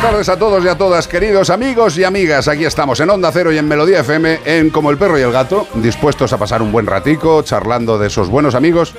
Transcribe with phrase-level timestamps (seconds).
[0.00, 2.48] Buenas tardes a todos y a todas, queridos amigos y amigas.
[2.48, 5.30] Aquí estamos en Onda Cero y en Melodía FM, en Como el Perro y el
[5.30, 8.94] Gato, dispuestos a pasar un buen ratico, charlando de esos buenos amigos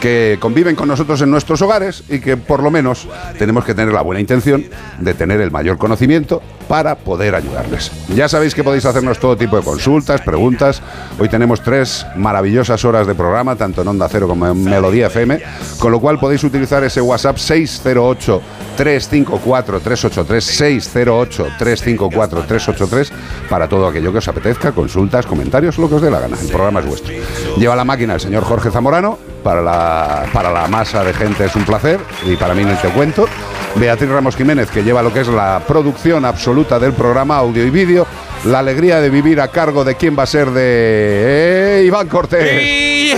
[0.00, 3.06] que conviven con nosotros en nuestros hogares y que por lo menos
[3.38, 4.64] tenemos que tener la buena intención
[4.98, 7.92] de tener el mayor conocimiento para poder ayudarles.
[8.14, 10.80] Ya sabéis que podéis hacernos todo tipo de consultas, preguntas.
[11.18, 15.40] Hoy tenemos tres maravillosas horas de programa, tanto en Onda Cero como en Melodía FM,
[15.78, 18.42] con lo cual podéis utilizar ese WhatsApp 608
[18.76, 23.12] 354 383 608 354 383
[23.48, 26.36] para todo aquello que os apetezca, consultas, comentarios, lo que os dé la gana.
[26.40, 27.12] El programa es vuestro.
[27.58, 29.18] Lleva la máquina el señor Jorge Zamorano.
[29.42, 32.88] Para la, para la masa de gente es un placer y para mí no te
[32.88, 33.28] cuento.
[33.76, 37.70] Beatriz Ramos Jiménez, que lleva lo que es la producción absoluta del programa, audio y
[37.70, 38.06] vídeo.
[38.44, 43.16] La alegría de vivir a cargo de quién va a ser de eh, Iván Cortés.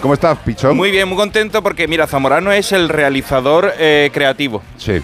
[0.00, 0.76] ¿Cómo estás, Pichón?
[0.76, 4.62] Muy bien, muy contento porque, mira, Zamorano es el realizador eh, creativo.
[4.76, 5.00] Sí,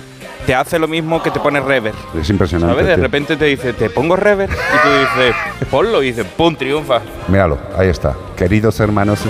[0.46, 1.92] Te hace lo mismo que te pone rever.
[2.18, 2.72] es impresionante.
[2.72, 2.86] ¿Sabes?
[2.86, 3.02] De tío.
[3.02, 4.48] repente te dice, te pongo rever.
[4.48, 5.34] Y tú dices,
[5.70, 6.02] ponlo.
[6.02, 7.00] Y dices, pum, triunfa.
[7.26, 8.14] Míralo, ahí está.
[8.36, 9.20] Queridos hermanos.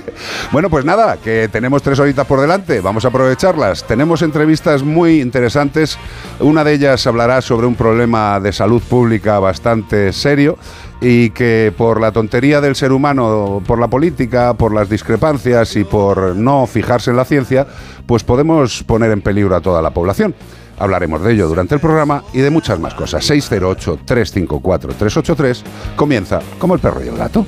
[0.52, 3.84] bueno, pues nada, que tenemos tres horitas por delante, vamos a aprovecharlas.
[3.84, 5.96] Tenemos entrevistas muy interesantes.
[6.40, 10.58] Una de ellas hablará sobre un problema de salud pública bastante serio
[11.00, 15.84] y que por la tontería del ser humano, por la política, por las discrepancias y
[15.84, 17.66] por no fijarse en la ciencia,
[18.06, 20.34] pues podemos poner en peligro a toda la población.
[20.78, 23.28] Hablaremos de ello durante el programa y de muchas más cosas.
[23.30, 25.62] 608-354-383
[25.96, 27.44] comienza como el perro y el gato.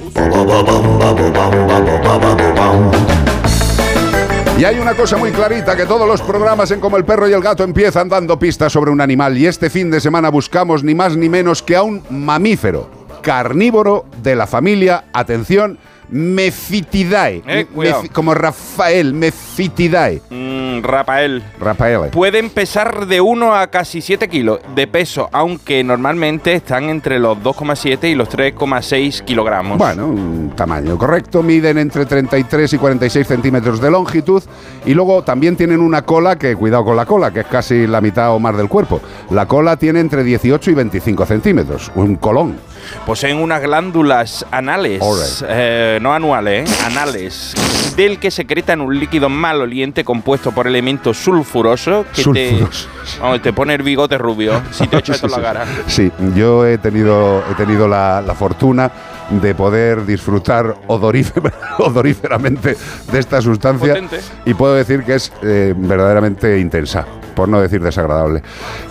[4.59, 7.34] Y hay una cosa muy clarita, que todos los programas en Como el Perro y
[7.34, 10.94] el Gato empiezan dando pistas sobre un animal y este fin de semana buscamos ni
[10.94, 12.88] más ni menos que a un mamífero
[13.20, 15.78] carnívoro de la familia, atención,
[16.09, 17.43] Mephitidae.
[17.47, 17.67] Eh.
[17.75, 20.22] Mef- como Rafael, Mephitidae.
[20.31, 21.43] Mm, Rafael.
[21.59, 22.11] Rafael.
[22.11, 27.39] Pueden pesar de 1 a casi 7 kilos de peso, aunque normalmente están entre los
[27.39, 29.78] 2,7 y los 3,6 kilogramos.
[29.78, 34.43] Bueno, un tamaño correcto, miden entre 33 y 46 centímetros de longitud
[34.84, 38.00] y luego también tienen una cola que, cuidado con la cola, que es casi la
[38.00, 39.00] mitad o más del cuerpo.
[39.31, 42.56] La cola tiene entre 18 y 25 centímetros, un colón.
[43.05, 45.03] Poseen unas glándulas anales,
[45.49, 46.74] eh, no anuales, ¿eh?
[46.86, 47.54] anales,
[47.96, 52.88] del que secretan un líquido maloliente compuesto por elementos sulfurosos que Sulfurosos.
[53.14, 55.42] te, vamos, te pone el bigote rubio si te echas Sí, en la sí.
[55.42, 55.64] cara.
[55.86, 58.90] Sí, yo he tenido, he tenido la, la fortuna
[59.30, 62.76] de poder disfrutar odorífer- odoríferamente
[63.10, 64.20] de esta sustancia Potente.
[64.44, 67.04] y puedo decir que es eh, verdaderamente intensa,
[67.36, 68.42] por no decir desagradable.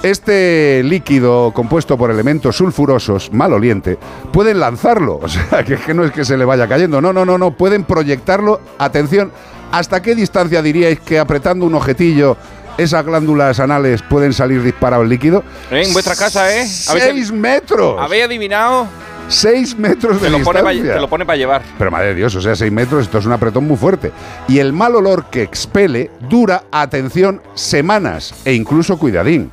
[0.04, 3.98] Este líquido compuesto por elementos sulfurosos, maloliente,
[4.32, 7.26] pueden lanzarlo, o sea, que, que no es que se le vaya cayendo, no, no,
[7.26, 9.32] no, no, pueden proyectarlo, atención,
[9.72, 12.38] ¿hasta qué distancia diríais que apretando un ojetillo
[12.78, 15.44] esas glándulas anales pueden salir disparado el líquido?
[15.72, 15.84] ¿Eh?
[15.86, 16.62] En vuestra casa, ¿eh?
[16.88, 17.96] ¿Habéis- ¡Seis metros!
[18.00, 18.88] ¿Habéis adivinado?
[19.28, 20.94] ¡Seis metros de Te lo, pone pa- distancia!
[20.96, 21.62] te lo pone para llevar.
[21.78, 24.12] Pero madre de Dios, o sea, 6 metros, esto es un apretón muy fuerte.
[24.48, 29.52] Y el mal olor que expele dura, atención, semanas e incluso cuidadín.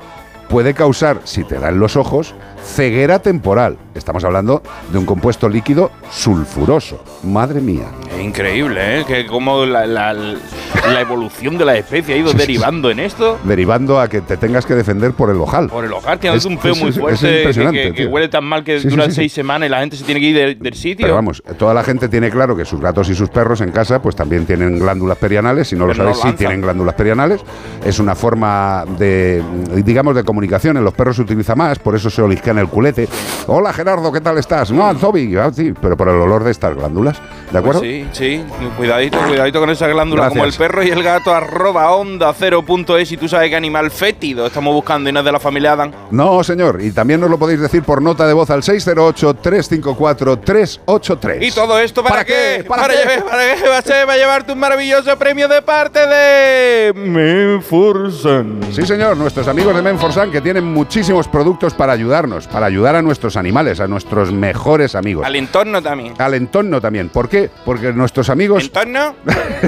[0.48, 2.34] Puede causar, si te da en los ojos,
[2.64, 3.76] ceguera temporal.
[3.94, 7.02] Estamos hablando de un compuesto líquido sulfuroso.
[7.24, 7.84] Madre mía.
[8.14, 9.04] Es increíble, ¿eh?
[9.06, 13.38] Que como la, la- la evolución de la especie ha ido derivando en esto.
[13.44, 15.68] Derivando a que te tengas que defender por el ojal.
[15.68, 18.02] Por el hogar, tiene Es- un peo es- muy es fuerte que- impresionante, que, que
[18.04, 18.10] tío.
[18.10, 19.16] huele tan mal que Sí, dura sí, sí.
[19.16, 21.04] seis semanas y la gente se tiene que ir de- del sitio.
[21.04, 24.00] Pero vamos, toda la gente tiene claro que sus gatos y sus perros en casa
[24.00, 25.68] pues también tienen glándulas perianales.
[25.68, 27.40] Si no lo Pero no sí tienen glándulas perianales.
[27.84, 29.42] Es una forma de,
[29.84, 30.76] digamos, de comunicación.
[30.78, 33.08] En los perros se utiliza más, por eso se olisquean pica en el culete.
[33.48, 34.70] Hola Gerardo, ¿qué tal estás?
[34.70, 37.20] No, Zobi, ah, sí, pero por el olor de estas glándulas,
[37.50, 37.80] ¿de acuerdo?
[37.80, 38.44] Pues sí, sí,
[38.76, 40.28] cuidadito, cuidadito con esa glándula.
[40.28, 43.56] Como el perro y el gato, arroba onda cero punto es y tú sabes qué
[43.56, 45.90] animal fétido estamos buscando y no es de la familia Adam.
[46.12, 51.42] No, señor, y también nos lo podéis decir por nota de voz al 608-354-383.
[51.42, 52.64] ¿Y todo esto para, ¿Para qué?
[52.68, 53.22] ¿Para qué?
[53.28, 54.08] ¿Para qué va a ser?
[54.08, 58.60] Va a llevarte un maravilloso premio de parte de Menforsan.
[58.70, 63.02] Sí, señor, nuestros amigos de Menforsan que tienen muchísimos productos para ayudarnos, para ayudar a
[63.02, 65.26] nuestros animales, a nuestros mejores amigos.
[65.26, 66.14] Al entorno también.
[66.18, 67.08] Al entorno también.
[67.08, 67.50] ¿Por qué?
[67.64, 69.14] Porque nuestros amigos ¿Entorno?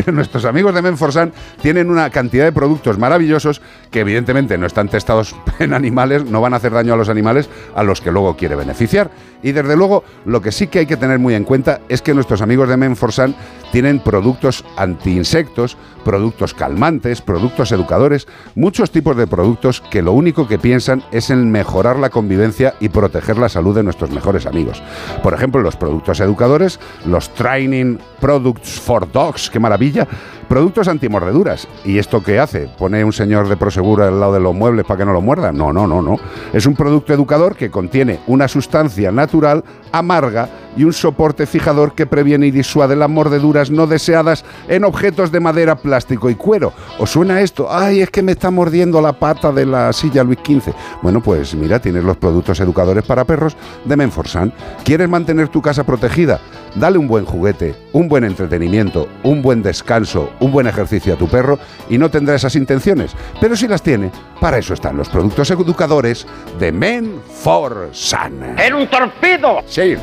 [0.13, 3.61] nuestros amigos de Menforsan tienen una cantidad de productos maravillosos
[3.91, 7.49] que evidentemente no están testados en animales, no van a hacer daño a los animales
[7.75, 9.11] a los que luego quiere beneficiar.
[9.43, 12.15] Y desde luego, lo que sí que hay que tener muy en cuenta es que
[12.15, 13.35] nuestros amigos de Menforsan
[13.75, 20.61] tienen productos antiinsectos, productos calmantes, productos educadores, muchos tipos de productos que lo único que
[20.61, 24.81] piensan es en mejorar la convivencia y proteger la salud de nuestros mejores amigos.
[25.25, 30.07] Por ejemplo, los productos educadores, los Training Products for Dogs, qué maravilla,
[30.45, 31.69] productos antimordeduras.
[31.85, 32.69] ¿Y esto qué hace?
[32.79, 35.57] ¿Pone un señor de Prosegur al lado de los muebles para que no lo muerdan?
[35.57, 36.19] No, no, no, no.
[36.53, 42.07] Es un producto educador que contiene una sustancia natural amarga y un soporte fijador que
[42.07, 46.73] previene y disuade las mordeduras no deseadas en objetos de madera, plástico y cuero.
[46.99, 47.69] ¿Os suena esto?
[47.71, 50.73] Ay, es que me está mordiendo la pata de la silla Luis XV.
[51.03, 54.53] Bueno, pues mira, tienes los productos educadores para perros de Menforsan.
[54.85, 56.41] ¿Quieres mantener tu casa protegida?
[56.75, 61.29] Dale un buen juguete, un buen entretenimiento, un buen descanso, un buen ejercicio a tu
[61.29, 63.13] perro y no tendrá esas intenciones.
[63.41, 64.11] Pero si las tiene,
[64.41, 66.27] para eso están los productos educadores
[66.59, 68.59] de Menforsan.
[68.59, 69.63] ¡Era un torpedo!
[69.67, 69.97] Sí.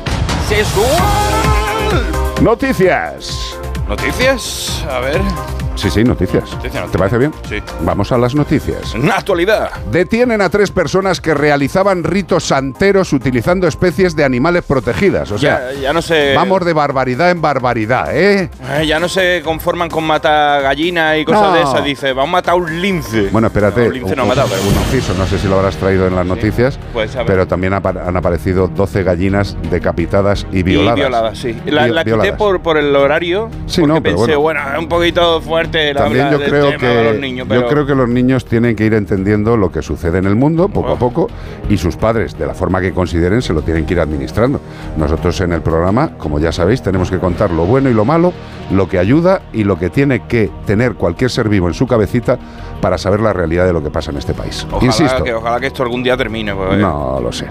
[0.48, 2.02] ¡Sexual!
[2.40, 3.56] Noticias.
[3.86, 5.20] Noticias, a ver.
[5.74, 6.50] Sí, sí, noticias.
[6.52, 7.32] Noticias, ¿Te parece bien?
[7.48, 7.56] Sí.
[7.80, 8.94] Vamos a las noticias.
[8.94, 9.70] En la actualidad.
[9.90, 15.30] Detienen a tres personas que realizaban ritos santeros utilizando especies de animales protegidas.
[15.32, 16.34] O sea, ya, ya no se.
[16.34, 18.50] vamos de barbaridad en barbaridad, ¿eh?
[18.70, 21.52] Eh, Ya no se conforman con matar gallinas y cosas No.
[21.54, 21.84] de esas.
[21.84, 23.28] Dice, vamos a matar un lince.
[23.32, 23.80] Bueno, espérate.
[23.80, 24.80] No, un lince no ha un- matado, pero un bueno.
[24.86, 27.26] inciso, no sé si lo habrás traído en las noticias, puede saber.
[27.26, 30.96] pero también han aparecido 12 gallinas decapitadas y violadas.
[30.98, 31.56] Y violadas, sí.
[31.66, 33.48] La, Vi- la quité por, por el horario.
[33.66, 34.60] Sí, porque no, pero pensé, bueno.
[34.64, 37.66] bueno, un poquito fuerte la También yo del creo tema de los que niños, yo
[37.68, 40.90] creo que los niños tienen que ir entendiendo lo que sucede en el mundo poco
[40.90, 40.94] Oh.
[40.94, 41.26] a poco
[41.70, 44.60] y sus padres de la forma que consideren se lo tienen que ir administrando.
[44.96, 48.32] Nosotros en el programa, como ya sabéis, tenemos que contar lo bueno y lo malo,
[48.70, 52.38] lo que ayuda y lo que tiene que tener cualquier ser vivo en su cabecita
[52.80, 54.66] para saber la realidad de lo que pasa en este país.
[54.70, 55.22] Ojalá Insisto.
[55.24, 56.54] que, ojalá que esto algún día termine.
[56.54, 57.46] pues, No lo sé.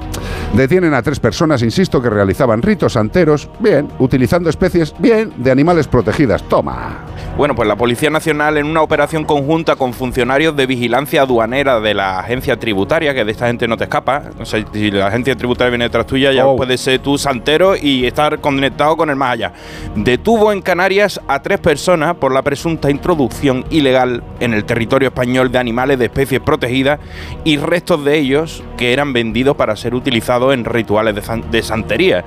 [0.54, 5.88] Detienen a tres personas, insisto, que realizaban ritos santeros, bien, utilizando especies, bien, de animales
[5.88, 6.44] protegidas.
[6.44, 7.06] Toma.
[7.42, 11.96] Bueno, pues la Policía Nacional en una operación conjunta con funcionarios de vigilancia aduanera de
[11.96, 14.26] la agencia tributaria, que de esta gente no te escapa.
[14.40, 16.56] O sea, si la agencia tributaria viene detrás tuya, ya Oh.
[16.56, 19.54] puedes ser tú santero y estar conectado con el más allá.
[19.96, 25.52] Detuvo en Canarias a tres personas por la presunta introducción ilegal en el territorio español
[25.52, 27.00] de animales de especies protegidas
[27.44, 31.64] y restos de ellos que eran vendidos para ser utilizados en rituales de, san- de
[31.64, 32.24] santería.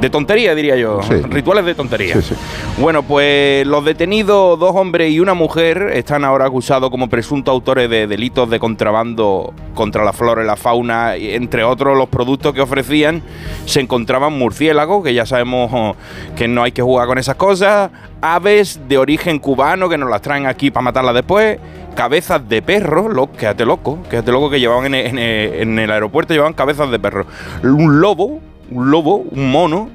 [0.00, 1.00] De tontería, diría yo.
[1.02, 1.14] Sí.
[1.14, 2.14] Rituales de tontería.
[2.14, 2.34] Sí, sí.
[2.78, 7.88] Bueno, pues los detenidos, dos hombres y una mujer, están ahora acusados como presuntos autores
[7.90, 12.60] de delitos de contrabando contra la flora y la fauna, entre otros los productos que
[12.60, 13.22] ofrecían
[13.66, 15.96] se encontraban murciélagos, que ya sabemos oh,
[16.36, 17.90] que no hay que jugar con esas cosas,
[18.20, 21.58] aves de origen cubano que nos las traen aquí para matarlas después,
[21.94, 25.78] cabezas de perro, lo, quédate loco, quédate loco que llevaban en el, en el- en
[25.78, 27.26] el aeropuerto, llevaban cabezas de perro,
[27.62, 28.40] un lobo,
[28.70, 29.88] un lobo, un mono,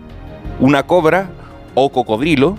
[0.60, 1.30] una cobra
[1.76, 2.58] o cocodrilo,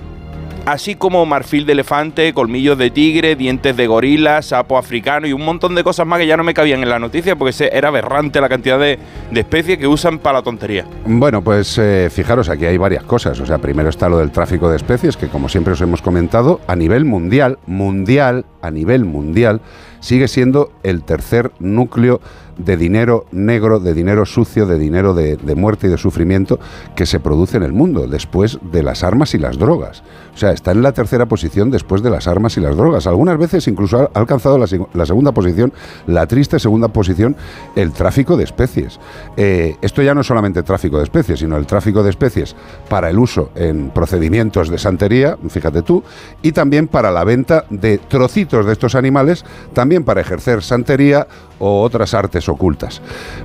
[0.66, 5.44] así como marfil de elefante, colmillos de tigre, dientes de gorila, sapo africano y un
[5.44, 8.40] montón de cosas más que ya no me cabían en la noticia porque era aberrante
[8.40, 8.98] la cantidad de,
[9.30, 10.86] de especies que usan para la tontería.
[11.06, 13.38] Bueno, pues eh, fijaros, aquí hay varias cosas.
[13.40, 16.60] O sea, primero está lo del tráfico de especies, que como siempre os hemos comentado,
[16.66, 19.60] a nivel mundial, mundial, a nivel mundial,
[20.00, 22.20] sigue siendo el tercer núcleo
[22.58, 26.58] de dinero negro, de dinero sucio, de dinero de, muerte y de sufrimiento
[26.94, 30.02] que se produce en el mundo, después de las armas y las drogas.
[30.34, 33.06] O sea, está en la tercera posición después de las armas y las drogas.
[33.06, 35.72] Algunas veces incluso ha alcanzado la segunda posición,
[36.06, 37.36] la triste segunda posición,
[37.74, 39.00] el tráfico de especies.
[39.36, 42.54] Eh, esto ya no es solamente tráfico de especies, sino el tráfico de especies
[42.88, 46.02] para el uso en procedimientos de santería, fíjate tú,
[46.42, 51.26] y también para la venta de trocitos de estos animales, también para ejercer santería
[51.58, 53.00] o otras artes ocultas.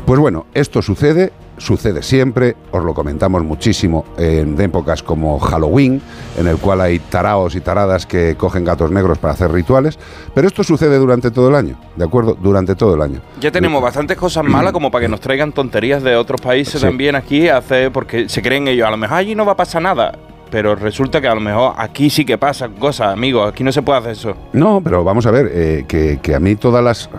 [0.06, 6.02] Pues bueno, esto sucede sucede siempre, os lo comentamos muchísimo en épocas como Halloween,
[6.38, 9.98] en el cual hay taraos y taradas que cogen gatos negros para hacer rituales,
[10.34, 12.36] pero esto sucede durante todo el año, ¿de acuerdo?
[12.42, 13.22] Durante todo el año.
[13.40, 16.88] Ya tenemos bastantes cosas malas como para que nos traigan tonterías de otros países Sí.
[16.88, 19.82] también aquí, hace, porque se creen ellos, a lo mejor allí no va a pasar
[19.84, 20.18] nada,
[20.54, 23.82] pero resulta que a lo mejor aquí sí que pasan cosas, amigos, aquí no se
[23.82, 24.38] puede hacer eso.
[24.54, 27.10] No, pero vamos a ver, eh, que, que a mí todas las...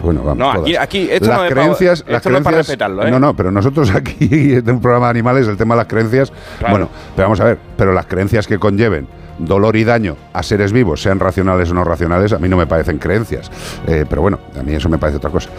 [0.00, 0.84] Bueno, vamos, No, aquí- todas.
[0.84, 3.10] aquí esto las no es creencias, esto las no es para creencias- respetarlo, ¿eh?
[3.10, 6.32] No, no, pero nosotros aquí, en un programa de animales, el tema de las creencias...
[6.60, 6.70] Claro.
[6.72, 10.72] Bueno, pero vamos a ver, pero las creencias que conlleven dolor y daño a seres
[10.72, 13.50] vivos, sean racionales o no racionales, a mí no me parecen creencias.
[13.86, 15.50] Eh, pero bueno, a mí eso me parece otra cosa.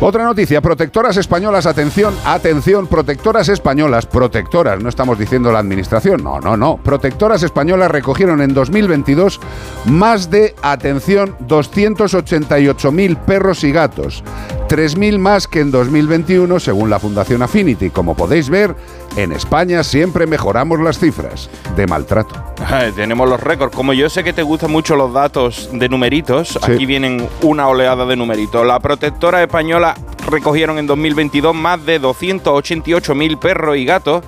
[0.00, 6.40] Otra noticia, protectoras españolas, atención, atención, protectoras españolas, protectoras, no estamos diciendo la administración, no,
[6.40, 9.40] no, no, protectoras españolas recogieron en 2022
[9.86, 14.22] más de, atención, 288.000 perros y gatos,
[14.68, 17.90] 3.000 más que en 2021 según la Fundación Affinity.
[17.90, 18.74] Como podéis ver,
[19.16, 22.34] en España siempre mejoramos las cifras de maltrato.
[22.66, 23.74] Ay, tenemos los récords.
[23.74, 26.58] Como yo sé que te gustan mucho los datos de numeritos, Sí.
[26.72, 28.66] aquí vienen una oleada de numeritos.
[28.66, 29.94] La protectora española
[30.28, 34.24] recogieron en 2022 más de 288.000 perros y gatos,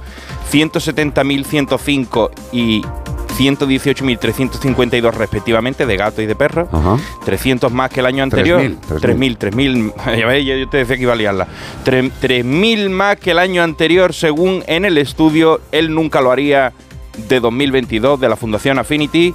[0.52, 2.83] 170.105 y
[3.37, 6.69] 118.352 respectivamente de gato y de perro.
[6.73, 6.97] Ajá.
[7.25, 8.61] 300 más que el año anterior.
[8.61, 10.19] 3.000, 3.000, 3.000.
[10.19, 11.47] Ya ves, yo te decía que iba a liarla.
[11.85, 15.61] Tre- 3.000 más que el año anterior, según en el estudio.
[15.73, 16.73] Él nunca lo haría
[17.28, 19.35] de 2022 de la Fundación Affinity.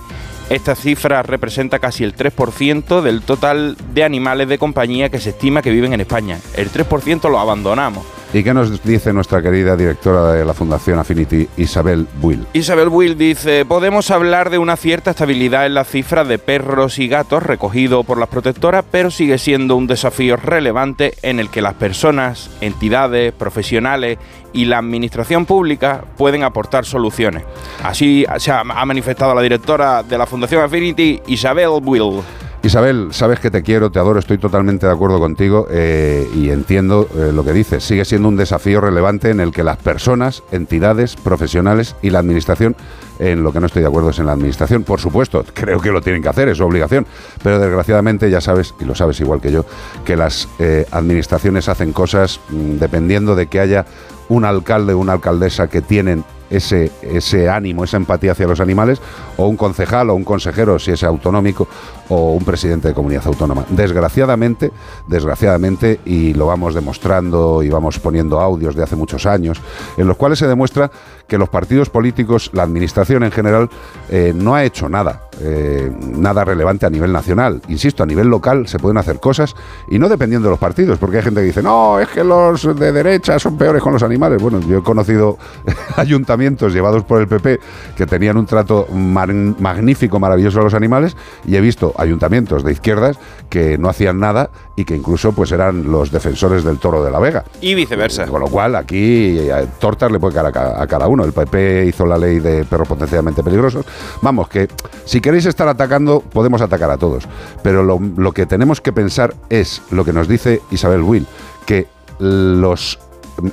[0.50, 5.62] Esta cifra representa casi el 3% del total de animales de compañía que se estima
[5.62, 6.40] que viven en España.
[6.58, 8.04] El 3% lo abandonamos.
[8.34, 12.48] ¿Y qué nos dice nuestra querida directora de la Fundación Affinity, Isabel Buil?
[12.54, 17.10] Isabel Will dice, podemos hablar de una cierta estabilidad en las cifras de perros y
[17.10, 21.74] gatos recogido por las protectoras, pero sigue siendo un desafío relevante en el que las
[21.74, 24.18] personas, entidades, profesionales
[24.54, 27.44] y la administración pública pueden aportar soluciones.
[27.84, 32.22] Así se ha manifestado la directora de la Fundación Affinity, Isabel Will.
[32.64, 37.10] Isabel, sabes que te quiero, te adoro, estoy totalmente de acuerdo contigo eh, y entiendo
[37.18, 37.84] eh, lo que dices.
[37.84, 42.76] Sigue siendo un desafío relevante en el que las personas, entidades, profesionales y la administración,
[43.18, 45.92] en lo que no estoy de acuerdo es en la administración, por supuesto, creo que
[45.92, 47.08] lo tienen que hacer, es su obligación,
[47.42, 49.66] pero desgraciadamente ya sabes, y lo sabes igual que yo,
[50.06, 53.88] que las eh, administraciones hacen cosas mm, dependiendo de que haya
[54.30, 59.02] un alcalde o una alcaldesa que tienen ese, ese ánimo, esa empatía hacia los animales,
[59.38, 61.68] o un concejal o un consejero, si es autonómico,
[62.12, 63.66] o un presidente de comunidad autónoma.
[63.70, 64.70] Desgraciadamente,
[65.08, 69.62] desgraciadamente, y lo vamos demostrando y vamos poniendo audios de hace muchos años,
[69.96, 70.92] en los cuales se demuestra
[71.26, 73.70] que los partidos políticos, la administración en general,
[74.10, 77.62] eh, no ha hecho nada, eh, nada relevante a nivel nacional.
[77.70, 79.56] Insisto, a nivel local se pueden hacer cosas
[79.90, 82.78] y no dependiendo de los partidos, porque hay gente que dice, no, es que los
[82.78, 84.42] de derecha son peores con los animales.
[84.42, 85.38] Bueno, yo he conocido
[85.96, 87.62] ayuntamientos llevados por el PP
[87.96, 91.16] que tenían un trato magnífico, maravilloso a los animales
[91.46, 93.18] y he visto ayuntamientos de izquierdas
[93.50, 97.20] que no hacían nada y que incluso pues eran los defensores del toro de la
[97.20, 97.44] Vega.
[97.62, 98.26] Y viceversa.
[98.28, 101.24] Con lo cual, aquí eh, tortas le puede caer a, ca- a cada uno.
[101.24, 103.86] El PP hizo la ley de perros potencialmente peligrosos.
[104.22, 104.68] Vamos, que
[105.06, 107.26] si queréis estar atacando, podemos atacar a todos.
[107.64, 111.28] Pero lo, lo que tenemos que pensar es lo que nos dice Isabel Will,
[111.66, 111.88] que
[112.20, 113.00] los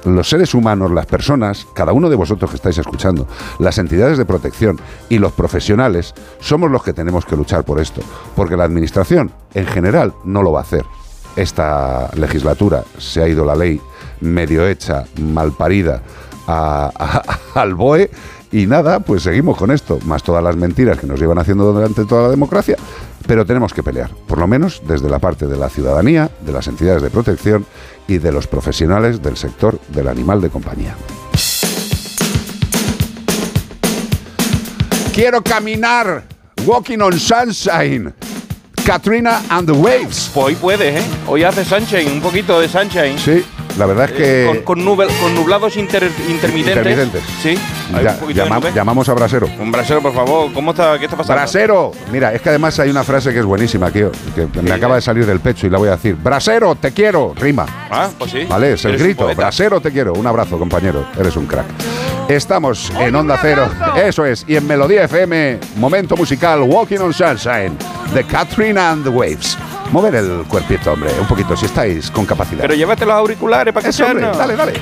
[0.04, 3.26] los seres humanos, las personas, cada uno de vosotros que estáis escuchando,
[3.58, 8.00] las entidades de protección y los profesionales, somos los que tenemos que luchar por esto.
[8.36, 10.84] Porque la administración, en general, no lo va a hacer.
[11.36, 13.80] Esta legislatura se ha ido la ley
[14.20, 16.02] medio hecha, mal parida,
[17.54, 18.10] al BOE.
[18.50, 22.04] Y nada, pues seguimos con esto, más todas las mentiras que nos llevan haciendo durante
[22.06, 22.76] toda la democracia,
[23.26, 26.66] pero tenemos que pelear, por lo menos desde la parte de la ciudadanía, de las
[26.66, 27.66] entidades de protección
[28.06, 30.96] y de los profesionales del sector del animal de compañía.
[35.12, 36.24] Quiero caminar,
[36.64, 38.14] walking on sunshine,
[38.86, 40.30] Katrina and the Waves.
[40.32, 41.06] Pues hoy puedes, ¿eh?
[41.26, 43.18] Hoy hace sunshine, un poquito de sunshine.
[43.18, 43.44] Sí,
[43.76, 44.44] la verdad es que...
[44.44, 46.76] Eh, con, con nubel- con nublados inter- intermitentes.
[46.76, 47.22] Intermitentes.
[47.42, 47.58] Sí,
[47.94, 48.72] hay Ya- un poquito de llama- nube.
[48.74, 49.48] llamamos a Brasero.
[49.58, 50.52] Un brasero, por favor.
[50.52, 50.98] ¿Cómo está?
[50.98, 51.34] ¿Qué está pasando?
[51.40, 54.94] Brasero, mira, es que además hay una frase que es buenísima, tío, que me acaba
[54.96, 56.16] de salir del pecho y la voy a decir.
[56.16, 57.66] Brasero, te quiero, rima.
[57.90, 58.44] Ah, pues sí.
[58.48, 59.28] Vale, es el grito.
[59.34, 60.12] Brasero, te quiero.
[60.14, 61.06] Un abrazo, compañero.
[61.18, 61.66] Eres un crack.
[62.28, 63.68] Estamos en Onda Cero.
[63.96, 64.44] Eso es.
[64.46, 67.76] Y en Melodía FM, momento musical Walking on Sunshine
[68.12, 69.56] de Catherine and the Waves.
[69.90, 72.62] Mover el cuerpito, hombre, un poquito, si estáis con capacidad.
[72.62, 74.20] Pero llévate los auriculares para que suene.
[74.20, 74.72] dale, dale.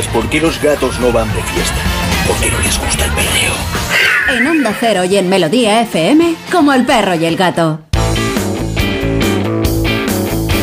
[0.00, 1.76] ¿Sabías por qué los gatos no van de fiesta?
[2.26, 3.52] Porque no les gusta el perreo.
[4.30, 7.80] En Onda Cero y en Melodía FM, como el perro y el gato.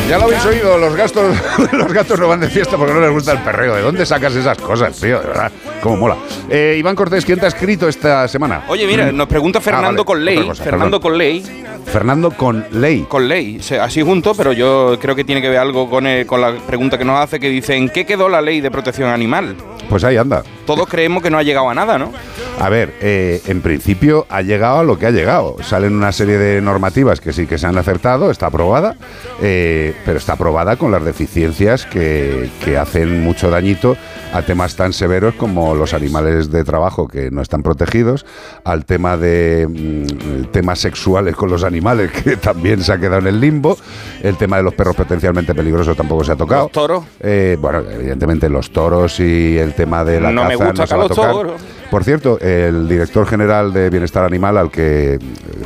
[0.07, 1.35] Ya lo habéis oído, los gastos,
[1.73, 3.75] los gatos no van de fiesta porque no les gusta el perreo.
[3.75, 5.19] ¿De dónde sacas esas cosas, tío?
[5.19, 6.15] De verdad, cómo mola.
[6.49, 8.63] Eh, Iván Cortés, ¿quién te ha escrito esta semana?
[8.69, 10.37] Oye, mira, nos pregunta Fernando Ah, vale, con ley.
[10.37, 11.63] otra cosa, Fernando con ley.
[11.85, 13.05] Fernando con ley.
[13.07, 16.25] Con ley, se- así junto, pero yo creo que tiene que ver algo con, eh,
[16.25, 19.09] con la pregunta que nos hace que dice ¿en qué quedó la ley de protección
[19.09, 19.55] animal?
[19.89, 20.43] Pues ahí anda.
[20.65, 22.11] Todos creemos que no ha llegado a nada, ¿no?
[22.59, 25.57] A ver, eh, en principio ha llegado a lo que ha llegado.
[25.61, 28.95] Salen una serie de normativas que sí que se han acertado, está aprobada,
[29.41, 33.95] eh, pero está aprobada con las deficiencias que, que hacen mucho dañito
[34.33, 38.25] a temas tan severos como los animales de trabajo que no están protegidos,
[38.63, 43.27] al tema de mm, temas sexuales con los animales que también se ha quedado en
[43.27, 43.77] el limbo,
[44.23, 46.63] el tema de los perros potencialmente peligrosos tampoco se ha tocado.
[46.63, 47.03] Los toros.
[47.19, 50.87] Eh, bueno, evidentemente los toros y el tema de la No me caza gusta no
[50.87, 51.31] se va a tocar.
[51.31, 51.61] toros.
[51.89, 55.17] Por cierto, el director general de Bienestar Animal, al que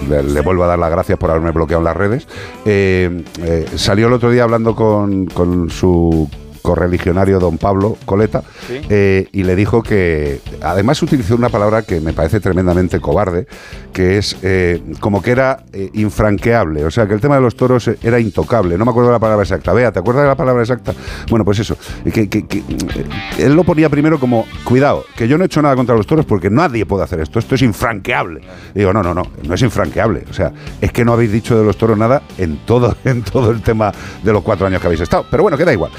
[0.07, 2.27] le, le vuelvo a dar las gracias por haberme bloqueado en las redes,
[2.65, 6.29] eh, eh, salió el otro día hablando con, con su
[6.61, 8.81] correligionario don Pablo Coleta Sí.
[8.89, 13.47] eh, y le dijo que además utilizó una palabra que me parece tremendamente cobarde
[13.93, 16.85] que es eh, como que era eh, infranqueable.
[16.85, 18.77] O sea que el tema de los toros era intocable.
[18.77, 19.73] No me acuerdo la palabra exacta.
[19.73, 20.93] Vea, ¿te acuerdas de la palabra exacta?
[21.29, 21.75] bueno pues eso
[22.13, 22.63] que, que- que,
[23.39, 26.25] él lo ponía primero como cuidado que yo no he hecho nada contra los toros
[26.25, 27.39] porque nadie puede hacer esto.
[27.39, 28.41] Esto es infranqueable
[28.75, 31.57] Y digo no no no no es infranqueable o sea es que no habéis dicho
[31.57, 33.91] de los toros nada en todo en todo el tema
[34.23, 35.25] de los cuatro años que habéis estado.
[35.29, 35.91] Pero bueno queda igual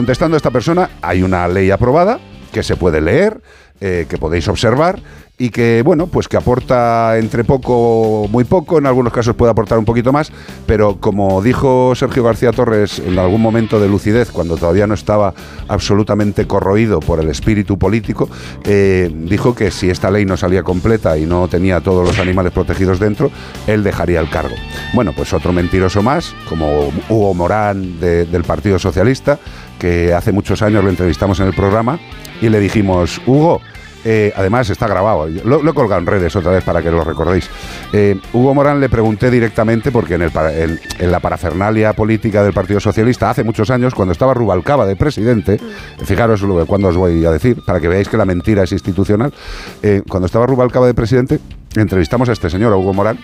[0.00, 2.18] contestando a esta persona hay una ley aprobada
[2.52, 3.42] que se puede leer
[3.82, 4.98] eh, que podéis observar
[5.36, 9.78] y que, bueno, pues que aporta entre poco, muy poco, en algunos casos puede aportar
[9.78, 10.30] un poquito más,
[10.66, 15.32] pero como dijo Sergio García Torres en algún momento de lucidez, cuando todavía no estaba
[15.68, 18.28] absolutamente corroído por el espíritu político,
[18.64, 22.52] eh, dijo que si esta ley no salía completa y no tenía todos los animales
[22.52, 23.30] protegidos dentro,
[23.66, 24.56] él dejaría el cargo.
[24.92, 29.38] Bueno, pues otro mentiroso más, como Hugo Morán de- del Partido Socialista,
[29.80, 31.98] que hace muchos años lo entrevistamos en el programa
[32.40, 33.60] y le dijimos, Hugo,
[34.02, 37.04] eh, además está grabado, lo, lo he colgado en redes otra vez para que lo
[37.04, 37.50] recordéis.
[37.92, 42.54] Eh, Hugo Morán le pregunté directamente, porque en, el en- en la parafernalia política del
[42.54, 45.60] Partido Socialista, hace muchos años, cuando estaba Rubalcaba de presidente,
[46.04, 49.34] fijaros lo cuando os voy a decir, para que veáis que la mentira es institucional,
[49.82, 51.38] eh, cuando estaba Rubalcaba de presidente,
[51.76, 53.18] entrevistamos a este señor, a Hugo Morán,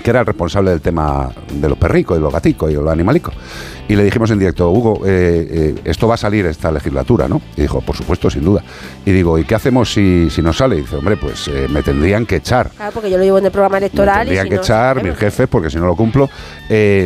[0.00, 3.34] que era el responsable del tema de los perricos y los gaticos y los animalicos.
[3.88, 7.42] Y le dijimos en directo, Hugo, eh, eh, esto va a salir esta legislatura, ¿no?
[7.56, 8.62] Y dijo, por supuesto, sin duda.
[9.04, 10.76] Y digo, ¿y qué hacemos si, si no sale?
[10.76, 12.70] Y dice, hombre, pues eh, me tendrían que echar.
[12.70, 14.28] Claro, porque yo lo llevo en el programa Me electoral.
[14.28, 16.30] y tendrían si que no, echar mis jefes porque si no lo cumplo.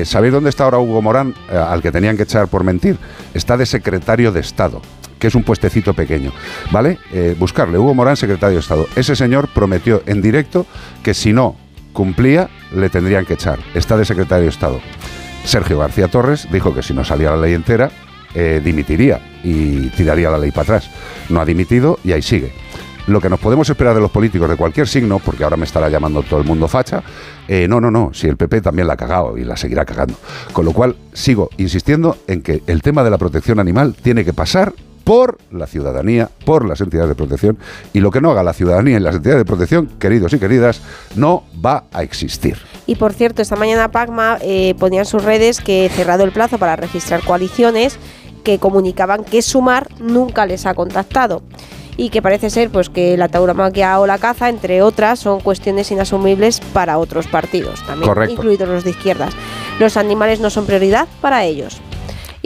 [0.04, 2.98] ¿Sabéis dónde está ahora Hugo Morán, al que tenían que echar por mentir?
[3.32, 4.82] Está de secretario de Estado
[5.24, 6.32] que es un puestecito pequeño,
[6.70, 6.98] ¿vale?
[7.10, 8.86] Eh, buscarle, Hugo Morán, secretario de Estado.
[8.94, 10.66] Ese señor prometió en directo
[11.02, 11.56] que si no
[11.94, 13.58] cumplía, le tendrían que echar.
[13.72, 14.80] Está de secretario de Estado.
[15.44, 17.90] Sergio García Torres dijo que si no salía la ley entera,
[18.34, 20.90] eh, dimitiría y tiraría la ley para atrás.
[21.30, 22.52] No ha dimitido y ahí sigue.
[23.06, 25.90] Lo que nos podemos esperar de los políticos de cualquier signo, porque ahora me estará
[25.90, 27.02] llamando todo el mundo facha,
[27.46, 30.14] eh, no, no, no, si el PP también la ha cagado y la seguirá cagando.
[30.52, 34.32] Con lo cual, sigo insistiendo en que el tema de la protección animal tiene que
[34.32, 34.72] pasar
[35.04, 37.58] por la ciudadanía, por las entidades de protección,
[37.92, 40.80] y lo que no haga la ciudadanía y las entidades de protección, queridos y queridas,
[41.14, 42.56] no va a existir.
[42.86, 46.58] Y por cierto, esta mañana Pacma eh, ponía en sus redes que cerrado el plazo
[46.58, 47.98] para registrar coaliciones,
[48.42, 51.42] que comunicaban que Sumar nunca les ha contactado.
[51.96, 55.92] Y que parece ser pues que la tauromaquia o la caza, entre otras, son cuestiones
[55.92, 58.34] inasumibles para otros partidos, también Correcto.
[58.34, 59.32] incluidos los de izquierdas.
[59.78, 61.80] Los animales no son prioridad para ellos.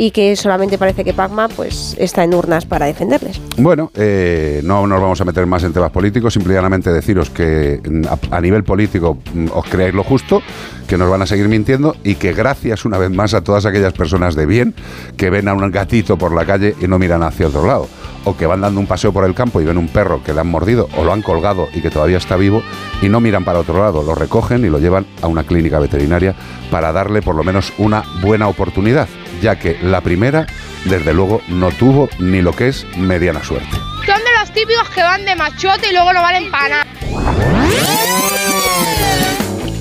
[0.00, 3.40] Y que solamente parece que Pacma pues está en urnas para defenderles.
[3.56, 8.04] Bueno, eh, no nos vamos a meter más en temas políticos, simplemente deciros que mm,
[8.06, 10.40] a, a nivel político mm, os creáis lo justo,
[10.87, 13.92] que nos van a seguir mintiendo y que gracias una vez más a todas aquellas
[13.92, 14.74] personas de bien
[15.16, 17.88] que ven a un gatito por la calle y no miran hacia otro lado,
[18.24, 20.40] o que van dando un paseo por el campo y ven un perro que le
[20.40, 22.62] han mordido o lo han colgado y que todavía está vivo
[23.02, 26.35] y no miran para otro lado, lo recogen y lo llevan a una clínica veterinaria
[26.70, 29.09] para darle por lo menos una buena oportunidad,
[29.40, 30.46] ya que la primera,
[30.85, 33.76] desde luego, no tuvo ni lo que es mediana suerte.
[34.07, 36.87] Son de los típicos que van de machote y luego valen para nada.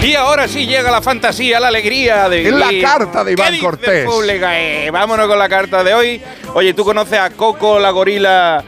[0.08, 3.65] Y ahora sí llega la fantasía, la alegría de la carta de Iván ¿Qué dice
[3.65, 4.10] Cortés.
[4.30, 6.22] Eh, vámonos con la carta de hoy.
[6.54, 8.63] Oye, ¿tú conoces a Coco, la gorila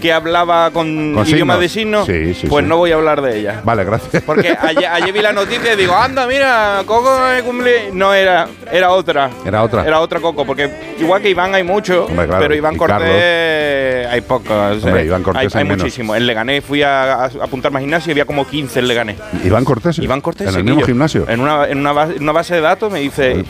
[0.00, 1.60] que hablaba con, Con idioma signos.
[1.60, 2.68] de signos, Sí, sí, pues sí.
[2.68, 3.60] no voy a hablar de ella.
[3.64, 4.22] Vale, gracias.
[4.24, 7.90] Porque ayer, ayer vi la noticia y digo, anda, mira, Coco cumple.
[7.92, 9.30] No era, era otra.
[9.44, 9.84] Era otra.
[9.86, 14.20] Era otra Coco, porque igual que Iván hay mucho, Hombre, claro, pero Iván Cortés hay
[14.20, 14.84] pocos.
[14.84, 15.04] Hombre.
[15.04, 15.78] Iván Cortés hay, hay menos.
[15.84, 16.14] muchísimo.
[16.14, 19.16] En Leganés fui a, a apuntarme al gimnasio y había como 15 en Leganés.
[19.44, 19.98] Iván Cortés.
[19.98, 20.48] Iván Cortés.
[20.48, 21.26] En el mismo gimnasio.
[21.28, 23.44] En una, en, una base, en una base de datos me dice,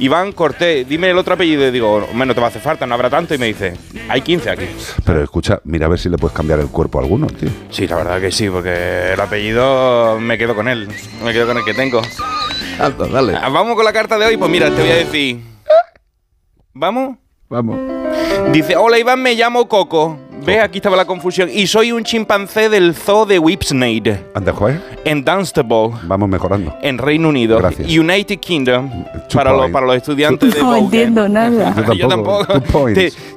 [0.00, 1.66] Iván Cortés, dime el otro apellido.
[1.66, 3.34] Y digo, hombre, no te va a hacer falta, no habrá tanto.
[3.34, 3.74] Y me dice,
[4.08, 4.66] hay 15 aquí.
[5.04, 7.48] Pero escucha, mira a ver si le puedes cambiar el cuerpo a alguno, tío.
[7.70, 10.88] Sí, la verdad que sí, porque el apellido me quedo con él.
[11.24, 12.02] Me quedo con el que tengo.
[12.78, 13.34] Alto, dale.
[13.36, 14.36] Ah, Vamos con la carta de hoy.
[14.36, 15.40] Pues mira, te voy a decir.
[16.72, 17.16] ¿Vamos?
[17.48, 17.78] Vamos.
[18.52, 20.18] Dice, hola Iván, me llamo Coco.
[20.44, 21.48] Ve, aquí estaba la confusión.
[21.52, 26.76] Y soy un chimpancé del zoo de Whipsnade, Antes, Juan, en Dunstable, vamos mejorando.
[26.82, 27.58] en Reino Unido.
[27.58, 27.88] Gracias.
[27.90, 28.90] United Kingdom,
[29.28, 29.72] Two para, los, points.
[29.72, 31.74] para los estudiantes de No entiendo nada.
[31.86, 32.60] Yo Yo tampoco.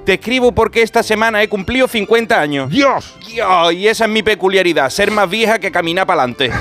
[0.05, 2.69] te escribo porque esta semana he cumplido 50 años.
[2.69, 3.15] ¡Dios!
[3.27, 6.51] Dios, y esa es mi peculiaridad, ser más vieja que caminar para adelante.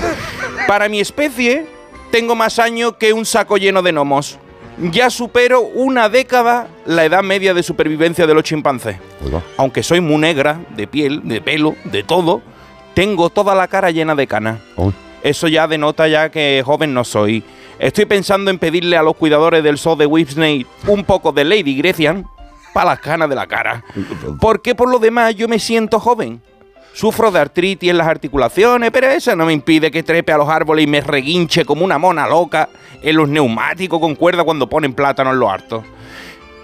[0.69, 1.67] Para mi especie,
[2.11, 4.39] tengo más años que un saco lleno de gnomos.
[4.79, 8.99] Ya supero una década la edad media de supervivencia de los chimpancés.
[9.25, 9.43] Oiga.
[9.57, 12.43] Aunque soy muy negra, de piel, de pelo, de todo,
[12.95, 14.61] tengo toda la cara llena de canas.
[15.23, 17.43] Eso ya denota ya que joven no soy.
[17.79, 21.77] Estoy pensando en pedirle a los cuidadores del zoo de Whipsnade un poco de Lady
[21.77, 22.27] Grecian
[22.73, 23.83] para las canas de la cara.
[24.41, 26.43] Porque por lo demás yo me siento joven.
[26.97, 30.49] Sufro de artritis en las articulaciones, pero eso no me impide que trepe a los
[30.49, 32.71] árboles y me reguinche como una mona loca
[33.03, 35.85] en los neumáticos con cuerda cuando ponen plátano en los hartos.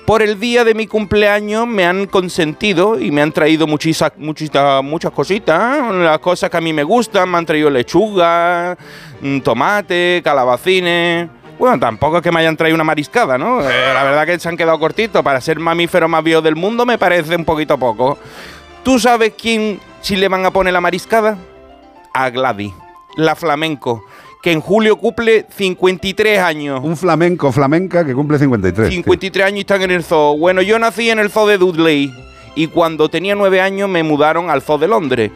[0.06, 4.80] Por el día de mi cumpleaños me han consentido y me han traído muchisa- muchita-
[4.80, 8.78] muchas cositas, las cosas que a mí me gustan, me han traído lechuga,
[9.20, 11.28] mm, tomate, calabacines.
[11.58, 13.60] Bueno, tampoco es que me hayan traído una mariscada, ¿no?
[13.60, 15.22] Eh, la verdad que se han quedado cortitos.
[15.22, 18.16] Para ser mamífero más viejo del mundo me parece un poquito poco.
[18.82, 21.38] ¿Tú sabes quién si le van a poner la mariscada?
[22.12, 22.74] A Gladys,
[23.16, 24.04] la flamenco,
[24.42, 26.80] que en julio cumple 53 años.
[26.82, 28.88] Un flamenco, flamenca que cumple 53.
[28.88, 28.96] tío.
[28.96, 30.36] 53 años y están en el zoo.
[30.36, 32.12] Bueno, yo nací en el zoo de Dudley
[32.54, 35.30] y cuando tenía 9 años me mudaron al zoo de Londres.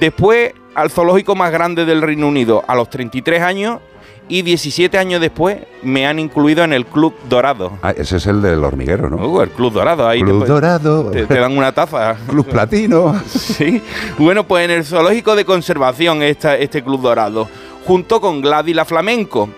[0.00, 3.80] Después al zoológico más grande del Reino Unido a los 33 años
[4.28, 7.78] y 17 años después me han incluido en el Club Dorado.
[7.82, 9.16] Ah, ese es el del hormiguero, ¿no?
[9.26, 11.10] Uh, el Club Dorado, ahí Club Dorado.
[11.10, 12.16] te, te dan una taza.
[12.28, 13.20] Club Platino.
[13.28, 13.82] Sí.
[14.18, 17.48] Bueno, pues en el zoológico de conservación está este Club Dorado,
[17.84, 19.48] junto con Gladys la Flamenco,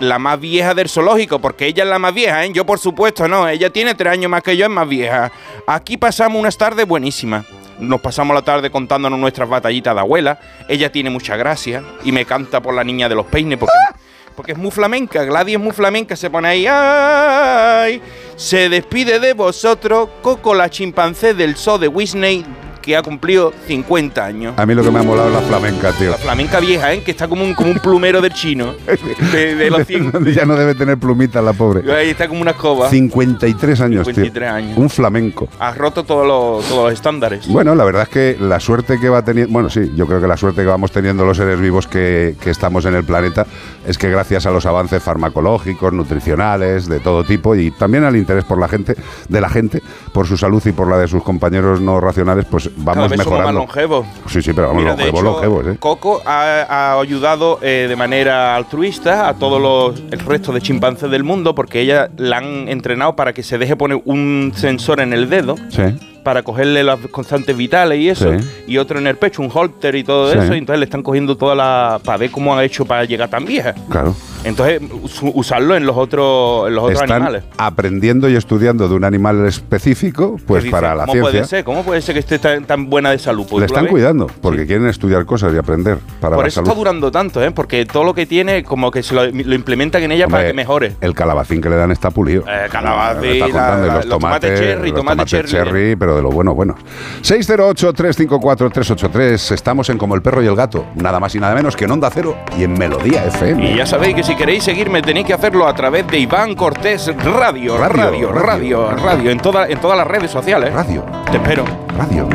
[0.00, 2.50] la más vieja del zoológico, porque ella es la más vieja, ¿eh?
[2.52, 5.30] Yo por supuesto no, ella tiene tres años más que yo, es más vieja.
[5.66, 7.44] Aquí pasamos unas tardes buenísimas.
[7.78, 10.38] Nos pasamos la tarde contándonos nuestras batallitas de abuela.
[10.68, 13.72] Ella tiene mucha gracia y me canta por la niña de los peines porque,
[14.34, 15.24] porque es muy flamenca.
[15.24, 16.66] Gladys es muy flamenca, se pone ahí.
[16.68, 18.00] ¡Ay!
[18.36, 22.44] Se despide de vosotros Coco la chimpancé del zoo de Whitney
[22.82, 24.54] que ha cumplido 50 años.
[24.58, 26.10] A mí lo que me ha molado es la flamenca, tío.
[26.10, 27.02] La flamenca vieja, ¿eh?
[27.02, 28.74] Que está como un, como un plumero del chino.
[29.32, 30.12] De, de los 100.
[30.34, 31.90] ya no debe tener plumitas la pobre.
[31.92, 32.90] Ahí está como una escoba.
[32.90, 34.54] 53 años, 53 tío.
[34.54, 34.76] años.
[34.76, 35.48] Un flamenco.
[35.58, 37.46] Has roto todos los, todos los estándares.
[37.48, 40.26] Bueno, la verdad es que la suerte que va teniendo, bueno, sí, yo creo que
[40.26, 43.46] la suerte que vamos teniendo los seres vivos que, que estamos en el planeta
[43.86, 48.44] es que gracias a los avances farmacológicos, nutricionales, de todo tipo y también al interés
[48.44, 48.96] por la gente,
[49.28, 52.70] de la gente, por su salud y por la de sus compañeros no racionales, pues
[52.76, 53.60] Cada vamos vez somos más mejorando.
[53.60, 54.06] longevos.
[54.28, 55.76] Sí, sí, pero vamos, Mira, longevos, hecho, longevos, ¿eh?
[55.78, 61.10] Coco ha, ha ayudado eh, de manera altruista a todos los el resto de chimpancés
[61.10, 65.12] del mundo porque ella la han entrenado para que se deje poner un sensor en
[65.12, 65.82] el dedo Sí.
[66.24, 68.46] para cogerle las constantes vitales y eso Sí.
[68.68, 70.38] y otro en el pecho, un holter y todo Sí.
[70.38, 73.28] eso y entonces le están cogiendo toda la para ver cómo ha hecho para llegar
[73.28, 73.74] tan vieja.
[73.90, 74.14] Claro.
[74.44, 77.44] Entonces us- usarlo en los otros en los otros Están animales.
[77.58, 81.30] aprendiendo y estudiando de un animal específico, pues para la ¿Cómo ciencia.
[81.32, 81.64] puede ser?
[81.64, 83.46] ¿Cómo puede ser que esté tan, tan buena de salud?
[83.48, 86.68] Pues Le están cuidando, porque quieren estudiar cosas y aprender para Por la eso salud.
[86.68, 87.50] está durando tanto, ¿eh?
[87.52, 90.52] Porque todo lo que tiene, como que se lo, lo implementan en ella para que
[90.52, 90.96] mejore.
[91.00, 92.44] El calabacín que le dan está pulido.
[92.48, 95.96] Eh, calabacín, Me está la- los, los tomates tomates, cherry, los tomate tomates cherry.
[95.96, 96.74] pero de lo bueno, bueno.
[97.22, 99.52] 608-354-383.
[99.52, 100.84] Estamos en Como el Perro y el Gato.
[100.96, 103.72] Nada más y nada menos que en Onda Cero y en Melodía FM.
[103.72, 107.06] Y ya sabéis que si queréis seguirme tenéis que hacerlo a través de Iván Cortés
[107.16, 108.90] Radio, Radio, radio, radio, radio.
[109.04, 110.72] radio, en, toda- en todas las redes sociales.
[110.72, 111.64] Radio, Te espero.
[111.96, 112.28] radio.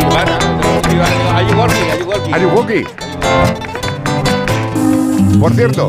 [0.00, 1.90] Ivana, are you working?
[2.34, 2.86] Are you working?
[3.24, 3.44] Are
[5.32, 5.38] you?
[5.40, 5.86] Por cierto,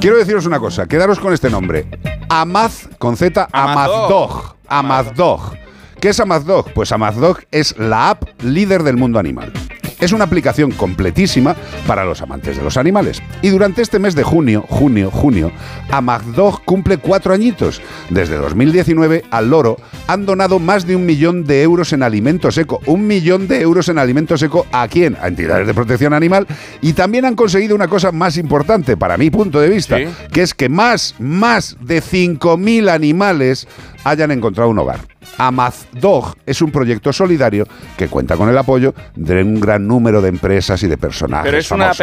[0.00, 0.86] quiero deciros una cosa.
[0.86, 1.86] Quedaros con este nombre.
[2.28, 3.48] Amaz, con Z.
[3.52, 4.54] Amazdog.
[4.68, 5.54] Amazdog.
[6.00, 6.72] ¿Qué es Amazdog?
[6.72, 9.52] Pues Amazdog es la app líder del mundo animal.
[10.00, 11.54] Es una aplicación completísima
[11.86, 13.22] para los amantes de los animales.
[13.42, 15.52] Y durante este mes de junio, junio, junio,
[15.90, 17.82] Amagdog cumple cuatro añitos.
[18.08, 22.80] Desde 2019 al loro han donado más de un millón de euros en alimento seco.
[22.86, 25.16] Un millón de euros en alimento seco a quién?
[25.20, 26.46] A entidades de protección animal.
[26.80, 30.04] Y también han conseguido una cosa más importante, para mi punto de vista, Sí.
[30.32, 33.68] que es que más, más de 5.000 animales
[34.04, 35.00] hayan encontrado un hogar.
[35.38, 40.28] Amazdog es un proyecto solidario que cuenta con el apoyo de un gran número de
[40.28, 41.44] empresas y de personajes.
[41.46, 42.00] Pero es una app.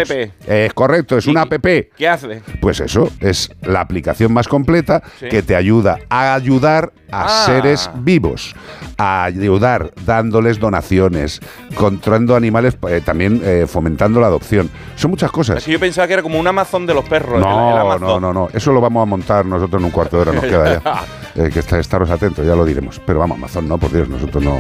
[0.47, 1.53] Es correcto, es una app.
[1.95, 2.41] ¿Qué hace?
[2.61, 5.27] Pues eso, es la aplicación más completa Sí.
[5.29, 7.45] que te ayuda a ayudar a Ah.
[7.45, 8.53] seres vivos,
[8.97, 11.39] a ayudar dándoles donaciones,
[11.75, 14.69] controlando animales, eh, también eh, fomentando la adopción.
[14.95, 15.57] Son muchas cosas.
[15.57, 17.33] Es que yo pensaba que era como un Amazon de los perros.
[17.35, 18.49] el- el No, no, no, no.
[18.53, 21.03] Eso lo vamos a montar nosotros en un cuarto de hora, nos queda ya.
[21.37, 22.99] Eh, que está, estaros atentos, ya lo diremos.
[23.05, 24.59] Pero vamos, Amazon no, por Dios, nosotros no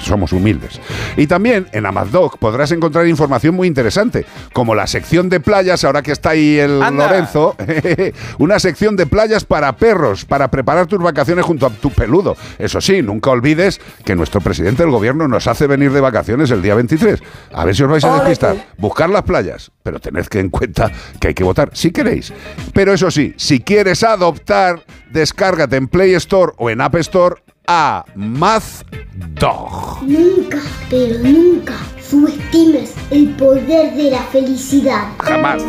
[0.00, 0.80] somos humildes.
[1.16, 6.02] Y también en Amazdog podrás encontrar información muy interesante, como la sección de playas, ahora
[6.02, 7.06] que está ahí el Anda.
[7.06, 7.56] Lorenzo,
[8.38, 12.36] una sección de playas para perros, para preparar tus vacaciones junto a tu peludo.
[12.58, 16.62] Eso sí, nunca olvides que nuestro presidente del gobierno nos hace venir de vacaciones el
[16.62, 17.22] día 23.
[17.52, 18.56] A ver si os vais a despistar.
[18.78, 22.32] Buscar las playas, pero tened que en cuenta que hay que votar si queréis.
[22.72, 27.36] Pero eso sí, si quieres adoptar, descárgate en Play Store o en App Store
[27.66, 30.02] a Mazdog.
[30.02, 30.58] Nunca,
[30.90, 35.08] pero nunca subestimes el poder de la felicidad.
[35.22, 35.62] Jamás.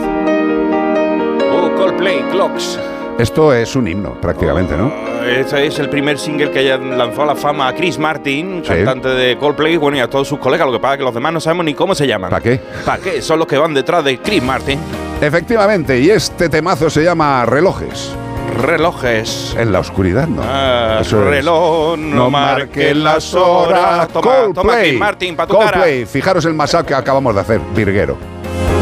[1.51, 2.79] Oh, Coldplay, Clocks.
[3.17, 4.91] Esto es un himno, prácticamente, ¿no?
[5.25, 8.73] Este es el primer single que ya lanzó a la fama a Chris Martin, Sí.
[8.73, 10.67] cantante de Coldplay, bueno, y a todos sus colegas.
[10.67, 12.29] Lo que pasa es que los demás no sabemos ni cómo se llaman.
[12.29, 12.59] ¿Para qué?
[12.85, 13.21] ¿Para qué?
[13.21, 14.79] Son los que van detrás de Chris Martin.
[15.21, 18.11] Efectivamente, y este temazo se llama Relojes.
[18.53, 19.55] Relojes.
[19.57, 20.41] En la oscuridad, ¿no?
[20.45, 21.29] Ah, Eso es.
[21.29, 24.07] reloj, no, marquen las horas.
[24.09, 24.21] Toma,
[24.53, 24.89] toma, Coldplay.
[24.89, 25.71] Chris Martin, para tu cara.
[25.71, 26.05] Coldplay.
[26.05, 28.17] Fijaros el masaje que acabamos de hacer, virguero.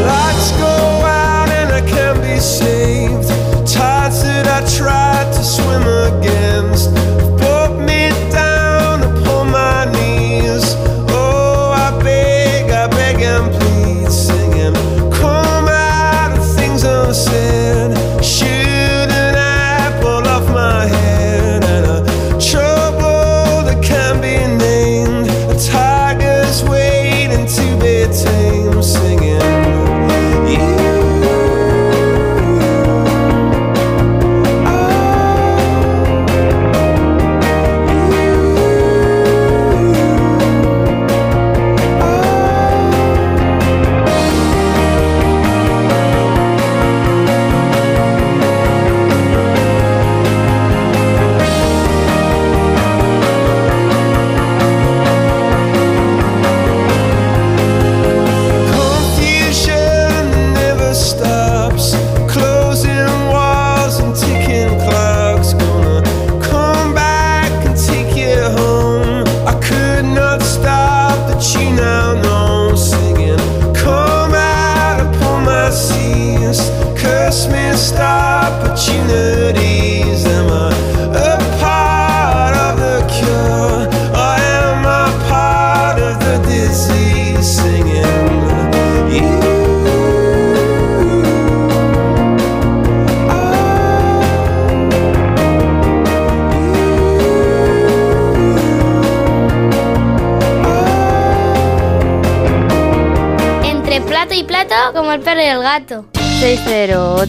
[0.06, 0.73] Lights go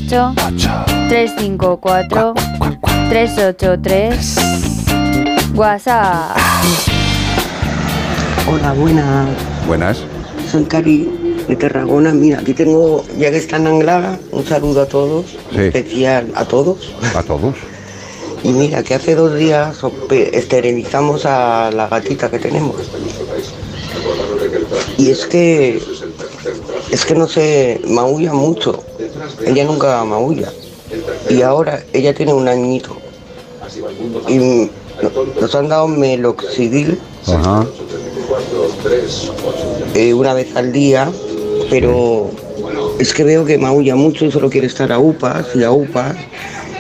[0.08, 2.34] 608 354
[3.10, 4.36] 383
[5.56, 6.38] WhatsApp.
[8.48, 9.30] Hola, buenas.
[9.66, 9.98] Buenas.
[10.52, 11.10] Soy Cari
[11.48, 12.14] de Tarragona.
[12.14, 15.62] Mira, aquí tengo, ya que está en Anglada, un saludo a todos, Sí.
[15.62, 16.94] especial a todos.
[17.16, 17.56] A todos.
[18.44, 19.76] Y mira, que hace dos días
[20.12, 22.76] esterilizamos a la gatita que tenemos.
[25.00, 25.82] Y es que,
[26.92, 28.75] es que no se maulla mucho.
[29.44, 30.52] Ella nunca maulla.
[31.30, 32.96] Y ahora ella tiene un añito.
[34.28, 34.70] Y no-
[35.42, 37.66] nos han dado meloxidil Ajá.
[39.96, 41.12] eh, una vez al día,
[41.70, 42.30] pero
[43.00, 46.16] es que veo que maulla mucho y solo quiere estar a upas y a upas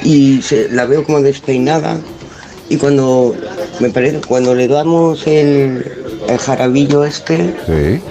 [0.04, 2.00] y se- la veo como despeinada
[2.70, 3.36] y cuando
[3.80, 5.86] me parece cuando le damos el,
[6.30, 8.02] el jarabillo este Sí.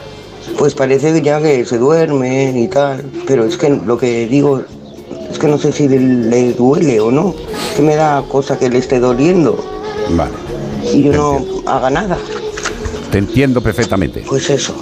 [0.65, 4.63] Pues parece ya que se duerme y tal pero es que lo que digo
[5.31, 7.35] es que no sé si le, le duele o no
[7.77, 9.63] que me da cosa que le esté doliendo
[10.17, 10.33] Vale.
[10.91, 12.17] y yo no haga nada
[13.11, 14.25] Te entiendo perfectamente.
[14.27, 14.75] Pues eso.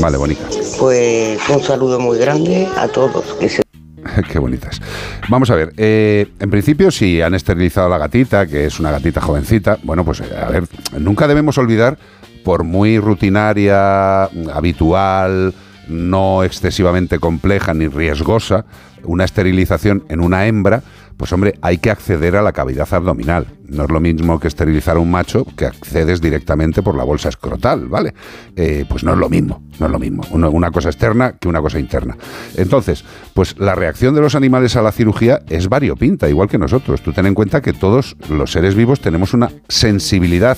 [0.00, 0.42] Vale, bonita.
[0.78, 3.24] Pues un saludo muy grande a todos.
[3.40, 3.62] Que se
[4.30, 4.80] Qué bonitas.
[5.28, 8.90] Vamos a ver, eh, en principio si han esterilizado a la gatita, que es una
[8.90, 10.64] gatita jovencita, bueno, pues a ver,
[10.98, 11.98] nunca debemos olvidar,
[12.44, 15.54] por muy rutinaria, habitual,
[15.88, 18.64] no excesivamente compleja ni riesgosa,
[19.04, 20.82] una esterilización en una hembra,
[21.20, 23.46] pues hombre, hay que acceder a la cavidad abdominal.
[23.68, 27.28] No es lo mismo que esterilizar a un macho que accedes directamente por la bolsa
[27.28, 28.14] escrotal, ¿vale?
[28.56, 30.22] Eh, pues no es lo mismo, no es lo mismo.
[30.30, 32.16] Una, una cosa externa que una cosa interna.
[32.56, 37.02] Entonces, pues la reacción de los animales a la cirugía es variopinta, igual que nosotros.
[37.02, 40.56] Tú ten en cuenta que todos los seres vivos tenemos una sensibilidad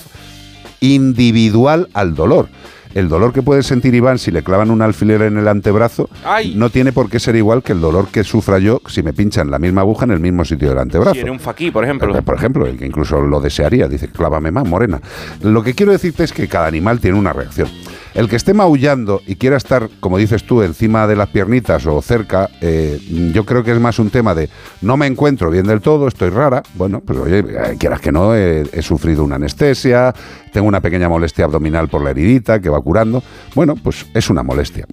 [0.82, 2.48] individual al dolor.
[2.94, 6.52] El dolor que puede sentir Iván si le clavan un alfiler en el antebrazo ¡Ay!
[6.54, 9.50] no tiene por qué ser igual que el dolor que sufra yo si me pinchan
[9.50, 11.14] la misma aguja en el mismo sitio del antebrazo.
[11.14, 12.22] Si un faquí, por ejemplo.
[12.22, 15.00] Por ejemplo, el que incluso lo desearía, dice, clávame más, morena.
[15.40, 17.68] Lo que quiero decirte es que cada animal tiene una reacción.
[18.14, 22.02] El que esté maullando y quiera estar, como dices tú, encima de las piernitas o
[22.02, 23.00] cerca, eh,
[23.32, 24.50] yo creo que es más un tema de
[24.82, 26.62] no me encuentro bien del todo, estoy rara.
[26.74, 30.14] Bueno, pues oye, eh, quieras que no, he, he sufrido una anestesia,
[30.52, 33.22] tengo una pequeña molestia abdominal por la heridita que va curando.
[33.54, 34.86] Bueno, pues es una molestia.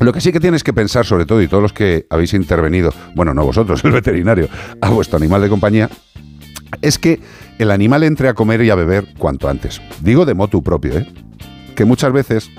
[0.00, 2.92] Lo que sí que tienes que pensar, sobre todo, y todos los que habéis intervenido,
[3.14, 4.48] bueno, no vosotros, el veterinario,
[4.80, 5.88] a vuestro animal de compañía,
[6.80, 7.20] es que
[7.58, 9.80] el animal entre a comer y a beber cuanto antes.
[10.00, 11.06] Digo de motu propio, ¿eh?
[11.74, 12.50] Que muchas veces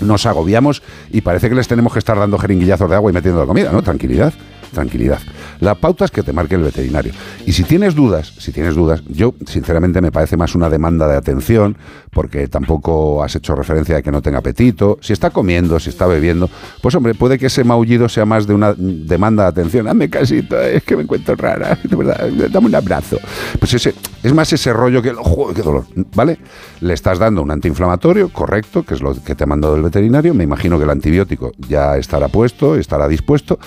[0.00, 3.40] nos agobiamos y parece que les tenemos que estar dando jeringuillazos de agua y metiendo
[3.40, 3.82] la comida, ¿no?
[3.82, 4.32] Tranquilidad,
[4.74, 5.20] tranquilidad.
[5.60, 7.12] La pauta es que te marque el veterinario.
[7.46, 11.16] Y si tienes dudas, si tienes dudas, yo sinceramente me parece más una demanda de
[11.16, 11.76] atención,
[12.10, 14.98] porque tampoco has hecho referencia de que no tenga apetito.
[15.00, 16.50] Si está comiendo, si está bebiendo,
[16.82, 19.88] pues hombre, puede que ese maullido sea más de una demanda de atención.
[19.88, 23.18] Hazme casito, es que me encuentro rara, de verdad, dame un abrazo.
[23.58, 25.84] Pues ese, es más ese rollo que, ¡joder, qué dolor!
[26.14, 26.38] ¿Vale?
[26.80, 30.34] Le estás dando un antiinflamatorio, correcto, que es lo que te ha mandado el veterinario.
[30.34, 33.58] Me imagino que el antibiótico ya estará puesto, estará dispuesto.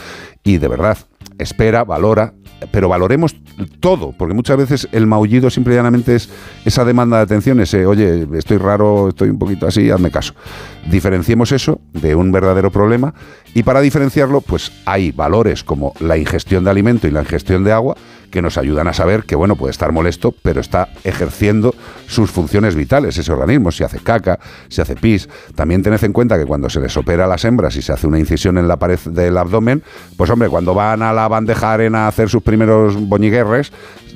[0.48, 0.98] Y de verdad,
[1.40, 2.34] espera, valora,
[2.72, 3.36] pero valoremos
[3.82, 6.30] todo, porque muchas veces el maullido simple y llanamente es
[6.64, 10.36] esa demanda de atención, ese, oye, estoy raro, estoy un poquito así, hazme caso.
[10.90, 13.14] Diferenciemos eso de un verdadero problema
[13.54, 17.74] y para diferenciarlo, pues hay valores como la ingestión de alimento y la ingestión de
[17.74, 17.98] agua
[18.38, 21.74] que nos ayudan a saber que, bueno, puede estar molesto, pero está ejerciendo
[22.06, 24.38] sus funciones vitales ese organismo, si hace caca,
[24.70, 25.28] si hace pis.
[25.56, 28.06] También tened en cuenta que cuando se les opera a las hembras y se hace
[28.06, 29.82] una incisión en la pared del abdomen,
[30.18, 33.72] pues hombre, cuando van a la bandeja arena a hacer sus primeros boñiguerres,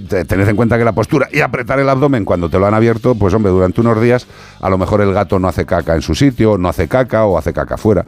[0.07, 2.75] te- tened en cuenta que la postura y apretar el abdomen cuando te lo han
[2.75, 4.27] abierto, pues hombre, durante unos días
[4.59, 7.39] a lo mejor el gato no hace caca en su sitio, no hace caca o
[7.39, 8.05] hace caca fuera.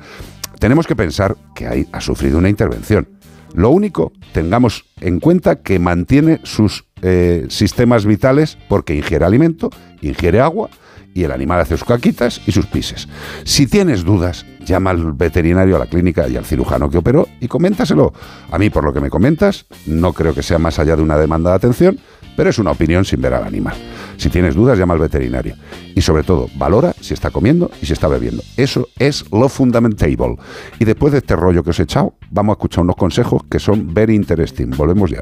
[0.59, 3.07] Tenemos que pensar que ahí ha sufrido una intervención.
[3.53, 9.69] Lo único, tengamos en cuenta que mantiene sus eh, sistemas vitales porque ingiere alimento,
[10.01, 10.69] ingiere agua
[11.13, 13.07] y el animal hace sus caquitas y sus pises.
[13.43, 17.47] Si tienes dudas, llama al veterinario, a la clínica y al cirujano que operó y
[17.47, 18.13] coméntaselo.
[18.51, 21.17] A mí, por lo que me comentas, no creo que sea más allá de una
[21.17, 21.99] demanda de atención,
[22.35, 23.75] pero es una opinión sin ver al animal.
[24.17, 25.55] Si tienes dudas, llama al veterinario.
[25.95, 28.43] Y sobre todo, valora si está comiendo y si está bebiendo.
[28.57, 30.37] Eso es lo fundamentable.
[30.79, 33.59] Y después de este rollo que os he echado, vamos a escuchar unos consejos que
[33.59, 34.71] son very interesting.
[34.71, 35.21] Volvemos ya.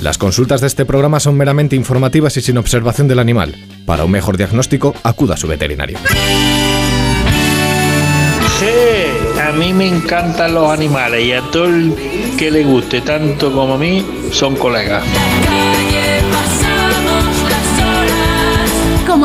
[0.00, 3.54] Las consultas de este programa son meramente informativas y sin observación del animal.
[3.86, 5.98] Para un mejor diagnóstico, acuda a su veterinario.
[8.58, 11.94] Sí, a mí me encantan los animales y a todo el
[12.38, 15.04] que le guste tanto como a mí son colegas.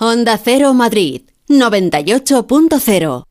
[0.00, 3.24] Onda Cero Madrid 98.0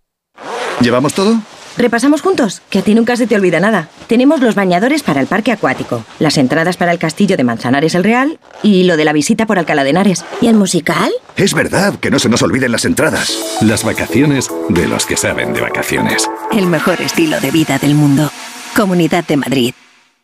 [0.79, 1.41] ¿Llevamos todo?
[1.75, 3.89] Repasamos juntos, que a ti nunca se te olvida nada.
[4.07, 8.05] Tenemos los bañadores para el parque acuático, las entradas para el castillo de Manzanares el
[8.05, 10.23] Real y lo de la visita por Alcalá de Henares.
[10.39, 11.11] ¿Y el musical?
[11.35, 13.37] Es verdad, que no se nos olviden las entradas.
[13.59, 16.29] Las vacaciones de los que saben de vacaciones.
[16.53, 18.31] El mejor estilo de vida del mundo.
[18.73, 19.73] Comunidad de Madrid.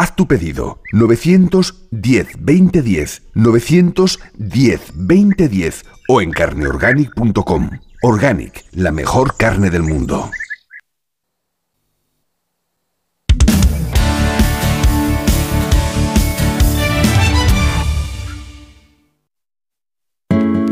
[0.00, 7.68] Haz tu pedido 910 2010 910 2010 o en carneorganic.com.
[8.00, 10.30] Organic, la mejor carne del mundo.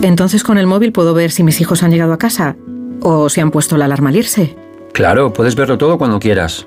[0.01, 2.57] Entonces con el móvil puedo ver si mis hijos han llegado a casa
[3.03, 4.57] o si han puesto la alarma al irse.
[4.95, 6.67] Claro, puedes verlo todo cuando quieras.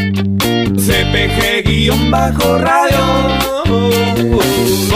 [1.11, 1.93] CPG-radio.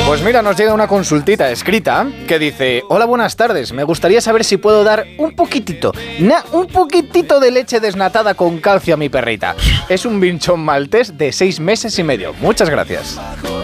[0.08, 4.46] Pues mira, nos llega una consultita escrita que dice, hola, buenas tardes, me gustaría saber
[4.46, 9.10] si puedo dar un poquitito, na, un poquitito de leche desnatada con calcio a mi
[9.10, 9.56] perrita.
[9.90, 12.34] Es un binchón maltés de seis meses y medio.
[12.40, 13.20] Muchas gracias.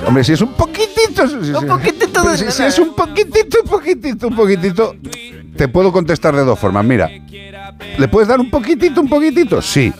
[0.05, 1.23] Hombre, si es un poquitito.
[1.23, 2.37] Un poquitito de.
[2.37, 4.95] Si, si es un poquitito, un poquitito, un poquitito.
[5.55, 6.83] Te puedo contestar de dos formas.
[6.83, 7.09] Mira,
[7.97, 9.61] ¿le puedes dar un poquitito, un poquitito?
[9.61, 9.93] Sí.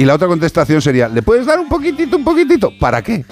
[0.00, 2.72] Y la otra contestación sería, ¿le puedes dar un poquitito, un poquitito?
[2.78, 3.22] ¿Para qué?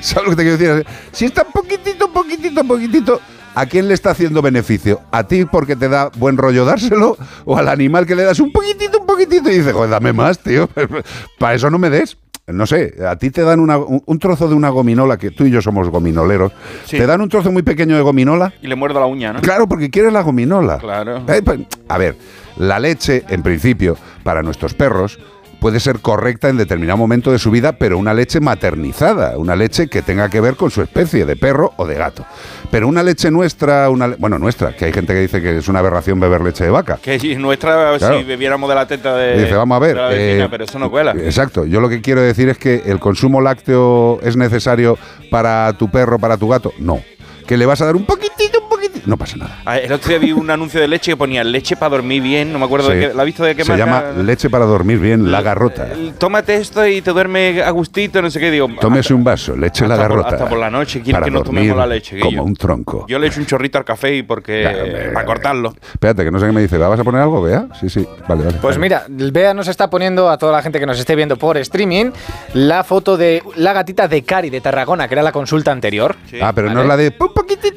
[0.00, 0.86] ¿Sabes lo que te quiero decir?
[1.12, 3.20] Si está un poquitito, un poquitito, un poquitito,
[3.54, 5.02] ¿a quién le está haciendo beneficio?
[5.12, 7.18] ¿A ti porque te da buen rollo dárselo?
[7.44, 9.50] ¿O al animal que le das un poquitito, un poquitito?
[9.50, 10.70] Y dice, joder, dame más, tío.
[11.38, 12.16] Para eso no me des.
[12.46, 15.44] No sé, a ti te dan una- un, un trozo de una gominola, que tú
[15.44, 16.52] y yo somos gominoleros.
[16.86, 16.96] Sí.
[16.96, 18.54] Te dan un trozo muy pequeño de gominola.
[18.62, 19.40] Y le muerdo la uña, ¿no?
[19.42, 20.78] Claro, porque quieres la gominola.
[20.78, 21.22] Claro.
[21.28, 22.16] Eh, pues, A ver,
[22.56, 25.18] la leche, en principio, para nuestros perros,
[25.64, 29.88] puede ser correcta en determinado momento de su vida, pero una leche maternizada, una leche
[29.88, 32.26] que tenga que ver con su especie, de perro o de gato.
[32.70, 35.66] Pero una leche nuestra, una le- bueno, nuestra, que hay gente que dice que es
[35.66, 36.98] una aberración beber leche de vaca.
[37.00, 38.18] Que si nuestra, Claro.
[38.18, 39.40] si bebiéramos de la teta de.
[39.42, 39.96] Dice, vamos a ver.
[39.96, 41.12] vecina, eh, pero eso no cuela.
[41.12, 41.64] Exacto.
[41.64, 44.98] Yo lo que quiero decir es que el consumo lácteo es necesario
[45.30, 46.74] para tu perro, para tu gato.
[46.78, 47.00] No.
[47.46, 49.06] Que le vas a dar un poquitito, un poquitito.
[49.06, 49.58] No pasa nada.
[49.66, 52.52] Ah, El otro día vi un anuncio de leche que ponía leche para dormir bien.
[52.52, 52.96] No me acuerdo Sí.
[52.96, 53.14] de qué.
[53.14, 53.84] ¿La has visto de qué Se marca?
[53.84, 55.88] llama leche para dormir bien, la garrota.
[56.18, 58.50] Tómate esto y te duerme a gustito, no sé qué.
[58.50, 60.34] Digo, Tómese un vaso, leche la hasta por- garrota.
[60.36, 62.26] hasta por la noche quiere para que nos tomemos dormir la leche, Guillo.
[62.30, 63.04] Como un tronco.
[63.08, 65.10] yo le echo un chorrito al café y porque.
[65.12, 65.74] para cortarlo.
[65.92, 66.78] Espérate, que no sé qué me dice.
[66.78, 67.66] ¿La vas a poner algo, Bea?
[67.80, 68.06] Sí, sí.
[68.26, 68.58] Vale, vale.
[68.62, 71.58] Pues mira, Bea nos está poniendo a toda la gente que nos esté viendo por
[71.58, 72.10] streaming
[72.54, 76.16] la foto de la gatita de Cari de Tarragona, que era la consulta anterior.
[76.40, 77.76] ah, pero no es la de poquitito.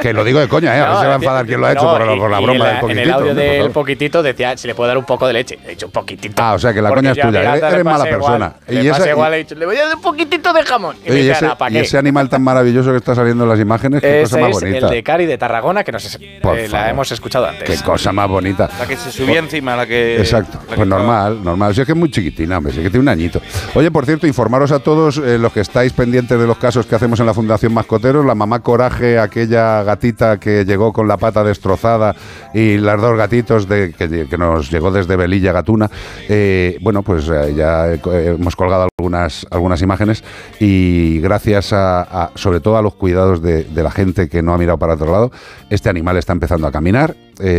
[0.00, 0.80] Que lo digo de coña, ¿eh?
[0.80, 2.18] A ver No, si se va a enfadar quien lo ha no, hecho por, y-
[2.20, 3.00] por la broma la- del poquitito.
[3.02, 5.58] En el audio del poquitito decía si le puedo dar un poco de leche.
[5.64, 6.42] He dicho un poquitito.
[6.42, 7.56] Ah, o sea que la coña es tuya.
[7.56, 8.54] Eres, mala igual, persona.
[8.68, 10.96] Le Y esa- igual, he dicho, le voy a dar un poquitito de jamón.
[11.04, 14.38] Y me ese, animal tan maravilloso que está saliendo en las imágenes, qué Ese cosa
[14.46, 14.86] más es bonita.
[14.86, 17.68] el de Cari de Tarragona, que nos, Por eh, la hemos escuchado antes.
[17.68, 18.68] Qué cosa más bonita.
[18.78, 20.16] La que se subía encima, la que.
[20.18, 21.74] Exacto, la que pues normal, normal.
[21.74, 23.40] Si es que es muy chiquitina, hombre, es que tiene un añito.
[23.74, 26.94] Oye, por cierto, informaros a todos eh, los que estáis pendientes de los casos que
[26.94, 31.44] hacemos en la Fundación Mascoteros, la mamá Coraje, aquella gatita que llegó con la pata
[31.44, 32.14] destrozada
[32.52, 35.90] y las dos gatitos de, que, nos llegó desde Velilla Gatuna.
[36.28, 38.00] eh, bueno, pues eh, ya eh,
[38.38, 40.24] hemos colgado algunas, algunas imágenes
[40.60, 44.78] y gracias a, sobre todo a los cuidados de, la gente que no ha mirado
[44.78, 45.30] para otro lado,
[45.68, 47.14] este animal está empezando a caminar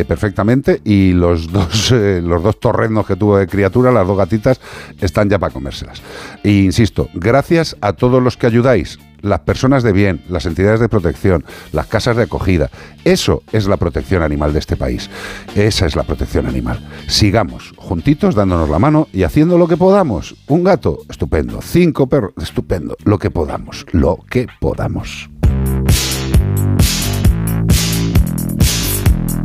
[0.08, 1.92] perfectamente y los dos,
[2.24, 4.60] los dos torrendos que tuvo de criatura, las dos gatitas,
[5.00, 6.02] están ya para comérselas.
[6.44, 10.88] E insisto, gracias a todos los que ayudáis, las personas de bien, las entidades de
[10.88, 12.70] protección, las casas de acogida.
[13.04, 15.10] Eso es la protección animal de este país.
[15.56, 16.80] Esa es la protección animal.
[17.08, 20.36] Sigamos juntitos dándonos la mano y haciendo lo que podamos.
[20.48, 21.60] Un gato, estupendo.
[21.62, 22.96] Cinco perros, estupendo.
[23.04, 25.30] Lo que podamos, lo que podamos.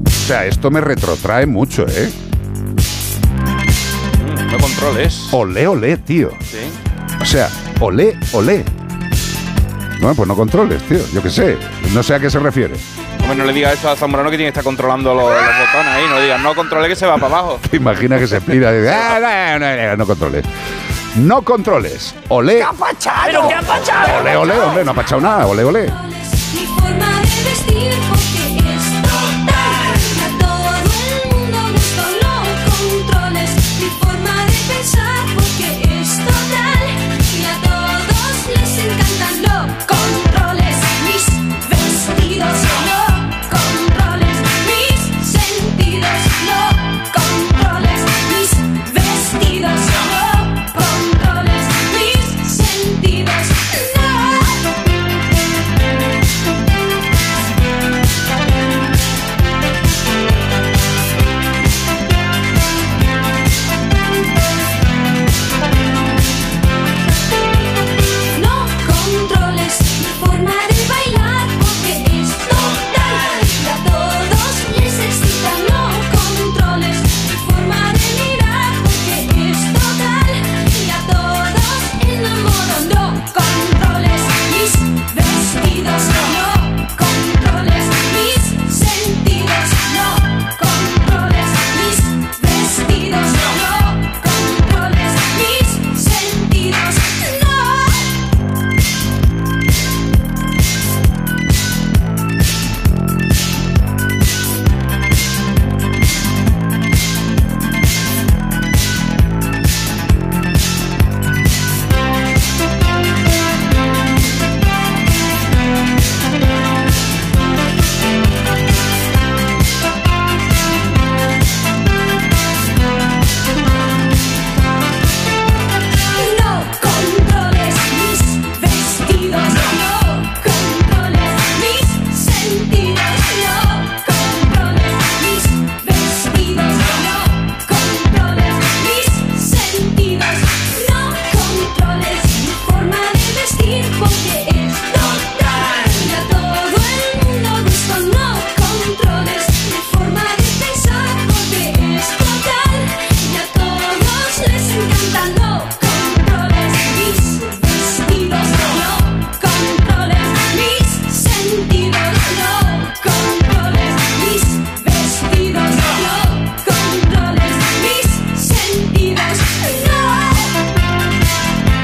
[0.06, 2.10] O sea, esto me retrotrae mucho, ¿eh?
[4.52, 5.28] No controles.
[5.32, 6.30] Olé, olé, tío.
[6.40, 6.58] Sí.
[7.20, 7.48] O sea,
[7.80, 8.64] olé, olé.
[10.00, 10.98] Bueno, pues no controles, tío.
[11.12, 11.58] Yo qué sé.
[11.92, 12.74] No sé a qué se refiere.
[13.20, 15.86] Hombre, no le digas eso a Zamorano que tiene que estar controlando los, los botones
[15.94, 16.04] ahí.
[16.08, 17.60] No le digas, no controle que se va para abajo.
[17.70, 20.44] Te imaginas que se pira y dice, "Ah, no, no, no, no controles.
[21.16, 22.14] No controles.
[22.28, 22.64] Olé.
[23.26, 24.20] ¿Pero qué ha pachado?
[24.20, 25.46] Olé, olé, hombre, no ha pachado nada.
[25.46, 25.82] Olé, olé.
[26.54, 28.39] Mi forma de vestir porque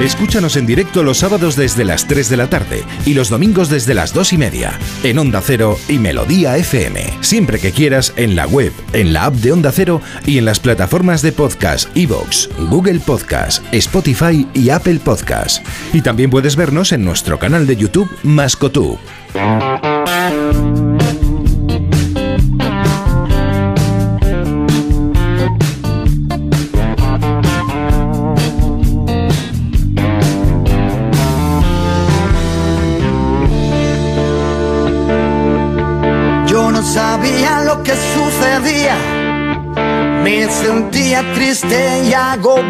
[0.07, 3.93] Escúchanos en directo los sábados desde las 3 de la tarde y los domingos desde
[3.93, 7.03] las 2 y media en Onda Cero y Melodía FM.
[7.23, 10.61] Siempre que quieras en la web, en la app de Onda Cero y en las
[10.61, 15.67] plataformas de podcast iVoox, Google Podcast, Spotify y Apple Podcast.
[15.93, 18.99] Y también puedes vernos en nuestro canal de YouTube Mascotube.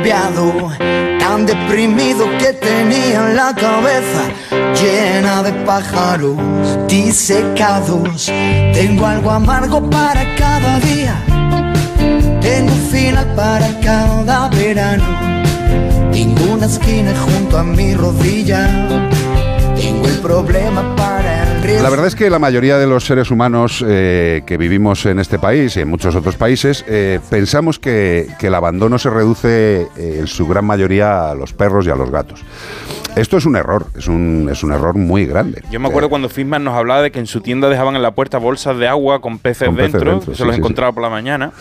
[0.09, 4.31] Tan deprimido que tenía la cabeza
[4.81, 6.37] llena de pájaros
[6.87, 8.27] disecados.
[8.73, 11.15] Tengo algo amargo para cada día,
[12.41, 15.05] tengo un final para cada verano.
[16.13, 18.69] Tengo una esquina junto a mi rodilla,
[19.77, 20.96] tengo el problema.
[21.67, 25.39] La verdad es que la mayoría de los seres humanos eh, que vivimos en este
[25.39, 30.17] país y en muchos otros países eh, pensamos que, que el abandono se reduce eh,
[30.21, 32.45] en su gran mayoría a los perros y a los gatos.
[33.17, 35.63] Esto es un error, es un, es un error muy grande.
[35.71, 38.13] Yo me acuerdo cuando Fisman nos hablaba de que en su tienda dejaban en la
[38.13, 40.59] puerta bolsas de agua con peces, Con peces dentro, dentro, que sí, se los sí,
[40.59, 40.61] sí.
[40.61, 41.53] encontraba por la mañana.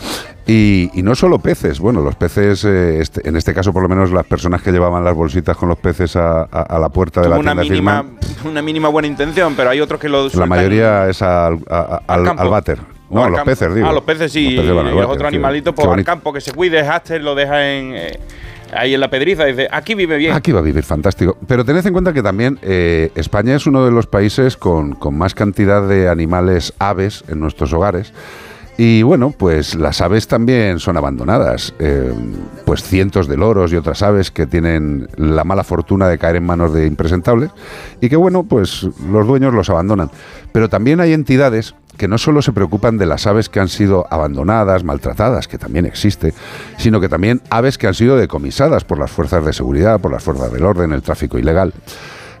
[0.48, 3.88] Y, y no solo peces, bueno, los peces, eh, este- en este caso por lo
[3.88, 7.20] menos las personas que llevaban las bolsitas con los peces a, a- a la puerta
[7.20, 8.04] de Tuvo la una tienda de mínima,
[8.48, 12.22] una mínima buena intención, pero hay otros que lo la mayoría es al, a- al,
[12.24, 12.42] campo.
[12.42, 12.78] al váter.
[13.10, 13.50] No, al los campo.
[13.50, 13.88] peces, digo.
[13.88, 14.50] Ah, los peces sí.
[14.50, 16.06] Los peces al y los otros animalitos, pues al bonito.
[16.06, 18.20] campo, que se cuide, Haster lo deja en, eh,
[18.72, 20.32] ahí en la pedriza y dice, aquí vive bien.
[20.32, 21.36] Aquí va a vivir fantástico.
[21.48, 25.18] Pero tened en cuenta que también eh, España es uno de los países con, con
[25.18, 28.12] más cantidad de animales aves en nuestros hogares.
[28.78, 31.72] Y bueno, pues las aves también son abandonadas.
[31.78, 32.12] Eh,
[32.66, 36.44] pues cientos de loros y otras aves que tienen la mala fortuna de caer en
[36.44, 37.50] manos de impresentables
[38.00, 40.10] y que bueno, pues los dueños los abandonan.
[40.52, 44.06] Pero también hay entidades que no solo se preocupan de las aves que han sido
[44.10, 46.34] abandonadas, maltratadas, que también existe,
[46.76, 50.22] sino que también aves que han sido decomisadas por las fuerzas de seguridad, por las
[50.22, 51.72] fuerzas del orden, el tráfico ilegal.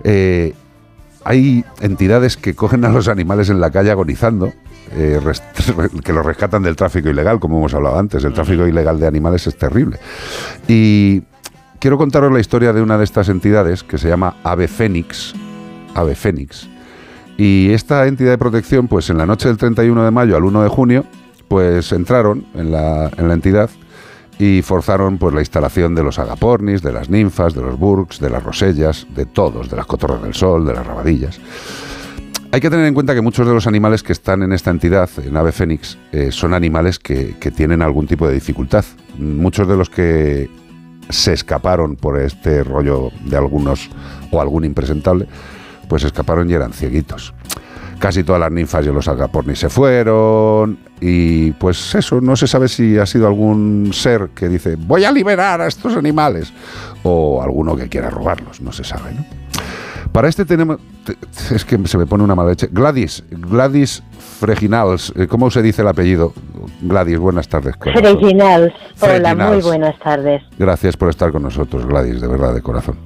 [0.04, 0.54] Eh,
[1.24, 4.52] hay entidades que cogen a los animales en la calle agonizando,
[4.92, 5.20] eh,
[6.04, 8.24] que los rescatan del tráfico ilegal, como hemos hablado antes.
[8.24, 9.98] El tráfico ilegal de animales es terrible.
[10.68, 11.22] Y
[11.78, 15.34] quiero contaros la historia de una de estas entidades que se llama Ave Fénix.
[15.94, 16.68] Ave Fénix.
[17.36, 20.62] Y esta entidad de protección, pues en la noche del 31 de mayo al 1
[20.62, 21.04] de junio,
[21.48, 23.70] pues entraron en la, en la entidad
[24.38, 28.30] y forzaron pues la instalación de los agapornis, de las ninfas, de los burks, de
[28.30, 31.40] las rosellas, de todos, de las cotorras del sol, de las rabadillas.
[32.56, 35.10] Hay que tener en cuenta que muchos de los animales que están en esta entidad,
[35.22, 38.82] en Ave Fénix, eh, son animales que, tienen algún tipo de dificultad.
[39.18, 40.48] Muchos de los que
[41.10, 43.90] se escaparon por este rollo de algunos
[44.30, 45.26] o algún impresentable,
[45.86, 47.34] pues escaparon y eran cieguitos.
[47.98, 52.68] Casi todas las ninfas y los agapornis se fueron y pues eso, no se sabe
[52.68, 56.54] si ha sido algún ser que dice voy a liberar a estos animales
[57.02, 59.26] o alguno que quiera robarlos, no se sabe, ¿no?
[60.10, 60.46] Para este
[61.54, 64.02] es que se me pone una mala leche, Gladys, Gladys
[64.40, 66.32] Freginals, eh, ¿cómo se dice el apellido?
[66.82, 67.74] Gladys, buenas tardes.
[67.78, 68.72] Freginals.
[69.00, 70.42] Hola, muy buenas tardes.
[70.58, 72.96] Gracias por estar con nosotros, Gladys, de verdad, de corazón.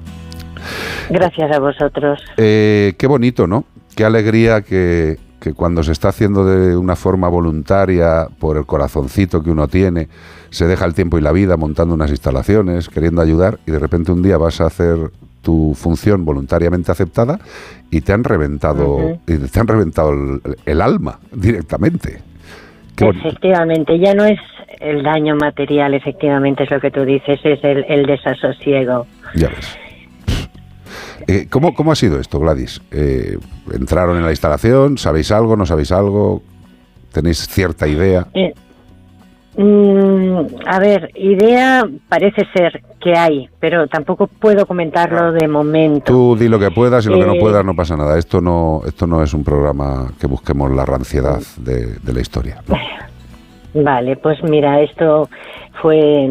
[1.09, 2.19] Gracias a vosotros.
[2.37, 3.65] Eh, qué bonito, ¿no?
[3.95, 9.41] Qué alegría que, que cuando se está haciendo de una forma voluntaria, por el corazoncito
[9.43, 10.07] que uno tiene,
[10.49, 14.11] se deja el tiempo y la vida montando unas instalaciones, queriendo ayudar, y de repente
[14.11, 15.11] un día vas a hacer
[15.41, 17.39] tu función voluntariamente aceptada
[17.89, 22.19] y te han reventado, te han reventado el, el alma directamente.
[22.97, 24.39] Efectivamente, ya no es
[24.79, 29.07] el daño material, efectivamente, es lo que tú dices, es el, el desasosiego.
[29.35, 29.77] Ya ves.
[31.27, 32.81] Eh, ¿cómo, ¿Cómo ha sido esto, Gladys?
[32.91, 33.37] Eh,
[33.73, 34.97] ¿Entraron en la instalación?
[34.97, 35.55] ¿Sabéis algo?
[35.55, 36.43] ¿No sabéis algo?
[37.11, 38.27] ¿Tenéis cierta idea?
[38.33, 38.53] Eh,
[39.57, 46.11] mm, a ver, idea parece ser que hay, pero tampoco puedo comentarlo de momento.
[46.11, 48.17] Tú di lo que puedas y lo que no Eh, puedas no pasa nada.
[48.17, 52.61] Esto no, esto no es un programa que busquemos la ranciedad de, de la historia.
[52.67, 52.75] ¿no?
[53.83, 55.29] Vale, pues mira, esto
[55.81, 56.29] fue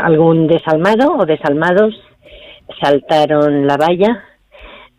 [0.00, 1.94] algún desalmado o desalmados
[2.80, 4.24] saltaron la valla,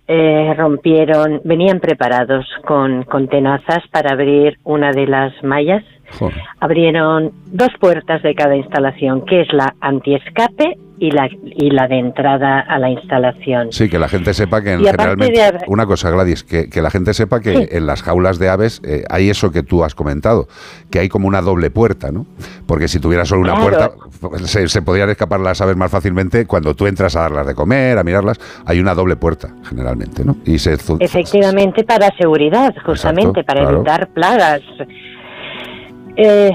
[0.07, 5.83] eh, rompieron, venían preparados con, con tenazas para abrir una de las mallas
[6.19, 6.35] Joder.
[6.59, 11.97] abrieron dos puertas de cada instalación, que es la antiescape y la, y la de
[11.97, 13.71] entrada a la instalación.
[13.71, 15.33] Sí, que la gente sepa que en- generalmente...
[15.39, 17.67] de Una cosa, Gladys, que, que la gente sepa que Sí.
[17.71, 20.47] en las jaulas de aves eh, hay eso que tú has comentado,
[20.91, 22.27] que hay como una doble puerta, ¿no?
[22.67, 23.95] Porque si tuviera solo una Claro.
[24.19, 26.45] puerta, se, se podrían escapar las aves más fácilmente.
[26.45, 30.37] Cuando tú entras a darlas de comer, a mirarlas, hay una doble puerta, generalmente, ¿no?
[30.45, 30.77] Y se...
[30.99, 33.77] Efectivamente, para seguridad, justamente, Exacto, para claro.
[33.77, 34.61] evitar plagas.
[36.23, 36.51] Eh,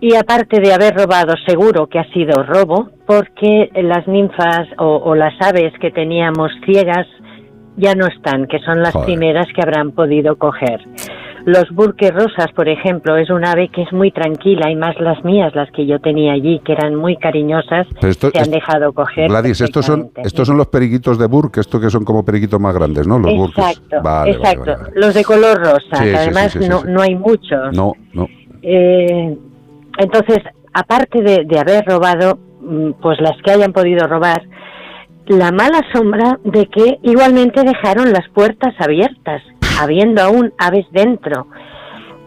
[0.00, 5.14] y aparte de haber robado, seguro que ha sido robo, porque las ninfas o, o
[5.14, 7.06] las aves que teníamos ciegas
[7.76, 9.06] ya no están, que son las Joder.
[9.06, 10.80] primeras que habrán podido coger.
[11.44, 15.22] Los burques rosas, por ejemplo, es un ave que es muy tranquila y más las
[15.24, 19.28] mías, las que yo tenía allí, que eran muy cariñosas, esto- se han dejado coger.
[19.28, 22.74] Gladys, estos son, estos son los periquitos de Burke, esto que son como periquitos más
[22.74, 23.18] grandes, ¿no?
[23.18, 23.30] Los.
[23.50, 24.60] Exacto, Vale, vale, exacto.
[24.60, 24.92] vale, vale.
[24.96, 27.72] Los de color rosa, Sí, además sí, sí, no, no hay muchos.
[27.76, 28.26] No, no.
[28.62, 29.36] Eh,
[29.98, 30.38] entonces,
[30.72, 34.42] aparte de, de haber robado, mm, pues las que hayan podido robar,
[35.26, 39.42] la mala sombra de que igualmente dejaron las puertas abiertas,
[39.80, 41.48] habiendo aún aves dentro.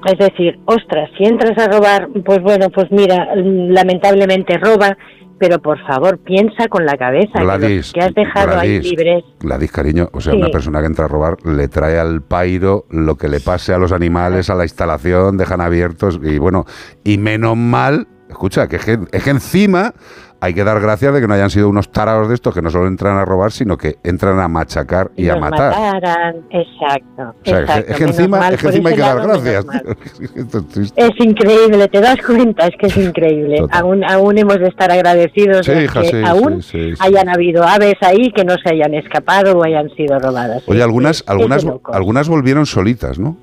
[0.05, 4.97] Es decir, ostras, si entras a robar, pues bueno, pues mira, mm, lamentablemente roba,
[5.39, 9.23] pero por favor piensa con la cabeza Gladys, que has dejado ahí libres.
[9.39, 10.39] Gladys, cariño, o sea, Sí.
[10.39, 13.77] una persona que entra a robar le trae al pairo lo que le pase a
[13.77, 16.65] los animales, a la instalación, dejan abiertos y bueno,
[17.03, 19.93] y menos mal, escucha, que es que, es que encima
[20.41, 22.69] hay que dar gracias de que no hayan sido unos tarados de estos que no
[22.69, 25.71] solo entran a robar, sino que entran a machacar y a matar.
[25.71, 27.35] mataran, exacto.
[27.41, 29.01] O sea, es que- exacto, es que menos encima, mal es que encima hay que
[29.01, 29.65] dar gracias.
[30.95, 32.67] es increíble, ¿te das cuenta?
[32.67, 33.65] Es que es increíble.
[33.71, 37.63] Aún, aún hemos de estar agradecidos Sí, de hija, que sí, aún sí, hayan habido
[37.65, 40.63] aves ahí que no se hayan escapado o hayan sido robadas.
[40.67, 43.35] Oye, algunas, algunas, algunas volvieron solitas, ¿no?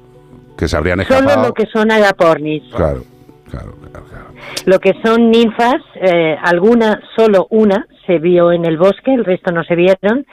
[0.57, 1.49] Que se habrían Solo escapado.
[1.49, 2.63] lo que son agapornis.
[2.75, 3.03] Claro.
[4.65, 9.53] Lo que son ninfas, eh, alguna, solo una, se vio en el bosque, el resto
[9.53, 10.27] no se vieron,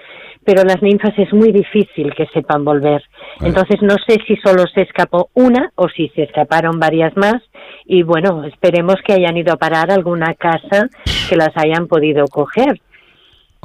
[0.45, 3.03] pero las ninfas es muy difícil que sepan volver.
[3.41, 7.41] Entonces no sé si solo se escapó una o si se escaparon varias más
[7.85, 10.89] y bueno, esperemos que hayan ido a parar a alguna casa
[11.29, 12.79] que las hayan podido coger.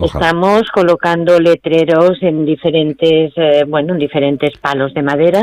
[0.01, 5.41] Estamos colocando letreros en diferentes, eh, bueno, en diferentes palos de madera,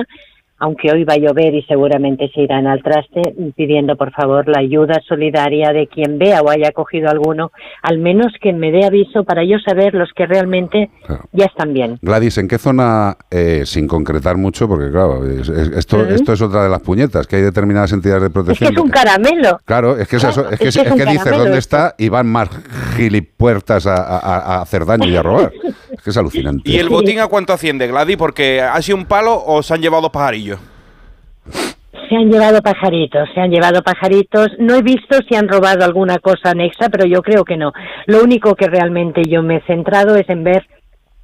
[0.59, 3.21] aunque hoy va a llover y seguramente se irán al traste,
[3.55, 7.51] pidiendo por favor la ayuda solidaria de quien vea o haya cogido alguno,
[7.81, 10.89] al menos que me dé aviso para yo saber los que realmente
[11.33, 11.99] ya están bien.
[12.01, 16.41] Gladys, ¿en qué zona, eh, sin concretar mucho, porque claro, es- es- esto, esto es
[16.41, 18.73] otra de las puñetas, que hay determinadas entidades de Es que protección.
[18.73, 19.59] es un caramelo.
[19.65, 21.57] Claro, es que, es, eso, es que, es que dices dónde esto.
[21.57, 22.49] está y van más
[22.95, 25.51] gilipuertas a, a- a hacer daño y a robar.
[26.05, 26.69] Es que es alucinante.
[26.69, 28.17] ¿Y el botín a cuánto asciende, Gladys?
[28.17, 30.59] Porque ha sido un palo o se han llevado pajarillos.
[32.09, 34.49] Se han llevado pajaritos, se han llevado pajaritos.
[34.59, 37.73] No he visto si han robado alguna cosa anexa, pero yo creo que no.
[38.05, 40.67] Lo único que realmente yo me he centrado es en ver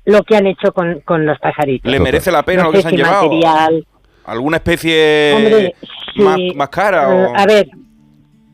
[0.05, 1.91] lo que han hecho con, con los pajaritos.
[1.91, 3.23] ¿Le merece la pena No lo que se han si llevado?
[3.27, 3.85] material,
[4.25, 5.75] ¿Alguna especie Hombre,
[6.15, 6.53] más, sí.
[6.55, 7.03] más cara?
[7.03, 7.67] Eh, o- a ver,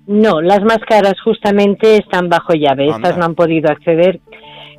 [0.07, 2.85] no, las máscaras justamente están bajo llave.
[2.91, 2.95] Anda.
[3.09, 4.19] Estas no han podido acceder,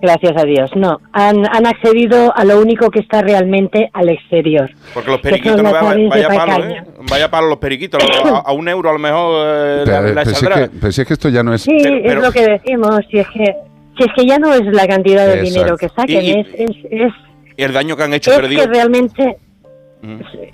[0.01, 0.71] gracias a Dios.
[0.77, 4.71] No, han, han accedido a lo único que está realmente al exterior.
[4.95, 6.65] Porque los periquitos no vaya, vaya palo.
[6.65, 6.83] ¿eh?
[7.11, 8.03] Vaya palo los periquitos.
[8.25, 10.71] a, a un euro a lo mejor eh, Pero, la, la pero si es que,
[10.81, 11.63] pero si es que esto ya no es...
[11.63, 13.01] Sí, es lo que decimos.
[13.11, 13.55] Si es que,
[13.97, 15.55] si es que ya no es la cantidad de Exacto.
[15.55, 17.13] dinero que saquen, Y- y- es, es, es,
[17.57, 18.63] Y el daño que han hecho es perdido.
[18.63, 19.37] que realmente.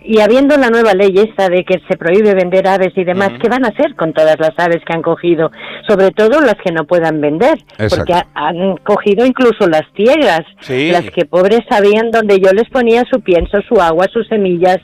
[0.03, 3.49] Y habiendo la nueva ley esta de que se prohíbe vender aves y demás, ¿qué
[3.49, 5.51] van a hacer con todas las aves que han cogido?
[5.87, 7.97] Sobre todo las que no puedan vender, Exacto.
[7.97, 10.91] porque ha- han cogido incluso las ciegas, Sí.
[10.91, 14.79] las que pobres sabían donde yo les ponía su pienso, su agua, sus semillas.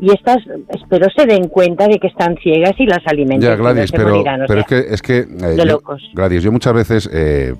[0.00, 0.38] Y estas,
[0.70, 3.48] espero se den cuenta de que están ciegas y las alimenten.
[3.48, 6.02] Ya, no Gladys, pero, morirán, o pero es que, es que eh, yo- locos.
[6.14, 7.54] Gladys, yo muchas veces eh,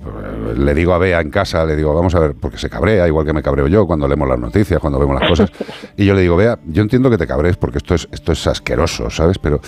[0.57, 3.25] le digo a Bea en casa, le digo, vamos a ver, porque se cabrea, igual
[3.25, 5.51] que me cabreo yo cuando leemos las noticias, cuando vemos las cosas,
[5.97, 8.45] y yo le digo, Bea, yo entiendo que te cabrees porque esto es, esto es
[8.47, 9.39] asqueroso, ¿sabes?
[9.39, 9.61] Pero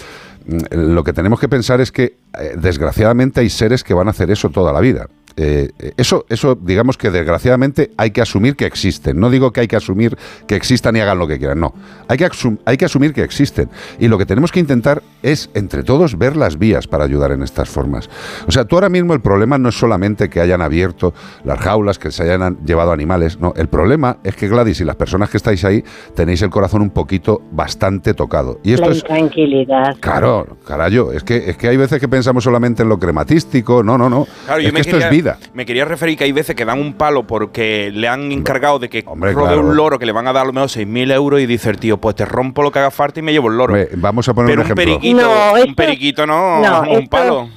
[0.45, 2.03] mm, lo que tenemos que pensar es que,
[2.39, 5.07] eh, desgraciadamente, hay seres que van a hacer eso toda la vida.
[5.39, 9.19] Eh, eso, eso, digamos que desgraciadamente hay que asumir que existen.
[9.19, 10.17] No digo que hay que asumir
[10.47, 11.75] que existan y hagan lo que quieran, no.
[12.07, 13.69] Hay que, asum- hay que asumir que existen.
[13.99, 17.43] Y lo que tenemos que intentar es, entre todos, ver las vías para ayudar en
[17.43, 18.09] estas formas.
[18.47, 21.13] O sea, tú ahora mismo el problema no es solamente que hayan abierto
[21.43, 23.53] las jaulas, que se hayan llevado animales, no.
[23.55, 25.83] El problema es que Gladys y las personas que estáis ahí
[26.15, 28.59] tenéis el corazón un poquito bastante tocado.
[28.63, 29.97] Y esto la es intranquilidad.
[29.99, 33.99] Claro, carayo, es que, es que hay veces que pensamos solamente en lo crematístico, no,
[33.99, 34.25] no, no.
[34.45, 35.26] Claro, es que esto es vida.
[35.35, 35.37] Vida.
[35.53, 38.89] Me quería referir que hay veces que dan un palo porque le han encargado de
[38.89, 39.61] que Hombre, robe claro.
[39.61, 41.77] un loro que le van a dar a lo menos 6.000 euros y dice el
[41.79, 43.73] tío, pues te rompo lo que haga falta y me llevo el loro.
[43.73, 44.83] Hombre, vamos a poner Pero un ejemplo.
[44.85, 47.49] periquito, No, un periquito no, no, un esto- palo.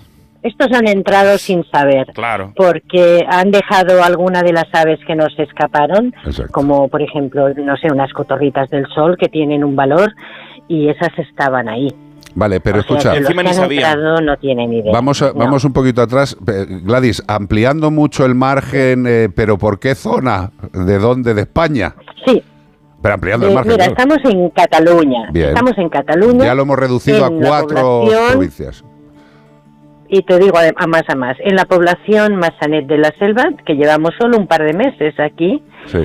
[0.42, 2.06] Estos han entrado sin saber.
[2.14, 2.54] Claro.
[2.56, 6.50] Porque han dejado alguna de las aves que nos escaparon, Exacto.
[6.50, 10.10] como por ejemplo, no sé, unas cotorritas del sol que tienen un valor
[10.66, 11.88] y esas estaban ahí.
[12.34, 14.92] Vale, pero O sea, escucha, no tienen idea.
[14.92, 15.34] Vamos, a- No.
[15.34, 16.36] vamos un poquito atrás.
[16.46, 20.50] Eh, Gladys, ampliando mucho el margen, eh, pero ¿por qué zona?
[20.72, 21.34] ¿De dónde?
[21.34, 21.94] ¿De España?
[22.24, 22.42] Sí.
[23.02, 23.72] Pero ampliando el Eh, margen.
[23.72, 24.00] mira, claro.
[24.12, 25.28] estamos en Cataluña.
[25.32, 25.48] Bien.
[25.48, 26.44] Estamos en Cataluña.
[26.44, 28.84] Ya lo hemos reducido a cuatro provincias.
[30.08, 31.36] Y te digo a a más a más.
[31.40, 35.62] En la población Massanet de la Selva, que llevamos solo un par de meses aquí,
[35.86, 35.98] Sí.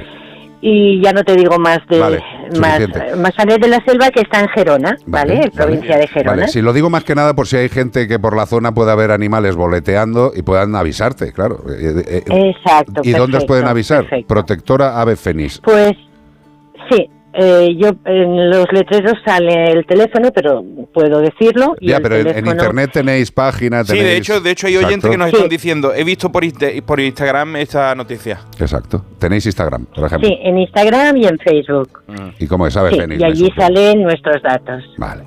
[0.67, 2.23] Y ya no te digo más de Vale,
[2.59, 2.79] más.
[3.19, 5.43] Massanet de la Selva, que está en Gerona, ¿vale?
[5.43, 6.31] En provincia de Gerona.
[6.31, 8.73] Vale, si lo digo más que nada por si hay gente que por la zona
[8.73, 11.59] pueda haber animales boleteando y puedan avisarte, claro.
[11.69, 13.01] Eh, eh, eh, Exacto.
[13.03, 14.01] ¿Y dónde os pueden avisar?
[14.05, 14.27] perfecto.
[14.27, 15.61] Protectora Ave Fénix.
[15.63, 15.93] Pues
[16.89, 20.63] sí, eh, yo en los letreros sale el teléfono, pero
[20.93, 21.75] puedo decirlo.
[21.79, 24.05] Y Ya, pero en, en teléfono- internet tenéis página, Sí, tenéis...
[24.07, 25.11] de hecho, de hecho hay oyentes Exacto.
[25.11, 26.43] que nos están diciendo, he visto por,
[26.85, 28.39] por Instagram esta noticia.
[28.59, 29.03] Exacto.
[29.19, 30.27] Tenéis Instagram, por ejemplo.
[30.29, 31.89] Sí, en Instagram y en Facebook.
[32.39, 32.79] ¿Y cómo es Sí,
[33.17, 34.83] y allí salen nuestros datos.
[34.97, 35.23] Vale.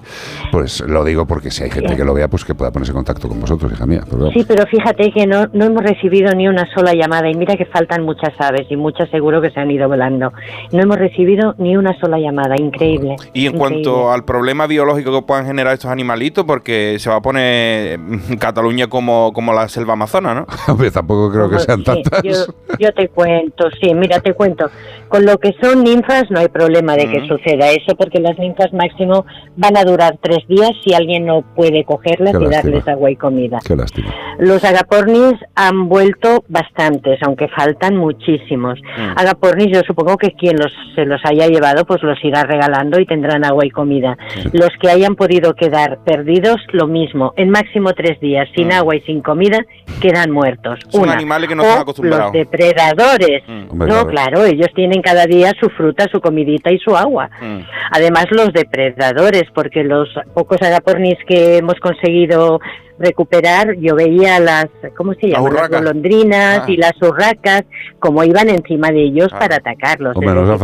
[0.52, 2.96] Pues lo digo porque si hay gente que lo vea, pues que pueda ponerse en
[2.96, 4.02] contacto con vosotros, hija mía.
[4.08, 4.30] Pero.
[4.30, 7.64] Sí, pero fíjate que no, no hemos recibido ni una sola llamada y mira que
[7.66, 10.32] faltan muchas aves y muchas seguro que se han ido volando.
[10.72, 13.16] No hemos recibido ni una sola llamada, increíble.
[13.32, 17.22] Y en cuanto al problema biológico que puedan generar estos animalitos, porque se va a
[17.22, 20.46] poner mm, Cataluña como, como la selva amazona, ¿no?
[20.72, 22.22] Hombre, tampoco creo que sean Sí, tantas.
[22.22, 22.32] yo,
[22.78, 24.70] yo te cuento, sí, mira, te cuento.
[25.08, 28.72] Con lo que son ninfas no hay problema de que suceda eso, porque las ninfas
[28.72, 29.24] máximo
[29.56, 32.62] van a durar tres días si alguien no puede cogerlas Qué y lástima.
[32.72, 33.58] darles agua y comida.
[33.66, 34.12] Qué lástima.
[34.38, 38.78] Los agapornis han vuelto bastantes, aunque faltan muchísimos.
[38.80, 39.18] Mm.
[39.18, 43.06] Agapornis, yo supongo que quien los, se los haya llevado, pues los irá regalando y
[43.06, 44.16] tendrán agua y comida.
[44.52, 47.32] Los que hayan podido quedar perdidos, lo mismo.
[47.36, 49.58] En máximo tres días, sin agua y sin comida,
[50.00, 50.78] quedan muertos.
[50.86, 50.90] Mm.
[50.90, 51.14] Son Una.
[51.14, 52.24] animales que no O están acostumbrados.
[52.26, 53.42] Los depredadores.
[53.48, 54.10] Hombre, no, claro.
[54.10, 57.30] claro, ellos tienen cada día su fruta, su comidita y su agua.
[57.40, 57.60] Mm.
[57.92, 62.60] Además, los depredadores, porque los pocos agapornis que hemos conseguido
[62.98, 65.54] recuperar, yo veía las, ¿cómo se llaman?
[65.54, 66.64] Las golondrinas Ah.
[66.66, 67.62] y las urracas,
[67.98, 70.16] como iban encima de ellos para atacarlos.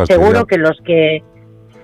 [0.07, 1.23] Seguro que los que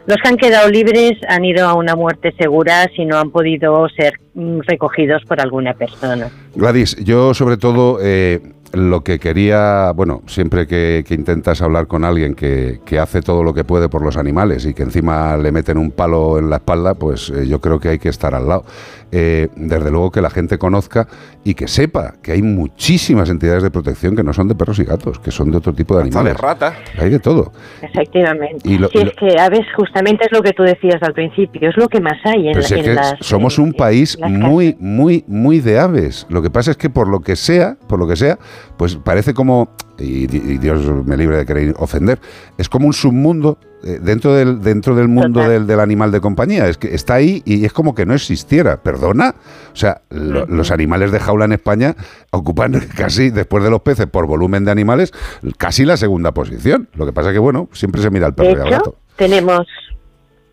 [0.07, 3.86] los que han quedado libres han ido a una muerte segura si no han podido
[3.90, 6.30] ser mm, recogidos por alguna persona.
[6.55, 8.40] Gladys, yo sobre todo eh,
[8.72, 13.42] lo que quería, bueno, siempre que, que intentas hablar con alguien que, que hace todo
[13.42, 16.56] lo que puede por los animales y que encima le meten un palo en la
[16.56, 18.64] espalda, pues eh, yo creo que hay que estar al lado.
[19.12, 21.08] Eh, desde luego que la gente conozca
[21.42, 24.84] y que sepa que hay muchísimas entidades de protección que no son de perros y
[24.84, 26.40] gatos, que son de otro tipo de Hasta de animales.
[26.40, 26.74] ratas.
[26.96, 27.50] Hay de todo.
[27.82, 28.68] Efectivamente.
[28.68, 31.68] Y lo- si y es que aves justamente es lo que tú decías al principio,
[31.68, 33.14] es lo que más hay en, Pero si la- es en que las...
[33.20, 36.26] somos un país muy, muy, muy de aves.
[36.28, 38.38] Lo que pasa es que por lo que sea, por lo que sea,
[38.76, 42.18] pues parece como, y, y Dios me libre de querer ofender,
[42.58, 46.68] es como un submundo eh, dentro del dentro del mundo del, del animal de compañía.
[46.68, 48.82] Es que está ahí y es como que no existiera.
[48.82, 49.34] Perdona.
[49.72, 51.96] O sea, lo- los animales de jaula en España
[52.30, 55.12] ocupan casi, después de los peces por volumen de animales,
[55.56, 56.88] casi la segunda posición.
[56.94, 58.96] Lo que pasa es que, bueno, siempre se mira al De perro y al gato.
[59.16, 59.66] tenemos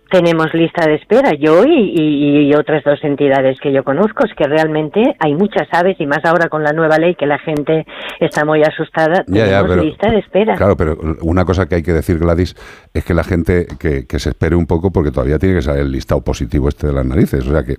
[0.10, 4.34] tenemos lista de espera, yo y, y- y otras dos entidades que yo conozco, es
[4.36, 7.86] que realmente hay muchas aves y más ahora con la nueva ley que la gente
[8.20, 10.55] está muy asustada, Ya, ya, tenemos pero- lista de espera.
[10.55, 12.55] Claro, pero una cosa que hay que decir, Gladys,
[12.93, 15.82] es que la gente que, que se espere un poco porque todavía tiene que salir
[15.82, 17.45] el listado positivo este de las narices.
[17.47, 17.76] O sea que,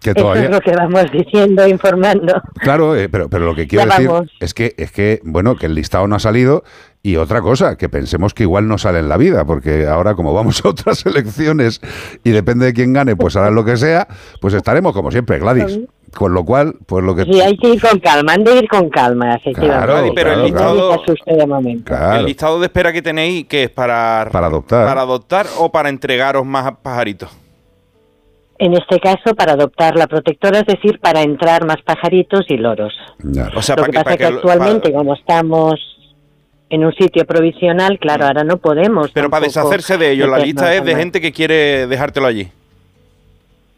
[0.00, 0.44] que Eso todavía...
[0.44, 2.40] es lo que vamos diciendo, informando.
[2.60, 4.30] Claro, eh, pero, pero lo que quiero Ya decir vamos.
[4.40, 6.62] es que, es que, bueno, que el listado no ha salido
[7.02, 10.32] y otra cosa, que pensemos que igual no sale en la vida, porque ahora como
[10.34, 11.80] vamos a otras elecciones
[12.24, 14.06] y depende de quién gane, pues harán lo que sea,
[14.40, 15.80] pues estaremos como siempre, Gladys.
[16.16, 17.24] Con lo cual, pues lo que...
[17.24, 19.86] Sí, hay que ir con calma, han de ir con calma, efectivamente.
[19.86, 21.84] Claro, pero el claro, listado- asuste de momento.
[21.84, 22.20] Claro.
[22.20, 24.86] El listado de espera que tenéis, que es para, Para adoptar.
[24.86, 27.28] para adoptar o para entregaros más pajaritos?
[28.60, 32.92] En este caso, para adoptar la protectora, es decir, para entrar más pajaritos y loros.
[33.54, 35.74] O sea, lo para que que, pasa para es que que- actualmente, como estamos
[36.70, 39.10] en un sitio provisional, claro, ahora no podemos.
[39.12, 42.48] pero para deshacerse de ellos, la lista es de gente que quiere dejártelo allí.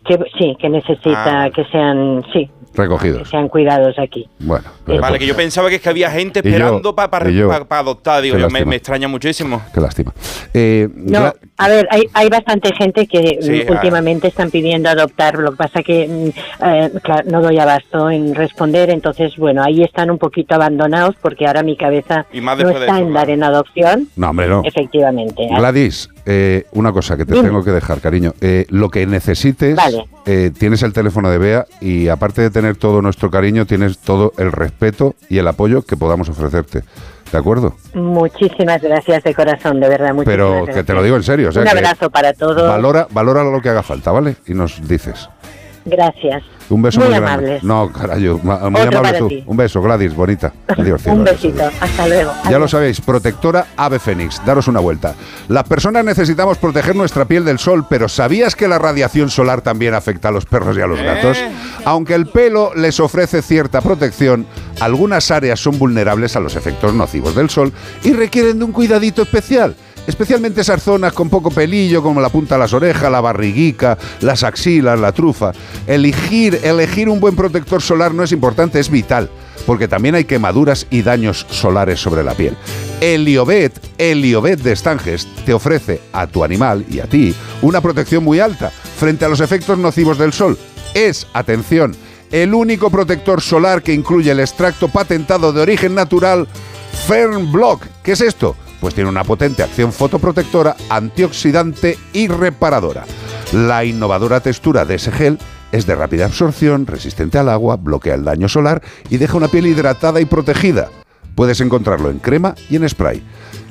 [0.05, 1.51] Que, sí, que necesita Ah.
[1.51, 3.29] que sean, sí, que Recogidos.
[3.29, 4.27] sean cuidados aquí.
[4.39, 4.65] Bueno.
[4.87, 8.23] Vale, que yo pensaba que, es que había gente esperando para y yo- adoptar.
[8.23, 9.61] Digo, yo, me, me extraña muchísimo.
[9.75, 10.15] Qué lástima.
[10.55, 11.33] Eh, No,
[11.63, 15.83] A ver, hay, hay bastante gente que Sí, últimamente están pidiendo adoptar, lo que pasa
[15.83, 20.55] que mm, eh, claro, no doy abasto en responder, entonces bueno, ahí están un poquito
[20.55, 24.09] abandonados porque ahora mi cabeza no está eso, en dar en adopción.
[24.17, 24.63] No, hombre, no.
[24.65, 25.47] Efectivamente.
[25.55, 27.49] Gladys, eh, una cosa que te Dime.
[27.49, 28.33] tengo que dejar, cariño.
[28.41, 30.05] Eh, lo que necesites, Vale.
[30.25, 34.33] eh, tienes el teléfono de Bea y aparte de tener todo nuestro cariño, tienes todo
[34.39, 36.83] el respeto y el apoyo que podamos ofrecerte.
[37.33, 37.75] ¿De acuerdo?
[37.95, 40.15] Muchísimas gracias de corazón, de verdad.
[40.25, 40.87] Pero que gracias.
[40.87, 41.51] te lo digo en serio.
[41.51, 42.69] o sea un que abrazo para todos.
[42.69, 44.37] Valora, valora lo que haga falta, ¿vale?
[44.47, 45.29] Y nos dices.
[45.85, 46.43] Gracias.
[46.71, 47.33] Un beso Muy muy, grande.
[47.59, 47.63] amables.
[47.65, 49.29] No, carajo, muy Otro amable para tú.
[49.29, 49.43] ti.
[49.47, 50.53] Un beso, Gladys, bonita.
[50.69, 51.19] Adiós, cielo.
[51.19, 51.63] Un besito.
[51.81, 52.33] Hasta luego.
[52.49, 54.41] Ya lo sabéis, protectora Ave Fénix.
[54.47, 55.15] Daros una vuelta.
[55.49, 59.95] Las personas necesitamos proteger nuestra piel del sol, pero ¿sabías que la radiación solar también
[59.95, 61.39] afecta a los perros y a los gatos?
[61.85, 64.47] Aunque el pelo les ofrece cierta protección,
[64.81, 67.73] algunas áreas son vulnerables a los efectos nocivos del sol
[68.05, 69.75] y requieren de un cuidadito especial.
[70.07, 74.43] Especialmente esas zonas con poco pelillo, como la punta de las orejas, la barriguica, las
[74.43, 75.53] axilas, la trufa.
[75.87, 79.31] Elegir, elegir un buen protector solar no es importante, es vital
[79.67, 82.57] porque también hay quemaduras y daños solares sobre la piel.
[83.01, 88.41] Heliobet, Heliobet de Estanges, te ofrece a tu animal y a ti una protección muy
[88.41, 90.59] alta frente a los efectos nocivos del sol.
[90.95, 91.95] Es, atención,
[92.33, 96.47] el único protector solar que incluye el extracto patentado de origen natural
[97.07, 97.85] Fernblock.
[98.03, 98.57] ¿Qué es esto?
[98.81, 103.05] Pues tiene una potente acción fotoprotectora, antioxidante y reparadora.
[103.53, 105.39] La innovadora textura de ese gel
[105.73, 109.67] es de rápida absorción, resistente al agua, bloquea el daño solar y deja una piel
[109.67, 110.89] hidratada y protegida.
[111.35, 113.23] Puedes encontrarlo en crema y en spray.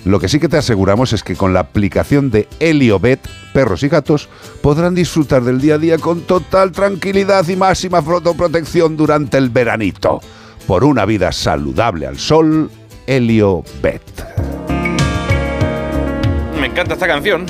[0.05, 3.19] Lo que sí que te aseguramos es que con la aplicación de Heliobet,
[3.53, 4.29] perros y gatos
[4.61, 10.21] podrán disfrutar del día a día con total tranquilidad y máxima fotoprotección durante el veranito.
[10.67, 12.71] Por una vida saludable al sol,
[13.07, 14.38] Heliobet.
[16.79, 17.45] Encanta esta canción.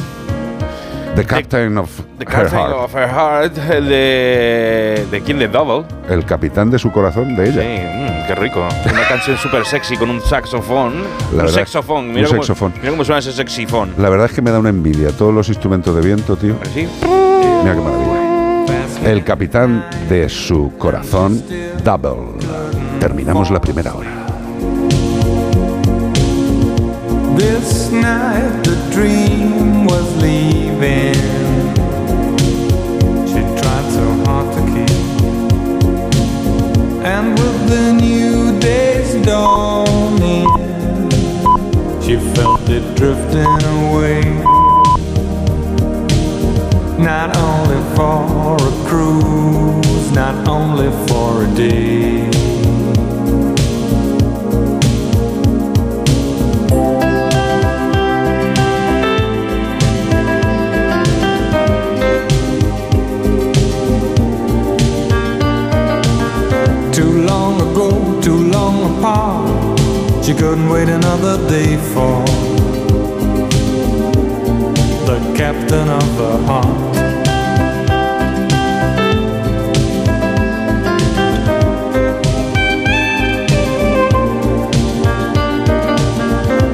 [1.15, 2.73] The Captain of The Her Heart.
[2.73, 5.85] of Her Heart, de, de King the Double.
[6.09, 7.61] El capitán de su corazón de ella.
[7.61, 8.67] Sí, mm, qué rico.
[8.91, 11.03] Una canción súper sexy con un saxofón.
[11.35, 12.07] La un sexofón.
[12.11, 12.73] Mira un cómo, sexofón.
[12.79, 13.93] Mira cómo suena ese sexifón.
[13.99, 16.55] La verdad es que me da una envidia todos los instrumentos de viento, tío.
[16.73, 16.87] ¿Sí?
[17.03, 19.11] Mira qué maravilla.
[19.11, 21.43] El capitán de su corazón,
[21.83, 22.39] Double.
[22.99, 24.28] Terminamos la primera hora.
[27.39, 31.15] This night the dream was leaving.
[33.31, 34.97] She tried so hard to keep.
[37.05, 40.49] And with the new day's dawning,
[42.01, 44.21] she felt it drifting away.
[46.97, 52.38] Not only for a cruise, not only for a day.
[67.71, 69.79] Ago, too long apart.
[70.23, 72.23] She couldn't wait another day for
[75.09, 76.95] the captain of her heart.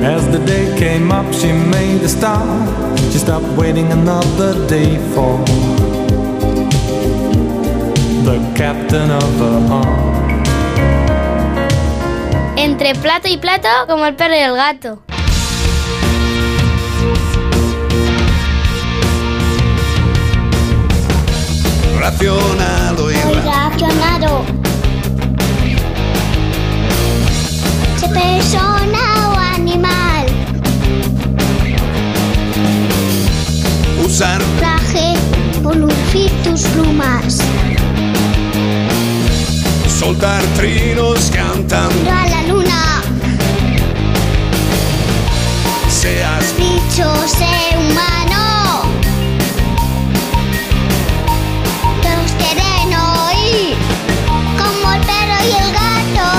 [0.04, 3.00] As the day came up, she made a start.
[3.12, 5.38] She stopped waiting another day for
[8.28, 10.25] the captain of her heart.
[12.86, 15.02] Entre plato y plato, como el perro y el gato.
[22.00, 24.46] Racionado y Racionado.
[27.98, 30.28] Se persona o animal.
[34.06, 35.16] usar Traje
[35.74, 37.40] lucir tus plumas.
[40.00, 42.12] Soltar trinos cantando.
[42.12, 43.02] A la luna.
[45.90, 48.84] Seas Bicho, ser humano.
[52.04, 53.78] Todos quieren oír.
[54.60, 56.30] Como el perro y el gato.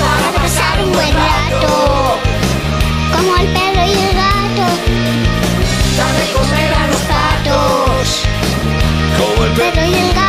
[0.00, 2.18] Para pasar un buen rato.
[3.14, 4.66] Como el perro y el gato.
[5.98, 8.22] Para comer a los patos.
[9.18, 10.27] como el perro y el gato.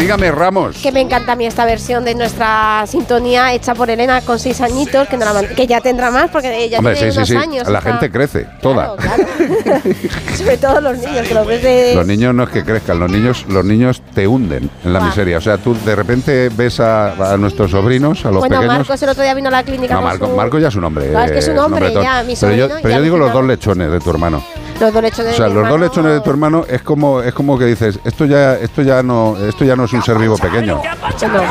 [0.00, 0.76] Dígame, Ramos.
[0.78, 4.60] Que me encanta a mí esta versión de nuestra sintonía hecha por Elena con seis
[4.62, 7.68] añitos, que, no la que ya tendrá más porque ella Hombre, tiene sí, sí, años.
[7.68, 8.94] La está- gente crece, toda.
[10.36, 11.92] Sobre todo los niños, que los ves de...
[11.94, 15.36] Los niños no es que crezcan, los niños, los niños te hunden en la miseria.
[15.36, 18.78] O sea, tú de repente ves a, a nuestros sobrinos, a los bueno, pequeños.
[18.78, 20.84] Marcos el otro día vino a la clínica no, Marco, su- Marco ya es un
[20.84, 21.10] hombre.
[21.10, 23.18] Claro, es que es un eh, hombre, ya, mi Pero yo, sobrino pero yo digo
[23.18, 24.42] los dos lechones de tu hermano.
[24.80, 27.34] Los dos lechones O sea, de los dos lechones de tu hermano es como es
[27.34, 30.38] como que dices, esto ya esto ya no esto ya no es un ser vivo
[30.38, 30.80] pequeño.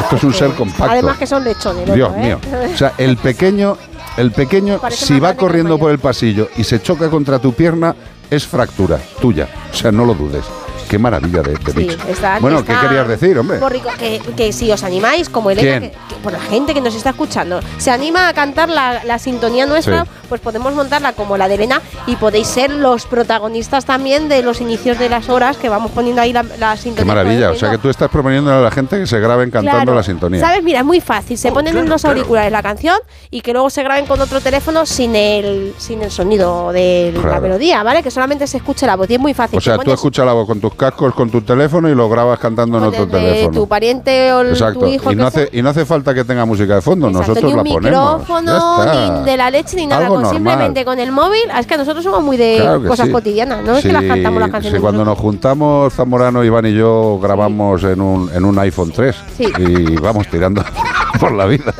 [0.01, 0.91] Esto es un ser compacto.
[0.91, 1.93] Además que son lechones.
[1.93, 2.19] Dios ¿eh?
[2.19, 2.39] mío.
[2.73, 3.77] O sea, el pequeño,
[4.17, 7.95] el pequeño, Parece si va corriendo por el pasillo y se choca contra tu pierna,
[8.29, 9.47] es fractura tuya.
[9.71, 10.45] O sea, no lo dudes.
[10.89, 11.97] Qué maravilla de, de Sí, bicho.
[12.09, 13.59] está- bueno, está ¿qué querías decir, hombre?
[13.59, 15.91] muy rico, que, que si os animáis, como Elena, ¿Quién?
[15.91, 19.19] que, que por la gente que nos está escuchando, se anima a cantar la, la
[19.19, 20.09] sintonía nuestra, Sí.
[20.29, 24.61] pues podemos montarla como la de Elena y podéis ser los protagonistas también de los
[24.61, 27.03] inicios de las horas que vamos poniendo ahí la, la sintonía.
[27.03, 27.51] Qué maravilla.
[27.51, 29.95] O sea, que tú estás proponiendo a la gente que se graben cantando Claro.
[29.95, 30.39] la sintonía.
[30.41, 30.63] ¿Sabes?
[30.63, 31.37] Mira, es muy fácil.
[31.37, 32.97] Se ponen en los auriculares la canción
[33.29, 37.21] y que luego se graben con otro teléfono sin el, sin el sonido de la
[37.21, 37.41] Claro.
[37.41, 38.01] melodía, ¿vale?
[38.01, 39.57] Que solamente se escuche la voz y es muy fácil.
[39.57, 42.39] O sea, tú escuchas la voz con tus cascos, con tu teléfono y lo grabas
[42.39, 43.51] cantando en otro teléfono.
[43.55, 44.79] tu pariente o el- Exacto.
[44.79, 45.11] tu hijo.
[45.11, 47.57] y, no hace, y no hace falta que tenga música de fondo, Exacto, nosotros ni
[47.57, 48.19] la ponemos.
[48.21, 48.85] micrófono,
[49.19, 50.01] ni de la leche, ni nada.
[50.05, 50.37] Algo con normal.
[50.39, 51.41] simplemente con el móvil.
[51.59, 53.11] Es que nosotros somos muy de Claro cosas sí.
[53.11, 54.81] cotidianas, no es que las Sí, cantamos las sí, canciones.
[54.81, 59.45] cuando nos juntamos, Zamorano, Iván y yo grabamos en, un, en un iPhone 3 Sí.
[59.59, 60.63] y vamos tirando
[61.19, 61.73] por la vida.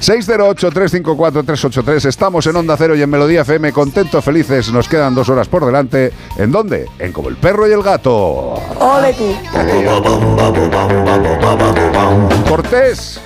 [0.00, 5.46] 608-354-383, estamos en Onda Cero y en Melodía FM, contentos, felices, nos quedan dos horas
[5.48, 6.12] por delante.
[6.36, 6.88] ¿En dónde?
[6.98, 8.54] En Como el Perro y el Gato.
[8.80, 9.36] Ole tú.
[12.48, 13.20] Cortés.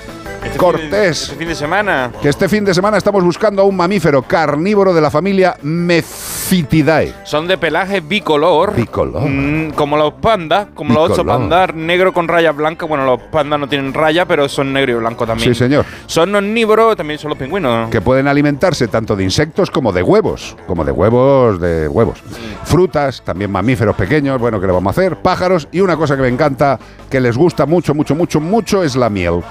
[0.57, 1.23] Cortés.
[1.23, 2.11] Este fin de semana.
[2.21, 7.13] Que este fin de semana estamos buscando a un mamífero carnívoro de la familia Mephitidae.
[7.23, 8.75] Son de pelaje bicolor.
[8.75, 9.29] Bicolor.
[9.29, 11.49] Mm, como los pandas, como los ocho Bicolor.
[11.49, 12.87] pandas, negro con rayas blancas.
[12.89, 15.53] Bueno, los pandas no tienen raya, pero son negro y blanco también.
[15.53, 15.85] Sí, señor.
[16.05, 17.89] Son omnívoros, también son los pingüinos.
[17.89, 22.19] que pueden alimentarse tanto de insectos como de huevos, como de huevos de huevos.
[22.63, 25.15] Frutas, también mamíferos pequeños, bueno, ¿qué le vamos a hacer?
[25.17, 26.79] Pájaros y una cosa que me encanta,
[27.09, 29.41] que les gusta mucho, mucho, mucho, mucho es la miel.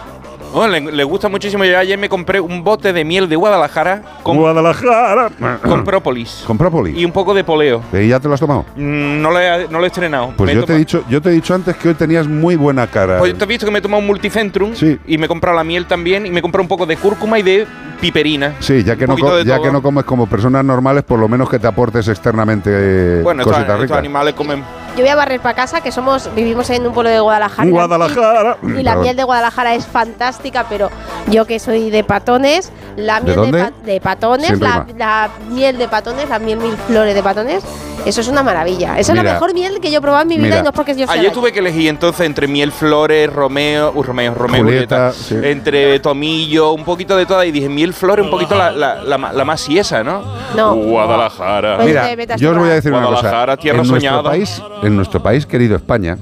[0.55, 1.65] Oh, le, le gusta muchísimo.
[1.65, 5.31] Yo ayer me compré un bote de miel de Guadalajara con, Guadalajara.
[5.63, 6.97] con própolis Con própolis.
[6.97, 7.83] y un poco de poleo.
[7.93, 8.65] ¿Y ya te lo has tomado?
[8.77, 10.33] Mm, No lo he, no lo he estrenado.
[10.37, 12.27] Pues Me yo he te, he dicho, yo te he dicho antes que hoy tenías
[12.27, 13.19] muy buena cara.
[13.19, 14.99] Pues te has visto que me he tomado un multicentrum Sí.
[15.07, 17.39] y me he comprado la miel también y me he comprado un poco de cúrcuma
[17.39, 17.67] y de
[18.01, 18.55] piperina.
[18.61, 21.59] Sí, ya que, no, ya que no comes como personas normales, por lo menos que
[21.59, 23.99] te aportes externamente Bueno, estos, cositas estos ricas.
[23.99, 24.63] animales comen.
[24.99, 27.71] Yo voy a barrer para casa, que somos vivimos en un pueblo de Guadalajara.
[27.71, 28.57] Guadalajara.
[28.65, 30.91] Y, la miel de Guadalajara es fantástica, pero
[31.29, 33.63] yo que soy de patones, la ¿De miel dónde?
[33.63, 37.63] pa- de patones, la, la miel de patones, la miel mil flores de patones,
[38.07, 38.99] eso es una maravilla.
[38.99, 39.23] Esa es Mira.
[39.23, 40.97] la mejor miel que yo he probado en mi vida Mira, y no es porque
[40.97, 45.13] yo sea Ayer tuve que elegir entonces entre miel flores, Romeo, uh, Romeo, Romeo, Julieta,
[45.13, 45.37] Julieta, sí.
[45.43, 49.19] entre tomillo, un poquito de toda y dije miel flores, un poquito la, la, la,
[49.19, 50.23] ma- la más siesa, ¿no?
[50.57, 50.75] No.
[50.75, 51.79] Guadalajara.
[51.85, 53.21] Mira, yo os voy a decir una cosa.
[53.21, 54.23] Guadalajara, tierra en nuestro soñada.
[54.31, 56.17] país, en nuestro país querido España,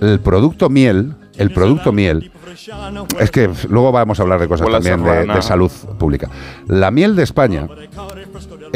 [0.00, 2.30] el producto miel, el producto miel,
[3.20, 5.34] es que luego vamos a hablar de cosas Huele a también de, serrana.
[5.36, 6.28] de salud pública.
[6.68, 7.66] La miel de España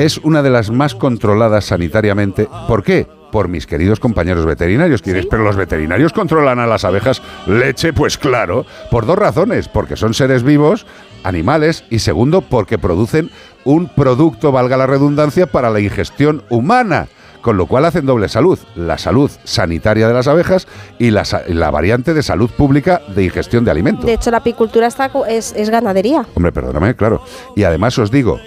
[0.01, 2.49] es una de las más controladas sanitariamente.
[2.67, 3.07] ¿Por qué?
[3.31, 5.27] Por mis queridos compañeros veterinarios, ¿quieres?
[5.27, 10.15] Pero los veterinarios controlan a las abejas leche, pues claro, por dos razones, porque son
[10.15, 10.87] seres vivos,
[11.23, 13.31] animales, y segundo, porque producen
[13.65, 17.09] un producto, valga la redundancia, para la ingestión humana.
[17.43, 20.67] Con lo cual hacen doble salud, la salud sanitaria de las abejas
[20.99, 24.05] y la, variante de salud pública de ingestión de alimentos.
[24.05, 26.27] De hecho, la apicultura está, es ganadería.
[26.35, 27.23] Hombre, perdóname, claro.
[27.57, 28.39] Y además os digo,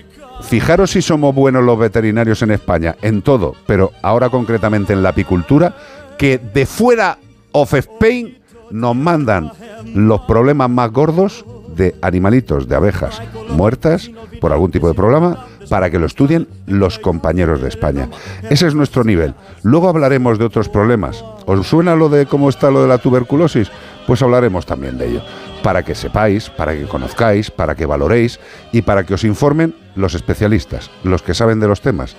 [0.44, 5.10] fijaros si somos buenos los veterinarios en España, en todo, pero ahora concretamente en la
[5.10, 5.76] apicultura,
[6.18, 7.18] que de fuera
[7.52, 8.38] of Spain
[8.72, 9.52] nos mandan
[9.94, 15.90] los problemas más gordos de animalitos, de abejas muertas por algún tipo de problema, para
[15.90, 18.10] que lo estudien los compañeros de España.
[18.50, 19.34] Ese es nuestro nivel.
[19.64, 21.24] Luego hablaremos de otros problemas.
[21.46, 23.72] ¿Os suena lo de cómo está lo de la tuberculosis?
[24.06, 25.22] Pues hablaremos también de ello.
[25.64, 28.40] Para que sepáis, para que conozcáis, para que valoréis
[28.72, 32.16] y para que os informen los especialistas, los que saben de los temas.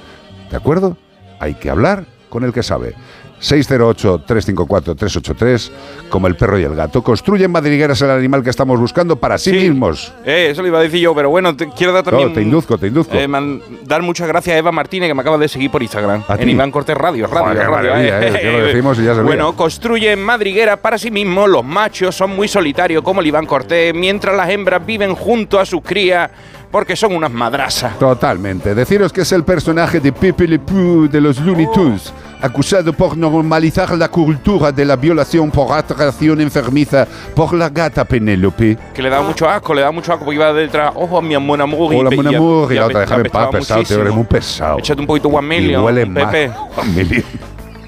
[0.50, 0.96] ¿De acuerdo?
[1.40, 2.94] Hay que hablar con el que sabe.
[3.40, 5.70] 608-354-383,
[6.08, 7.02] como el perro y el gato.
[7.02, 10.12] Construyen madrigueras el animal que estamos buscando para sí, mismos.
[10.24, 12.28] Eh, eso lo iba a decir yo, pero bueno, te- quiero dar también.
[12.28, 13.14] No, te induzco, te induzco.
[13.14, 16.22] eh, man- dar muchas gracias a Eva Martínez, que me acaba de seguir por Instagram.
[16.28, 16.48] ¿A En?
[16.48, 17.94] Iván Cortés Radio, radio, Joder, radio.
[17.96, 19.24] eh, que lo decimos y ya se olvida.
[19.24, 21.48] Bueno, construyen madrigueras para sí mismos.
[21.48, 25.66] Los machos son muy solitarios, como el Iván Cortés, mientras las hembras viven junto a
[25.66, 26.30] sus crías
[26.74, 27.96] porque son unas madrasas.
[28.00, 28.74] Totalmente.
[28.74, 32.12] Deciros que es el personaje de Pepe Le Pew de los Looney Tunes.
[32.40, 38.76] acusado por normalizar la cultura de la violación por atracción enfermiza por la gata Penélope.
[38.92, 41.62] Que le da mucho asco, le da mucho asco porque iba detrás, ojo, mi amor,
[41.62, 41.94] amor.
[41.94, 44.14] Hola, mon amour, y la otra, déjame en paz, pesado, eres muchísimo.
[44.16, 44.78] muy pesado.
[44.80, 45.44] Échate un poquito más.
[45.44, 46.50] Pepe.
[46.76, 47.24] One Million.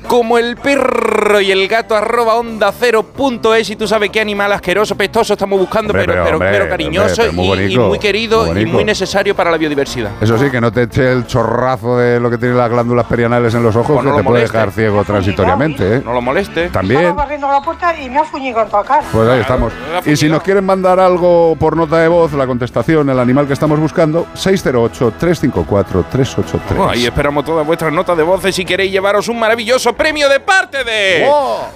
[0.09, 4.21] Como el perro y el gato arroba onda cero punto es y tú sabes qué
[4.21, 7.59] animal asqueroso, pestoso estamos buscando, Hombre, pero, pero, pero, hombre, pero hombre, cariñoso pero muy
[7.75, 10.13] y- muy querido muy y muy necesario para la biodiversidad.
[10.21, 13.53] Eso sí, que no te eche el chorrazo de lo que tiene las glándulas perianales
[13.55, 15.97] en los ojos, Pues no que lo te puede dejar ciego transitoriamente.
[15.97, 16.03] ¿eh?
[16.05, 16.69] No lo moleste.
[16.69, 17.01] También.
[17.01, 19.03] Estaba barriendo la puerta y me ha fuñido en toda cara.
[19.11, 19.73] Pues ahí estamos.
[20.05, 23.55] Y si nos quieren mandar algo por nota de voz, la contestación, el animal que
[23.55, 26.77] estamos buscando, 608-354-383.
[26.77, 30.41] Bueno, ahí esperamos todas vuestras notas de voces si queréis llevaros un maravilloso premio de
[30.41, 31.27] parte de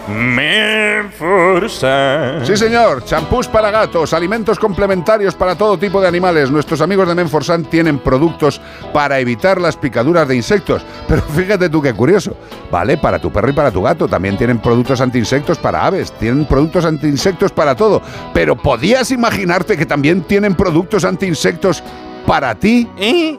[0.08, 1.10] Menforsan.
[2.46, 3.04] Sí, señor.
[3.04, 6.50] Champús para gatos, alimentos complementarios para todo tipo de animales.
[6.50, 8.60] Nuestros amigos de Menforsan tienen productos
[8.92, 10.84] para evitar las picaduras de insectos.
[11.08, 12.36] Pero fíjate tú qué curioso.
[12.70, 14.06] Vale, para tu perro y para tu gato.
[14.08, 16.12] También tienen productos antiinsectos para aves.
[16.12, 18.02] Tienen productos antiinsectos para todo.
[18.34, 21.82] Pero ¿podías imaginarte que también tienen productos antiinsectos
[22.26, 22.88] para ti?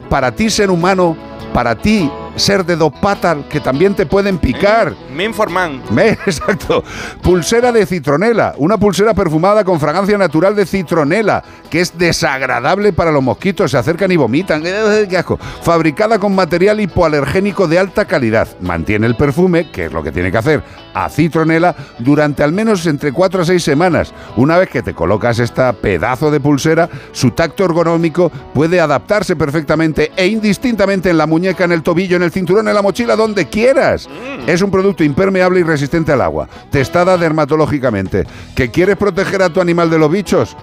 [0.08, 1.16] Para ti, ser humano.
[1.52, 4.94] Para ti, ser de dos patas, que también te pueden picar.
[5.14, 5.82] Menforman.
[5.90, 6.82] Me- Exacto.
[7.22, 8.54] Pulsera de citronela.
[8.58, 13.70] Una pulsera perfumada con fragancia natural de citronela, que es desagradable para los mosquitos.
[13.70, 14.62] Se acercan y vomitan.
[14.66, 15.38] ¡Eh, ¡Qué asco!
[15.62, 18.48] Fabricada con material hipoalergénico de alta calidad.
[18.60, 20.62] Mantiene el perfume, que es lo que tiene que hacer,
[20.94, 24.12] a citronela durante al menos entre 4 a 6 semanas.
[24.36, 30.12] Una vez que te colocas esta pedazo de pulsera, su tacto ergonómico puede adaptarse perfectamente
[30.16, 33.48] e indistintamente en la muñeca, en el tobillo, en el cinturón, en la mochila, donde
[33.48, 34.08] quieras.
[34.46, 38.24] Es un producto impermeable y resistente al agua, testada dermatológicamente.
[38.54, 40.56] ¿Que quieres proteger a tu animal de los bichos?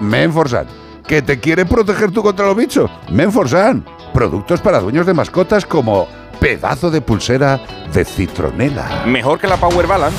[0.00, 0.66] Menforsan.
[1.06, 2.90] ¿Que te quieres proteger tú contra los bichos?
[3.10, 3.84] Menforsan.
[4.12, 6.08] Productos para dueños de mascotas como
[6.40, 7.60] pedazo de pulsera
[7.92, 9.04] de citronela.
[9.06, 10.18] Mejor que la Power Balance.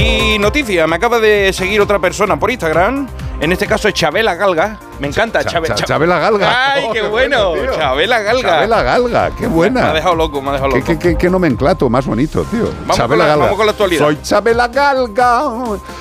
[0.00, 3.08] Y noticia, me acaba de seguir otra persona por Instagram.
[3.40, 4.78] En este caso es Chabela Galga.
[5.04, 6.72] Me encanta Cha- Chabela Galga.
[6.74, 7.50] ¡Ay, Oh, qué bueno!
[7.50, 7.72] bueno.
[7.74, 8.48] Chabela Galga.
[8.48, 9.82] Chabela Galga, qué buena.
[9.82, 10.86] Me ha dejado loco, me ha dejado ¿Qué, loco.
[10.92, 12.70] qué, qué- qué nomenclato más bonito, tío.
[12.86, 14.04] Vamos con la- vamos con la actualidad.
[14.04, 15.42] Soy Chabela Galga.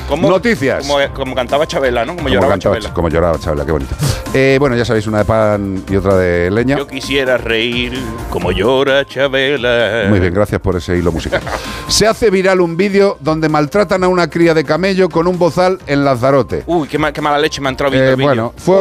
[0.07, 0.85] Como- Noticias.
[0.87, 2.13] Como, como cantaba Chabela, ¿no?
[2.13, 2.93] Como, Como lloraba cantaba- Chabela.
[2.93, 3.95] como lloraba Chabela, qué bonito.
[4.33, 6.77] Eh, bueno, ya sabéis, una de pan y otra de leña.
[6.77, 7.99] Yo quisiera reír
[8.31, 10.05] como llora Chabela.
[10.09, 11.41] Muy bien, gracias por ese hilo musical.
[11.87, 15.79] Se hace viral un vídeo donde maltratan a una cría de camello con un bozal
[15.85, 16.63] en Lanzarote.
[16.65, 18.77] Uy, qué, ma- qué mala leche me ha entrado Eh, bueno, fue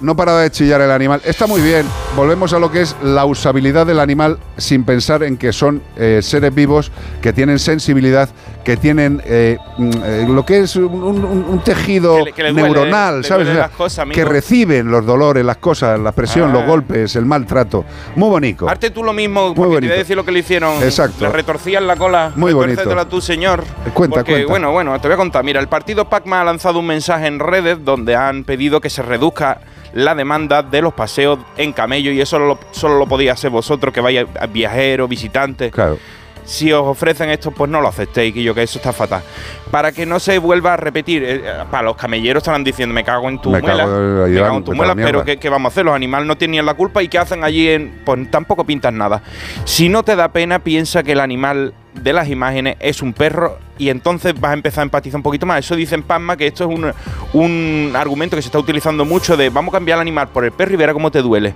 [0.00, 1.20] No paraba de chillar el animal.
[1.24, 1.86] Está muy bien.
[2.14, 6.20] Volvemos a lo que es la usabilidad del animal sin pensar en que son eh,
[6.22, 8.28] seres vivos que tienen sensibilidad,
[8.66, 12.42] que tienen eh, mm, eh, lo que es un, un- un tejido Que le- que
[12.42, 13.46] le duele, neuronal, ¿sabes?
[13.48, 16.52] O sea, cosas, que reciben los dolores, las cosas, la presión, Ah.
[16.54, 17.84] los golpes, el maltrato.
[18.16, 18.68] Muy bonito.
[18.68, 19.86] Arte tú lo mismo, Muy porque te bonito.
[19.92, 20.82] voy a decir lo que le hicieron.
[20.82, 21.24] Exacto.
[21.26, 22.32] Le retorcían la cola.
[22.34, 22.80] Muy bonito.
[22.80, 23.62] Retuércetela tú, señor.
[23.94, 24.50] Cuenta, porque, cuenta.
[24.50, 25.44] bueno, bueno, te voy a contar.
[25.44, 29.02] Mira, el partido PACMA ha lanzado un mensaje en redes donde han pedido que se
[29.02, 29.60] reduzca
[29.92, 33.94] la demanda de los paseos en camello y eso lo- solo lo podía hacer vosotros,
[33.94, 35.70] que vaya viajeros, visitantes.
[35.70, 35.98] Claro.
[36.46, 39.22] Si os ofrecen esto, pues no lo aceptéis, que yo que eso está fatal.
[39.70, 43.28] Para que no se vuelva a repetir, eh, para los camelleros estarán diciendo, me cago
[43.28, 45.24] en tu Me muela, cago me cago en tu muela, la pero.
[45.24, 45.84] ¿qué, qué vamos a hacer?
[45.84, 47.68] Los animales no tenían la culpa y ¿qué hacen allí?
[47.68, 49.22] En, pues tampoco pintan nada.
[49.64, 53.58] Si no te da pena, piensa que el animal de las imágenes es un perro
[53.78, 55.60] y entonces vas a empezar a empatizar un poquito más.
[55.60, 56.92] Eso dicen Pasma que esto es un,
[57.32, 60.52] un argumento que se está utilizando mucho de vamos a cambiar el animal por el
[60.52, 61.54] perro y verá cómo te duele.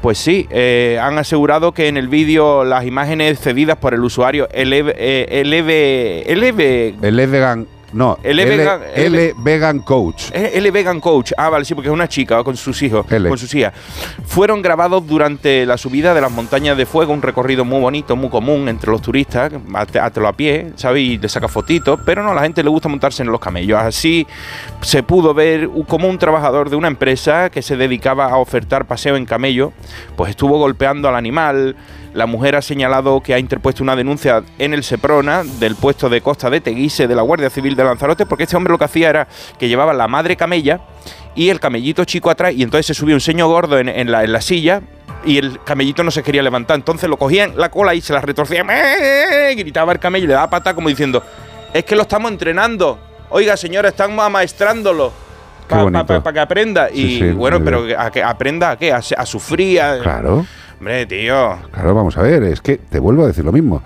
[0.00, 4.48] Pues sí, eh, han asegurado que en el vídeo las imágenes cedidas por el usuario
[4.54, 7.66] LV, eh, LV, LV El E-Vegan.
[7.92, 10.30] No, L, L Vegan Coach.
[10.32, 11.32] L Vegan Coach.
[11.36, 13.72] Ah, vale, sí, porque es una chica con sus hijos, con sus hijas.
[14.26, 18.28] Fueron grabados durante la subida de las montañas de fuego, un recorrido muy bonito, muy
[18.28, 21.02] común entre los turistas, hazlo a pie, ¿sabes?
[21.02, 23.80] Y le saca fotitos, pero no, a la gente le gusta montarse en los camellos.
[23.80, 24.26] Así
[24.82, 29.16] se pudo ver como un trabajador de una empresa que se dedicaba a ofertar paseo
[29.16, 29.72] en camello,
[30.16, 31.76] pues estuvo golpeando al animal.
[32.14, 36.20] La mujer ha señalado que ha interpuesto una denuncia en el Seprona del puesto de
[36.20, 39.10] Costa de Teguise de la Guardia Civil de Lanzarote porque este hombre lo que hacía
[39.10, 39.28] era
[39.58, 40.80] que llevaba la madre camella
[41.34, 44.24] y el camellito chico atrás y entonces se subía un señor gordo en, en la,
[44.24, 44.80] en la silla
[45.24, 46.76] y el camellito no se quería levantar.
[46.76, 48.66] Entonces lo cogían la cola y se la retorcían.
[48.70, 49.54] ¡Eh!
[49.56, 51.22] Gritaba el camello y le daba pata como diciendo,
[51.72, 52.98] es que lo estamos entrenando.
[53.30, 55.12] Oiga, señora, estamos amaestrándolo.
[55.68, 56.22] Para bonito.
[56.32, 56.88] que aprenda.
[56.88, 58.90] Sí, y sí, bueno, pero a que aprenda a qué?
[58.90, 59.80] A, a sufrir.
[59.82, 60.46] a- Claro.
[60.78, 61.58] Hombre, tío.
[61.72, 63.82] Claro, vamos a ver, es que te vuelvo a decir lo mismo.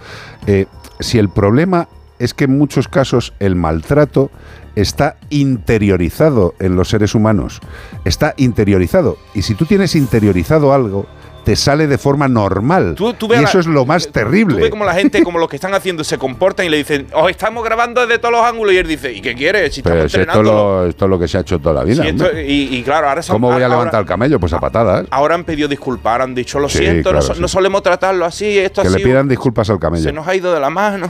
[0.47, 0.67] Eh,
[1.01, 1.89] si el problema
[2.19, 4.31] es que en muchos casos el maltrato
[4.77, 7.61] está interiorizado en los seres humanos,
[8.05, 9.17] está interiorizado.
[9.35, 11.07] Y si tú tienes interiorizado algo,
[11.45, 12.95] te sale de forma normal.
[12.97, 14.61] Tú- tú y la- eso es lo más Tú terrible.
[14.61, 17.31] ves como la gente, como los que están haciendo, se comportan y le dicen, os
[17.31, 18.75] estamos grabando desde todos los ángulos.
[18.75, 19.75] Y él dice, ¿y qué quieres?
[19.75, 21.85] Si Pero estamos si esto, lo, esto es lo que se ha hecho toda la
[21.85, 22.03] vida.
[22.03, 22.47] Si esto- hombre.
[22.51, 24.39] y, y claro, ahora son- ¿Cómo voy a ahora- levantar el camello?
[24.41, 25.07] Pues a patadas.
[25.11, 27.41] Ahora han pedido disculpas, han dicho, lo Sí, siento, no, claro, so- sí.
[27.41, 30.05] no solemos tratarlo así, esto Que le pidan disculpas al camello.
[30.05, 31.09] se nos ha ido de la mano.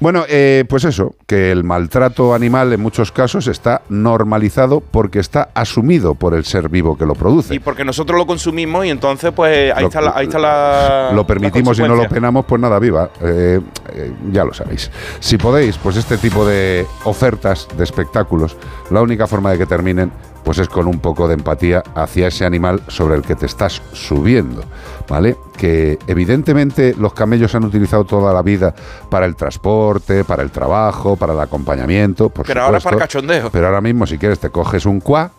[0.00, 5.48] Bueno, eh, pues eso, que el maltrato animal en muchos casos está normalizado porque está
[5.54, 7.54] asumido por el ser vivo que lo produce.
[7.54, 10.12] Y porque nosotros lo consumimos y entonces, pues ahí Lo- está la.
[10.14, 13.10] Ahí está la lo permitimos y no lo penamos, pues nada, viva.
[13.20, 13.60] Eh,
[13.94, 14.90] eh, ya lo sabéis.
[15.20, 18.56] Si podéis, pues este tipo de ofertas, de espectáculos,
[18.90, 20.12] la única forma de que terminen,
[20.44, 23.80] pues es con un poco de empatía hacia ese animal sobre el que te estás
[23.92, 24.62] subiendo,
[25.08, 25.36] ¿vale?
[25.56, 28.74] Que evidentemente los camellos han utilizado toda la vida
[29.08, 33.50] para el transporte, para el trabajo, para el acompañamiento, por Pero ahora para cachondeo.
[33.50, 35.30] Pero ahora mismo, si quieres, te coges un cuá,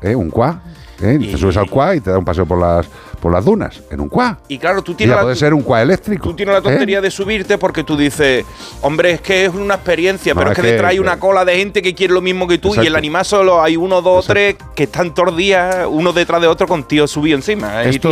[0.00, 0.14] ¿eh?
[0.14, 0.62] Un cuá,
[1.02, 1.18] ¿eh?
[1.20, 2.86] Y te subes al cuá y te da un paseo por las,
[3.22, 4.36] por las dunas, en un cuá.
[4.48, 6.28] Y claro, tú tienes ya la, puede ser un cuá eléctrico.
[6.28, 6.62] tú tienes la ¿eh?
[6.62, 8.44] tontería de subirte porque tú dices,
[8.80, 11.56] hombre, es que es una experiencia, No, pero es que, detrás hay una cola de
[11.56, 12.88] gente que quiere lo mismo que tú y Exacto.
[12.88, 16.66] el animal solo hay uno, dos, tres que están todos días, uno detrás de otro
[16.66, 17.84] con tío subido encima.
[17.84, 18.08] Es Esto,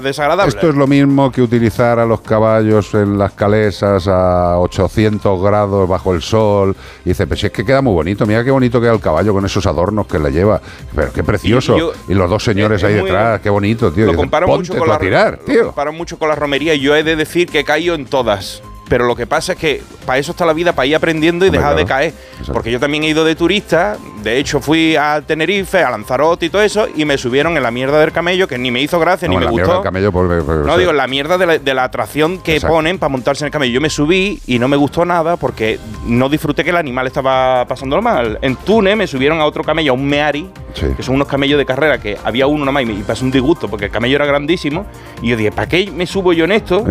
[0.00, 0.48] desagradable.
[0.48, 5.86] esto es lo mismo que utilizar a los caballos en las calesas a 800 grados
[5.86, 6.74] bajo el sol.
[7.04, 9.34] Y dice, pues si es que queda muy bonito, mira qué bonito queda el caballo
[9.34, 10.58] con esos adornos que le lleva.
[10.94, 11.92] Pero qué precioso.
[12.08, 14.06] Y los dos señores es ahí detrás, qué bonito, tío.
[14.06, 15.66] Lo dice, comparo "Ponte mucho con tú la a tirar, lo tío.
[15.66, 18.62] comparo mucho con la romería y yo he de decir que he caído en todas.
[18.88, 21.48] Pero lo que pasa es que para eso está la vida, para ir aprendiendo y
[21.48, 22.14] Hombre, dejar de caer.
[22.52, 26.50] Porque yo también he ido de turista, de hecho fui a Tenerife, a Lanzarote y
[26.50, 29.26] todo eso, y me subieron en la mierda del camello, que ni me hizo gracia,
[29.26, 29.80] No, ni me gustó.
[29.80, 32.74] camello, porque- No, digo, la mierda de la, de la atracción que Exacto.
[32.74, 33.72] ponen para montarse en el camello.
[33.72, 37.64] Yo me subí y no me gustó nada porque no disfruté que el animal estaba
[37.66, 38.38] pasándolo mal.
[38.42, 40.86] En Túnez me subieron a otro camello, a un Meari, Sí.
[40.94, 43.30] que son unos camellos de carrera, que había uno nomás y me y pasó un
[43.30, 44.84] disgusto porque el camello era grandísimo.
[45.22, 46.84] Y yo dije, ¿para qué me subo yo en esto?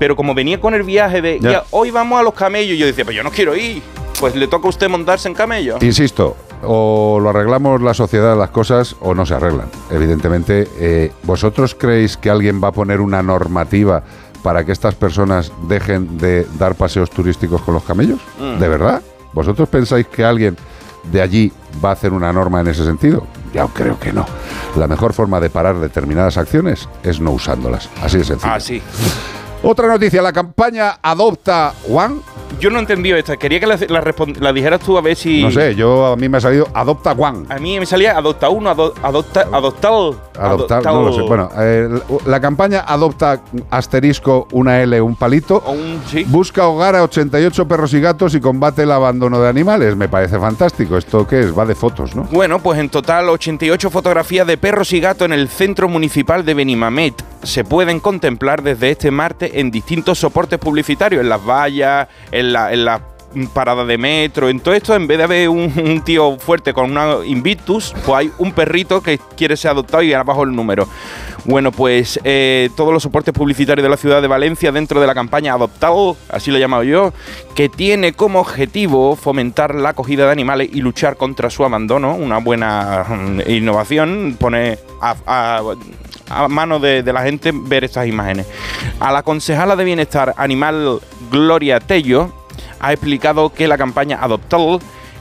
[0.00, 1.50] Pero como venía con el viaje de, Ya.
[1.52, 3.80] "Ya, hoy vamos a los camellos, yo decía, pues yo no quiero ir.
[4.18, 5.76] Pues le toca a usted montarse en camello.
[5.82, 9.66] Insisto, o lo arreglamos la sociedad las cosas o no se arreglan.
[9.90, 14.02] Evidentemente, eh, ¿vosotros creéis que alguien va a poner una normativa
[14.42, 18.18] para que estas personas dejen de dar paseos turísticos con los camellos?
[18.38, 18.58] Mm.
[18.58, 19.02] ¿De verdad?
[19.34, 20.56] ¿Vosotros pensáis que alguien
[21.12, 21.52] de allí
[21.82, 23.26] va a hacer una norma en ese sentido?
[23.54, 24.24] Ya creo que no.
[24.76, 27.88] La mejor forma de parar determinadas acciones es no usándolas.
[28.02, 28.52] Así de sencillo.
[28.52, 28.82] Ah, sí.
[29.62, 32.22] Otra noticia, la campaña Adopta One.
[32.58, 33.36] Yo no entendí esta.
[33.36, 35.42] Quería que la, la la dijeras tú a ver si...
[35.42, 37.46] No sé, yo a mí me ha salido Adopta One.
[37.48, 40.14] A mí me salía adopta uno, ado- adopta, adoptal.
[40.38, 41.22] Adoptar, no lo sé.
[41.22, 41.88] Bueno, eh,
[42.26, 43.40] la campaña adopta
[43.70, 45.62] asterisco, una L, un palito.
[46.26, 49.96] Busca hogar a 88 perros y gatos y combate el abandono de animales.
[49.96, 50.96] Me parece fantástico.
[50.96, 51.56] ¿Esto qué es?
[51.58, 52.24] Va de fotos, ¿no?
[52.30, 56.54] Bueno, pues en total 88 fotografías de perros y gatos en el centro municipal de
[56.54, 62.39] Benimamet se pueden contemplar desde este martes en distintos soportes publicitarios, en las vallas, en
[62.40, 63.00] en la
[63.52, 67.24] parada de metro, en todo esto, en vez de haber un, tío fuerte con una
[67.24, 70.88] Invictus, pues hay un perrito que quiere ser adoptado y abajo el número.
[71.44, 75.14] Bueno, pues eh, todos los soportes publicitarios de la ciudad de Valencia dentro de la
[75.14, 77.14] campaña Adoptado, así lo he llamado yo,
[77.54, 82.38] que tiene como objetivo fomentar la acogida de animales y luchar contra su abandono, una
[82.38, 85.62] buena mm, innovación, pone a-
[86.30, 88.46] a mano de, de la gente ver estas imágenes.
[88.98, 91.00] A la concejala de Bienestar Animal
[91.30, 92.32] Gloria Tello
[92.80, 94.80] ha explicado que la campaña Adoptado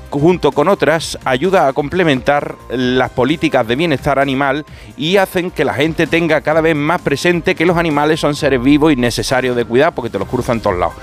[0.10, 4.66] junto con otras, ayuda a complementar las políticas de bienestar animal
[4.98, 8.62] y hacen que la gente tenga cada vez más presente que los animales son seres
[8.62, 10.96] vivos y necesarios de cuidar porque te los cruzan todos lados.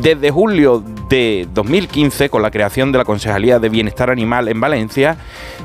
[0.00, 5.16] Desde julio de 2015, con la creación de la Concejalía de Bienestar Animal en Valencia,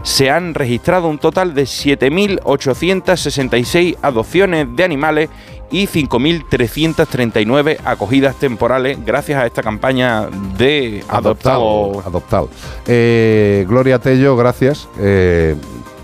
[0.03, 5.29] se han registrado un total de 7.866 adopciones de animales
[5.71, 10.27] y 5.339 acogidas temporales gracias a esta campaña
[10.57, 12.01] de adoptado.
[12.05, 12.49] Adoptado.
[12.87, 15.55] Eh, Gloria Tello, gracias, eh,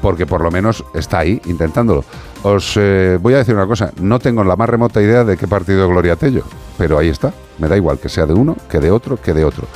[0.02, 2.04] porque por lo menos está ahí intentándolo.
[2.44, 5.48] Os eh, voy a decir una cosa, no tengo la más remota idea de qué
[5.48, 6.44] partido Gloria Tello,
[6.78, 7.34] pero ahí está.
[7.58, 9.68] Me da igual que sea de uno, que de otro, que de otro.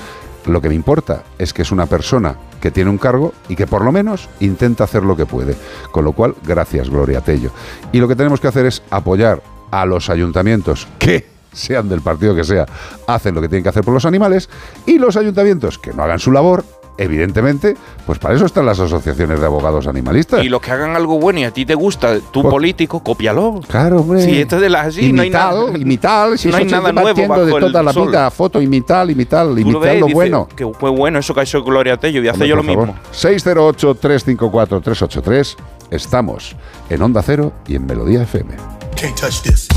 [0.45, 3.68] Lo que me importa es que es una persona que tiene un cargo y que
[3.68, 5.56] por lo menos intenta hacer lo que puede.
[5.91, 7.52] Con lo cual, gracias Gloria Tello.
[7.91, 9.41] Y lo que tenemos que hacer es apoyar
[9.72, 12.66] a los ayuntamientos que sean del partido que sea,
[13.08, 14.50] hacen lo que tienen que hacer por los animales
[14.86, 16.64] y los ayuntamientos que no hagan su labor,
[16.98, 17.76] evidentemente,
[18.06, 20.44] pues para eso están las asociaciones de abogados animalistas.
[20.44, 23.62] Y los que hagan algo bueno y a ti te gusta, tu político, cópialo.
[23.68, 24.22] Claro, hombre.
[24.22, 25.78] Si esto es de las así, no hay Imital, nada.
[25.78, 28.08] imital, si no hay nada nuevo bajo de toda el la sol.
[28.10, 30.48] vida, foto, imital, imital, Tú lo imitar ves y lo dices, bueno.
[30.56, 32.68] Que fue bueno eso que ha hecho Gloria Tello, voy a hacer yo lo por
[32.78, 32.86] mismo.
[32.86, 33.00] favor.
[33.12, 35.56] 608-354-383.
[35.91, 36.56] Estamos
[36.90, 38.78] en Onda Cero y en Melodía FM.
[38.99, 39.67] Can't touch this.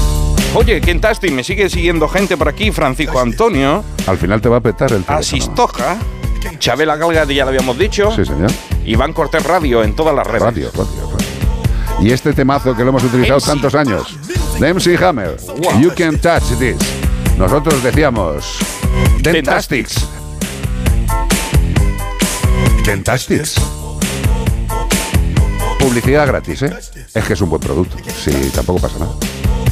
[0.55, 4.61] Oye, Kentasti, me sigue siguiendo gente por aquí, Francisco Antonio, Al final te va a
[4.61, 5.19] petar el teléfono.
[5.19, 5.97] Asistoja,
[6.59, 8.51] Chabela Galga, ya lo habíamos dicho, Sí, señor.
[8.85, 10.43] Iván Cortés Radio en todas las redes.
[10.43, 12.03] Radio, radio, radio.
[12.07, 14.19] Y este temazo que lo hemos utilizado tantos años.
[14.59, 15.37] de MC Hammer.
[15.81, 16.77] You can touch this.
[17.39, 18.59] Nosotros decíamos.
[19.21, 20.05] Dentastics.
[22.85, 23.55] Dentastics.
[25.93, 26.71] Publicidad gratis, ¿eh?
[27.13, 27.99] Es que es un buen producto.
[28.25, 29.13] Sí, tampoco pasa nada.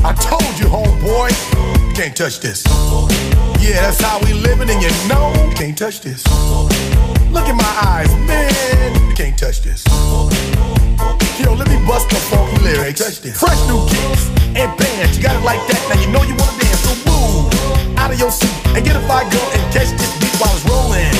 [0.04, 1.30] I told you, homeboy,
[1.94, 2.62] can't touch this.
[3.58, 6.22] Yeah, that's how we living, and you know, can't touch this.
[7.32, 9.82] Look in my eyes, man, you can't touch this.
[11.40, 13.00] Yo, let me bust the funky lyrics.
[13.40, 14.28] Fresh new kicks
[14.60, 15.80] and bands, you got it like that.
[15.88, 19.00] Now you know you wanna dance, so move out of your seat and get a
[19.08, 21.16] fire girl and catch this beat while it's rolling.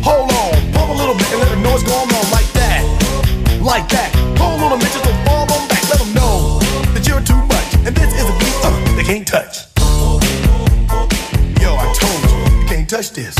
[0.00, 2.17] Hold on, pump a little bit and let them know what's going on
[3.68, 4.08] like that.
[4.40, 5.84] Hold on a minute, just don't fall on back.
[5.92, 6.56] Let them know
[6.96, 9.68] that you're too much, and this is a beat uh, they can't touch.
[11.60, 13.36] Yo, I told you, you can't touch this.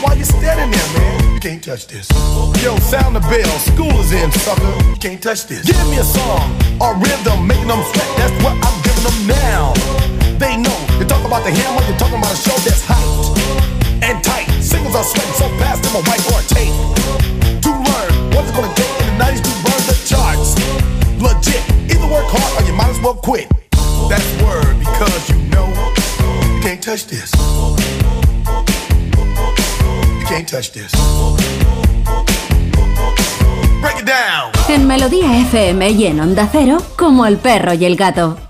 [0.00, 1.34] Why you standing there, man?
[1.36, 2.08] You can't touch this.
[2.64, 3.52] Yo, sound the bell.
[3.68, 4.72] School is in, sucker.
[4.88, 5.68] You can't touch this.
[5.68, 8.08] Give me a song or rhythm, making them sweat.
[8.16, 9.76] That's what I'm giving them now.
[10.40, 10.72] They know.
[10.96, 13.36] You talk about the hammer, you're talking about a show that's hyped
[14.00, 14.48] and tight.
[14.64, 16.72] Singles are sweating so fast, them a white or a tape.
[17.60, 17.79] To
[18.34, 20.54] what it's gonna take in the 90s to burn the charts.
[21.20, 21.62] Legit.
[21.90, 23.48] Either work hard or you might as well quit.
[24.08, 25.66] That's word because you know
[26.54, 27.32] you can't touch this.
[30.20, 30.92] You can't touch this.
[33.80, 34.52] Break it down.
[34.68, 38.49] En Melodía FM y en Onda Cero, como el perro y el gato.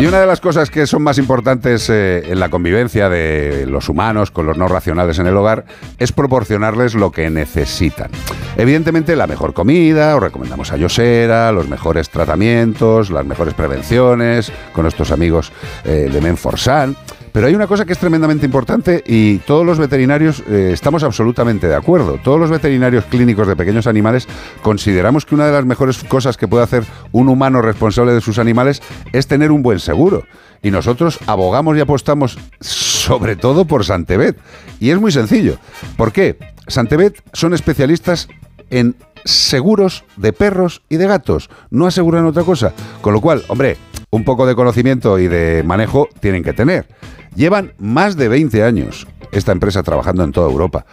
[0.00, 3.88] Y una de las cosas que son más importantes eh, en la convivencia de los
[3.88, 5.66] humanos con los no racionales en el hogar
[5.98, 8.10] es proporcionarles lo que necesitan.
[8.56, 14.82] Evidentemente la mejor comida, os recomendamos a Yosera, los mejores tratamientos, las mejores prevenciones con
[14.82, 15.52] nuestros amigos
[15.84, 16.96] eh, de Menforsan.
[17.34, 21.66] Pero hay una cosa que es tremendamente importante y todos los veterinarios eh, estamos absolutamente
[21.66, 22.20] de acuerdo.
[22.22, 24.28] Todos los veterinarios clínicos de pequeños animales
[24.62, 28.38] consideramos que una de las mejores cosas que puede hacer un humano responsable de sus
[28.38, 28.82] animales
[29.12, 30.22] es tener un buen seguro.
[30.62, 34.38] Y nosotros abogamos y apostamos sobre todo por Santebet.
[34.78, 35.58] Y es muy sencillo.
[35.96, 36.38] ¿Por qué?
[36.68, 38.28] Santebet son especialistas
[38.70, 38.94] en
[39.24, 41.50] seguros de perros y de gatos.
[41.70, 42.72] No aseguran otra cosa.
[43.00, 43.76] Con lo cual, hombre,
[44.14, 46.86] un poco de conocimiento y de manejo tienen que tener.
[47.34, 50.86] Llevan más de 20 años esta empresa trabajando en toda Europa.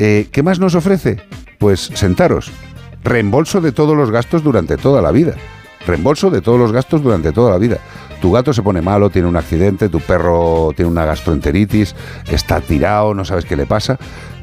[0.00, 1.18] Eh, ¿Qué más nos ofrece?
[1.58, 2.50] Pues sentaros.
[3.04, 5.34] Reembolso de todos los gastos durante toda la vida.
[5.86, 7.78] Reembolso de todos los gastos durante toda la vida.
[8.20, 11.94] Tu gato se pone malo, tiene un accidente, tu perro tiene una gastroenteritis,
[12.28, 13.96] está tirado, no sabes qué le pasa.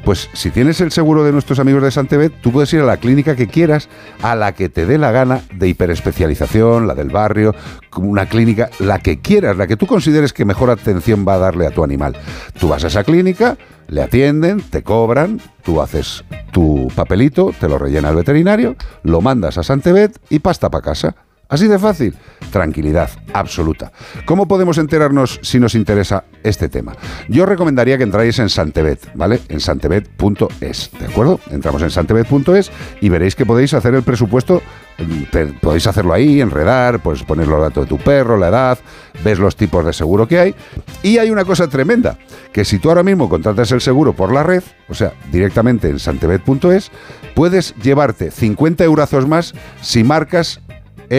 [0.03, 2.97] Pues si tienes el seguro de nuestros amigos de Santebet, tú puedes ir a la
[2.97, 3.88] clínica que quieras,
[4.21, 7.55] a la que te dé la gana de hiperespecialización, la del barrio,
[7.95, 11.67] una clínica, la que quieras, la que tú consideres que mejor atención va a darle
[11.67, 12.17] a tu animal.
[12.59, 13.57] Tú vas a esa clínica,
[13.88, 19.57] le atienden, te cobran, tú haces tu papelito, te lo rellena el veterinario, lo mandas
[19.57, 21.15] a Santebet y pasta para casa.
[21.53, 22.15] Así de fácil.
[22.51, 23.91] Tranquilidad absoluta.
[24.25, 26.95] ¿Cómo podemos enterarnos si nos interesa este tema?
[27.30, 29.39] Yo recomendaría que entráis en Santebet, ¿vale?
[29.49, 31.39] En santebet.es, ¿de acuerdo?
[31.51, 32.71] Entramos en santebet.es
[33.01, 34.63] y veréis que podéis hacer el presupuesto.
[34.97, 38.80] mm, podéis hacerlo ahí, enredar, pues poner los datos de tu perro, la edad,
[39.23, 40.55] ves los tipos de seguro que hay.
[41.03, 42.17] Y hay una cosa tremenda,
[42.51, 45.99] que si tú ahora mismo contratas el seguro por la red, o sea, directamente en
[45.99, 46.89] santebet.es,
[47.35, 50.62] puedes llevarte 50 eurazos más si marcas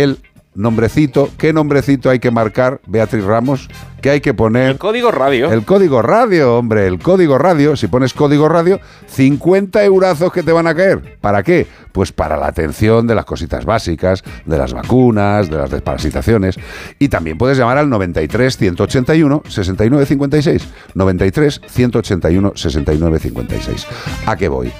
[0.02, 0.18] el
[0.56, 1.30] nombrecito.
[1.38, 3.68] ¿Qué nombrecito hay que marcar, Beatriz Ramos?
[4.00, 4.70] ¿Qué hay que poner?
[4.70, 5.50] El código radio.
[5.50, 7.76] El código radio, hombre, el código radio.
[7.76, 11.18] Si pones código radio, 50 eurazos que te van a caer.
[11.20, 11.66] ¿Para qué?
[11.92, 16.56] Pues para la atención de las cositas básicas, de las vacunas, de las desparasitaciones.
[16.98, 20.68] Y también puedes llamar al 93 181 69 56.
[20.94, 23.86] 93 181 69 56.
[24.26, 24.72] ¿A qué voy?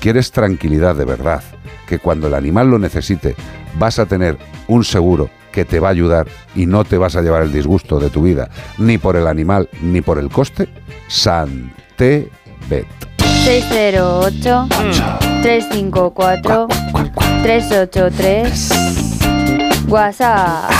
[0.00, 1.42] ¿Quieres tranquilidad de verdad?
[1.86, 3.36] Que cuando el animal lo necesite
[3.78, 4.36] vas a tener
[4.68, 8.00] un seguro que te va a ayudar y no te vas a llevar el disgusto
[8.00, 10.68] de tu vida, ni por el animal ni por el coste?
[11.08, 12.86] Santebet.
[13.44, 14.68] 608
[15.42, 16.68] 354
[17.42, 18.70] 383
[19.86, 20.70] WhatsApp.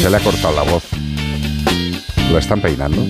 [0.00, 0.84] Se le ha cortado la voz.
[2.30, 3.02] ¿Lo están peinando?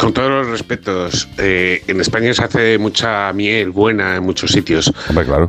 [0.00, 4.90] Con todos los respetos, eh, en España se hace mucha miel buena en muchos sitios.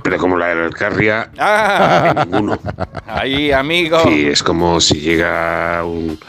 [0.04, 2.26] Pero como la del Alcarria, Ah.
[2.30, 2.60] ninguno.
[3.08, 4.00] Ahí, amigo.
[4.04, 6.20] Sí, es como si llega un,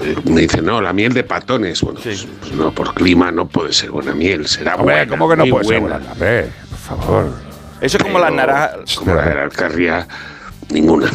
[0.00, 1.82] eh, me dicen, no, la miel de patones.
[1.82, 5.10] Bueno, pues, pues no, por clima no puede ser buena miel, será Hombre, buena.
[5.10, 5.96] ¿cómo que no puede ser buena.
[6.12, 7.32] Hombre, por favor.
[7.80, 8.94] Eso es como las naranjas.
[8.96, 10.08] Como la de la Alcarria,
[10.70, 11.10] ninguna.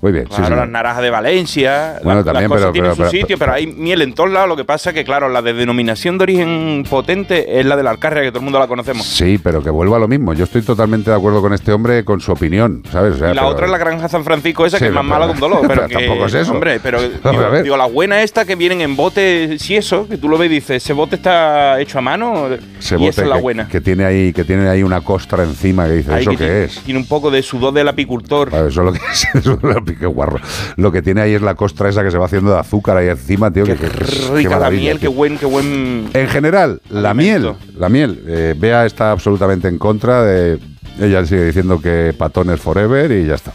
[0.00, 0.54] Muy bien, Claro, sí.
[0.54, 3.36] las naranjas de Valencia, Bueno, las, también, las cosas pero- tienen pero- su pero- sitio,
[3.38, 4.48] pero hay miel en todos lados.
[4.48, 7.82] Lo que pasa es que, claro, la de denominación de origen potente es la de
[7.82, 9.04] la Alcarria, que todo el mundo la conocemos.
[9.04, 10.34] Sí, pero que vuelva a lo mismo.
[10.34, 13.14] Yo estoy totalmente de acuerdo con este hombre, con su opinión, ¿sabes?
[13.14, 15.04] O sea, y la otra es la granja San Francisco, esa Sí, que es más
[15.04, 15.66] mala que un dolor.
[15.66, 16.52] Pero, que, tampoco es eso.
[16.52, 17.00] Hombre, pero
[17.62, 20.54] digo, la buena esta que vienen en bote, si eso, que tú lo ves y
[20.54, 23.68] dices, ese bote está hecho a mano, y bote esa es la que, buena.
[23.68, 26.44] que tiene ahí, que tiene ahí una costra encima que dice, Ahí ¿eso que qué
[26.44, 26.80] tiene, es?
[26.82, 28.50] Tiene un poco de sudor del apicultor.
[28.50, 30.38] Claro, eso es lo que es, eso es lo que- qué guarro.
[30.76, 33.08] Lo que tiene ahí es la costra esa que se va haciendo de azúcar ahí
[33.08, 33.64] encima, tío.
[33.64, 33.88] que- qué
[34.34, 36.08] Rica la miel, qué buen, qué buen.
[36.12, 38.22] En general, la miel, la miel.
[38.26, 40.58] eh, Bea está absolutamente en contra de.
[41.00, 43.52] Ella sigue diciendo que patones forever y ya está.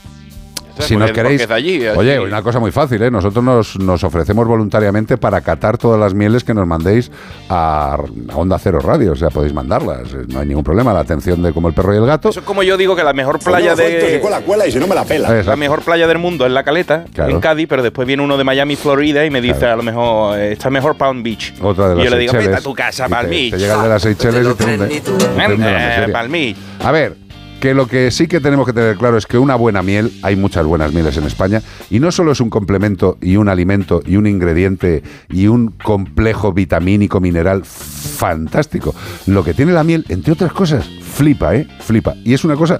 [0.80, 1.50] Si nos queréis.
[1.52, 1.98] allí, allí.
[1.98, 3.12] Oye, una cosa muy fácil, ¿eh?
[3.12, 7.12] Nosotros nos, nos ofrecemos voluntariamente para catar todas las mieles que nos mandéis
[7.50, 9.12] a, a Onda Cero Radio.
[9.12, 10.14] O sea, podéis mandarlas.
[10.14, 10.94] eh, No hay ningún problema.
[10.94, 12.30] La atención de como el perro y el gato.
[12.30, 14.22] Eso es como yo digo que la mejor playa de.
[14.46, 15.44] cuela y si no me la pela.
[15.44, 17.32] La mejor playa del mundo es la Caleta, Claro.
[17.32, 20.38] en Cádiz, pero después viene uno de Miami, Florida, y me dice a lo mejor,
[20.40, 21.54] eh, está mejor Palm Beach.
[21.62, 23.52] Otra de y las yo le digo, vete a tu casa, Y Palm te- Beach.
[23.52, 24.88] Te llega el de las Seychelles y te hunde.
[25.02, 26.10] te hunde la Eh.
[26.10, 26.58] Palm Beach.
[26.84, 27.16] A ver,
[27.64, 30.36] que lo que sí que tenemos que tener claro es que una buena miel, hay
[30.36, 34.18] muchas buenas mieles en España, y no solo es un complemento y un alimento y
[34.18, 38.94] un ingrediente y un complejo vitamínico mineral fantástico.
[39.28, 41.68] Lo que tiene la miel, entre otras cosas, flipa, ¿eh?
[41.80, 42.14] Flipa.
[42.24, 42.78] Y es una cosa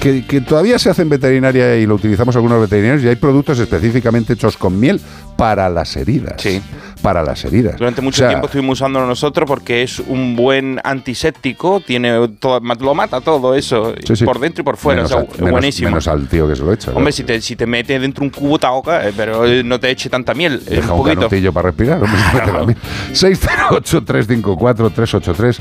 [0.00, 3.58] que, que todavía se hace en veterinaria y lo utilizamos algunos veterinarios y hay productos
[3.58, 5.00] específicamente hechos con miel
[5.36, 6.34] para las heridas.
[6.40, 6.60] Sí.
[7.02, 7.78] Para las heridas.
[7.78, 12.60] Durante mucho O sea, tiempo estuvimos usándolo nosotros porque es un buen antiséptico, tiene todo,
[12.60, 14.24] lo mata todo eso, Sí, sí.
[14.26, 15.88] por dentro y por fuera, Menos o sea, al- es menos- buenísimo.
[15.88, 16.90] Menos al tío que se lo echa.
[16.92, 19.80] Hombre, si te, si te metes dentro un cubo te ahoga, eh, pero eh, no
[19.80, 21.20] te eche tanta miel, eh, Deja un un poquito.
[21.20, 22.02] canutillo para respirar.
[22.02, 22.76] hombre, mete la miel.
[23.14, 25.60] 608-354-383.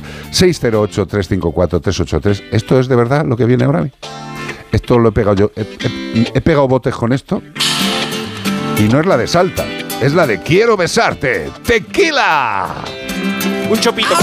[2.11, 2.43] 608-354-383.
[2.51, 3.79] ¿Esto es de verdad lo que viene ahora?
[3.79, 3.91] a mí?
[4.71, 5.51] Esto lo he pegado yo.
[5.55, 7.41] He, he- he pegado botes con esto.
[8.77, 9.65] Y no es la de Salta.
[10.01, 11.49] Es la de Quiero besarte.
[11.65, 12.75] ¡Tequila!
[13.69, 14.15] Un chopito.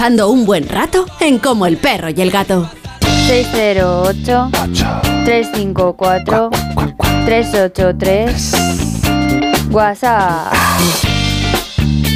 [0.00, 2.70] Pasando un buen rato en Como el perro y el gato.
[3.26, 4.48] 608
[5.26, 6.50] 354
[7.26, 8.54] 383
[9.70, 10.54] WhatsApp.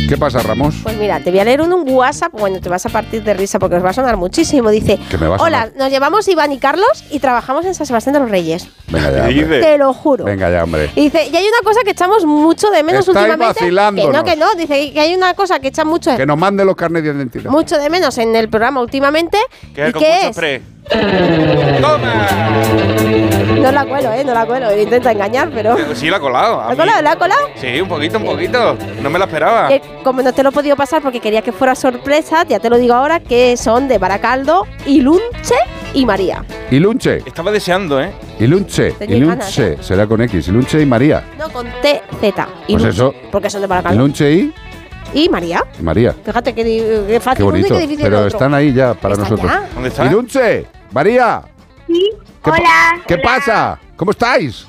[0.09, 0.77] ¿Qué pasa, Ramos?
[0.83, 3.35] Pues mira, te voy a leer un, un WhatsApp, bueno, te vas a partir de
[3.35, 4.71] risa porque os va a sonar muchísimo.
[4.71, 7.87] Dice, Que me va a hola, nos llevamos Iván y Carlos y trabajamos en San
[7.87, 8.67] Sebastián de los Reyes.
[8.95, 9.61] Venga ya, hombre.
[9.61, 10.25] Te lo juro.
[10.25, 10.91] Venga ya, hombre.
[10.95, 13.61] Y dice, y hay una cosa que echamos mucho de menos Estáis últimamente.
[13.61, 16.65] Que no, que no, dice que hay una cosa que echan mucho, Que nos mande
[16.65, 17.51] los carnes de identidad.
[17.51, 19.39] mucho de menos en el programa últimamente.
[19.75, 20.63] Que ¿Y concurso es?
[20.85, 21.81] Pre.
[23.61, 24.25] No la cuelo, ¿eh?
[24.25, 24.77] No la cuelo.
[24.77, 25.77] Intenta engañar, pero...
[25.95, 26.59] Sí, la ha colado.
[26.59, 27.03] ¿La ha colado?
[27.03, 27.41] ¿La ha colado?
[27.57, 28.77] Sí, un poquito, un poquito.
[29.03, 29.73] No me la esperaba.
[29.73, 32.69] Eh, como no te lo he podido pasar porque quería que fuera sorpresa, ya te
[32.69, 35.55] lo digo ahora, que son de Baracaldo, Ilunche
[35.95, 36.45] y María.
[36.71, 37.23] Ilunche.
[37.25, 38.13] Estaba deseando, ¿eh?
[38.39, 38.95] Ilunche.
[39.09, 39.83] Ilunche.
[39.83, 40.49] Será con X.
[40.49, 41.25] Ilunche y María.
[41.39, 42.47] No, con T, Z.
[42.47, 43.15] Pues Ilunche, eso.
[43.31, 43.97] Porque son de Baracaldo.
[43.97, 44.55] Ilunche y
[45.15, 45.63] Y María.
[45.81, 46.13] María.
[46.25, 47.75] Fíjate qué, qué Qué fácil uno y bonito.
[47.77, 48.37] qué difícil Pero el otro.
[48.37, 49.53] están ahí ya para ¿Están nosotros.
[49.53, 49.69] ya?
[49.75, 50.07] ¿Dónde están?
[50.09, 50.67] Ilunche.
[50.93, 51.43] María.
[51.87, 52.11] Sí,
[52.43, 53.01] ¿Qué hola.
[53.07, 53.79] ¿Qué pasa?
[53.97, 54.67] ¿Cómo estáis?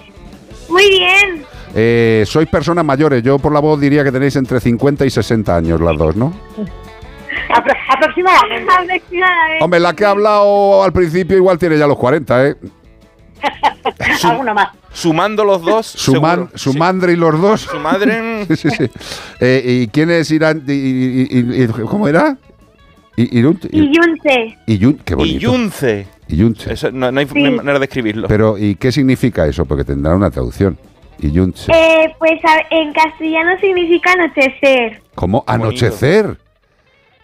[0.70, 1.46] Muy bien.
[1.74, 3.22] Eh, sois personas mayores.
[3.24, 6.32] Yo por la voz diría que tenéis entre 50 y 60 años las dos, ¿no?
[7.90, 8.72] aproximadamente.
[8.72, 9.64] Aproximadamente.
[9.64, 12.56] Hombre, la que ha hablado al principio igual tiene ya los 40, ¿eh?
[14.24, 14.70] Alguno más.
[14.96, 17.62] Sumando los dos, Su, man- su madre y los dos.
[17.62, 18.46] Su madre.
[18.48, 18.86] sí, sí, sí.
[19.42, 20.64] Eh, ¿Y quiénes irán?
[20.68, 22.38] y- y- y- y- ¿Cómo era?
[23.18, 24.58] Y, Irun- y- Y Yunce.
[24.68, 25.38] Iyun- qué bonito.
[25.38, 26.08] Iyunce.
[26.28, 26.74] Iyunce.
[26.74, 27.40] Eso, no, no hay Sí.
[27.40, 28.28] no hay manera de escribirlo.
[28.28, 29.66] Pero, ¿y qué significa eso?
[29.66, 30.78] Porque tendrá una traducción.
[31.20, 31.72] Iyunce.
[31.74, 32.40] Eh, pues
[32.72, 35.02] en castellano significa anochecer.
[35.16, 35.44] ¿Cómo?
[35.48, 36.38] Anochecer.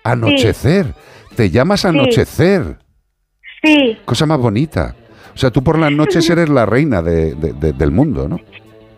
[0.03, 0.93] Anochecer.
[1.35, 2.77] Te llamas anochecer.
[3.63, 3.97] Sí.
[4.05, 4.95] Cosa más bonita.
[5.33, 8.39] O sea, tú por las noches eres la reina de- de- de- del mundo, ¿no?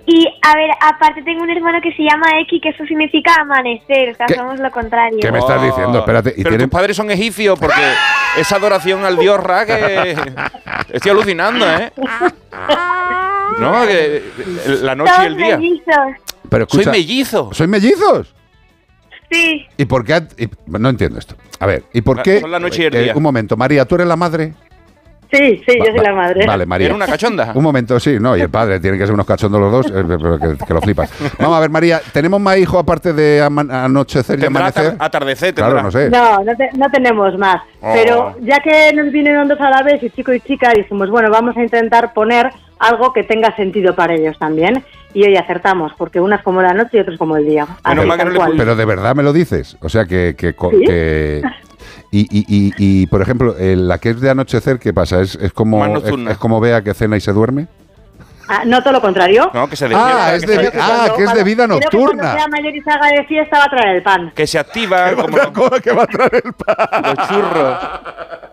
[0.05, 4.09] Y a ver, aparte tengo un hermano que se llama X, que eso significa amanecer.
[4.09, 4.33] O sea, ¿Qué?
[4.35, 5.17] somos lo contrario.
[5.21, 5.99] ¿Qué me estás diciendo?
[5.99, 6.31] Espérate.
[6.31, 7.79] ¿Y Pero tienen- tus padres son egipcios porque
[8.37, 10.15] esa adoración al dios Ra que
[10.93, 11.91] estoy alucinando, ¿eh?
[13.59, 14.23] No, que
[14.81, 15.57] la noche y el día.
[15.57, 15.95] mellizos.
[16.49, 17.49] Pero escucha, Soy mellizo.
[17.53, 18.33] ¿Sois mellizos?
[19.31, 19.65] Sí.
[19.77, 20.13] ¿Y por qué?
[20.15, 21.35] ha- y- no entiendo esto.
[21.59, 22.41] A ver, ¿y por La- qué?
[22.41, 23.13] son la noche y el Eh, día.
[23.15, 24.53] un momento, María, ¿tú eres la madre?
[25.33, 26.45] Sí, sí, Va- yo soy va- la madre.
[26.45, 26.85] Vale, María.
[26.87, 27.51] ¿Era una cachonda?
[27.55, 30.03] Un momento, sí, no, y el padre, tienen que ser unos cachondos los dos, eh,
[30.07, 31.11] pero que, que lo flipas.
[31.39, 34.93] Vamos a ver, María, ¿tenemos más hijos aparte de anochecer y amanecer?
[34.93, 36.09] atar- atardecer, Claro, no sé.
[36.09, 37.61] No, no, te- no tenemos más.
[37.81, 37.91] Oh.
[37.93, 41.29] Pero ya que nos vinieron dos a la vez, y chico y chica, dijimos, bueno,
[41.31, 44.83] vamos a intentar poner algo que tenga sentido para ellos también.
[45.15, 47.67] Y hoy acertamos, porque una es como la noche y otra es como el día.
[47.83, 47.99] Así.
[48.57, 49.77] Pero de verdad me lo dices.
[49.81, 50.35] O sea, que...
[50.37, 50.83] que, co- ¿Sí?
[50.85, 51.41] que-
[52.11, 55.21] y, y, y, y, por ejemplo, eh, la que es de anochecer, ¿qué pasa?
[55.21, 57.67] ¿Es, es como es, es como vea que cena y se duerme?
[58.47, 59.49] Ah, no todo lo contrario.
[59.53, 62.21] No, que se Ah, despierta, es que, de, ah, que es de vida que nocturna.
[62.23, 64.31] cuando sea mayor y salga de fiesta va a traer el pan.
[64.35, 65.37] que se activa como
[65.83, 67.03] que va a traer el pan?
[67.03, 67.77] los churros.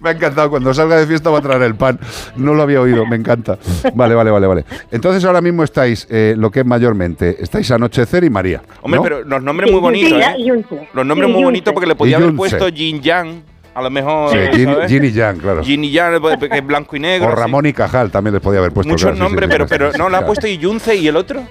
[0.00, 0.50] Me ha encantado.
[0.50, 1.98] Cuando salga de fiesta va a traer el pan.
[2.36, 3.58] No lo había oído, me encanta.
[3.94, 4.64] Vale, vale, vale, vale.
[4.90, 8.62] Entonces ahora mismo estáis, eh, lo que es mayormente, estáis Anochecer y María.
[8.82, 9.02] Hombre, ¿no?
[9.02, 10.64] pero los nombres muy bonitos, ¿eh?
[10.92, 13.42] Los nombres muy bonitos porque le podía haber puesto Jin Yang.
[13.74, 14.30] A lo mejor.
[14.30, 14.66] Sí.
[14.86, 15.62] Gin y Yang, claro.
[15.62, 17.28] Yin y Yang, pues, que es blanco y negro.
[17.28, 17.40] O así.
[17.40, 18.90] Ramón y Cajal también les podía haber puesto.
[18.92, 21.16] Muchos claro, sí, sí, nombres, sí, pero, pero no, le ha puesto Yunce y el
[21.16, 21.42] otro.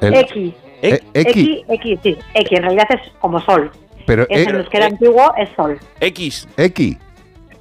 [0.00, 0.54] El- X.
[0.82, 1.64] Eh, X, X.
[1.68, 2.18] X, sí.
[2.34, 3.70] X, en realidad es como sol.
[4.06, 5.78] Pero Es eh, en euskera antiguo es sol.
[6.00, 6.46] X.
[6.56, 6.96] X.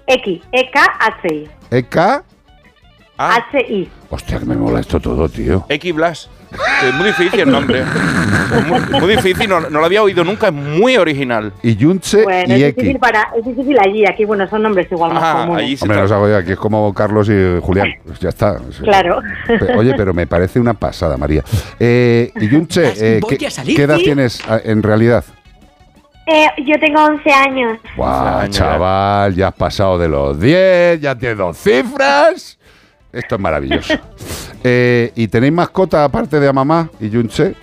[0.08, 1.50] X, E, K, H, I.
[1.72, 1.98] EK.
[3.20, 3.36] Ah.
[3.52, 3.90] H, I.
[4.10, 5.66] Hostia, que me mola esto todo, tío.
[5.68, 6.30] X Blas.
[6.82, 7.84] Es muy difícil el nombre.
[8.70, 11.52] Muy, muy difícil, no, no lo había oído nunca, es muy original.
[11.62, 14.06] Y Yunche Bueno, y es difícil, para, es difícil allí.
[14.06, 15.66] Aquí, bueno, son nombres igual más Ah, comunes.
[15.66, 17.88] allí se Hombre, los hago yo aquí, es como Carlos y Julián.
[18.06, 18.58] Pues ya está.
[18.82, 19.20] Claro.
[19.76, 21.44] Oye, pero me parece una pasada, María.
[21.82, 25.26] Eh, y Yunche, eh, ¿qué, qué edad tienes ah, en realidad?
[26.28, 27.80] Eh, yo tengo 11 años.
[27.96, 32.60] Guau, chaval, ya has pasado de los 10, ya tienes dos cifras.
[33.12, 33.94] Esto es maravilloso.
[34.64, 37.54] Eh, ¿Y tenéis mascota aparte de a mamá y Yunche?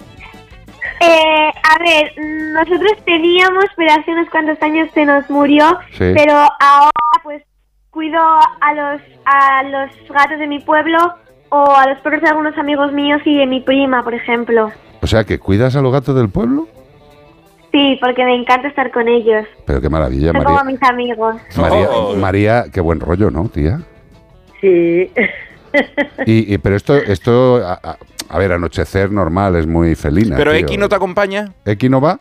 [1.01, 2.13] Eh, a ver,
[2.55, 5.77] nosotros teníamos, pero hace unos cuantos años se nos murió.
[5.91, 6.13] Sí.
[6.15, 6.93] Pero ahora,
[7.23, 7.43] pues,
[7.91, 10.99] cuido a los, a los gatos de mi pueblo
[11.51, 14.71] o a los perros de algunos amigos míos y de mi prima, por ejemplo.
[15.03, 16.69] O sea, que cuidas a los gatos del pueblo.
[17.75, 19.45] Sí, porque me encanta estar con ellos.
[19.67, 20.71] Pero qué maravilla, Son como María.
[20.73, 21.35] mis amigos.
[21.57, 22.15] María, Oh.
[22.15, 23.81] María, qué buen rollo, ¿no, tía?
[24.61, 25.11] Sí.
[26.25, 27.99] Y, y- pero esto, esto a, a-
[28.29, 30.37] a ver, anochecer normal, es muy felina.
[30.37, 30.53] Pero.
[30.53, 31.53] X no te acompaña.
[31.65, 32.21] ¿X no va?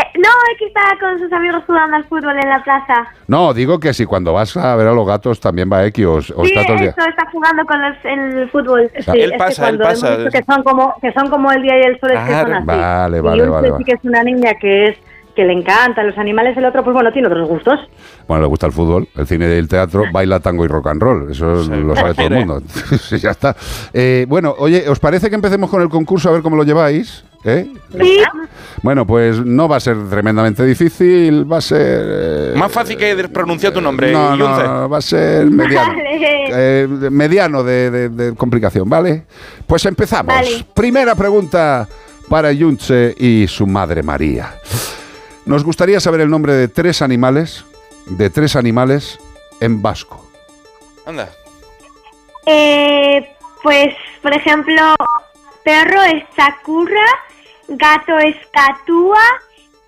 [0.00, 3.06] Eh, no, es que está con sus amigos jugando al fútbol en la plaza.
[3.26, 6.14] No, digo que si cuando vas a ver a los gatos también va X o,
[6.14, 6.90] o sí, está todo el día.
[6.90, 8.90] eso, está jugando con los, en el fútbol.
[9.00, 10.16] sea, Sí, Él pasa, él pasa.
[10.30, 12.66] que son como que son como el día y el sol es que son así.
[12.66, 13.84] Vale, y vale, Yunche vale, sí vale.
[13.84, 14.96] que es una niña que es
[15.36, 17.78] que le encantan los animales, el otro pues bueno tiene otros gustos.
[18.26, 21.00] Bueno, le gusta el fútbol, el cine y el teatro, baila tango y rock and
[21.02, 21.30] roll.
[21.30, 22.62] Eso lo sabe todo el mundo.
[23.00, 23.54] Sí, ya está.
[23.92, 27.24] Eh, bueno, oye, ¿os parece que empecemos con el concurso a ver cómo lo lleváis?
[27.42, 27.72] ¿Eh?
[27.98, 28.22] Sí.
[28.82, 31.80] Bueno, pues no va a ser tremendamente difícil, va a ser...
[31.80, 34.62] eh, Más fácil que pronunciar tu nombre, no, no, Yunce.
[34.68, 35.88] no, va a ser mediano.
[35.94, 36.48] Vale.
[36.52, 39.24] Eh, de- mediano de, de- de complicación, ¿vale?
[39.66, 40.34] Pues empezamos.
[40.34, 40.66] Vale.
[40.74, 41.88] Primera pregunta
[42.28, 44.54] para Yunche y su madre María.
[45.46, 47.64] Nos gustaría saber el nombre de tres animales,
[48.06, 49.18] de tres animales
[49.60, 50.26] en vasco?
[51.06, 51.30] Anda.
[52.46, 53.26] Eh,
[53.62, 54.94] pues, por ejemplo,
[55.64, 57.04] perro es sacurra,
[57.70, 59.22] gato es catúa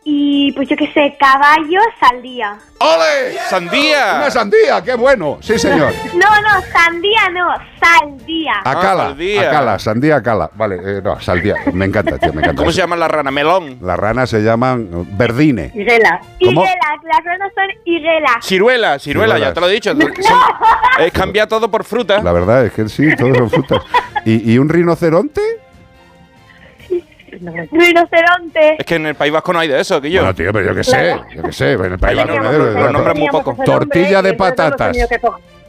[0.04, 2.58] y, pues yo qué sé, caballo saldía.
[2.80, 3.38] ¡Ole!
[3.48, 4.14] ¡Sandía!
[4.16, 4.82] ¡Una sandía!
[4.82, 5.38] ¡Qué bueno!
[5.40, 5.92] Sí, señor.
[6.14, 7.46] No, no, sandía no,
[7.80, 8.52] saldía.
[8.64, 9.48] Acala, sandía.
[9.48, 10.50] acala, sandía acala.
[10.54, 11.54] Vale, eh, no, saldía.
[11.72, 12.58] Me encanta, tío, me encanta.
[12.58, 13.30] ¿Cómo se llama la rana?
[13.30, 13.78] Melón.
[13.80, 15.70] Las ranas se llaman verdine.
[15.72, 16.20] Higuela.
[16.44, 16.62] ¿Cómo?
[16.62, 18.38] Higuela, las ranas son higuela.
[18.42, 19.92] Ciruela, ciruela, ya te lo he dicho.
[19.96, 20.08] Son-
[20.98, 22.20] es cambiar todo por fruta.
[22.20, 23.82] La verdad es que sí, todos son frutas.
[24.24, 25.40] ¿Y, y un rinoceronte?
[27.70, 28.76] Rinoceronte.
[28.78, 30.20] Es que en el País Vasco no hay de eso, que yo.
[30.20, 31.72] Bueno, tío, pero yo qué sé, yo qué sé.
[31.72, 33.56] En el país vasco no, hay- pero los nombres muy pocos.
[33.64, 34.96] Tortilla de patatas.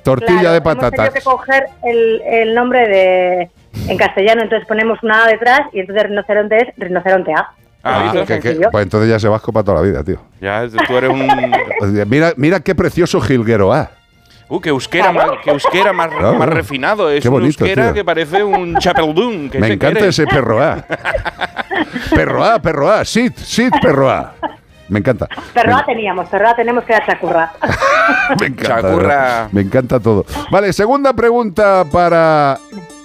[0.04, 1.10] Tortilla Claro, de Hemos tenido patatas.
[1.14, 3.50] que coger el, el nombre de
[3.90, 7.50] en castellano, entonces ponemos una A detrás y entonces rinoceronte es rinoceronte A.
[7.86, 8.70] Ah, de que- sencillo.
[8.72, 10.18] pues entonces ya se vasco para toda la vida, tío.
[10.42, 11.26] Ya, tú eres un.
[12.10, 13.92] Mira, mira qué precioso jilguero ah.
[14.56, 16.36] Uh, que euskera más, que euskera más, Claro.
[16.36, 17.10] más refinado.
[17.10, 17.94] Es Qué un bonito, euskera tío.
[17.94, 19.50] que parece un chapeldún.
[19.50, 20.10] que Me se encanta quiere.
[20.10, 20.86] ese perro A.
[22.16, 24.34] perro A, perro A, sit, sit, perro A.
[24.90, 25.28] Me encanta.
[25.54, 27.52] Perro A teníamos, perro A tenemos que dar chacurra.
[28.40, 28.82] Me encanta.
[28.82, 29.50] Chacurra.
[29.52, 30.26] Me encanta todo.
[30.52, 32.58] Vale, segunda pregunta para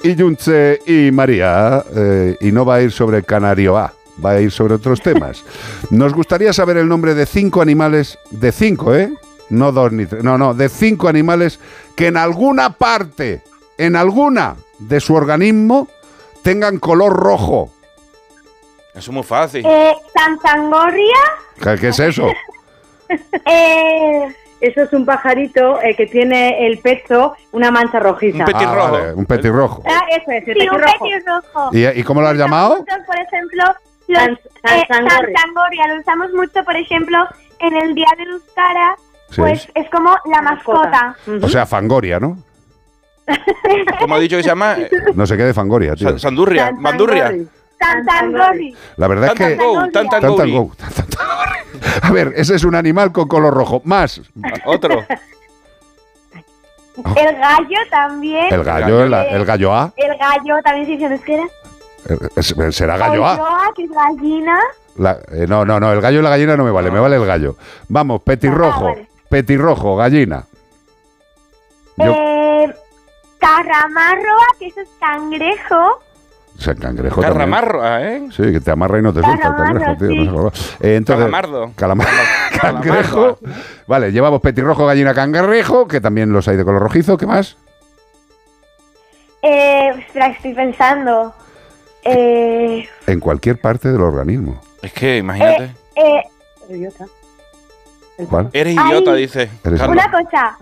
[0.03, 1.83] Iyunche y María.
[1.97, 3.93] eh, y no va a ir sobre Canario A,
[4.23, 5.45] va a ir sobre otros temas.
[5.91, 9.11] Nos gustaría saber el nombre de cinco animales, de cinco, ¿eh?
[9.51, 11.59] No dos ni tres, no, no, de cinco animales
[11.97, 13.43] que en alguna parte,
[13.79, 15.89] en alguna de su organismo,
[16.43, 17.70] tengan color rojo.
[18.91, 19.65] Eso es muy fácil.
[19.66, 21.16] Eh, Santangorria.
[21.62, 22.27] ¿Qué, qué es eso?
[23.47, 28.45] Eh, Eso es un pajarito eh, que tiene el pecho una mancha rojiza.
[28.53, 29.83] Ah, vale, un petirrojo.
[29.87, 31.70] ah, eso es, el sí, un petirrojo.
[31.73, 32.85] ¿Y, y cómo lo has llamado?
[32.85, 33.62] Por ejemplo,
[34.09, 34.87] los, San- eh,
[35.89, 37.19] lo usamos mucho, por ejemplo,
[37.61, 38.97] en el Día de Euskara,
[39.31, 39.41] Sí.
[39.43, 41.17] pues es como la mascota.
[41.43, 42.39] O sea, Fangoria, ¿no?
[44.01, 44.77] ¿Cómo ha dicho que se llama?
[45.15, 46.11] No sé qué de Fangoria, tío.
[46.13, 47.33] Sa- Sandurria, Bandurria.
[47.79, 48.75] Santangorri.
[48.97, 49.59] La verdad es que...
[49.93, 50.73] Tantangou.
[52.03, 53.83] A ver, ese es un animal con color rojo.
[53.85, 54.21] Más.
[54.65, 55.05] Otro.
[57.17, 58.47] El gallo también.
[58.53, 59.93] El gallo, el, el gallo A.
[59.97, 61.45] El gallo también se dice en euskera.
[62.09, 63.39] Eh, es- Será gallo A.
[63.77, 64.59] Que es gallina.
[64.97, 67.17] La- eh, no, no, no, el gallo y la gallina no me vale, me vale
[67.17, 67.57] el gallo.
[67.89, 69.09] Vamos, petirrojo, Ah, vale.
[69.29, 70.45] Petirrojo, gallina.
[71.97, 72.75] Yo, Eh,
[73.39, 76.01] carramarroa, que eso es cangrejo.
[76.57, 77.33] o sea, cangrejo también.
[77.51, 78.29] Carramarro, ¿eh?
[78.31, 80.09] Sí, que te amarra y no te suelta el cangrejo, tío.
[80.09, 80.19] sí.
[80.29, 80.47] no.
[80.81, 81.73] Eh, entonces, Calamardo.
[81.77, 82.05] calama-
[82.61, 83.39] cangrejo.
[83.87, 87.17] Vale, llevamos petirrojo, gallina, cangrejo, que también los hay de color rojizo.
[87.17, 87.57] ¿Qué más?
[89.43, 91.33] Eh, espera, estoy pensando.
[92.05, 94.61] Eh, En cualquier parte del organismo.
[94.83, 95.71] Es que, imagínate.
[95.97, 96.23] eh,
[98.28, 98.51] ¿Cuál?
[98.53, 98.86] Eres Ay.
[98.89, 99.51] idiota, dice.
[99.65, 100.57] Eres una cosa.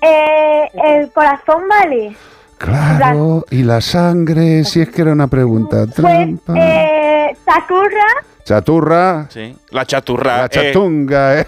[0.00, 2.16] Eh, el corazón vale.
[2.56, 6.54] Claro, y la sangre, si es que era una pregunta trampa.
[6.56, 8.06] Eh, Sakura,
[8.44, 9.56] Chaturra, Sí.
[9.70, 10.38] La chaturra.
[10.38, 11.46] la eh, chatunga, ¿eh?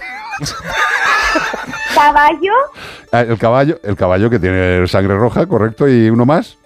[1.95, 2.53] caballo,
[3.13, 6.59] Ah, El caballo, el caballo que tiene sangre roja, correcto, y uno más.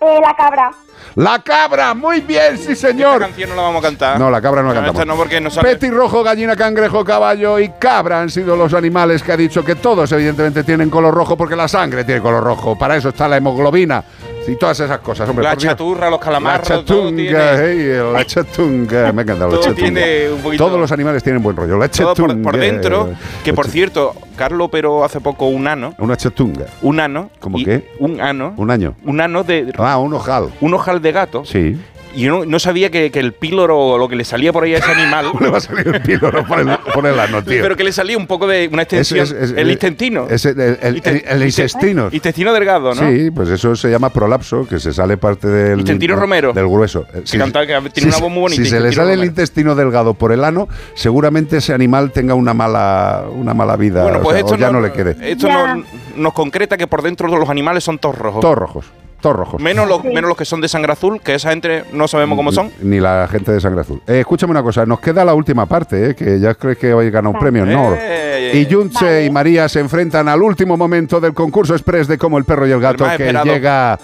[0.00, 0.70] Eh, la cabra.
[1.16, 3.20] La cabra, muy bien, sí Esta señor.
[3.20, 4.18] canción no la vamos a cantar.
[4.18, 5.06] No, la cabra no la esta cantamos.
[5.06, 5.70] no, porque no sale.
[5.70, 10.12] Petirrojo, gallina, cangrejo, caballo y cabra han sido los animales que ha dicho que todos
[10.12, 12.76] evidentemente tienen color rojo porque la sangre tiene color rojo.
[12.78, 14.04] Para eso está la hemoglobina
[14.52, 15.44] y todas esas cosas, hombre.
[15.44, 15.62] La Dios.
[15.62, 19.12] chaturra, los La calamarros, todo chatunga, tiene, hey, la chatunga.
[19.12, 19.82] Me ha encantado la todo chatunga.
[20.00, 20.64] tiene un poquito.
[20.66, 21.78] Todos los animales tienen buen rollo.
[21.78, 22.34] La todo chatunga.
[22.34, 23.10] por, por dentro.
[23.44, 25.94] Que La por cierto, Carlos operó hace poco un ano.
[25.98, 26.66] Una chatunga.
[26.82, 27.30] Un ano.
[27.38, 27.90] ¿Cómo qué?
[27.98, 28.54] Un ano.
[28.56, 28.94] Un año.
[29.04, 29.72] Un ano de.
[29.78, 30.50] Ah, un ojal.
[30.60, 31.44] Un ojal de gato.
[31.44, 31.78] Sí.
[32.14, 34.64] Y yo no, no sabía que, que el píloro o lo que le salía por
[34.64, 35.26] ahí a ese animal.
[35.40, 37.62] Le va a salir el píloro por el, por el ano, tío.
[37.62, 39.20] pero que le salía un poco de una extensión.
[39.24, 40.26] Es- es- es- el intestino.
[40.28, 42.08] es el, el- el- Inte- el intestino.
[42.10, 43.08] Intestino delgado, ¿no?
[43.10, 45.80] Sí, pues eso se llama prolapso, que se sale parte del...
[45.80, 46.52] Intestino Romero.
[46.52, 47.06] Del grueso.
[47.30, 50.14] Que cantaba que tiene una voz muy bonita, Si se le sale el intestino delgado
[50.14, 54.34] por el ano, seguramente ese animal tenga una mala, una mala vida, Bueno, o pues
[54.34, 55.16] sea, esto o ya no, le quede.
[55.20, 55.84] Esto no-
[56.16, 58.40] nos concreta que por dentro los animales son todos rojos.
[58.40, 58.86] Todos rojos,
[59.20, 59.60] todos rojos.
[59.60, 62.52] Menos los, menos los que son de sangre azul, que esa gente no sabemos cómo
[62.52, 62.70] son.
[62.82, 64.00] Ni la gente de sangre azul.
[64.06, 67.10] Eh, escúchame una cosa, nos queda la última parte, eh, que ya crees que hoy
[67.10, 67.94] gana un premio, no.
[67.96, 72.38] Eh, Y Junche y María se enfrentan al último momento del concurso express de Como
[72.38, 73.44] el perro y el gato, que esperado.
[73.46, 73.98] llega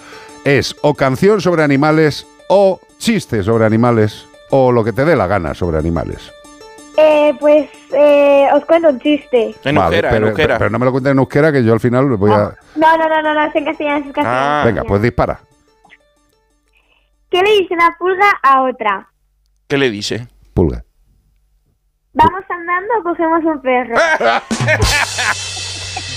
[0.45, 5.27] es o canción sobre animales o chiste sobre animales o lo que te dé la
[5.27, 6.31] gana sobre animales.
[6.99, 9.53] Eh, pues eh, os cuento un chiste.
[9.63, 10.57] En Vale, euskera, en pero, euskera.
[10.57, 12.55] pero no me lo cuentes en euskera que yo al final voy a...
[12.75, 14.39] No, no, no, no, no, es en castellano, es en castellano.
[14.39, 14.63] Ah.
[14.65, 15.39] Venga, pues dispara.
[17.29, 19.07] ¿Qué le dice una pulga a otra?
[19.67, 20.27] ¿Qué le dice?
[20.55, 20.83] Pulga.
[22.13, 23.95] ¿Vamos andando o cogemos un perro?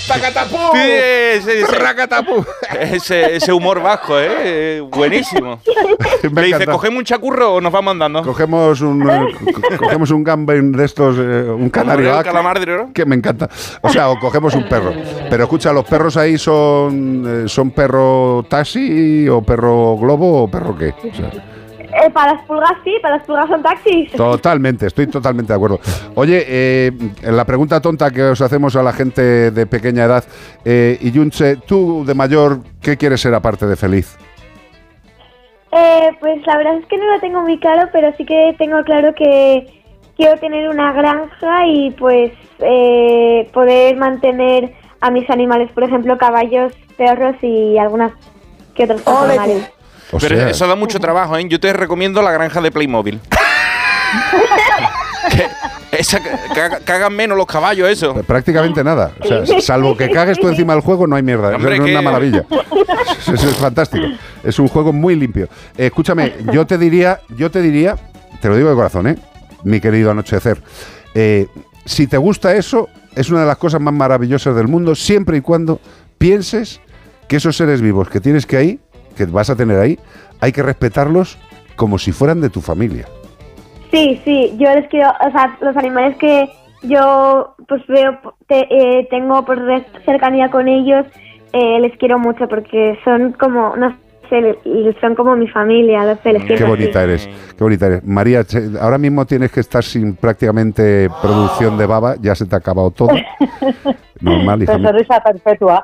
[0.07, 0.57] ¡Tacatapú!
[0.73, 2.45] Sí, ese, ese- ¡Racatapú!
[2.79, 4.81] ese- ese humor bajo, ¿eh?
[4.89, 5.59] Buenísimo.
[6.31, 6.65] Me Le dice.
[6.65, 8.21] ¿cogemos un chacurro o nos vamos andando?
[8.23, 12.09] Cogemos un, co- cogemos un gambén de estos, eh, un canario.
[12.11, 12.89] ¿El ah, calamar de oro?
[12.93, 13.49] Que me encanta.
[13.81, 14.93] O sea, o cogemos un perro.
[15.29, 20.77] Pero escucha, ¿los perros ahí son, eh, son perro taxi o perro globo o perro
[20.77, 20.89] qué?
[20.89, 21.31] O sea,
[21.93, 24.11] Eh, para las pulgas sí, para las pulgas son taxis.
[24.13, 25.79] totalmente, estoy totalmente de acuerdo.
[26.15, 26.91] Oye, eh,
[27.23, 30.23] la pregunta tonta que os hacemos a la gente de pequeña edad,
[30.63, 34.17] eh, y Yunche, tú de mayor, ¿qué quieres ser aparte de feliz?
[35.71, 38.83] Eh, pues la verdad es que no lo tengo muy claro, pero sí que tengo
[38.83, 39.81] claro que
[40.17, 46.73] quiero tener una granja y pues eh, poder mantener a mis animales, por ejemplo, caballos,
[46.97, 48.11] perros y algunas
[48.75, 49.71] que otros animales.
[50.11, 51.45] O Pero sea- eso da mucho trabajo, ¿eh?
[51.47, 53.19] Yo te recomiendo la granja de Playmobil.
[55.31, 55.47] Que
[55.99, 56.19] esa,
[56.87, 58.13] hagan menos los caballos, eso.
[58.23, 59.11] Prácticamente nada.
[59.21, 61.55] O sea, salvo que cagues tú encima del juego, no hay mierda.
[61.55, 62.43] Hombre, Eso es que- una maravilla.
[63.21, 64.05] Eso es fantástico.
[64.43, 65.47] Es un juego muy limpio.
[65.77, 67.95] Eh, escúchame, yo te diría, yo te diría,
[68.41, 69.15] te lo digo de corazón, ¿eh?
[69.63, 70.61] Mi querido anochecer.
[71.13, 71.47] eh,
[71.85, 75.41] si te gusta eso, es una de las cosas más maravillosas del mundo, siempre y
[75.41, 75.79] cuando
[76.17, 76.79] pienses
[77.27, 78.79] que esos seres vivos que tienes que ahí,
[79.25, 79.99] que vas a tener ahí,
[80.39, 81.37] hay que respetarlos
[81.75, 83.07] como si fueran de tu familia.
[83.91, 86.49] Sí, sí, yo les quiero, o sea, los animales que
[86.83, 88.17] yo pues veo,
[88.47, 91.05] te- eh, tengo por red- cercanía con ellos,
[91.53, 93.95] eh, les quiero mucho porque son como, no
[94.29, 94.57] sé,
[95.01, 96.63] son como mi familia, los les Qué así.
[96.63, 98.03] bonita eres, qué bonita eres.
[98.05, 98.43] María,
[98.79, 102.91] ahora mismo tienes que estar sin prácticamente producción de baba, ya se te ha acabado
[102.91, 103.09] todo.
[104.21, 105.83] Normal, Pues sonrisa perpetua.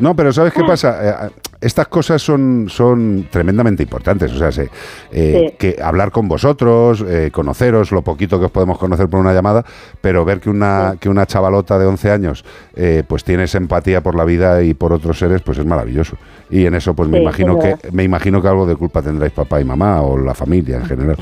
[0.00, 1.26] No, pero ¿sabes qué pasa?
[1.26, 1.30] Eh,
[1.60, 4.32] estas cosas son, son tremendamente importantes.
[4.32, 4.70] O sea, se-
[5.10, 5.56] eh, Sí.
[5.58, 9.64] que hablar con vosotros, eh, conoceros, lo poquito que os podemos conocer por una llamada,
[10.00, 12.44] pero ver que una, que una chavalota de 11 años
[12.76, 16.16] eh, pues tienes empatía por la vida y por otros seres, pues es maravilloso.
[16.50, 19.32] Y en eso, pues me Sí, imagino que me imagino que algo de culpa tendráis
[19.32, 21.16] papá y mamá o la familia en general.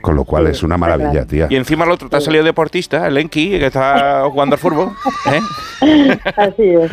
[0.00, 1.46] Con lo cual es una maravilla, tía.
[1.50, 4.92] Y encima el otro te ha salido deportista, el Enki, que está jugando al fútbol.
[5.26, 6.18] ¿eh?
[6.36, 6.92] Así es.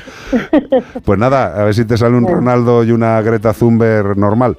[1.03, 4.57] Pues nada, a ver si te sale un Ronaldo y una Greta Thunberg normal.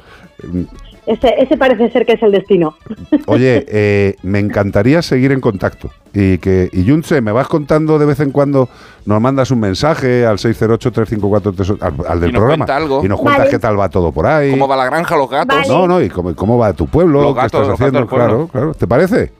[1.06, 2.74] Ese, ese parece ser que es el destino.
[3.26, 5.90] Oye, eh, me encantaría seguir en contacto.
[6.12, 8.68] Y que y Yunche, me vas contando de vez en cuando,
[9.04, 12.64] nos mandas un mensaje al 608-354-38, al, al del Y nos programa.
[12.74, 13.04] algo.
[13.04, 13.50] Y nos cuentas Vale.
[13.50, 14.50] qué tal va todo por ahí.
[14.50, 15.68] ¿Cómo va la granja, los gatos?
[15.68, 18.08] No, no, y cómo, cómo va tu pueblo, Los qué gatos, estás los gatos haciendo.
[18.08, 18.26] pueblo.
[18.26, 18.74] Claro, claro.
[18.74, 19.32] ¿Te parece?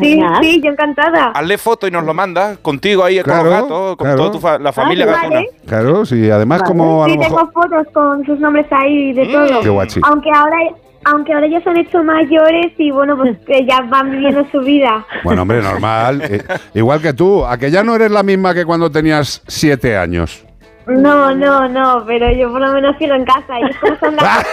[0.00, 1.32] Sí, sí, yo encantada.
[1.34, 4.16] Hazle foto y nos lo mandas contigo ahí con Claro, los gatos, con claro.
[4.16, 5.18] toda tu fa- la familia Vale.
[5.18, 5.42] gatuna.
[5.66, 6.30] Claro, sí.
[6.30, 7.38] Además, como a Sí, lo mejor...
[7.38, 9.60] tengo fotos con sus nombres ahí de todo.
[9.60, 10.00] Qué guachi.
[10.04, 10.56] Aunque ahora,
[11.04, 14.60] aunque ahora ya se han hecho mayores y bueno, pues que ya van viviendo su
[14.60, 15.04] vida.
[15.24, 16.22] Bueno, hombre, normal.
[16.24, 16.42] eh,
[16.74, 20.44] igual que tú, a que ya no eres la misma que cuando tenías siete años.
[20.86, 23.60] No, no, no, pero yo por lo menos quiero en casa.
[23.60, 24.46] Y como son las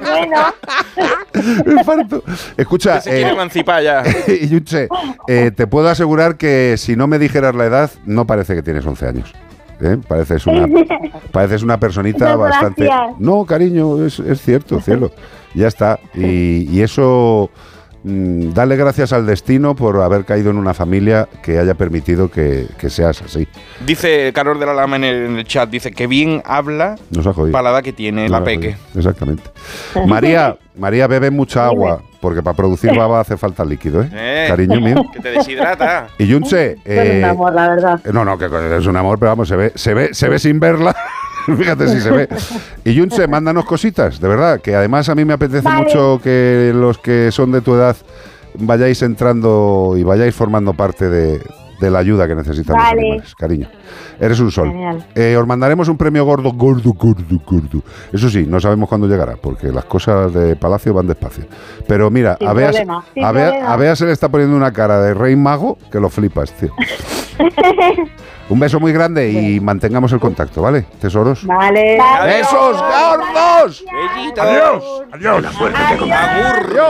[1.84, 2.22] bueno.
[2.56, 4.02] Escucha, Que se quiere eh, emancipar ya.
[4.26, 4.88] y Yunche,
[5.28, 8.84] eh, te puedo asegurar que si no me dijeras la edad, no parece que tienes
[8.84, 9.32] 11 años.
[9.80, 9.98] ¿eh?
[10.08, 10.66] Pareces una,
[11.30, 12.84] pareces una personita bastante...
[12.84, 13.20] gracias.
[13.20, 15.12] No, cariño, es, es cierto, cielo.
[15.58, 15.98] Ya está.
[16.14, 17.50] Y, y eso,
[18.04, 22.66] mm, dale gracias al destino por haber caído en una familia que haya permitido que,
[22.78, 23.48] que seas así.
[23.86, 27.26] Dice Carol de la Lama en el, en el chat, dice que bien habla Nos
[27.26, 27.52] ha jodido.
[27.52, 28.74] para la edad que tiene Nos la ha peque.
[28.74, 28.98] jodido.
[28.98, 29.42] Exactamente.
[30.06, 34.10] María, María, bebe mucha agua, porque para producir baba hace falta líquido, ¿eh?
[34.12, 35.04] Eh, Cariño mío.
[35.12, 36.06] Que te deshidrata.
[36.18, 38.00] Y Yunche, Son eh, un amor, la verdad.
[38.12, 38.46] no, no, que
[38.78, 40.94] es un amor, pero vamos, se ve, se ve, se ve sin verla.
[41.56, 42.28] Fíjate si se ve.
[42.84, 45.84] Y Yunche, mándanos cositas, de verdad, que además a mí me apetece Vale.
[45.84, 47.96] mucho que los que son de tu edad
[48.58, 51.40] vayáis entrando y vayáis formando parte de,
[51.80, 53.00] de la ayuda que necesitan los Vale.
[53.00, 53.68] animales, cariño.
[54.20, 54.72] Eres un sol.
[55.14, 57.82] Eh, os mandaremos un premio gordo, gordo, gordo, gordo.
[58.12, 61.44] Eso sí, no sabemos cuándo llegará, porque las cosas de Palacio van despacio.
[61.86, 62.72] Pero mira, a Bea, a,
[63.32, 63.72] Bea, problema.
[63.72, 66.72] a Bea se le está poniendo una cara de rey mago que lo flipas, tío.
[68.50, 70.86] Un beso muy grande y mantengamos el contacto, ¿vale?
[71.00, 71.44] Tesoros.
[71.44, 71.98] Vale.
[72.24, 73.84] ¡Besos gordos!
[74.38, 74.84] ¡Adiós!
[75.12, 75.42] ¡Adiós!
[75.42, 75.48] La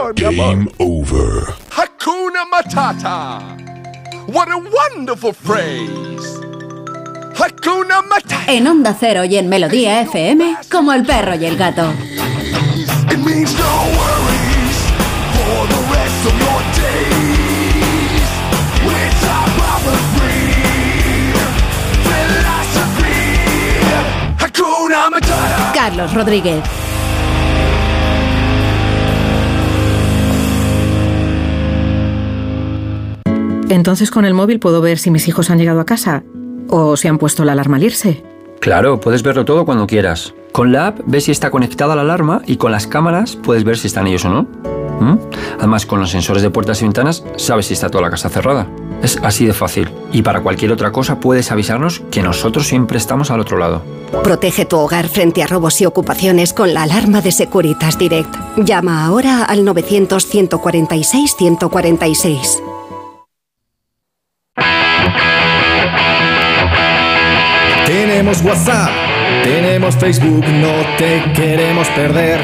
[0.08, 0.72] ¡Adiós, amor!
[0.78, 1.54] over.
[1.70, 3.40] Hakuna Matata.
[4.28, 6.38] What a wonderful phrase.
[7.34, 8.52] Hakuna Matata.
[8.52, 11.92] En Onda Cero y en Melodía FM, como el perro y el gato.
[13.10, 13.64] It means no
[13.96, 14.37] worries
[25.88, 26.62] Carlos Rodríguez.
[33.70, 36.24] Entonces con el móvil puedo ver si mis hijos han llegado a casa
[36.68, 38.22] o si han puesto la alarma al irse.
[38.60, 40.34] Claro, puedes verlo todo cuando quieras.
[40.52, 43.78] Con la app ves si está conectada la alarma y con las cámaras puedes ver
[43.78, 44.77] si están ellos o no.
[45.00, 45.16] ¿Mm?
[45.58, 48.66] Además, con los sensores de puertas y ventanas sabes si está toda la casa cerrada.
[49.02, 49.88] Es así de fácil.
[50.12, 53.82] Y para cualquier otra cosa puedes avisarnos que nosotros siempre estamos al otro lado.
[54.24, 58.34] Protege tu hogar frente a robos y ocupaciones con la alarma de Securitas Direct.
[58.56, 62.62] Llama ahora al 900-146-146.
[67.86, 68.90] Tenemos WhatsApp,
[69.44, 72.38] tenemos Facebook, no te queremos perder.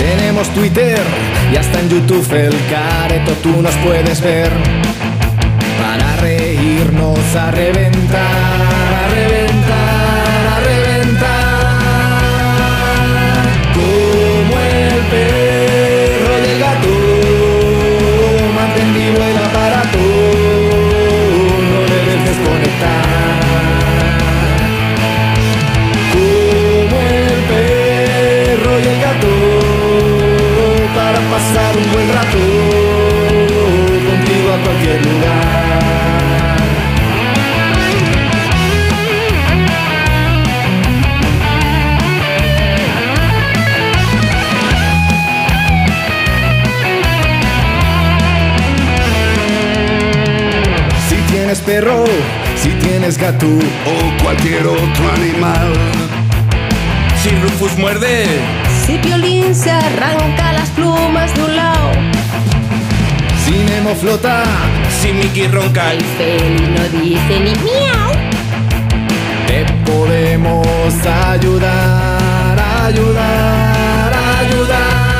[0.00, 0.98] Tenemos Twitter
[1.52, 4.50] y hasta en YouTube el careto tú nos puedes ver.
[5.78, 8.59] Para reírnos a reventar,
[51.70, 52.04] perro,
[52.56, 55.72] si tienes gato o cualquier otro animal.
[57.22, 58.24] Si Rufus muerde,
[58.84, 61.90] Si Piolín se arranca las plumas de un lado,
[63.44, 64.42] si Nemo flota,
[65.00, 68.10] si Mickey ronca, el felino dice ni miau.
[69.46, 75.10] te podemos ayudar, ayudar, ayudar.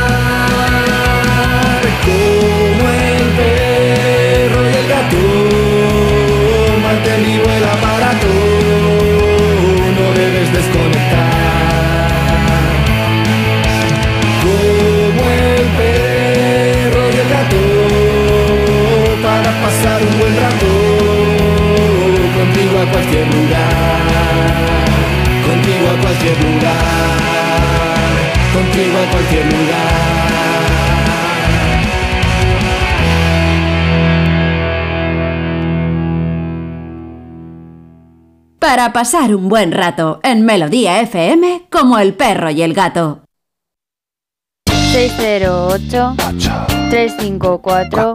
[26.54, 26.74] Lugar,
[28.52, 30.10] contigo a cualquier lugar.
[38.58, 43.22] Para pasar un buen rato en Melodía FM como el perro y el gato.
[44.92, 46.14] 608
[46.90, 48.14] 354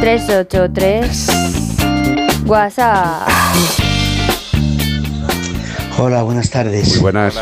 [0.00, 1.28] 383
[2.46, 3.28] WhatsApp.
[6.02, 6.98] Hola, buenas tardes.
[6.98, 7.34] buenas.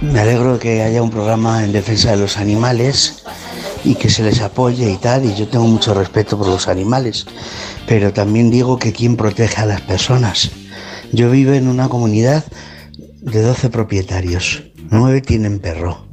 [0.00, 3.24] Me alegro que haya un programa en defensa de los animales
[3.82, 7.26] y que se les apoye y tal, y yo tengo mucho respeto por los animales,
[7.88, 10.52] pero también digo que quién protege a las personas.
[11.10, 12.44] Yo vivo en una comunidad
[13.20, 16.07] de 12 propietarios, 9 tienen perro.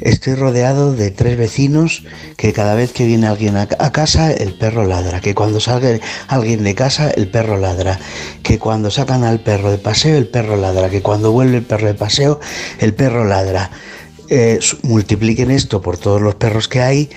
[0.00, 2.04] Estoy rodeado de tres vecinos
[2.36, 5.98] que cada vez que viene alguien a, casa el perro ladra, que cuando salga
[6.28, 7.98] alguien de casa el perro ladra,
[8.42, 11.88] que cuando sacan al perro de paseo el perro ladra, que cuando vuelve el perro
[11.88, 12.38] de paseo
[12.78, 13.70] el perro ladra.
[14.30, 17.08] Eh, multipliquen esto por todos los perros que hay,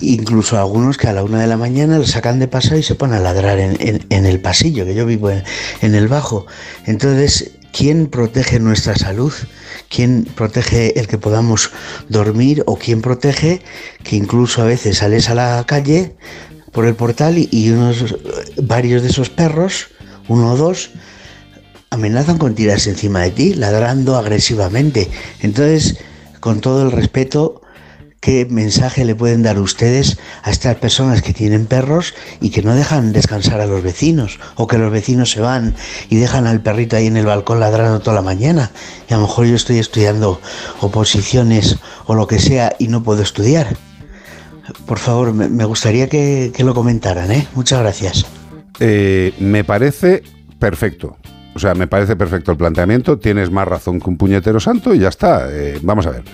[0.00, 2.94] incluso algunos que a la una de la mañana lo sacan de paseo y se
[2.94, 6.46] ponen a ladrar en, en- en el pasillo, que yo vivo en el bajo.
[6.86, 9.32] Entonces, ¿quién protege nuestra salud?
[9.88, 11.70] ¿Quién protege el que podamos
[12.08, 12.62] dormir?
[12.66, 13.62] ¿O quién protege
[14.02, 16.16] que incluso a veces sales a la calle
[16.72, 18.16] por el portal y, unos,
[18.62, 19.88] varios de esos perros,
[20.28, 20.90] uno o dos,
[21.90, 25.08] amenazan con tirarse encima de ti, ladrando agresivamente.
[25.40, 25.96] Entonces,
[26.40, 27.62] con todo el respeto,
[28.26, 32.74] ¿qué mensaje le pueden dar ustedes a estas personas que tienen perros y que no
[32.74, 34.40] dejan descansar a los vecinos?
[34.56, 35.76] O que los vecinos se van
[36.10, 38.72] y dejan al perrito ahí en el balcón ladrando toda la mañana.
[39.08, 40.40] Y a lo mejor yo estoy estudiando
[40.80, 43.76] oposiciones o lo que sea y no puedo estudiar.
[44.86, 47.46] Por favor, me, gustaría que, que lo comentaran, ¿eh?
[47.54, 48.26] Muchas gracias.
[48.80, 50.24] Eh, me parece
[50.58, 51.16] perfecto.
[51.54, 53.20] O sea, me parece perfecto el planteamiento.
[53.20, 55.46] Tienes más razón que un puñetero santo y ya está.
[55.48, 56.24] Eh, vamos a ver.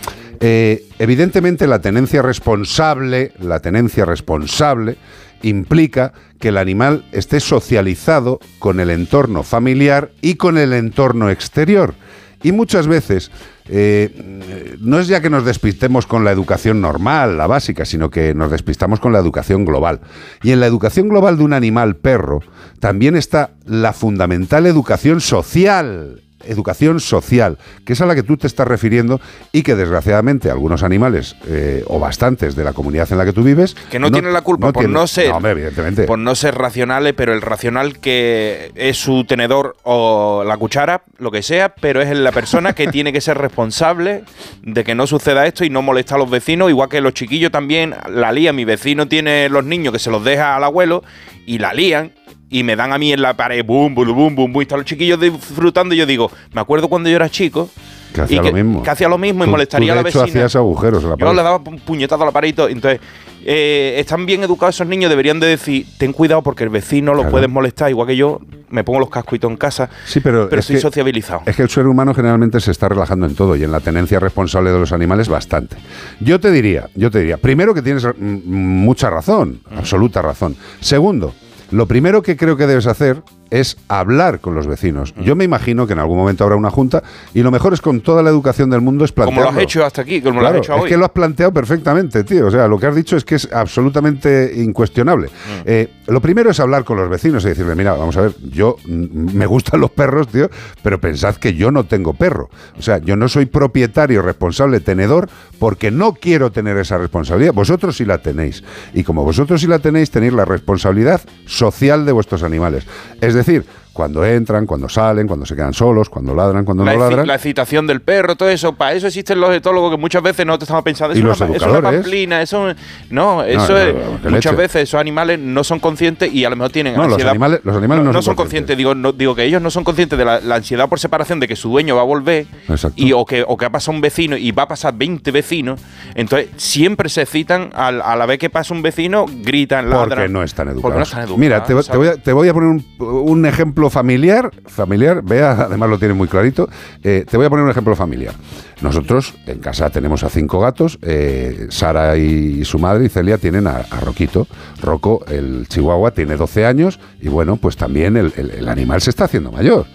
[0.44, 4.96] Eh, evidentemente, la tenencia responsable, la tenencia responsable
[5.42, 11.94] implica que el animal esté socializado con el entorno familiar y con el entorno exterior.
[12.42, 13.30] Y muchas veces
[13.68, 18.34] eh, no es ya que nos despistemos con la educación normal, la básica, sino que
[18.34, 20.00] nos despistamos con la educación global.
[20.42, 22.40] Y en la educación global de un animal perro
[22.80, 26.20] también está la fundamental educación social.
[26.46, 29.20] Educación social, que es a la que tú te estás refiriendo
[29.52, 33.42] y que desgraciadamente algunos animales eh, o bastantes de la comunidad en la que tú
[33.42, 36.04] vives Que no, tienen la culpa por tienen- no ser No, hombre, evidentemente.
[36.04, 41.30] por no ser racionales, pero el racional que es su tenedor o la cuchara, lo
[41.30, 44.24] que sea, pero es la persona que tiene que ser responsable
[44.62, 47.50] de que no suceda esto y no molesta a los vecinos, igual que los chiquillos
[47.50, 48.56] también la lían.
[48.56, 51.02] Mi vecino tiene los niños que se los deja al abuelo
[51.46, 52.12] y la lían.
[52.52, 54.78] Y me dan a mí en la pared, boom, boom, boom, boom, boom, y están
[54.78, 55.94] los chiquillos disfrutando.
[55.94, 57.70] Y yo digo, me acuerdo cuando yo era chico.
[58.14, 58.82] Que hacía lo mismo.
[58.82, 60.40] Que hacía lo mismo y Tú- molestaría tú, a la hecho, vecina.
[60.44, 61.34] hacías agujeros en la Yo pared.
[61.36, 62.68] le daba un puñetazo a la pared y todo.
[62.68, 63.00] Entonces,
[63.44, 67.30] eh, están bien educados esos niños, deberían de decir, ten cuidado porque el vecino lo
[67.30, 68.38] puedes molestar, igual que yo
[68.68, 71.40] me pongo los todo en casa, Sí, pero, pero es estoy que- sociabilizado.
[71.46, 74.20] Es que el ser humano generalmente se está relajando en todo y en la tenencia
[74.20, 75.76] responsable de los animales bastante.
[76.20, 80.54] Yo te diría, yo te diría, primero que tienes mm, mucha razón, absoluta razón.
[80.80, 81.32] Segundo,
[81.72, 83.22] lo primero que creo que debes hacer
[83.52, 85.14] es hablar con los vecinos.
[85.22, 87.02] Yo me imagino que en algún momento habrá una junta
[87.34, 89.52] y lo mejor es con toda la educación del mundo es Como plantearlo.
[89.52, 90.88] lo has hecho hasta aquí, como Claro, lo has hecho es hoy.
[90.88, 92.46] que lo has planteado perfectamente, tío.
[92.46, 95.26] O sea, lo que has dicho es que es absolutamente incuestionable.
[95.28, 95.62] Mm.
[95.66, 98.76] Eh, lo primero es hablar con los vecinos y decirle, mira, vamos a ver, yo
[98.86, 100.48] mm, me gustan los perros, tío,
[100.82, 102.48] pero pensad que yo no tengo perro.
[102.78, 107.52] O sea, yo no soy propietario, responsable, tenedor, porque no quiero tener esa responsabilidad.
[107.52, 108.64] Vosotros sí la tenéis.
[108.94, 112.86] Y como vosotros sí la tenéis, tenéis la responsabilidad social de vuestros animales.
[113.20, 116.94] Es decir, decir, cuando entran, cuando salen, cuando se quedan solos, cuando ladran, cuando la,
[116.94, 117.26] no ladran.
[117.26, 120.58] la excitación del perro, todo eso, para eso existen los etólogos que muchas veces no
[120.58, 122.74] te estamos pensando, Y los una, eso es una pamplina, eso
[123.10, 123.94] no, eso no, es,
[124.24, 127.22] no, muchas veces esos animales no son conscientes y a lo mejor tienen No, los
[127.22, 130.18] animales- los animales no son son conscientes, digo, no, digo que ellos no son conscientes
[130.18, 132.94] de la, la ansiedad por separación de que su dueño va a volver Exacto.
[132.96, 135.80] y o que, o que ha pasado un vecino y va a pasar 20 vecinos,
[136.14, 140.08] entonces siempre se excitan al- a la vez que pasa un vecino, gritan, ladran.
[140.08, 140.82] Porque no están educados.
[140.82, 143.81] Porque no están educados, Mira, te, voy a, te voy a poner un, un ejemplo
[143.90, 144.50] familiar.
[144.66, 146.68] Familiar, vea, además lo tiene muy clarito.
[147.02, 148.34] Eh, te voy a poner un ejemplo familiar.
[148.80, 150.98] Nosotros en casa tenemos a cinco gatos.
[151.02, 154.46] eh, Sara y su madre y Celia tienen a, Roquito.
[154.80, 159.52] Rocco, el chihuahua, tiene 12 años y bueno, pues también el animal se está haciendo
[159.52, 159.86] mayor.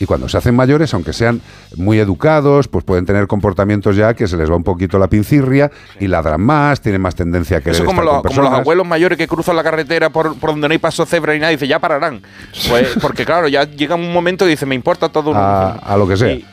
[0.00, 1.40] Y cuando se hacen mayores, aunque sean
[1.76, 5.70] muy educados, pues pueden tener comportamientos ya que se les va un poquito la pincirria
[6.00, 8.58] y ladran más, tienen más tendencia a querer Eso como, estar los, con como los
[8.60, 11.52] abuelos mayores que cruzan la carretera por, por donde no hay paso cebra y nada,
[11.52, 12.22] y dice, ya pararán.
[12.68, 15.32] Pues, porque claro, ya llega un momento y dice, me importa todo.
[15.34, 16.32] a, a lo que sea.
[16.32, 16.44] Y-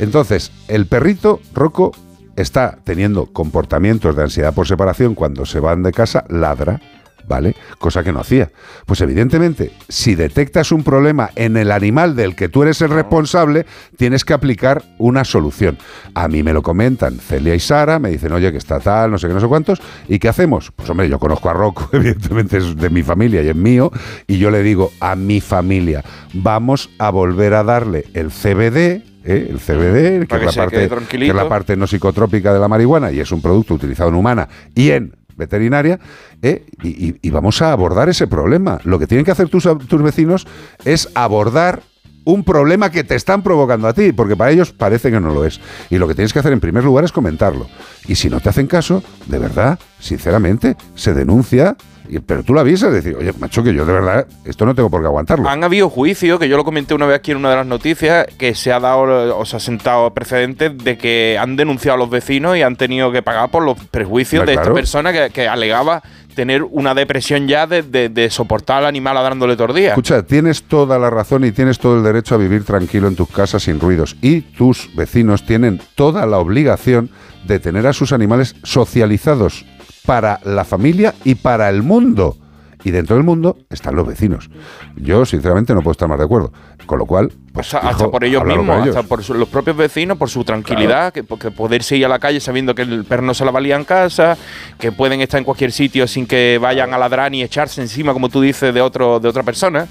[0.00, 1.92] Entonces, el perrito, Rocco,
[2.36, 6.80] está teniendo comportamientos de ansiedad por separación cuando se van de casa, ladra,
[7.28, 7.54] ¿vale?
[7.78, 8.50] Cosa que no hacía.
[8.86, 13.66] Pues evidentemente, si detectas un problema en el animal del que tú eres el responsable,
[13.96, 15.78] tienes que aplicar una solución.
[16.14, 19.18] A mí me lo comentan Celia y Sara, me dicen, oye, que está tal, no
[19.18, 20.72] sé qué, no sé cuántos, ¿y qué hacemos?
[20.74, 23.92] Pues hombre, yo conozco a Rocco, evidentemente es de mi familia y es mío,
[24.26, 26.02] y yo le digo a mi familia,
[26.32, 29.48] vamos a volver a darle el CBD, ¿eh?
[29.50, 31.32] el CBD, que es, la que parte, tranquilito.
[31.32, 34.16] que es la parte no psicotrópica de la marihuana y es un producto utilizado en
[34.16, 35.98] humana y en veterinaria,
[36.42, 36.66] ¿eh?
[36.82, 38.78] y, y- vamos a abordar ese problema.
[38.84, 40.46] Lo que tienen que hacer tus, tus vecinos
[40.84, 41.82] es abordar
[42.24, 45.46] un problema que te están provocando a ti, porque para ellos parece que no lo
[45.46, 45.60] es.
[45.88, 47.66] Y lo que tienes que hacer en primer lugar es comentarlo.
[48.06, 51.74] Y si no te hacen caso, de verdad, sinceramente, se denuncia,
[52.08, 54.90] y- pero tú lo avisas, decir, oye, macho, que yo de verdad, esto no tengo
[54.90, 55.48] por qué aguantarlo.
[55.48, 58.26] Han habido juicios, que yo lo comenté una vez aquí en una de las noticias,
[58.38, 62.10] que se ha dado o se ha sentado precedentes de que han denunciado a los
[62.10, 64.62] vecinos y han tenido que pagar por los prejuicios de claro.
[64.68, 66.02] esta persona que, que alegaba
[66.34, 69.88] tener una depresión ya de, de- de soportar al animal ladrándole todo el día.
[69.88, 73.28] Escucha, tienes toda la razón y tienes todo el derecho a vivir tranquilo en tus
[73.28, 74.16] casas sin ruidos.
[74.22, 77.10] Y tus vecinos tienen toda la obligación
[77.44, 79.64] de tener a sus animales socializados
[80.08, 82.34] para la familia y para el mundo.
[82.82, 84.48] Y dentro del mundo están los vecinos.
[84.96, 86.50] Yo, sinceramente, no puedo estar más de acuerdo.
[86.86, 88.96] Con lo cual, pues, hasta, por ellos mismos, ellos.
[88.96, 92.18] hasta por su- los propios vecinos, por su tranquilidad, que, que poderse ir a la
[92.20, 94.38] calle sabiendo que el perro no se la valía en casa,
[94.78, 98.30] que pueden estar en cualquier sitio sin que vayan a ladrar ni echarse encima, como
[98.30, 99.86] tú dices, de otro de otra persona.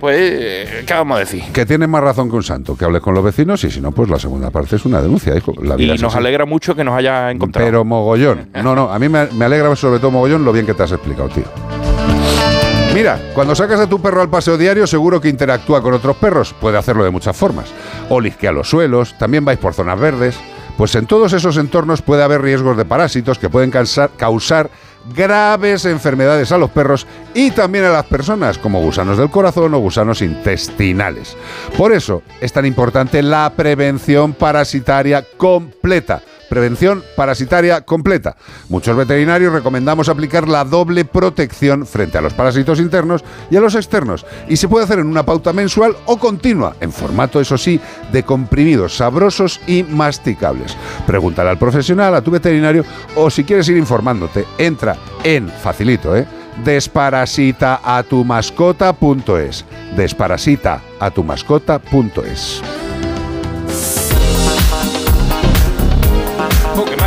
[0.00, 1.42] Pues, eh, ¿qué vamos a decir?
[1.52, 3.92] Que tienes más razón que un santo, que hables con los vecinos y si no,
[3.92, 5.52] pues la segunda parte es una denuncia, hijo.
[5.62, 6.18] La vida Y nos así.
[6.18, 7.66] alegra mucho que nos haya encontrado.
[7.66, 8.48] Pero mogollón.
[8.62, 10.92] No, no, a mí me, me alegra sobre todo mogollón lo bien que te has
[10.92, 11.44] explicado, tío.
[12.94, 16.54] Mira, cuando sacas a tu perro al paseo diario, seguro que interactúa con otros perros.
[16.60, 17.66] Puede hacerlo de muchas formas.
[18.08, 20.36] O lisquea los suelos, también vais por zonas verdes.
[20.76, 24.70] Pues en todos esos entornos puede haber riesgos de parásitos que pueden causar
[25.14, 29.78] graves enfermedades a los perros y también a las personas, como gusanos del corazón o
[29.78, 31.36] gusanos intestinales.
[31.76, 36.22] Por eso es tan importante la prevención parasitaria completa.
[36.54, 38.36] Prevención parasitaria completa.
[38.68, 43.74] Muchos veterinarios recomendamos aplicar la doble protección frente a los parásitos internos y a los
[43.74, 44.24] externos.
[44.48, 47.80] Y se puede hacer en una pauta mensual o continua, en formato, eso sí,
[48.12, 50.76] de comprimidos sabrosos y masticables.
[51.08, 52.84] Pregúntale al profesional, a tu veterinario,
[53.16, 56.24] o si quieres ir informándote, entra en, facilito, ¿eh?
[56.64, 59.64] desparasitaatumascota.es.
[59.96, 62.62] Desparasitaatumascota.es.
[62.62, 62.73] Oh, ¿Qué marcha, Funky?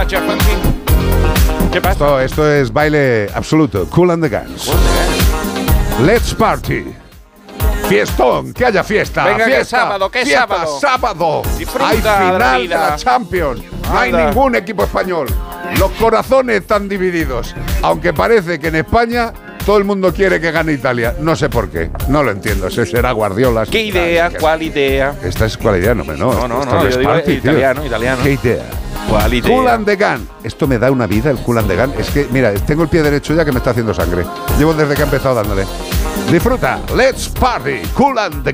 [0.07, 1.91] ¿Qué pasa?
[1.91, 3.85] Esto, esto es baile absoluto.
[3.89, 4.71] Cool and the Guns.
[6.05, 6.93] Let's party.
[7.89, 9.25] Fiestón, que haya fiesta.
[9.25, 10.79] Venga, que fiesta, sábado, que fiesta, sábado.
[10.79, 11.41] sábado.
[11.57, 13.61] Disfruta Hay de la final de la Champions.
[13.91, 15.27] No hay ningún equipo español.
[15.77, 17.53] Los corazones están divididos.
[17.81, 19.33] Aunque parece que en España
[19.67, 21.13] todo el mundo quiere que gane Italia.
[21.19, 21.89] No sé por qué.
[22.07, 22.69] No lo entiendo.
[22.69, 23.65] Será Guardiola.
[23.65, 24.31] ¿Qué idea?
[24.39, 25.13] ¿Cuál idea?
[25.21, 26.15] Esta es cuál idea, no, no.
[26.15, 28.23] No, no, no, yo digo italiano, italiano.
[28.23, 28.63] ¿Qué idea?
[29.09, 29.53] ¿Cuál idea?
[29.53, 30.29] Cool and the Gun.
[30.41, 31.93] Esto me da una vida, el Cool and the Gun.
[31.99, 34.23] Es que, mira, tengo el pie derecho ya que me está haciendo sangre.
[34.57, 35.65] Llevo desde que he empezado dándole.
[36.31, 36.79] Disfruta.
[36.95, 37.81] Let's party.
[37.93, 38.53] Cool and the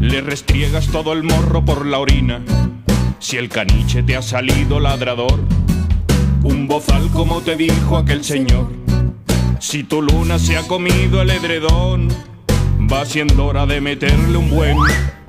[0.00, 2.42] le restriegas todo el morro por la orina.
[3.20, 5.40] Si el caniche te ha salido ladrador,
[6.42, 8.72] un bozal como te dijo aquel señor.
[9.60, 12.08] Si tu luna se ha comido el edredón,
[12.92, 14.78] va siendo hora de meterle un buen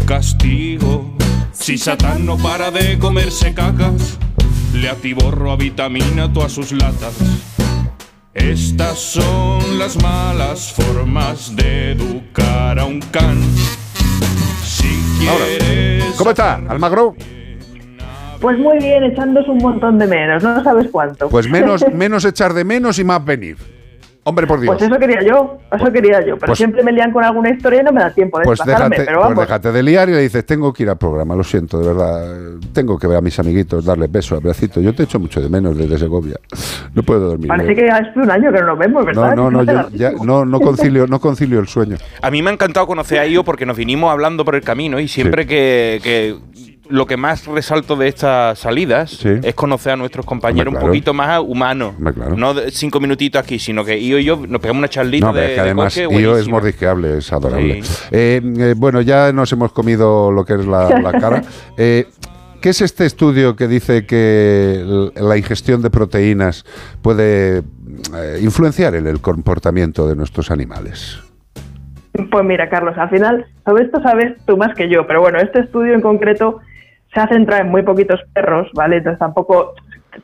[0.07, 1.15] castigo.
[1.51, 4.17] Si Satán no para de comerse cacas,
[4.73, 7.13] le atiborro a vitamina todas sus latas.
[8.33, 13.37] Estas son las malas formas de educar a un can.
[14.63, 16.15] Si quieres.
[16.17, 17.15] ¿Cómo está, Almagro?
[18.39, 21.27] Pues muy bien, echándose un montón de menos, no sabes cuánto.
[21.29, 23.57] Pues menos, menos echar de menos y más venir.
[24.29, 24.75] Hombre, por Dios.
[24.75, 27.79] Pues eso quería yo, eso quería yo, pero Pues- siempre me lían con alguna historia
[27.79, 29.39] y no me da tiempo de Pues déjate, pero pues vamos.
[29.39, 32.35] déjate de liar y le dices, tengo que ir al programa, lo siento, de verdad.
[32.73, 34.83] Tengo que ver a mis amiguitos, darles besos, abracitos.
[34.83, 36.35] Yo te echo mucho de menos desde Segovia.
[36.93, 37.47] No puedo dormir.
[37.47, 39.33] Parece que hace un año que no nos vemos, ¿verdad?
[39.33, 41.95] No, no, no, yo ya no, no concilio, no concilio el sueño.
[42.21, 44.99] A mí me ha encantado conocer a Io porque nos vinimos hablando por el camino
[44.99, 46.35] y siempre que, que
[46.89, 50.85] lo que más resalto de estas salidas es conocer a nuestros compañeros claro.
[50.85, 51.95] un poquito más humanos.
[52.13, 52.35] Claro.
[52.35, 55.33] No de cinco minutitos aquí, sino que Io y yo nos pegamos una charlita No,
[55.33, 57.83] de, es que de además coche Io es mordisqueable, es adorable.
[57.83, 58.05] Sí.
[58.11, 61.43] Eh, eh, bueno, ya nos hemos comido lo que es la, la cara.
[61.79, 62.07] Eh,
[62.61, 66.65] ¿Qué es este estudio que dice que la ingestión de proteínas
[67.03, 71.21] puede eh, influenciar en el comportamiento de nuestros animales?
[72.31, 75.59] Pues mira, Carlos, al final, sobre esto sabes tú más que yo, pero bueno, este
[75.59, 76.59] estudio en concreto
[77.17, 78.97] se ha centrado en muy poquitos perros, ¿vale?
[78.97, 79.73] Entonces tampoco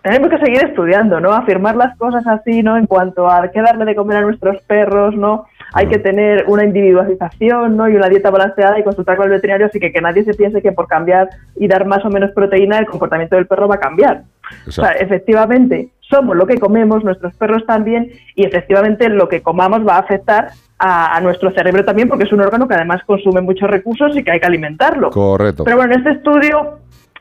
[0.04, 1.34] tenemos que seguir estudiando, ¿no?
[1.34, 2.78] Afirmar las cosas así, ¿no?
[2.78, 5.46] En cuanto a qué darle de comer a nuestros perros, ¿no?
[5.74, 7.90] Hay que tener una individualización, ¿no?
[7.90, 10.62] Y una dieta balanceada y consultar con el veterinario, así que que nadie se piense
[10.62, 13.80] que por cambiar y dar más o menos proteína el comportamiento del perro va a
[13.80, 14.22] cambiar.
[14.68, 19.88] O sea, efectivamente, somos lo que comemos, nuestros perros también, y efectivamente lo que comamos
[19.88, 23.42] va a afectar a, a nuestro cerebro también, porque es un órgano que además consume
[23.42, 25.10] muchos recursos y que hay que alimentarlo.
[25.10, 25.64] Correcto.
[25.64, 26.80] Pero bueno, en este estudio,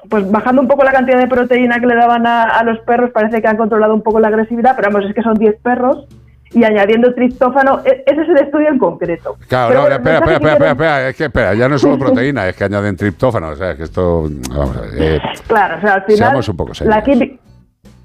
[0.09, 3.11] pues bajando un poco la cantidad de proteína que le daban a, a los perros,
[3.11, 6.07] parece que han controlado un poco la agresividad, pero vamos, es que son 10 perros
[6.55, 9.37] y añadiendo triptófano, e- ese es el estudio en concreto.
[9.49, 11.81] Claro, Pero no, bueno, espera, espera, espera, espera, espera, es que espera, ya no es
[11.81, 15.77] solo proteína, es que añaden triptófano, o sea, que esto, vamos a ver, eh, Claro,
[15.79, 16.16] o sea, al final.
[16.19, 16.95] Seamos un poco serios.
[16.97, 17.39] la quimi-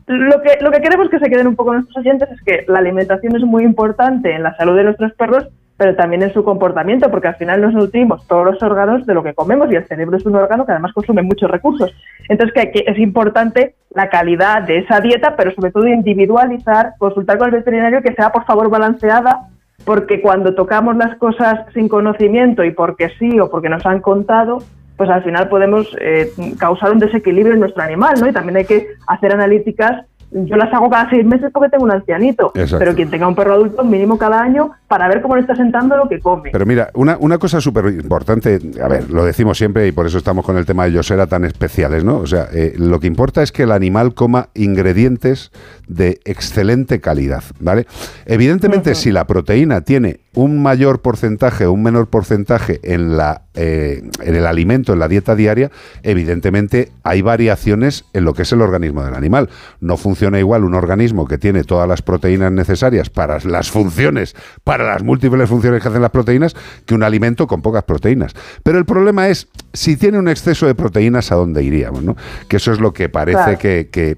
[0.08, 2.80] lo, que, lo que queremos que se queden un poco nuestros oyentes es que la
[2.80, 5.46] alimentación es muy importante en la salud de nuestros perros,
[5.78, 9.24] pero también en su comportamiento, porque al final nos nutrimos todos los órganos de lo
[9.24, 11.94] que comemos y el cerebro es un órgano que además consume muchos recursos.
[12.28, 17.48] Entonces, que, es importante la calidad de esa dieta, pero sobre todo individualizar, consultar con
[17.48, 19.50] el veterinario que sea, por favor, balanceada,
[19.86, 24.58] porque cuando tocamos las cosas sin conocimiento y porque sí o porque nos han contado,
[24.98, 28.28] pues al final podemos eh, causar un desequilibrio en nuestro animal, ¿no?
[28.28, 30.06] Y también hay que hacer analíticas.
[30.32, 32.80] Yo las hago cada seis meses porque tengo un ancianito, Exacto.
[32.80, 35.96] pero quien tenga un perro adulto mínimo cada año para ver cómo le está sentando
[35.96, 36.50] lo que come.
[36.52, 40.18] Pero mira, una, una cosa súper importante, a ver, lo decimos siempre y por eso
[40.18, 42.18] estamos con el tema de Yosera tan especiales, ¿no?
[42.18, 45.52] O sea, eh, lo que importa es que el animal coma ingredientes
[45.88, 47.88] de excelente calidad, ¿vale?
[48.26, 54.04] Evidentemente, si la proteína tiene un mayor porcentaje o un menor porcentaje en, la, eh,
[54.24, 55.72] en el alimento, en la dieta diaria,
[56.04, 59.50] evidentemente hay variaciones en lo que es el organismo del animal.
[59.80, 64.84] No funciona igual un organismo que tiene todas las proteínas necesarias para las funciones, para
[64.86, 66.56] las múltiples funciones que hacen las proteínas,
[66.86, 68.34] que un alimento con pocas proteínas.
[68.62, 72.04] Pero el problema es, si tiene un exceso de proteínas, ¿a dónde iríamos?
[72.04, 72.16] ¿no?
[72.48, 73.58] Que eso es lo que parece Claro.
[73.60, 74.18] que, que-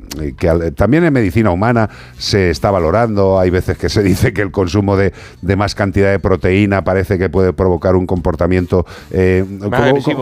[0.76, 3.40] también en medicina humana se está valorando.
[3.40, 7.18] Hay veces que se dice que el consumo de, de más cantidad de proteína parece
[7.18, 9.46] que puede provocar un comportamiento eh,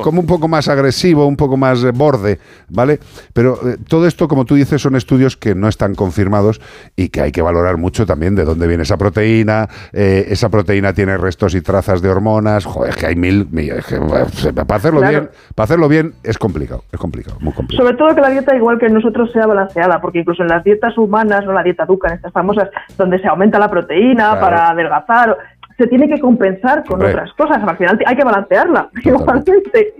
[0.03, 2.39] como, un poco más agresivo, un poco más eh, borde,
[2.69, 2.99] ¿vale?
[3.33, 6.61] Pero eh, todo esto, como tú dices, son estudios que no están confirmados
[6.95, 9.67] y que hay que valorar mucho también de dónde viene esa proteína.
[9.93, 12.65] eh, esa proteína tiene restos y trazas de hormonas.
[12.65, 13.47] Joder, es que hay mil.
[13.51, 14.25] mil- es que, bueno,
[14.65, 15.11] para hacerlo Claro.
[15.19, 17.85] bien, para hacerlo bien es complicado, es complicado, muy complicado.
[17.87, 20.63] Sobre todo que la dieta, igual que en nosotros, sea balanceada, porque incluso en las
[20.63, 24.41] dietas humanas, no la dieta Dukan, estas famosas, donde se aumenta la proteína Claro.
[24.41, 25.37] para adelgazar, o-
[25.77, 27.61] se tiene que compensar con otras cosas.
[27.63, 29.93] Al final hay que balancearla, igualmente.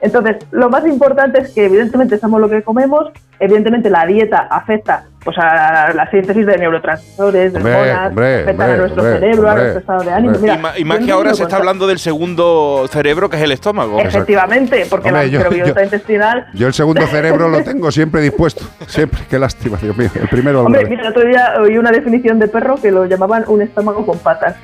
[0.00, 3.10] Entonces, lo más importante es que evidentemente somos lo que comemos,
[3.40, 8.76] evidentemente la dieta afecta pues a la síntesis de neurotransmisores, de hormonas, afectan hombre, a
[8.76, 10.34] nuestro hombre, cerebro, a hombre, nuestro estado de ánimo.
[10.34, 13.42] y, Mira, ma- y más que ahora se está hablando del segundo cerebro, que es
[13.42, 13.98] el estómago.
[14.00, 18.20] Efectivamente, porque Hombre, la yo- microbiota yo- intestinal Yo el segundo cerebro lo tengo siempre
[18.22, 18.64] dispuesto.
[18.86, 19.20] Siempre.
[19.28, 20.08] Qué lástima, Dios mío.
[20.14, 23.44] El primero Hombre, mira, el otro día oí una definición de perro que lo llamaban
[23.48, 24.56] un estómago con patas.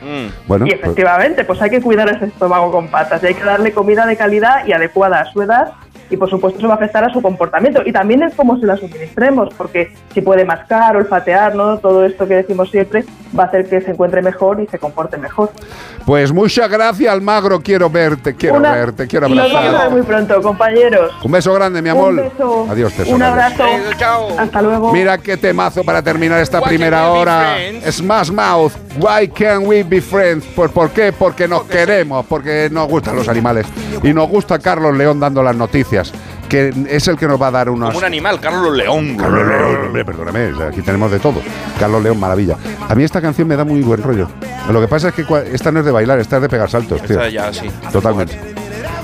[0.46, 3.44] Bueno, y pues- efectivamente, pues hay que cuidar ese estómago con patas y hay que
[3.44, 5.72] darle comida de calidad y adecuada a su edad
[6.10, 8.66] y por supuesto eso va a afectar a su comportamiento y también es cómo se
[8.66, 11.78] la suministremos porque si puede mascar, olfatear, ¿no?
[11.78, 13.04] todo esto que decimos siempre
[13.38, 15.50] va a hacer que se encuentre mejor y se comporte mejor.
[16.06, 17.60] Pues muchas gracias, Almagro.
[17.60, 19.90] Quiero verte, quiero Una- verte, quiero y nos vamos a ver abrazar.
[19.90, 21.12] muy pronto, compañeros.
[21.22, 22.10] Un beso grande, mi amor.
[22.10, 22.66] Un beso.
[22.70, 23.16] Adiós, tesoro.
[23.16, 23.60] Un adiós.
[23.60, 24.28] abrazo.
[24.38, 24.92] Hasta luego.
[24.92, 27.56] Mira qué temazo para terminar esta primera hora.
[27.90, 30.44] Smash Mouth, Why Can't We Be Friends?
[30.46, 31.12] ¿Por, ¿Por qué?
[31.12, 33.66] Porque nos queremos, porque nos gustan los animales.
[34.02, 35.93] Y nos gusta Carlos León dando las noticias,
[36.48, 37.88] que es el que nos va a dar unos...
[37.88, 39.16] Como un animal, Carlos León.
[39.16, 41.40] Carlos León, hombre, perdóname, aquí tenemos de todo.
[41.78, 42.56] Carlos León, maravilla.
[42.88, 44.28] A mí esta canción me da muy buen rollo.
[44.70, 47.02] Lo que pasa es que esta no es de bailar, esta es de pegar saltos,
[47.02, 47.20] tío.
[47.20, 47.70] Esta ya, sí.
[47.92, 48.53] Totalmente.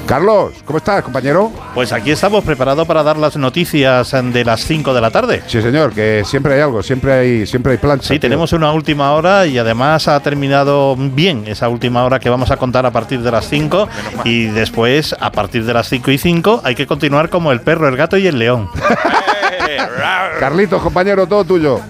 [0.07, 1.53] Carlos, ¿cómo estás, compañero?
[1.75, 5.43] Pues aquí estamos preparados para dar las noticias de las 5 de la tarde.
[5.47, 8.09] Sí, señor, que siempre hay algo, siempre hay, siempre hay plancha.
[8.09, 8.21] Sí, tío.
[8.21, 12.57] tenemos una última hora y además ha terminado bien esa última hora que vamos a
[12.57, 13.89] contar a partir de las 5
[14.25, 17.89] y después a partir de las 5 y 5 hay que continuar como el perro,
[17.89, 18.69] el gato y el león.
[20.41, 21.81] Carlitos, compañero, todo tuyo.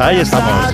[0.00, 0.72] Ahí estamos.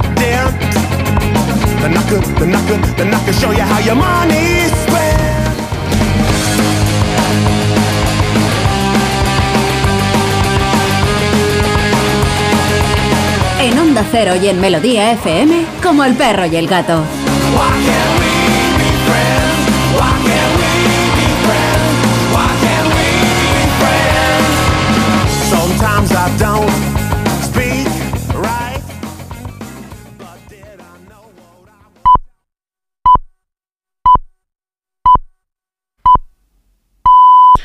[13.96, 17.02] Onda Cero y en Melodía FM, como el perro y el gato.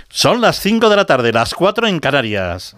[0.08, 2.78] Son las 5 de la tarde, las 4 en Canarias.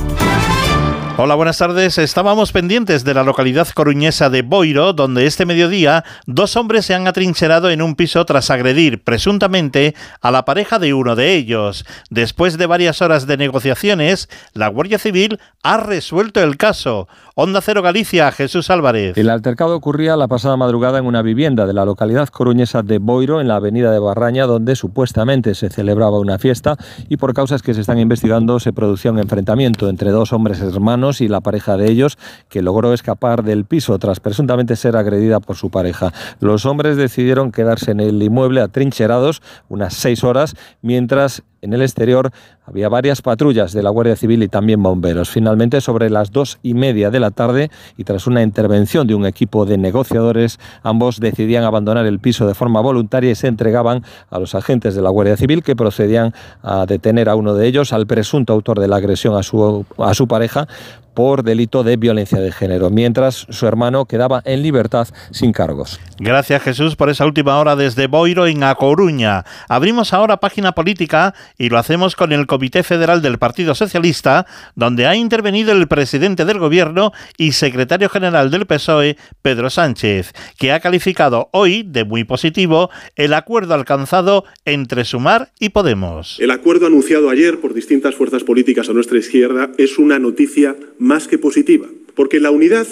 [1.17, 1.97] Hola, buenas tardes.
[1.97, 7.05] Estábamos pendientes de la localidad coruñesa de Boiro, donde este mediodía dos hombres se han
[7.05, 11.85] atrincherado en un piso tras agredir presuntamente a la pareja de uno de ellos.
[12.09, 17.07] Después de varias horas de negociaciones, la Guardia Civil ha resuelto el caso.
[17.35, 19.17] Onda Cero Galicia, Jesús Álvarez.
[19.17, 23.41] El altercado ocurría la pasada madrugada en una vivienda de la localidad coruñesa de Boiro,
[23.41, 26.77] en la avenida de Barraña, donde supuestamente se celebraba una fiesta
[27.09, 31.00] y por causas que se están investigando se producía un enfrentamiento entre dos hombres hermanos
[31.21, 32.17] y la pareja de ellos,
[32.47, 36.13] que logró escapar del piso tras presuntamente ser agredida por su pareja.
[36.39, 42.31] Los hombres decidieron quedarse en el inmueble atrincherados unas seis horas, mientras En el exterior
[42.65, 45.29] había varias patrullas de la Guardia Civil y también bomberos.
[45.29, 49.27] Finalmente, sobre las dos y media de la tarde y tras una intervención de un
[49.27, 54.39] equipo de negociadores, ambos decidían abandonar el piso de forma voluntaria y se entregaban a
[54.39, 56.33] los agentes de la Guardia Civil que procedían
[56.63, 60.15] a detener a uno de ellos, al presunto autor de la agresión a su, a
[60.15, 60.67] su pareja,
[61.13, 65.99] por delito de violencia de género, mientras su hermano quedaba en libertad sin cargos.
[66.19, 69.43] Gracias Jesús por esa última hora desde Boiro en A Coruña.
[69.67, 75.07] Abrimos ahora página política y lo hacemos con el Comité Federal del Partido Socialista, donde
[75.07, 80.79] ha intervenido el presidente del Gobierno y secretario general del PSOE, Pedro Sánchez, que ha
[80.79, 86.39] calificado hoy de muy positivo el acuerdo alcanzado entre Sumar y Podemos.
[86.39, 91.27] El acuerdo anunciado ayer por distintas fuerzas políticas a nuestra izquierda es una noticia más
[91.27, 92.87] que positiva, porque la unidad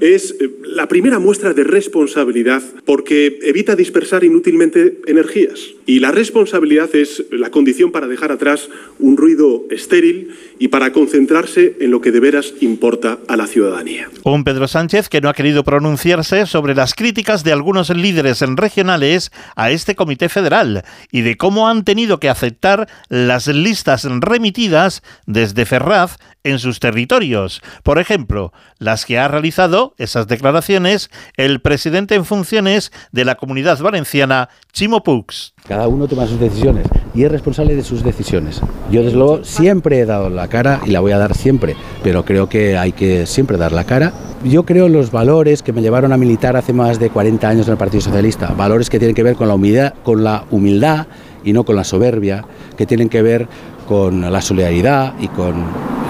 [0.00, 5.60] es eh, la primera muestra de responsabilidad porque evita dispersar inútilmente energías.
[5.86, 8.68] Y la responsabilidad es la condición para dejar atrás
[8.98, 14.10] un ruido estéril y para concentrarse en lo que de veras importa a la ciudadanía.
[14.24, 19.30] Un Pedro Sánchez que no ha querido pronunciarse sobre las críticas de algunos líderes regionales
[19.54, 20.82] a este comité federal
[21.12, 27.62] y de cómo han tenido que aceptar las listas remitidas desde Ferraz en sus territorios.
[27.82, 33.78] Por ejemplo, las que ha realizado esas declaraciones el presidente en funciones de la Comunidad
[33.80, 35.26] Valenciana, Chimo Puig.
[35.66, 38.60] Cada uno toma sus decisiones y es responsable de sus decisiones.
[38.90, 42.24] Yo desde luego siempre he dado la cara y la voy a dar siempre, pero
[42.24, 44.12] creo que hay que siempre dar la cara.
[44.44, 47.72] Yo creo los valores que me llevaron a militar hace más de 40 años en
[47.72, 51.06] el Partido Socialista, valores que tienen que ver con la humildad, con la humildad
[51.42, 52.44] y no con la soberbia,
[52.76, 53.48] que tienen que ver
[53.86, 55.64] con la solidaridad y con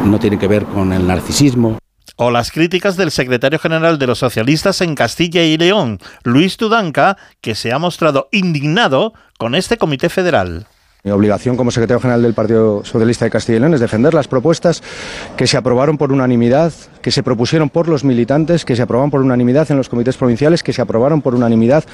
[0.04, 1.78] no tienen que ver con el narcisismo.
[2.16, 7.18] O las críticas del secretario general de los socialistas en Castilla y León, Luis Tudanca,
[7.42, 10.66] que se ha mostrado indignado con este comité federal.
[11.06, 14.26] Mi obligación como secretario general del Partido Socialista de Castilla y León es defender las
[14.26, 14.82] propuestas
[15.36, 19.20] que se aprobaron por unanimidad, que se propusieron por los militantes, que se aprobaron por
[19.20, 21.84] unanimidad en los comités provinciales, que se aprobaron por unanimidad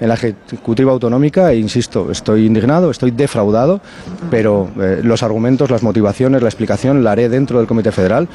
[0.00, 1.52] en la Ejecutiva Autonómica.
[1.52, 3.82] E insisto, estoy indignado, estoy defraudado,
[4.30, 8.26] pero eh, los argumentos, las motivaciones, la explicación la haré dentro del Comité Federal,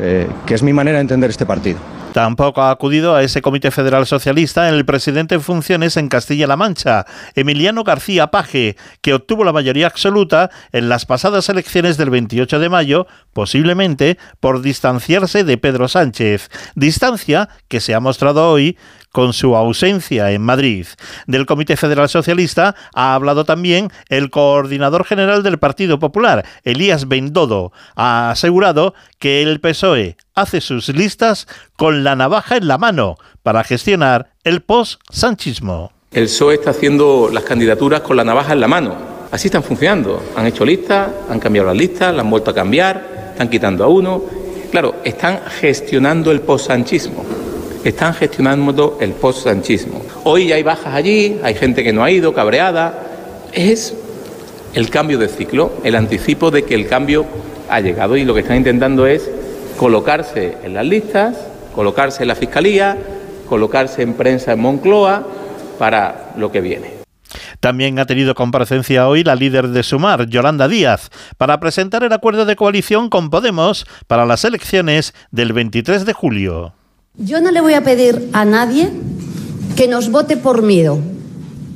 [0.00, 1.80] eh, que es mi manera de entender este partido.
[2.12, 7.06] Tampoco ha acudido a ese Comité Federal Socialista el presidente en funciones en Castilla-La Mancha,
[7.34, 12.68] Emiliano García Paje, que obtuvo la mayoría absoluta en las pasadas elecciones del 28 de
[12.68, 18.76] mayo, posiblemente por distanciarse de Pedro Sánchez, distancia que se ha mostrado hoy
[19.12, 20.86] con su ausencia en Madrid.
[21.26, 27.72] Del Comité Federal Socialista ha hablado también el coordinador general del Partido Popular, Elías Bendodo.
[27.94, 33.62] Ha asegurado que el PSOE hace sus listas con la navaja en la mano para
[33.62, 35.92] gestionar el post-sanchismo.
[36.10, 39.12] El PSOE está haciendo las candidaturas con la navaja en la mano.
[39.30, 40.22] Así están funcionando.
[40.36, 43.88] Han hecho listas, han cambiado las listas, las han vuelto a cambiar, están quitando a
[43.88, 44.22] uno.
[44.70, 47.41] Claro, están gestionando el post-sanchismo
[47.90, 50.02] están gestionando el post-sanchismo.
[50.24, 52.94] Hoy hay bajas allí, hay gente que no ha ido, cabreada.
[53.52, 53.94] Es
[54.74, 57.26] el cambio de ciclo, el anticipo de que el cambio
[57.68, 59.30] ha llegado y lo que están intentando es
[59.76, 61.36] colocarse en las listas,
[61.74, 62.96] colocarse en la Fiscalía,
[63.48, 65.26] colocarse en prensa en Moncloa
[65.78, 67.02] para lo que viene.
[67.60, 72.44] También ha tenido comparecencia hoy la líder de Sumar, Yolanda Díaz, para presentar el acuerdo
[72.44, 76.74] de coalición con Podemos para las elecciones del 23 de julio.
[77.18, 78.90] Yo no le voy a pedir a nadie
[79.76, 80.98] que nos vote por miedo.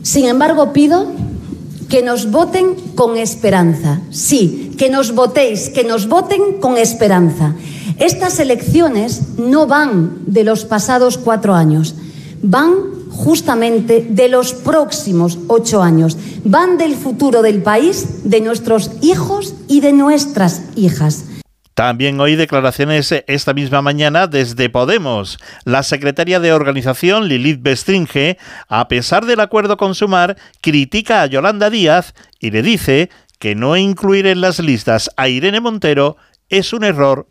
[0.02, 1.12] Sin embargo, pido
[1.90, 4.00] que nos voten con esperanza.
[4.10, 7.54] Sí, que nos votéis, que nos voten con esperanza.
[7.98, 11.94] Estas elecciones no van de los pasados cuatro años,
[12.42, 12.72] van
[13.10, 19.80] justamente de los próximos ocho años, van del futuro del país, de nuestros hijos y
[19.80, 21.24] de nuestras hijas.
[21.76, 25.38] También hoy declaraciones esta misma mañana desde Podemos.
[25.66, 31.68] La secretaria de organización, Lilith Bestringe, a pesar del acuerdo con Sumar, critica a Yolanda
[31.68, 36.16] Díaz y le dice que no incluir en las listas a Irene Montero
[36.48, 37.28] es un error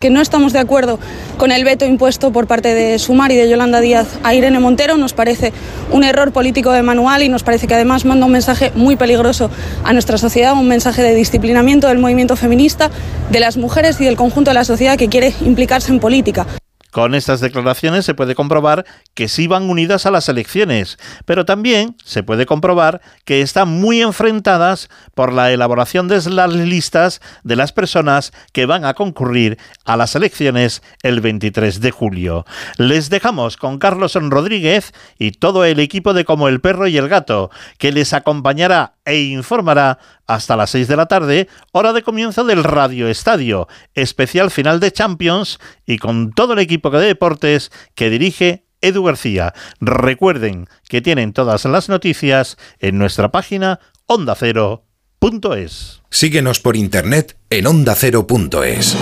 [0.00, 0.98] Que no estamos de acuerdo
[1.38, 4.98] con el veto impuesto por parte de Sumar y de Yolanda Díaz a Irene Montero.
[4.98, 5.52] Nos parece
[5.90, 9.50] un error político de manual y nos parece que además manda un mensaje muy peligroso
[9.82, 12.90] a nuestra sociedad, un mensaje de disciplinamiento del movimiento feminista,
[13.30, 16.46] de las mujeres y del conjunto de la sociedad que quiere implicarse en política.
[16.94, 21.96] Con estas declaraciones se puede comprobar que sí van unidas a las elecciones, pero también
[22.04, 27.72] se puede comprobar que están muy enfrentadas por la elaboración de las listas de las
[27.72, 32.46] personas que van a concurrir a las elecciones el 23 de julio.
[32.78, 37.08] Les dejamos con Carlos Rodríguez y todo el equipo de Como el Perro y el
[37.08, 42.44] Gato, que les acompañará e informará hasta las 6 de la tarde, hora de comienzo
[42.44, 48.10] del Radio Estadio, especial final de Champions y con todo el equipo de deportes que
[48.10, 49.54] dirige Edu García.
[49.80, 56.02] Recuerden que tienen todas las noticias en nuestra página ondacero.es.
[56.10, 58.96] Síguenos por internet en ondacero.es.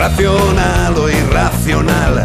[0.00, 2.24] Racional o irracional.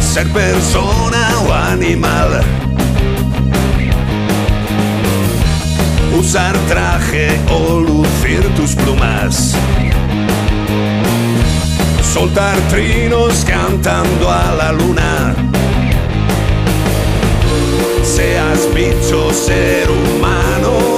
[0.00, 2.40] Ser persona o animal.
[6.18, 9.52] Usar traje o lucir tus plumas.
[12.14, 15.34] Soltar trinos cantando a la luna.
[18.02, 20.95] Seas bicho, ser humano.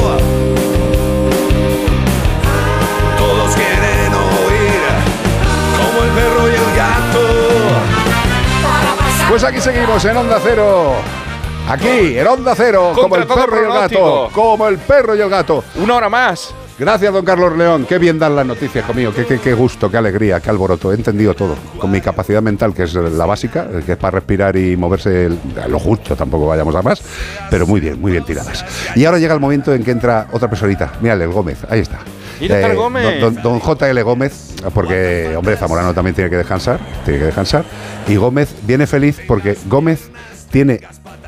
[9.28, 10.94] Pues aquí seguimos en Onda Cero.
[11.68, 14.30] Aquí, en Onda Cero, como el todo perro y el gato.
[14.32, 15.62] Como el perro y el gato.
[15.76, 16.54] Una hora más.
[16.78, 17.84] Gracias, don Carlos León.
[17.88, 19.12] Qué bien dan las noticias, hijo mío.
[19.14, 20.92] Qué, qué- qué gusto, qué alegría, qué alboroto.
[20.92, 21.56] He entendido todo.
[21.78, 25.38] Con mi capacidad mental, que es la básica, que es para respirar y moverse el-
[25.62, 27.02] a lo justo, tampoco vayamos a más.
[27.50, 28.64] Pero muy bien, muy bien tiradas.
[28.94, 30.92] Y ahora llega el momento en que entra otra personita.
[31.00, 31.58] Mírale, el Gómez.
[31.68, 31.98] Ahí está.
[32.40, 33.20] Eh, Gómez.
[33.20, 36.78] Don, don- don JL Gómez, porque, hombre, Zamorano también tiene que descansar.
[37.04, 37.64] Tiene que descansar.
[38.06, 40.10] Y Gómez viene feliz porque Gómez
[40.50, 40.80] tiene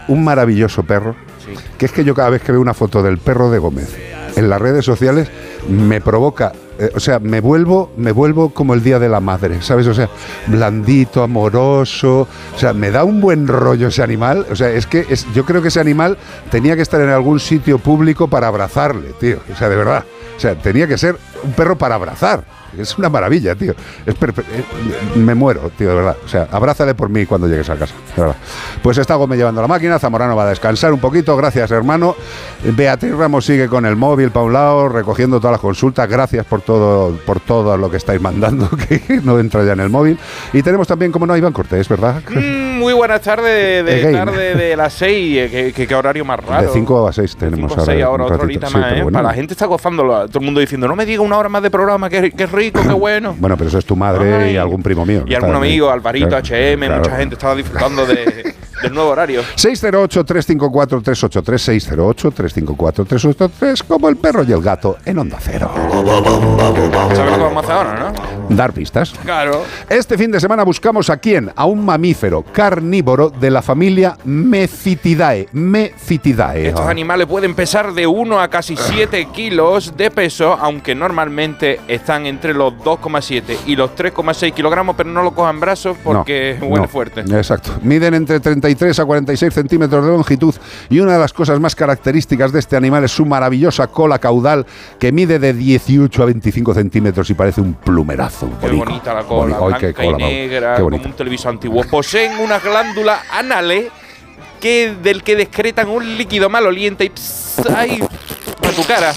[0.09, 1.15] un maravilloso perro.
[1.79, 3.89] Que es que yo cada vez que veo una foto del perro de Gómez
[4.37, 5.29] en las redes sociales
[5.69, 9.61] me provoca, eh, o sea, me vuelvo, me vuelvo como el día de la madre,
[9.61, 9.87] ¿sabes?
[9.89, 10.09] O sea,
[10.47, 14.47] blandito, amoroso, o sea, me da un buen rollo ese animal.
[14.51, 16.17] O sea, es que es, yo creo que ese animal
[16.51, 19.39] tenía que estar en algún sitio público para abrazarle, tío.
[19.53, 20.05] O sea, de verdad.
[20.41, 22.45] O sea, tenía que ser un perro para abrazar.
[22.79, 23.73] Es una maravilla, tío.
[24.07, 24.65] Es eh,
[25.17, 26.17] me muero, tío, de verdad.
[26.25, 28.37] O sea, abrázale por mí cuando llegues a casa, de verdad.
[28.83, 32.15] Pues está Gómez llevando la máquina, Zamorano va a descansar un poquito, gracias hermano.
[32.65, 36.09] Beatriz Ramos sigue con el móvil para un lado, recogiendo todas las consultas.
[36.09, 39.91] Gracias por todo, por todo lo que estáis mandando, que no entra ya en el
[39.91, 40.19] móvil.
[40.53, 42.23] Y tenemos también, como no, a Iván Cortés, ¿verdad?
[42.31, 44.13] Mm, muy buenas tardes de Again.
[44.13, 45.51] tarde de las 6.
[45.51, 46.67] ¿Qué, qué- qué horario más raro?
[46.69, 47.85] De 5 a 6 tenemos 5 a ahora.
[47.93, 49.03] 6 un ahora, otra horita más, ¿eh?
[49.03, 49.11] bueno.
[49.17, 50.27] Para la gente está gozándolo.
[50.29, 52.83] Todo el mundo diciendo, no me diga una hora más de programa, qué, qué rico,
[52.83, 53.37] qué bueno.
[53.41, 55.25] Bueno, pero eso es tu madre y algún primo mío.
[55.27, 56.97] Y algún amigo, Alvarito, HM, claro.
[56.99, 59.43] mucha gente estaba disfrutando de, del nuevo horario.
[59.57, 65.71] 608-354-383, 608-354-383, como el perro y el gato en Onda Cero.
[65.75, 68.13] ¿Sabes lo que vamos a hacer ahora,
[68.49, 68.57] no?
[68.57, 69.13] Dar pistas.
[69.25, 69.63] Claro.
[69.89, 71.51] Este fin de semana buscamos a quién?
[71.55, 75.49] A un mamífero carnívoro de la familia Mefitidae.
[75.53, 76.69] Mefitidae.
[76.69, 82.27] Estos animales pueden pesar de 1 a casi 7 kilos de peso, aunque normalmente están
[82.27, 86.87] entre los 2,7 y los 3,6 kilogramos, pero no lo cojan brazos porque No, huele
[86.87, 86.89] no.
[86.89, 87.21] fuerte.
[87.21, 87.73] Exacto.
[87.83, 88.41] Miden entre
[88.75, 90.55] 33 a 46 centímetros de longitud
[90.89, 94.65] y una de las cosas más características de este animal es su maravillosa cola caudal
[94.99, 98.49] que mide de 18 a 25 centímetros y parece un plumerazo.
[98.61, 98.85] Qué bonico.
[98.87, 100.29] bonita la cola, Ay, qué y cola, Mau.
[100.29, 101.83] negra, Qué como un televisor antiguo.
[101.91, 103.87] Poseen unas glándulas anales
[104.61, 109.13] que, del que excretan un líquido maloliente y pss, ay, a tu cara.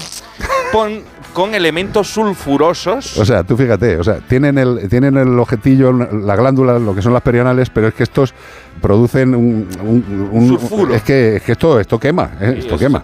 [0.72, 1.02] Pon-
[1.34, 3.18] con elementos sulfurosos.
[3.18, 7.02] O sea, tú fíjate, o sea, tienen el, tienen el ojetillo, la glándula, lo que
[7.02, 8.32] son las perianales, pero es que estos
[8.80, 9.68] producen un...
[9.82, 10.94] un- un- Sulfuro.
[10.94, 12.56] Es que, es que esto, esto quema, ¿eh?
[12.58, 13.00] esto quema.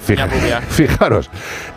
[0.00, 0.26] Fija-.
[0.68, 1.30] Fijaros,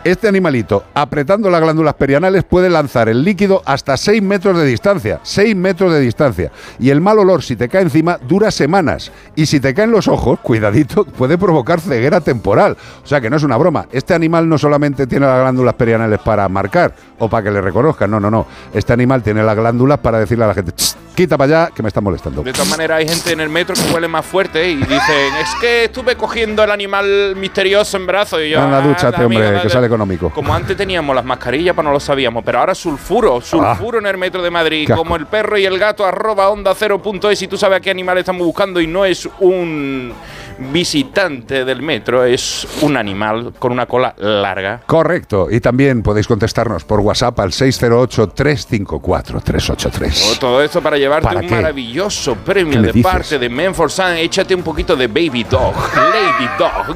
[0.03, 5.19] este animalito, apretando las glándulas perianales, puede lanzar el líquido hasta 6 metros de distancia.
[5.23, 6.51] 6 metros de distancia.
[6.79, 9.11] Y el mal olor, si te cae encima, dura semanas.
[9.35, 12.77] Y si te caen los ojos, cuidadito, puede provocar ceguera temporal.
[13.03, 13.87] O sea que no es una broma.
[13.91, 18.09] Este animal no solamente tiene las glándulas perianales para marcar o para que le reconozcan.
[18.11, 18.45] No, no, no.
[18.73, 21.81] Este animal tiene las glándulas para decirle a la gente, "Tss, quita para allá, que
[21.81, 22.43] me está molestando.
[22.43, 25.49] De todas maneras, hay gente en el metro que huele más fuerte y dicen, es
[25.59, 28.61] que estuve cogiendo el animal misterioso en brazos y yo...
[28.61, 29.61] "Ah, dúchate, amigo, hombre, dale".
[29.63, 30.29] que sale económico.
[30.29, 34.17] Como antes teníamos las mascarillas, pues no lo sabíamos, pero ahora sulfuro, sulfuro en el
[34.17, 37.47] metro de Madrid, como el perro y el gato, arroba onda cero punto es, y
[37.47, 40.13] tú sabes a qué animal estamos buscando y no es un
[40.59, 44.81] visitante del metro, es un animal con una cola larga.
[44.85, 45.47] Correcto.
[45.49, 50.39] Y también podéis contestarnos por WhatsApp al 608-354-383.
[50.39, 51.55] Todo esto para llevarte ¿Para un qué?
[51.55, 53.11] maravilloso ¿Qué premio de dices?
[53.11, 54.13] parte de Men for Sun.
[54.17, 56.95] Échate un poquito de Baby Dog, Lady Dog.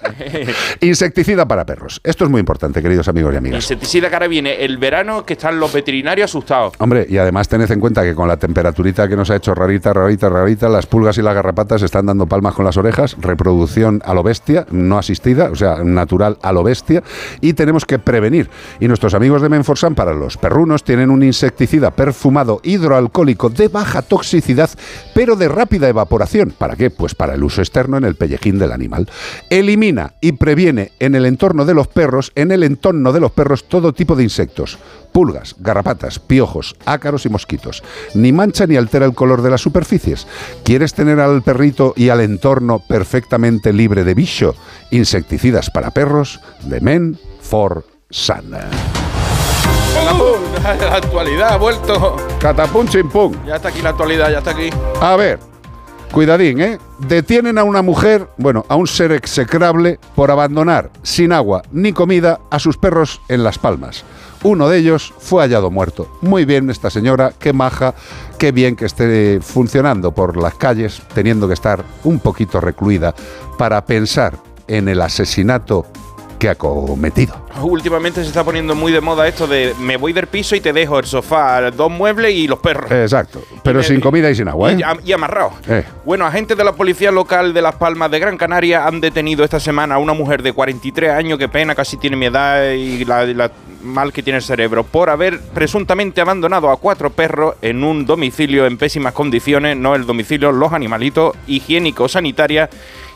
[0.80, 2.00] Insecticida para perros.
[2.04, 3.64] Esto es muy importante, queridos amigos y amigas.
[3.64, 6.74] Insecticida que ahora viene el verano que están los veterinarios asustados.
[6.78, 9.92] Hombre, y además tened en cuenta que con la temperaturita que nos ha hecho rarita,
[9.92, 14.14] rarita, rarita, las pulgas y las garrapatas están dando palmas con las orejas, reproducción a
[14.14, 17.02] lo bestia, no asistida, o sea, natural a lo bestia,
[17.40, 18.50] y tenemos que prevenir.
[18.80, 24.02] Y nuestros amigos de Menforsan para los perrunos tienen un insecticida perfumado hidroalcohólico de baja
[24.02, 24.70] toxicidad,
[25.14, 26.52] pero de rápida evaporación.
[26.56, 26.90] ¿Para qué?
[26.90, 29.08] Pues para el uso externo en el pellejín del animal.
[29.50, 29.87] Elimina
[30.20, 33.92] y previene en el entorno de los perros, en el entorno de los perros, todo
[33.92, 34.78] tipo de insectos.
[35.12, 37.82] Pulgas, garrapatas, piojos, ácaros y mosquitos.
[38.14, 40.26] Ni mancha ni altera el color de las superficies.
[40.64, 44.54] ¿Quieres tener al perrito y al entorno perfectamente libre de bicho?
[44.90, 48.50] Insecticidas para perros de Men for Sun.
[50.62, 52.16] La actualidad ha vuelto.
[52.38, 53.34] Catapum chimpum.
[53.46, 54.70] Ya está aquí la actualidad, ya está aquí.
[55.00, 55.38] A ver,
[56.12, 56.78] cuidadín, ¿eh?
[56.98, 62.40] Detienen a una mujer, bueno, a un ser execrable por abandonar sin agua ni comida
[62.50, 64.04] a sus perros en Las Palmas.
[64.42, 66.08] Uno de ellos fue hallado muerto.
[66.22, 67.94] Muy bien esta señora, qué maja,
[68.38, 73.14] qué bien que esté funcionando por las calles, teniendo que estar un poquito recluida
[73.58, 75.86] para pensar en el asesinato
[76.38, 77.46] que ha cometido.
[77.62, 80.72] Últimamente se está poniendo muy de moda esto de me voy del piso y te
[80.72, 82.90] dejo el sofá, dos muebles y los perros.
[82.90, 84.76] Exacto, pero sin comida y sin agua, ¿eh?
[84.78, 85.52] Y, am- y amarrado.
[85.68, 85.84] Eh.
[86.04, 89.58] Bueno, agentes de la policía local de Las Palmas de Gran Canaria han detenido esta
[89.60, 93.24] semana a una mujer de 43 años, que pena, casi tiene mi edad y la,
[93.24, 93.50] y la
[93.82, 98.66] mal que tiene el cerebro, por haber presuntamente abandonado a cuatro perros en un domicilio
[98.66, 102.68] en pésimas condiciones, no el domicilio, los animalitos higiénicos, sanitarias,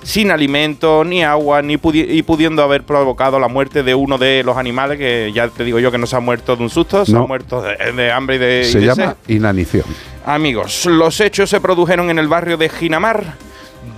[0.03, 4.43] sin alimento, ni agua, ni pudi- y pudiendo haber provocado la muerte de uno de
[4.45, 7.05] los animales, que ya te digo yo que no se ha muerto de un susto,
[7.05, 7.23] se No.
[7.23, 8.61] ha muerto de, de hambre y de...
[8.63, 9.35] y Se de llama sed.
[9.35, 9.85] inanición.
[10.27, 13.35] Amigos, los hechos se produjeron en el barrio de Ginamar,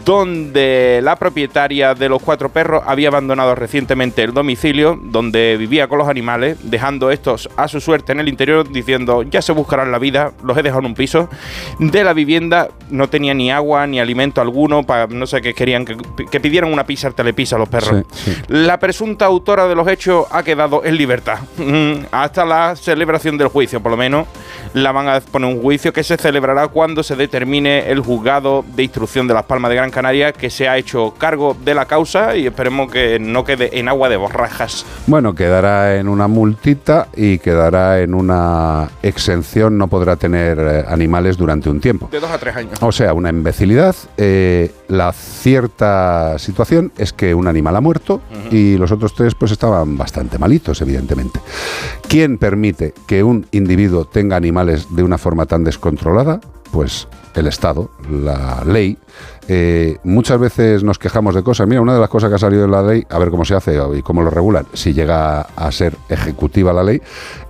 [0.05, 5.98] donde la propietaria de los cuatro perros había abandonado recientemente el domicilio donde vivía con
[5.98, 9.98] los animales, dejando estos a su suerte en el interior, diciendo ya se buscarán la
[9.98, 11.28] vida, los he dejado en un piso.
[11.78, 15.85] De la vivienda no tenía ni agua ni alimento alguno, para no sé qué querían
[15.85, 15.97] que,
[16.31, 18.05] que pidieran una pizza telepizza a los perros.
[18.12, 18.43] Sí, sí.
[18.48, 21.39] La presunta autora de los hechos ha quedado en libertad.
[21.56, 24.26] Mm, Hasta la celebración del juicio, por lo menos.
[24.74, 28.82] La van a poner un juicio que se celebrará cuando se determine el juzgado de
[28.82, 32.36] instrucción de Las Palmas de Gran Canaria que se ha hecho cargo de la causa
[32.36, 34.84] y esperemos que no quede en agua de borrajas.
[35.06, 41.36] Bueno, quedará en una multita y quedará en una exención, no podrá tener eh, animales
[41.36, 42.08] durante un tiempo.
[42.10, 42.78] De dos a tres años.
[42.82, 43.94] O sea, una imbecilidad.
[44.16, 49.52] Eh, la cierta situación es que un animal ha muerto y los otros tres pues
[49.52, 51.40] estaban bastante malitos, evidentemente.
[52.08, 56.40] ¿Quién permite que un individuo tenga animales de una forma tan descontrolada?
[56.72, 58.98] Pues el Estado, la ley.
[59.48, 61.66] Eh, muchas veces nos quejamos de cosas.
[61.66, 63.54] Mira, una de las cosas que ha salido de la ley, a ver cómo se
[63.54, 67.00] hace y cómo lo regulan, si llega a ser ejecutiva la ley,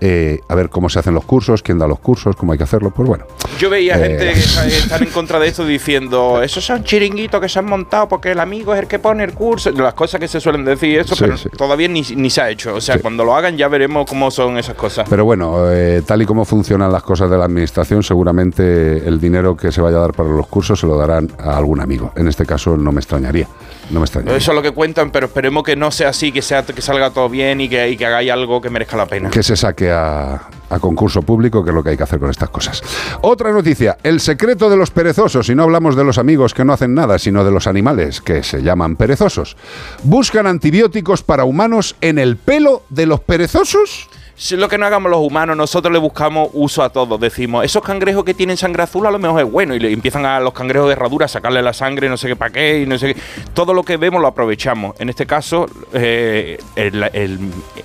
[0.00, 2.64] eh, a ver cómo se hacen los cursos, quién da los cursos, cómo hay que
[2.64, 2.90] hacerlo.
[2.90, 3.24] Pues bueno,
[3.58, 4.08] Yo veía Eh.
[4.18, 7.58] gente que está- que están en contra de esto diciendo, esos son chiringuitos que se
[7.60, 10.40] han montado porque el amigo es el que pone el curso, las cosas que se
[10.40, 11.48] suelen decir eso, Sí, pero sí.
[11.56, 12.74] todavía ni, ni se ha hecho.
[12.74, 15.06] O sea, cuando lo hagan ya veremos cómo son esas cosas.
[15.08, 15.56] Pero bueno,
[16.04, 19.98] tal y como funcionan las cosas de la administración, seguramente el dinero que se vaya
[19.98, 22.12] a dar para los cursos se lo darán a algún amigo.
[22.16, 23.46] En este caso no me extrañaría.
[23.90, 24.36] No me extrañaría.
[24.36, 27.10] Eso es lo que cuentan, pero esperemos que no sea así, que sea que salga
[27.10, 29.30] todo bien y que, y que hagáis algo que merezca la pena.
[29.30, 32.30] Que se saque a, a concurso público, que es lo que hay que hacer con
[32.30, 32.82] estas cosas.
[33.20, 36.72] Otra noticia, el secreto de los perezosos, y no hablamos de los amigos que no
[36.72, 39.56] hacen nada, sino de los animales, que se llaman perezosos.
[40.02, 44.08] Buscan antibióticos para humanos en el pelo de los perezosos.
[44.36, 47.18] Si lo que no hagamos los humanos, nosotros le buscamos uso a todo.
[47.18, 49.74] Decimos, esos cangrejos que tienen sangre azul a lo mejor es bueno.
[49.74, 52.34] Y le empiezan a los cangrejos de herradura a sacarle la sangre, no sé qué
[52.36, 53.20] para qué, y no sé qué.
[53.54, 54.96] Todo lo que vemos lo aprovechamos.
[54.98, 57.38] En este caso, eh, el, el-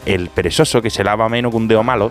[0.07, 2.09] el perezoso que se lava menos que un dedo malo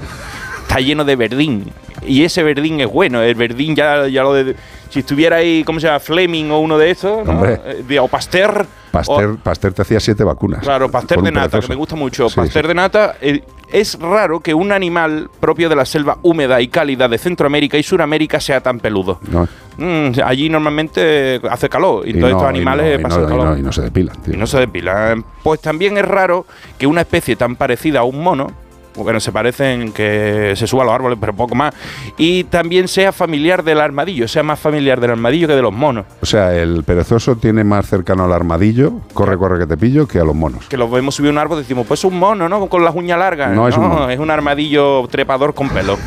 [0.63, 1.73] está lleno de verdín.
[2.07, 3.21] Y ese verdín es bueno.
[3.21, 4.55] El verdín ya, ya lo de.
[4.91, 5.99] Si estuviera ahí, ¿cómo se llama?
[5.99, 7.27] Fleming o uno de estos.
[7.45, 8.67] Eh, de- o Pasteur.
[8.93, 10.61] Pasteur, Pasteur te hacía siete vacunas.
[10.63, 12.29] Claro, pastel Por de nata, que me gusta mucho.
[12.31, 12.63] Sí, sí.
[12.63, 13.17] de nata.
[13.21, 13.43] eh,
[13.73, 17.83] es raro que un animal propio de la selva húmeda y cálida de Centroamérica y
[17.83, 19.19] Suramérica sea tan peludo.
[19.31, 19.49] No,
[19.81, 23.27] Mm, allí normalmente hace calor y, y todos no, estos y animales no, pasan y
[23.29, 23.59] calor.
[23.61, 24.23] y no se depilan.
[24.23, 24.35] tío.
[24.35, 25.25] Y no se depilan.
[25.45, 26.47] Pues también es raro
[26.79, 28.49] que una especie tan parecida a un mono
[29.05, 31.75] bueno, se parecen que se suba a los árboles, pero poco más.
[32.17, 36.07] Y también sea familiar del armadillo, sea más familiar del armadillo que de los monos.
[36.21, 40.19] O sea, el perezoso tiene más cercano al armadillo, corre, corre que te pillo, que
[40.21, 40.67] a los monos.
[40.69, 42.69] Que los vemos subir un árbol y decimos, pues es un mono, ¿no?
[42.69, 43.51] Con las uñas largas.
[43.51, 44.11] No, es un mono.
[44.11, 45.99] es un armadillo trepador con pelo.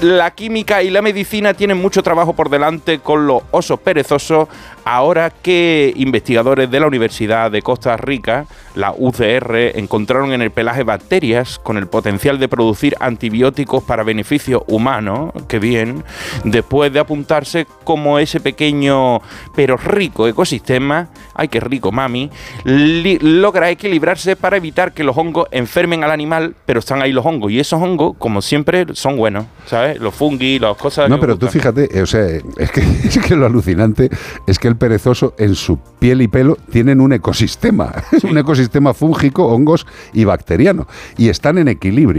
[0.00, 4.48] La química y la medicina tienen mucho trabajo por delante con los osos perezosos.
[4.84, 10.82] Ahora que investigadores de la Universidad de Costa Rica, la UCR, encontraron en el pelaje
[10.82, 16.04] bacterias con el potencial de producir antibióticos para beneficio humano, que bien,
[16.44, 19.20] después de apuntarse como ese pequeño
[19.54, 22.30] pero rico ecosistema, ay que rico mami,
[22.64, 27.52] logra equilibrarse para evitar que los hongos enfermen al animal, pero están ahí los hongos
[27.52, 29.98] y esos hongos, como siempre, son buenos, ¿sabes?
[30.00, 31.08] Los fungi, las cosas...
[31.08, 34.10] No, pero tú fíjate, eh, o sea, es que, es que lo alucinante
[34.46, 37.92] es que el perezoso en su piel y pelo tienen un ecosistema,
[38.22, 40.86] un ecosistema fúngico, hongos y bacteriano,
[41.16, 42.11] y están en equilibrio.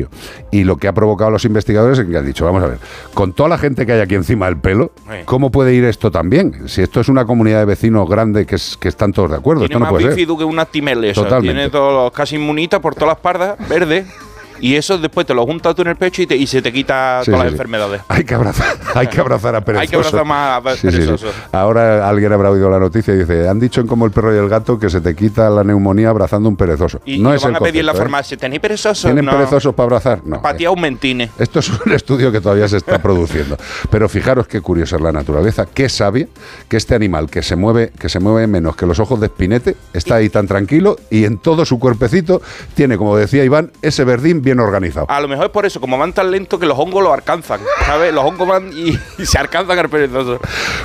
[0.52, 2.78] Y lo que ha provocado a los investigadores es que han dicho, vamos a ver,
[3.14, 4.92] con toda la gente que hay aquí encima del pelo,
[5.26, 6.68] ¿cómo puede ir esto también?
[6.68, 9.62] Si esto es una comunidad de vecinos grande que, es- que están todos de acuerdo,
[9.62, 10.28] Tiene esto no más puede ser.
[10.38, 11.22] que una timelesa.
[11.24, 11.54] Totalmente.
[11.56, 14.06] Tiene todos casi inmunitas por todas las pardas, verde.
[14.64, 16.72] Y eso después te lo juntas tú en el pecho y, te- y se te
[16.72, 18.02] quita Sí, todas sí, las enfermedades.
[18.08, 19.82] Hay que abrazar, hay que abrazar a perezoso.
[19.82, 21.28] Hay que abrazar más a perezoso.
[21.52, 24.38] Ahora alguien habrá oído la noticia y dice, han dicho en como el perro y
[24.38, 27.02] el gato que se te quita la neumonía abrazando un perezoso.
[27.06, 27.96] Y, no y es van el a pedir en la ¿eh?
[27.96, 28.38] farmacia.
[28.38, 29.04] ¿Tenéis perezosos?
[29.04, 29.32] ¿Tienen No.
[29.34, 30.22] perezosos para abrazar?
[30.26, 30.42] No.
[30.42, 31.30] Patía un mentine.
[31.38, 33.58] Esto es un estudio que todavía se está produciendo.
[33.90, 36.28] Pero fijaros qué curiosa es la naturaleza, qué sabia
[36.70, 39.76] que este animal que se mueve, que se mueve menos que los ojos de espinete,
[39.92, 42.42] está ahí tan tranquilo y en todo su cuerpecito
[42.76, 45.06] tiene, como decía Iván, ese verdín bien organizado.
[45.10, 47.62] A lo mejor es por eso, como van tan lento que los hongos lo alcanzan.
[47.86, 48.14] ¿Sabes?
[48.14, 50.40] Los hongos van y, y se alcanzan al perezoso.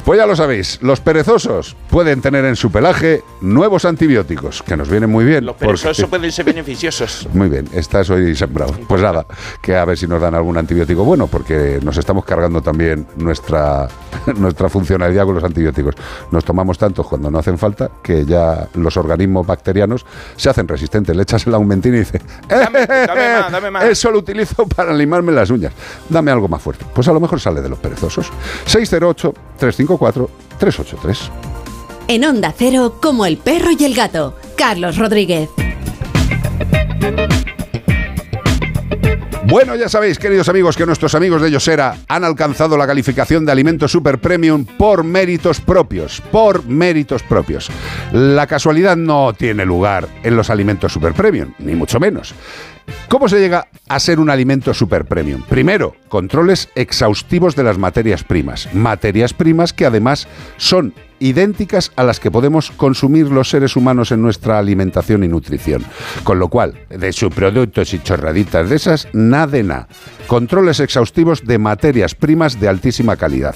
[0.05, 4.89] Pues ya lo sabéis, los perezosos pueden tener en su pelaje nuevos antibióticos, que nos
[4.89, 5.45] vienen muy bien.
[5.47, 7.29] Los porque- perezosos pueden ser beneficiosos.
[7.33, 8.75] Muy bien, estás hoy sembrado.
[8.89, 9.27] Pues nada,
[9.63, 13.89] que a ver si nos dan algún antibiótico bueno, porque nos estamos cargando también nuestra,
[14.37, 15.95] nuestra funcionalidad con los antibióticos.
[16.31, 20.05] Nos tomamos tantos cuando no hacen falta que ya los organismos bacterianos
[20.37, 21.15] se hacen resistentes.
[21.17, 23.85] Le echas el aumentín y dice, Dame, dame más, dame más.
[23.85, 25.73] eso lo utilizo para limarme las uñas.
[26.09, 26.85] Dame algo más fuerte.
[26.95, 28.31] Pues a lo mejor sale de los perezosos.
[28.67, 31.19] 608-354-383.
[32.09, 34.35] En Onda Cero, como el perro y el gato.
[34.57, 35.51] Carlos Rodríguez.
[39.51, 43.53] Bueno, ya sabéis, queridos amigos, que nuestros amigos de Yosera han alcanzado la calificación de
[43.53, 46.21] alimento super premium por méritos propios.
[46.31, 47.71] Por méritos propios.
[48.13, 52.35] La casualidad no tiene lugar en los alimentos super premium, ni mucho menos.
[53.09, 55.43] ¿Cómo se llega a ser un alimento super premium?
[55.49, 58.73] Primero, controles exhaustivos de las materias primas.
[58.75, 64.23] Materias primas que además son idénticas a las que podemos consumir los seres humanos en
[64.23, 65.85] nuestra alimentación y nutrición.
[66.25, 69.89] Con lo cual, de subproductos y chorraditas de esas, nada de nada.
[70.27, 73.55] Controles exhaustivos de materias primas de altísima calidad.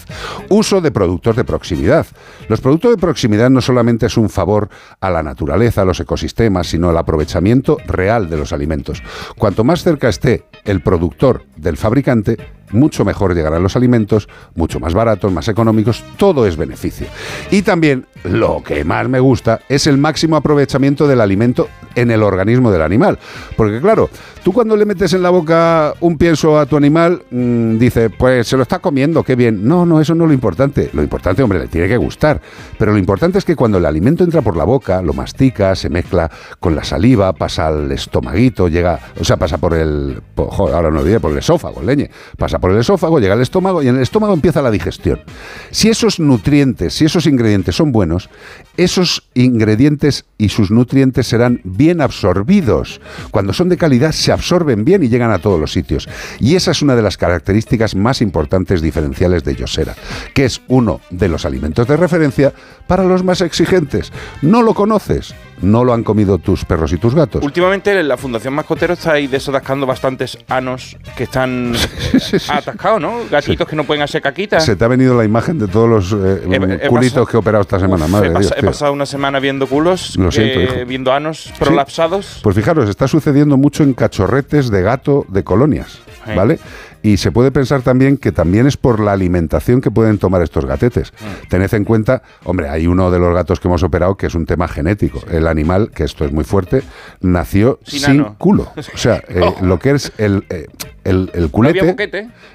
[0.49, 2.07] Uso de productos de proximidad.
[2.49, 6.69] Los productos de proximidad no solamente es un favor a la naturaleza, a los ecosistemas,
[6.69, 9.03] sino el aprovechamiento real de los alimentos.
[9.37, 12.39] Cuanto más cerca esté el productor del fabricante,
[12.73, 17.07] mucho mejor llegarán los alimentos, mucho más baratos, más económicos, todo es beneficio.
[17.51, 22.23] Y también, lo que más me gusta, es el máximo aprovechamiento del alimento en el
[22.23, 23.19] organismo del animal.
[23.57, 24.09] Porque claro,
[24.43, 28.47] tú cuando le metes en la boca un pienso a tu animal, mm, dice, pues
[28.47, 29.67] se lo está comiendo, qué bien.
[29.67, 30.91] No, no, eso no es lo importante.
[30.93, 32.41] Lo importante, hombre, le tiene que gustar.
[32.79, 35.89] Pero lo importante es que cuando el alimento entra por la boca, lo mastica, se
[35.89, 40.91] mezcla con la saliva, pasa al estomaguito, llega, o sea, pasa por el, joder, ahora
[40.91, 43.97] no olvidé, por el esófago, leñe, pasa por el esófago, llega al estómago y en
[43.97, 45.21] el estómago empieza la digestión.
[45.73, 48.31] Si esos nutrientes, si esos ingredientes son buenos,
[48.77, 53.01] esos ingredientes y sus nutrientes serán bien absorbidos.
[53.33, 56.09] Cuando son de calidad se absorben bien y llegan a todos los sitios.
[56.39, 59.97] Y esa es una de las características más importantes diferenciales de Yosera,
[60.33, 62.53] que es uno de los alimentos de referencia
[62.87, 64.13] para los más exigentes.
[64.41, 65.35] ¿No lo conoces?
[65.63, 67.43] ¿No lo han comido tus perros y tus gatos?
[67.43, 71.75] Últimamente la Fundación Mascotero está ahí desatascando bastantes anos que están
[72.59, 73.21] atascados, ¿no?
[73.31, 74.61] Gatitos que no pueden hacer caquita.
[74.61, 77.37] Se te ha venido la imagen de todos los eh, He- he culitos pasado- que
[77.37, 80.31] he operado esta semana, Uf, madre he, pas- he pasado una semana viendo culos, Lo
[80.31, 80.87] siento, eh, hijo.
[80.87, 82.41] viendo anos prolapsados.
[82.43, 86.33] Pues fijaros, está sucediendo mucho en cachorretes de gato de colonias, Sí.
[87.03, 90.65] Y se puede pensar también que también es por la alimentación que pueden tomar estos
[90.67, 91.13] gatetes.
[91.13, 91.49] Mm.
[91.49, 94.47] Tened en cuenta, hombre, hay uno de los gatos que hemos operado que es un
[94.47, 95.21] tema genético.
[95.31, 96.83] El animal, que esto es muy fuerte,
[97.21, 98.73] nació Sin culo.
[98.95, 99.57] O sea, eh, Oh.
[99.65, 100.67] lo que es el, eh,
[101.05, 101.81] el, el culete...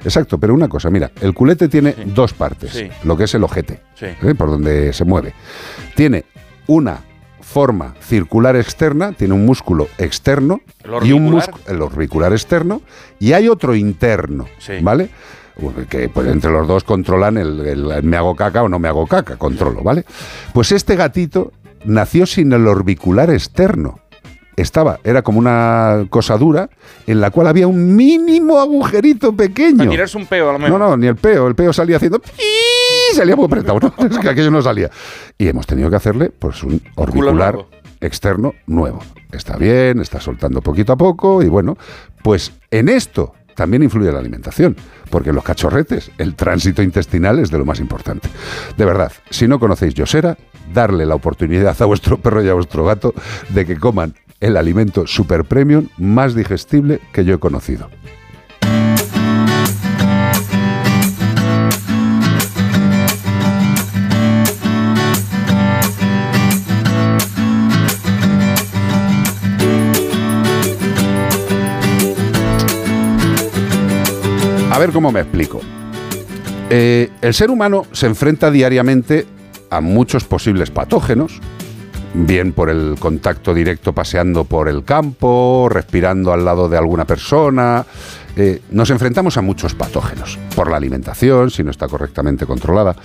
[0.05, 2.89] Exacto, pero una cosa, mira, el culete tiene dos partes, Sí.
[3.03, 3.81] lo que es el ojete.
[4.01, 4.35] ¿eh?
[4.37, 5.33] por donde se mueve.
[5.95, 6.23] Tiene
[6.67, 6.99] una
[7.47, 12.81] forma circular externa, tiene un músculo externo ¿El y un músculo el orbicular externo
[13.19, 14.45] y hay otro interno,
[14.81, 15.09] ¿vale?
[15.89, 18.87] Que pues, entre los dos controlan el, el- el me hago caca o no me
[18.89, 20.03] hago caca, controlo, ¿vale?
[20.53, 21.51] Pues este gatito
[21.85, 23.99] nació sin el orbicular externo.
[24.57, 26.69] Estaba, era como una cosa dura
[27.05, 29.77] en la cual había un mínimo agujerito pequeño.
[29.77, 30.79] Para tirarse un peo, a lo mejor.
[30.79, 31.47] No, no, ni el peo.
[31.47, 32.19] El peo salía haciendo...
[32.19, 32.31] pi,
[33.13, 34.07] Salía muy apretado, ¿no?
[34.07, 34.89] Es que aquello no salía.
[35.37, 37.57] Y hemos tenido que hacerle pues un orbicular
[38.01, 38.99] externo nuevo.
[39.31, 41.77] Está bien, está soltando poquito a poco y bueno,
[42.23, 44.77] pues en esto también influye la alimentación,
[45.09, 48.29] porque en los cachorretes el tránsito intestinal es de lo más importante.
[48.77, 50.37] De verdad, si no conocéis Yosera,
[50.73, 53.13] darle la oportunidad a vuestro perro y a vuestro gato
[53.49, 57.89] de que coman el alimento super premium más digestible que yo he conocido.
[74.77, 75.59] A ver cómo me explico.
[76.69, 79.25] Eh, el ser humano se enfrenta diariamente
[79.71, 81.41] a muchos posibles patógenos,
[82.13, 87.87] bien por el contacto directo paseando por el campo, respirando al lado de alguna persona.
[88.39, 92.95] Eh, nos enfrentamos a muchos patógenos, por la alimentación, si no está correctamente controlada.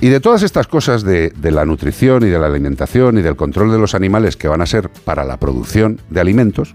[0.00, 3.70] Y de todas estas cosas de, la nutrición y de la alimentación y del control
[3.70, 6.74] de los animales que van a ser para la producción de alimentos,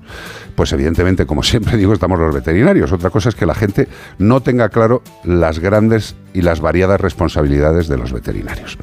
[0.55, 2.93] pues evidentemente, como siempre digo, estamos los veterinarios.
[2.93, 7.89] Otra cosa es que la gente no tenga claro las grandes y las variadas responsabilidades
[7.89, 8.77] de los veterinarios.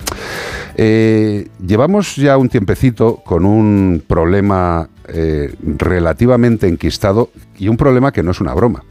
[0.77, 8.23] Eh, llevamos ya un tiempecito con un problema eh, relativamente enquistado y un problema que
[8.23, 8.85] no es una broma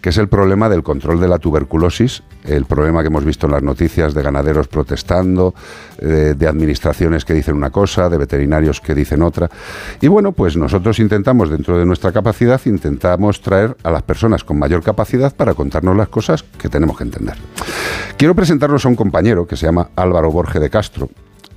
[0.00, 3.52] que es el problema del control de la tuberculosis, el problema que hemos visto en
[3.52, 5.54] las noticias de ganaderos protestando,
[5.98, 9.48] eh, de administraciones que dicen una cosa, de veterinarios que dicen otra.
[10.00, 14.58] Y bueno, pues nosotros intentamos, dentro de nuestra capacidad, intentamos traer a las personas con
[14.58, 17.36] mayor capacidad para contarnos las cosas que tenemos que entender.
[18.16, 21.08] Quiero presentaros a un compañero que se llama Álvaro Borge de Castro.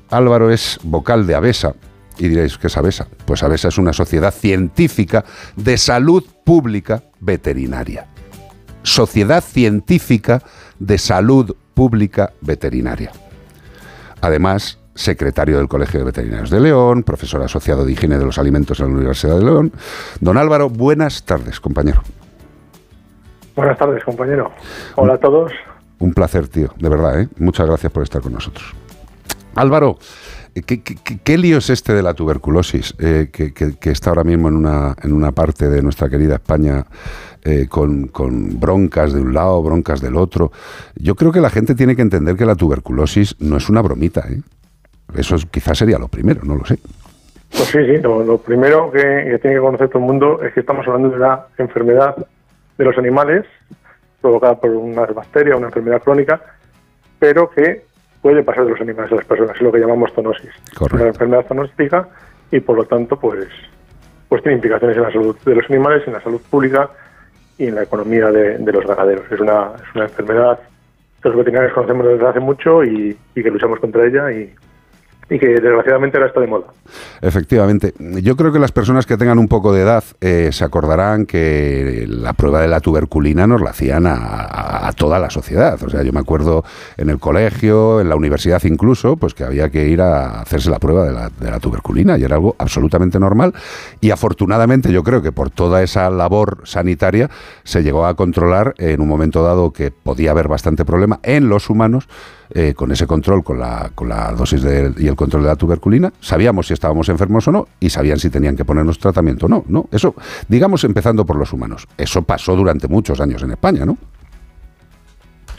[0.10, 1.74] Álvaro es vocal de Avesa,
[2.18, 3.08] y diréis, ¿qué es Avesa?
[3.26, 5.24] Pues Avesa es una sociedad científica
[5.56, 8.11] de salud pública veterinaria.
[8.84, 10.42] Sociedad Científica
[10.80, 13.12] de Salud Pública Veterinaria.
[14.22, 18.80] Además, secretario del Colegio de Veterinarios de León, profesor asociado de Higiene de los Alimentos
[18.80, 19.72] en la Universidad de León.
[20.20, 22.04] Don Álvaro, buenas tardes, compañero.
[23.56, 24.52] Buenas tardes, compañero.
[24.96, 25.52] Hola a todos.
[26.00, 27.30] Un placer, tío, de verdad, ¿eh?
[27.38, 28.74] Muchas gracias por estar con nosotros.
[29.56, 29.98] Álvaro,
[30.54, 34.24] ¿qué, qué- qué- lío es este de la tuberculosis eh, que, que- que está ahora
[34.24, 36.86] mismo en una, en una parte de nuestra querida España
[37.44, 40.52] eh, con, con broncas de un lado, broncas del otro?
[40.96, 44.26] Yo creo que la gente tiene que entender que la tuberculosis no es una bromita,
[44.30, 44.42] ¿eh?
[45.16, 46.78] Eso es- quizás sería lo primero, no lo sé.
[47.50, 50.54] Pues sí, sí, lo, lo primero que, que tiene que conocer todo el mundo es
[50.54, 52.16] que estamos hablando de una enfermedad
[52.78, 53.46] de los animales
[54.22, 56.40] provocada por una bacteria, una enfermedad crónica,
[57.20, 57.84] pero que
[58.22, 60.52] puede pasar de los animales a las personas, es lo que llamamos zoonosis.
[60.94, 62.08] Una enfermedad zoonóstica
[62.52, 63.48] y por lo tanto pues,
[64.30, 66.90] pues tiene implicaciones en la salud de los animales, en la salud pública
[67.58, 69.32] y en la economía de, de los ganaderos.
[69.32, 70.60] Es una, es una enfermedad
[71.22, 74.54] que los veterinarios conocemos desde hace mucho y, y que luchamos contra ella y,
[75.34, 76.66] y que desgraciadamente ahora está de moda.
[77.22, 77.94] Efectivamente.
[78.22, 82.06] Yo creo que las personas que tengan un poco de edad eh, se acordarán que
[82.08, 85.82] la prueba de la tuberculina nos la hacían a, a- toda la sociedad.
[85.82, 86.66] O sea, yo me acuerdo
[86.98, 90.80] en el colegio, en la universidad incluso, pues que había que ir a hacerse la
[90.80, 93.54] prueba de la, de la tuberculina y era algo absolutamente normal.
[94.02, 97.30] Y afortunadamente yo creo que por toda esa labor sanitaria
[97.64, 101.70] se llegó a controlar en un momento dado que podía haber bastante problema en los
[101.70, 102.10] humanos
[102.54, 105.56] eh, con ese control, con la, con la dosis de- y el control de la
[105.56, 109.50] tuberculina, sabíamos si estábamos enfermos o no y sabían si tenían que ponernos tratamiento o
[109.50, 109.64] no.
[109.68, 109.88] ¿no?
[109.92, 110.16] Eso,
[110.48, 111.88] digamos, empezando por los humanos.
[111.98, 113.98] Eso pasó durante muchos años en España, ¿no?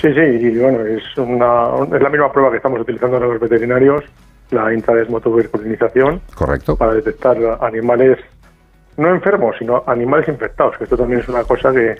[0.00, 3.40] Sí, sí, y bueno, es, una, es la misma prueba que estamos utilizando ahora los
[3.40, 4.02] veterinarios,
[4.50, 6.76] la intradesmotuberculinización, Correcto.
[6.76, 8.18] para detectar animales
[8.96, 11.96] no enfermos, sino animales infectados, que esto también es una cosa que,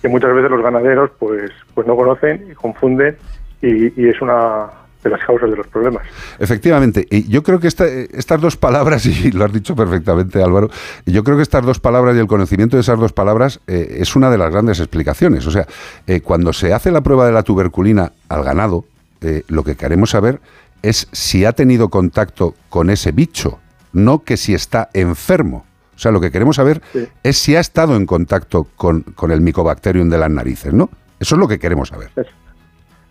[0.00, 3.16] que muchas veces los ganaderos pues, pues no conocen y confunden
[3.62, 4.66] y, y es una
[5.02, 6.04] de las causas de los problemas.
[6.38, 10.70] Efectivamente, y yo creo que esta- estas dos palabras, y lo has dicho perfectamente Álvaro,
[11.06, 14.14] yo creo que estas dos palabras y el conocimiento de esas dos palabras eh, es
[14.14, 15.46] una de las grandes explicaciones.
[15.46, 15.66] O sea,
[16.06, 18.84] eh, cuando se hace la prueba de la tuberculina al ganado,
[19.22, 20.40] eh, lo que queremos saber
[20.82, 23.58] es si ha tenido contacto con ese bicho,
[23.92, 25.64] no que si está enfermo.
[25.94, 26.80] O sea, lo que queremos saber
[27.22, 30.90] es si ha estado en contacto con, con el Mycobacterium de las narices, ¿no?
[31.20, 32.10] Eso es lo que queremos saber.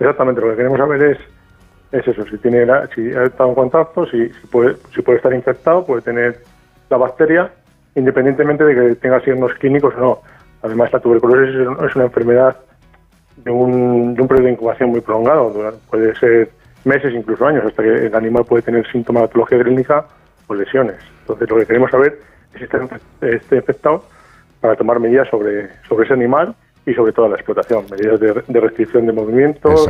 [0.01, 1.17] Exactamente, lo que queremos saber es
[1.91, 5.33] es eso, si tiene la- si ha estado en contacto, si, puede, si puede estar
[5.33, 6.39] infectado, puede tener
[6.89, 7.51] la bacteria,
[7.95, 10.19] independientemente de que tenga signos clínicos o no.
[10.63, 12.55] Además, la tuberculosis es un- es una enfermedad
[13.35, 15.53] de un, de un periodo de incubación muy prolongado,
[15.89, 16.49] puede ser
[16.85, 20.05] meses, incluso años, hasta que el animal puede tener sintomatología clínica
[20.47, 20.95] o lesiones.
[21.21, 22.17] Entonces, lo que queremos saber
[22.53, 22.87] es si está
[23.21, 24.05] esté infectado
[24.61, 26.55] para tomar medidas sobre, sobre ese animal
[26.85, 29.89] y sobre todo la explotación, medidas de, de restricción de movimientos.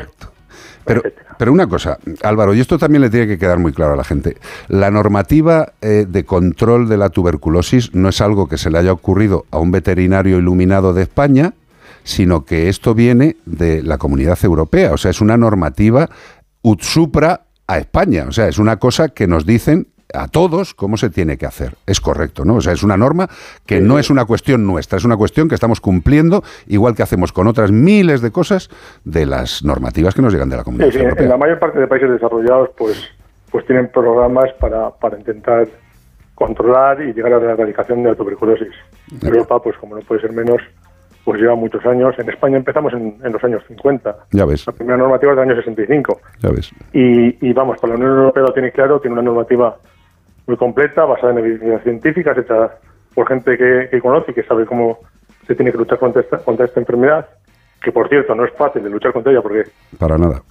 [0.83, 1.03] Pero,
[1.37, 4.03] pero una cosa, Álvaro, y esto también le tiene que quedar muy claro a la
[4.03, 4.37] gente.
[4.67, 8.91] La normativa eh, de control de la tuberculosis no es algo que se le haya
[8.91, 11.53] ocurrido a un veterinario iluminado de España,
[12.03, 14.91] sino que esto viene de la comunidad europea.
[14.93, 16.09] O sea, es una normativa
[16.63, 18.25] ut supra a España.
[18.27, 21.75] O sea, es una cosa que nos dicen a todos cómo se tiene que hacer.
[21.85, 22.55] Es correcto, ¿no?
[22.55, 23.27] O sea, es una norma
[23.65, 27.31] que no es una cuestión nuestra, es una cuestión que estamos cumpliendo, igual que hacemos
[27.31, 28.69] con otras miles de cosas
[29.03, 31.27] de las normativas que nos llegan de la comunidad Sí, sí, en europea.
[31.27, 33.01] la mayor parte de países desarrollados pues,
[33.51, 35.67] pues tienen programas para, para intentar
[36.35, 38.69] controlar y llegar a la erradicación de la tuberculosis.
[39.21, 40.61] Europa, pues como no puede ser menos,
[41.23, 42.15] pues lleva muchos años.
[42.17, 44.15] En España empezamos en, en los años 50.
[44.31, 46.19] Ya ves, La primera normativa es del año 65.
[46.41, 46.71] ya ves.
[46.93, 49.77] Y, y vamos, para la Unión Europea lo tiene claro, tiene una normativa
[50.51, 52.71] muy completa, basada en evidencias científicas, hecha
[53.15, 54.99] por gente que, que conoce y que sabe cómo
[55.47, 57.25] se tiene que luchar contra esta, contra esta enfermedad,
[57.81, 59.63] que por cierto no es fácil de luchar contra ella porque
[59.97, 60.41] Para nada.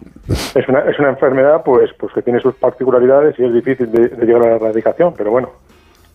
[0.54, 4.08] es una, es una enfermedad pues, pues que tiene sus particularidades y es difícil de,
[4.08, 5.50] de llegar a la erradicación, pero bueno,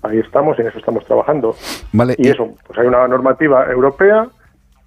[0.02, 1.56] ahí estamos y en eso estamos trabajando.
[1.94, 4.28] Vale, Y eso, pues hay una normativa europea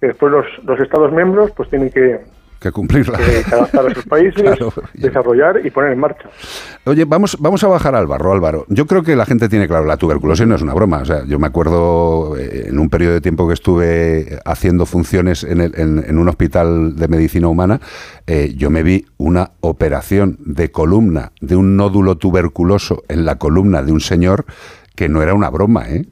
[0.01, 2.19] que después los, los Estados miembros pues tienen que,
[2.59, 3.17] Que cumplirla.
[3.17, 4.73] que adaptar a sus países, Claro.
[4.93, 6.29] desarrollar y poner en marcha.
[6.85, 8.65] Oye, vamos, vamos a bajar al barro, Álvaro.
[8.67, 10.97] Yo creo que la gente tiene claro, la tuberculosis no es una broma.
[10.97, 15.43] O sea, yo me acuerdo eh, en un periodo de tiempo que estuve haciendo funciones
[15.45, 17.79] en, el- en- en un hospital de medicina humana,
[18.27, 23.81] eh, yo me vi una operación de columna de un nódulo tuberculoso en la columna
[23.83, 24.45] de un señor
[24.95, 26.05] que no era una broma, ¿eh?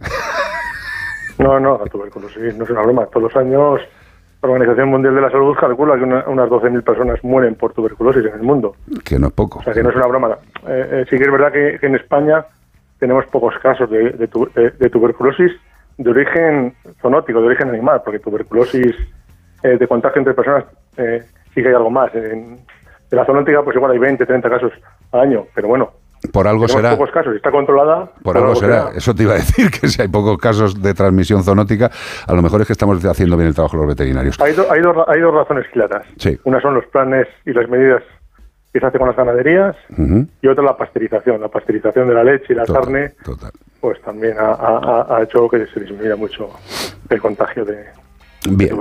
[1.39, 3.05] No, no, la tuberculosis no es una broma.
[3.07, 3.79] Todos los años
[4.41, 8.25] la Organización Mundial de la Salud calcula que una- unas 12.000 personas mueren por tuberculosis
[8.25, 8.75] en el mundo.
[9.03, 9.59] Que no es poco.
[9.59, 10.37] O sea, que no es una broma.
[10.67, 12.45] Eh, eh, sí que es verdad que, que en España
[12.99, 15.51] tenemos pocos casos de, de tu- de- de tuberculosis
[15.97, 18.95] de origen zoonótico, de origen animal, porque tuberculosis
[19.63, 20.65] eh, de contagio entre personas
[20.97, 22.13] eh, sí que hay algo más.
[22.13, 22.59] En,
[23.09, 24.71] de la zoonótica, pues igual hay 20, 30 casos
[25.13, 25.91] al año, pero bueno,
[26.33, 26.97] Por algo tenemos será.
[26.97, 28.11] pocos casos está controlada.
[28.23, 28.89] Por algo será.
[28.95, 31.91] Eso te iba a decir, que si hay pocos casos de transmisión zoonótica,
[32.27, 34.39] a lo mejor es que estamos haciendo bien el trabajo los veterinarios.
[34.41, 36.05] Hay, do- hay, dos, ra- hay dos razones claras.
[36.17, 36.37] Sí.
[36.43, 38.01] Una son los planes y las medidas
[38.73, 40.27] que se hacen con las ganaderías Ujú.
[40.41, 41.39] y otra la pasteurización.
[41.41, 43.11] La pasteurización de la leche y la Total, carne
[43.79, 46.49] pues también ha, ha- ha- hecho que se disminuya mucho
[47.09, 47.85] el contagio de, de
[48.45, 48.77] Bien.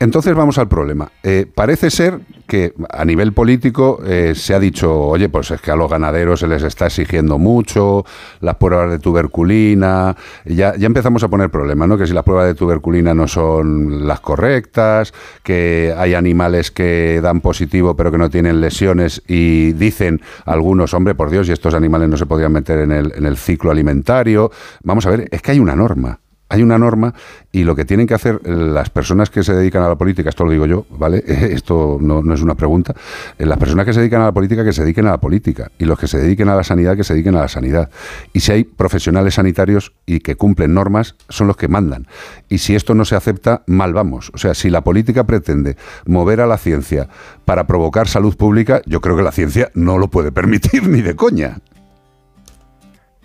[0.00, 1.10] Entonces vamos al problema.
[1.22, 5.70] Eh, parece ser que a nivel político eh, se ha dicho, oye, pues es que
[5.70, 8.04] a los ganaderos se les está exigiendo mucho,
[8.40, 11.98] las pruebas de tuberculina, ya, ya empezamos a poner problemas, ¿no?
[11.98, 15.12] Que si las pruebas de tuberculina no son las correctas,
[15.42, 21.14] que hay animales que dan positivo pero que no tienen lesiones y dicen algunos, hombre,
[21.14, 24.50] por Dios, y estos animales no se podrían meter en el, en el ciclo alimentario.
[24.82, 26.20] Vamos a ver, es que hay una norma.
[26.50, 27.14] Hay una norma
[27.52, 30.44] y lo que tienen que hacer las personas que se dedican a la política, esto
[30.44, 31.22] lo digo yo, ¿vale?
[31.26, 32.94] Esto no, es una pregunta.
[33.38, 35.70] Eh, Las personas que se dedican a la política, que se dediquen a la política.
[35.78, 37.90] Y los que se dediquen a la sanidad, que se dediquen a la sanidad.
[38.32, 42.06] Y si hay profesionales sanitarios y que cumplen normas, son los que mandan.
[42.48, 44.30] Y si esto no se acepta, mal vamos.
[44.34, 47.08] O sea, si la política pretende mover a la ciencia
[47.44, 51.14] para provocar salud pública, yo creo que la ciencia no lo puede permitir ni de
[51.14, 51.58] coña.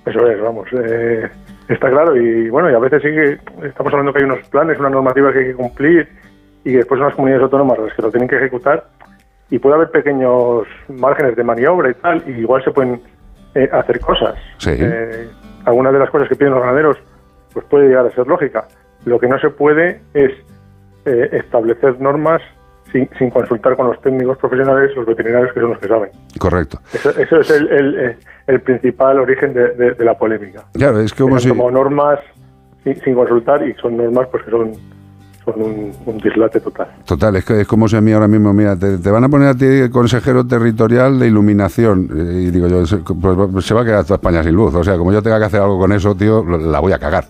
[0.06, 0.68] Eso es, vamos.
[0.74, 1.30] eh,
[1.67, 4.80] está claro y bueno, y a veces sí que estamos hablando que hay unos planes,
[4.80, 6.09] una normativa que hay que cumplir
[6.64, 8.85] y que después son las comunidades autónomas las que lo tienen que ejecutar
[9.50, 13.01] y puede haber pequeños márgenes de maniobra y tal, y igual se pueden
[13.56, 14.35] eh, hacer cosas.
[14.58, 14.72] Sí.
[14.77, 15.27] Eh,
[15.66, 16.98] algunas de las cosas que piden los ganaderos
[17.53, 18.66] pues puede llegar a ser lógica.
[19.06, 20.32] Lo que no se puede es
[21.06, 22.42] eh, establecer normas
[22.93, 26.11] sin, sin consultar con los técnicos profesionales, los veterinarios, que son los que saben.
[26.39, 26.80] Correcto.
[26.93, 28.15] Eso, eso es el, el- el-
[28.47, 30.63] el principal origen de, de- de la polémica.
[30.73, 31.49] Claro, es como Que si...
[31.49, 32.19] tomado normas
[32.85, 34.72] sin, sin consultar y son normas pues que son,
[35.45, 35.61] son
[36.05, 36.88] un, dislate total.
[37.05, 39.49] Total, es que es como si a mí ahora mismo, mira, te, van a poner
[39.49, 42.09] a ti consejero territorial de iluminación.
[42.15, 44.73] eh, Y digo yo, se- pues se va a quedar toda España sin luz.
[44.75, 47.25] O sea, como yo tenga que hacer algo con eso, tío, la voy a cagar.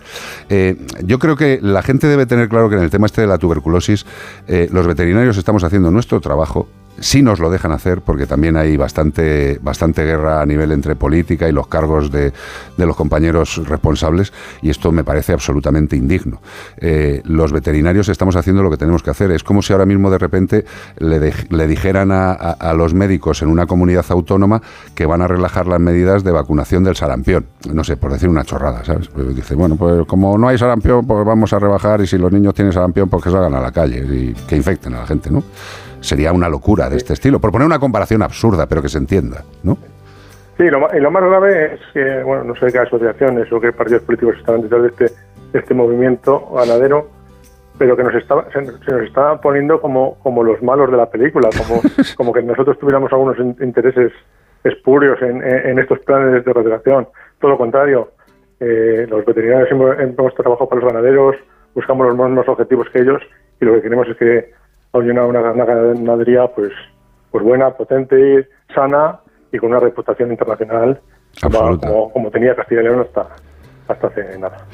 [0.50, 3.28] Eh, yo creo que la gente debe tener claro que en el tema este de
[3.28, 4.06] la tuberculosis,
[4.48, 6.68] eh, los veterinarios estamos haciendo nuestro trabajo
[7.00, 11.50] sí nos lo dejan hacer porque también hay bastante, bastante guerra a nivel entre política
[11.50, 12.32] y los cargos de,
[12.78, 14.32] de los compañeros responsables
[14.62, 16.42] y esto me parece absolutamente indigno.
[16.78, 19.32] Eh, los veterinarios estamos haciendo lo que tenemos que hacer.
[19.32, 20.66] Es como si ahora mismo de repente
[20.98, 24.62] le, dijeran a, a- a los médicos en una comunidad autónoma
[24.96, 27.46] que van a relajar las medidas de vacunación del sarampión.
[27.74, 29.08] No sé, por decir una chorrada, ¿sabes?
[29.08, 32.32] Pues dice, bueno, pues como no hay sarampión, pues vamos a rebajar y si los
[32.32, 35.30] niños tienen sarampión, pues que salgan a la calle y que infecten a la gente,
[35.32, 35.44] ¿no?
[36.04, 37.40] Sería una locura de este estilo.
[37.40, 39.78] Por poner una comparación absurda, pero que se entienda, ¿no?
[40.58, 43.72] Sí, lo, y lo más grave es que, bueno, no sé qué asociaciones o qué
[43.72, 45.06] partidos políticos están detrás de este,
[45.52, 47.10] de este movimiento ganadero,
[47.78, 51.10] pero que nos está, se, se nos está poniendo como, como los malos de la
[51.10, 51.82] película, como,
[52.18, 54.12] como que nosotros tuviéramos algunos in- intereses
[54.64, 57.08] espurios en, en- en estos planes de erradicación.
[57.40, 58.12] Todo lo contrario,
[58.60, 61.36] eh, los veterinarios hemos, hemos trabajado para los ganaderos,
[61.74, 63.22] buscamos los mismos objetivos que ellos
[63.60, 64.52] y lo que queremos es que
[64.94, 66.72] haya una, una, una ganadería pues,
[67.32, 69.20] pues buena, potente, sana
[69.52, 71.00] y con una reputación internacional
[71.42, 73.28] como, como tenía Castilla y León hasta,
[73.88, 74.66] hasta hace nada.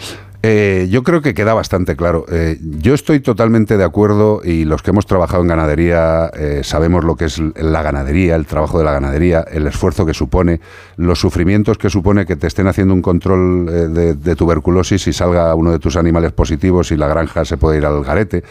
[0.42, 2.26] Eh, yo creo que queda bastante claro.
[2.32, 7.04] Eh, yo estoy totalmente de acuerdo y los que hemos trabajado en ganadería eh, sabemos
[7.04, 10.62] lo que es la ganadería, el trabajo de la ganadería, el esfuerzo que supone,
[10.96, 15.72] los sufrimientos que supone que te estén haciendo un control de, tuberculosis y salga uno
[15.72, 18.44] de tus animales positivos y la granja se puede ir al garete.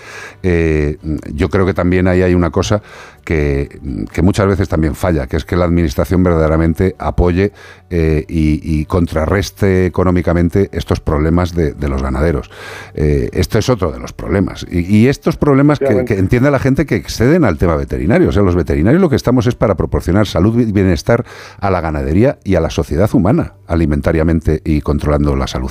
[1.33, 2.83] Yo creo que también ahí hay una cosa
[3.25, 3.79] que,
[4.23, 7.53] muchas veces también falla, que es que la administración verdaderamente apoye
[7.91, 12.51] y, y contrarreste económicamente estos problemas de, de los ganaderos.
[12.95, 14.67] Eh, esto es otro de los problemas.
[14.71, 18.29] Y, y estos problemas que, que entiende la gente que exceden al tema veterinario.
[18.29, 21.25] O sea, los veterinarios lo que estamos es para proporcionar salud y bienestar
[21.61, 25.71] a la ganadería y a la sociedad humana, alimentariamente y controlando la salud.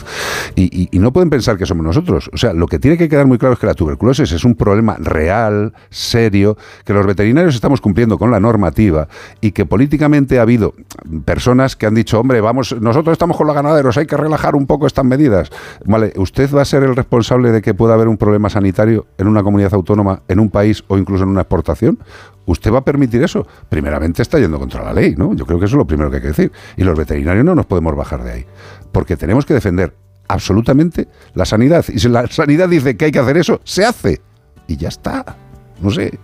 [0.56, 2.30] Y, no pueden pensar que somos nosotros.
[2.34, 4.56] O sea, lo que tiene que quedar muy claro es que la tuberculosis es un
[4.56, 9.08] problema real, serio, que los veterinarios estamos cumpliendo con la normativa
[9.42, 10.74] y que políticamente ha habido
[11.24, 14.66] personas que han dicho, hombre, vamos, nosotros estamos con los ganaderos, hay que relajar un
[14.66, 15.50] poco estas medidas.
[15.86, 19.28] Vale, ¿usted va a ser el responsable de que pueda haber un problema sanitario en
[19.28, 22.00] una comunidad autónoma, en un país o incluso en una exportación?
[22.48, 23.46] ¿Usted va a permitir eso?
[23.70, 25.36] Primeramente está yendo contra la ley, ¿no?
[25.36, 26.52] Yo creo que eso es lo primero que hay que decir.
[26.78, 28.46] Y los veterinarios no nos podemos bajar de ahí.
[28.92, 29.92] Porque tenemos que defender
[30.30, 31.86] absolutamente la sanidad.
[31.90, 34.22] Y si la sanidad dice que hay que hacer eso, se hace.
[34.66, 35.36] Y ya está.
[35.82, 36.18] No sé.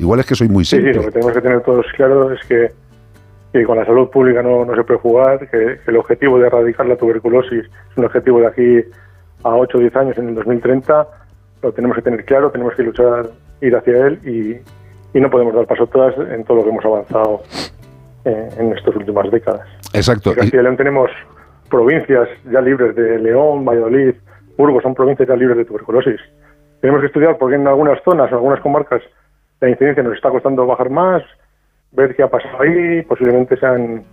[0.00, 0.94] Igual es que soy muy Sí, sí, simple.
[0.94, 2.72] lo que tenemos que tener todos claro es que,
[3.52, 6.48] que con la salud pública no, no se puede jugar, que, que el objetivo de
[6.48, 8.78] erradicar la tuberculosis es un objetivo de aquí
[9.44, 11.06] a 8 o 10 años, en el 2030,
[11.62, 14.56] lo tenemos que tener claro, tenemos que luchar, ir hacia él y,
[15.14, 17.42] y no podemos dar paso atrás en todo lo que hemos avanzado
[18.24, 19.66] eh, en estas últimas décadas.
[19.92, 20.30] Exacto.
[20.30, 21.10] En Castilla y León tenemos
[21.70, 24.14] provincias ya libres de León, Valladolid,
[24.56, 26.20] Burgos, son provincias ya libres de tuberculosis.
[26.80, 29.02] Tenemos que estudiar porque en algunas zonas, en algunas comarcas,
[29.60, 31.22] la incidencia nos está costando bajar más,
[31.92, 34.04] ver qué ha pasado ahí, posiblemente sean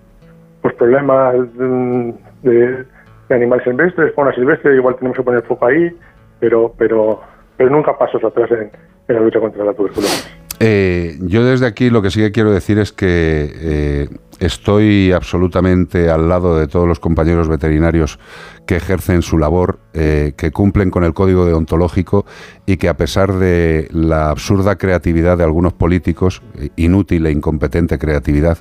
[0.61, 2.85] pues problemas de,
[3.30, 5.95] de animales silvestres, fauna silvestre, igual tenemos que poner foco ahí,
[6.40, 7.22] pero pero
[7.57, 8.72] pero nunca pasos atrás en,
[9.07, 10.44] en la lucha contra la tuberculosis.
[10.59, 14.09] Eh, yo desde aquí lo que sí que quiero decir es que eh,
[14.40, 18.19] estoy absolutamente al lado de todos los compañeros veterinarios
[18.66, 22.25] que ejercen su labor, eh, que cumplen con el código deontológico
[22.66, 26.42] y que a pesar de la absurda creatividad de algunos políticos,
[26.75, 28.59] inútil e incompetente creatividad,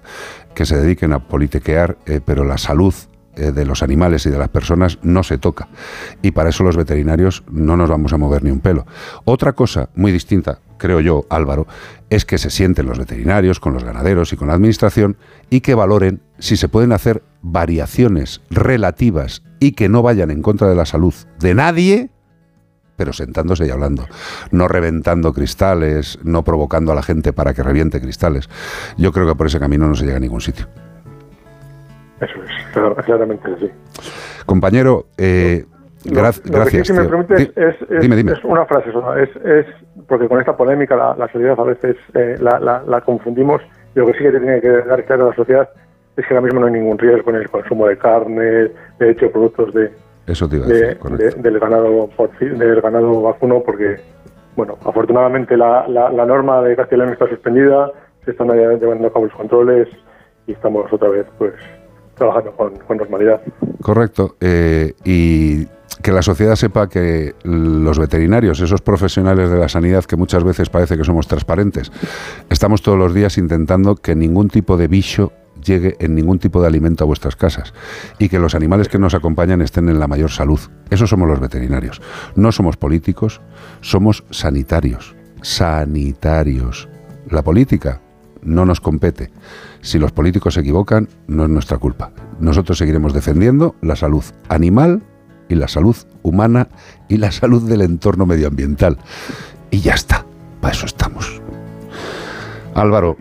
[0.54, 2.94] que se dediquen a politiquear, pero la salud
[3.34, 5.68] de los animales y de las personas no se toca.
[6.22, 8.86] Y para eso los veterinarios no nos vamos a mover ni un pelo.
[9.24, 11.66] Otra cosa muy distinta, creo yo, Álvaro,
[12.10, 15.16] es que se sienten los veterinarios con los ganaderos y con la administración
[15.48, 20.68] y que valoren si se pueden hacer variaciones relativas y que no vayan en contra
[20.68, 22.10] de la salud de nadie
[22.96, 24.04] pero sentándose y hablando,
[24.50, 28.48] no reventando cristales, no provocando a la gente para que reviente cristales.
[28.98, 30.68] Yo creo que por ese camino no se llega a ningún sitio.
[32.20, 33.68] Eso es, claramente así.
[34.46, 35.64] Compañero, eh,
[36.04, 36.70] gra- lo gracias.
[36.70, 38.32] que sí, si me permites, es, es- dime, dime.
[38.32, 39.22] es una frase sola.
[39.22, 39.66] Es, es
[40.06, 43.62] porque con esta polémica la, la sociedad a veces eh, la, la- la confundimos.
[43.94, 45.68] Y lo que sí que tiene que dar claro a la sociedad
[46.16, 48.42] es que ahora mismo no hay ningún riesgo en el consumo de carne,
[48.98, 49.90] de hecho, productos de,
[50.26, 51.36] Eso te iba a de- decir, correcto.
[51.36, 52.08] de- del ganado
[52.40, 53.96] del ganado vacuno, porque,
[54.56, 57.90] bueno, afortunadamente la, la, la norma de Castilla y León está suspendida,
[58.24, 59.88] se están llevando a cabo los controles
[60.46, 61.52] y estamos otra vez, pues,
[62.16, 63.40] trabajando con, con normalidad.
[63.82, 64.36] Correcto.
[64.40, 65.66] eh, y
[66.02, 70.70] que la sociedad sepa que los veterinarios, esos profesionales de la sanidad que muchas veces
[70.70, 71.92] parece que somos transparentes,
[72.50, 75.32] estamos todos los días intentando que ningún tipo de bicho
[75.64, 77.72] llegue en ningún tipo de alimento a vuestras casas
[78.18, 80.60] y que los animales que nos acompañan estén en la mayor salud.
[80.90, 82.02] Eso somos los veterinarios.
[82.34, 83.40] No somos políticos,
[83.80, 85.14] somos sanitarios.
[85.42, 86.88] Sanitarios.
[87.30, 88.00] La política
[88.42, 89.30] no nos compete.
[89.80, 92.12] Si los políticos se equivocan, no es nuestra culpa.
[92.40, 95.02] Nosotros seguiremos defendiendo la salud animal
[95.48, 96.68] y la salud humana
[97.08, 98.98] y la salud del entorno medioambiental.
[99.70, 100.24] Y ya está,
[100.60, 101.40] para eso estamos.
[102.74, 103.16] Álvaro,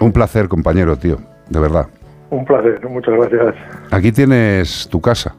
[0.00, 1.18] un placer, compañero, tío,
[1.48, 1.86] de verdad.
[2.30, 3.54] Un placer, muchas gracias.
[3.90, 5.34] Aquí tienes tu casa,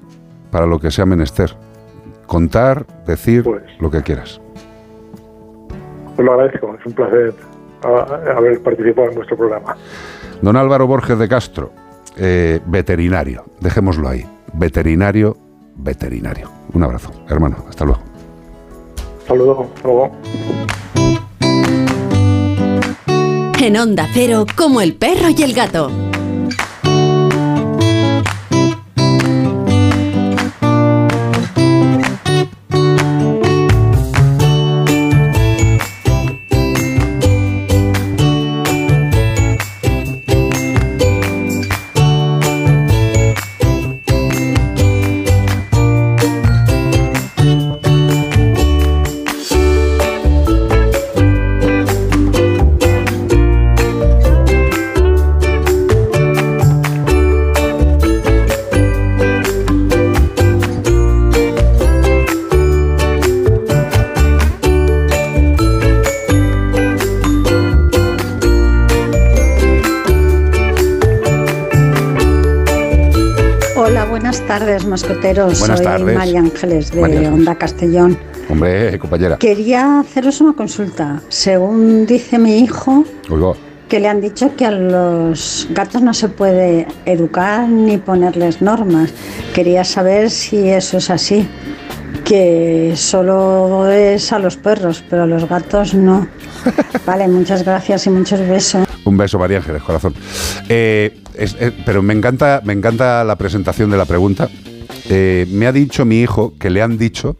[0.51, 1.55] para lo que sea menester.
[2.27, 3.45] Contar, decir
[3.79, 4.41] lo que quieras.
[6.15, 7.33] Pues lo agradezco, es un placer
[7.83, 9.75] a- haber participado en vuestro programa.
[10.41, 11.71] Don Álvaro Borges de Castro,
[12.17, 14.25] eh, veterinario, dejémoslo ahí.
[14.53, 15.37] Veterinario,
[15.75, 16.49] veterinario.
[16.73, 18.01] Un abrazo, hermano, hasta luego.
[19.27, 20.11] Saludos, hasta luego.
[23.59, 25.91] En Onda Cero, como el perro y el gato.
[74.91, 75.59] Mascoteros.
[75.59, 76.15] Buenas Soy tardes.
[76.17, 77.33] María Ángeles de María.
[77.33, 78.17] Onda Castellón.
[78.49, 79.37] Hombre, compañera.
[79.37, 81.21] Quería haceros una consulta.
[81.29, 83.55] Según dice mi hijo, Oigo,
[83.87, 89.11] que le han dicho que a los gatos no se puede educar ni ponerles normas.
[89.55, 91.47] Quería saber si eso es así.
[92.25, 96.27] Que solo es a los perros, pero a los gatos no.
[97.05, 98.85] Vale, muchas gracias y muchos besos.
[99.05, 100.13] un beso, María Ángeles, corazón.
[100.69, 104.47] Eh, es- eh, pero me encanta, me encanta la presentación de la pregunta.
[105.13, 107.35] Eh, me ha dicho mi hijo que le han dicho.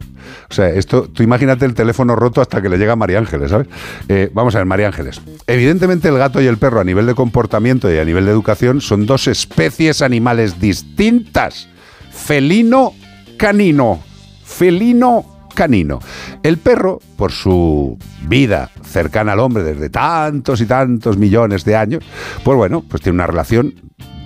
[0.50, 3.66] O sea, esto, tú imagínate el teléfono roto hasta que le llega María Ángeles, ¿sabes?
[4.10, 5.22] Eh, vamos a ver, María Ángeles.
[5.46, 8.82] Evidentemente, el gato y el perro, a nivel de comportamiento y a nivel de educación,
[8.82, 11.66] son dos especies animales distintas.
[12.10, 12.92] Felino,
[13.38, 14.02] canino.
[14.44, 15.98] Felino, canino.
[16.42, 17.96] El perro, por su
[18.28, 22.04] vida cercana al hombre desde tantos y tantos millones de años,
[22.44, 23.74] pues bueno, pues tiene una relación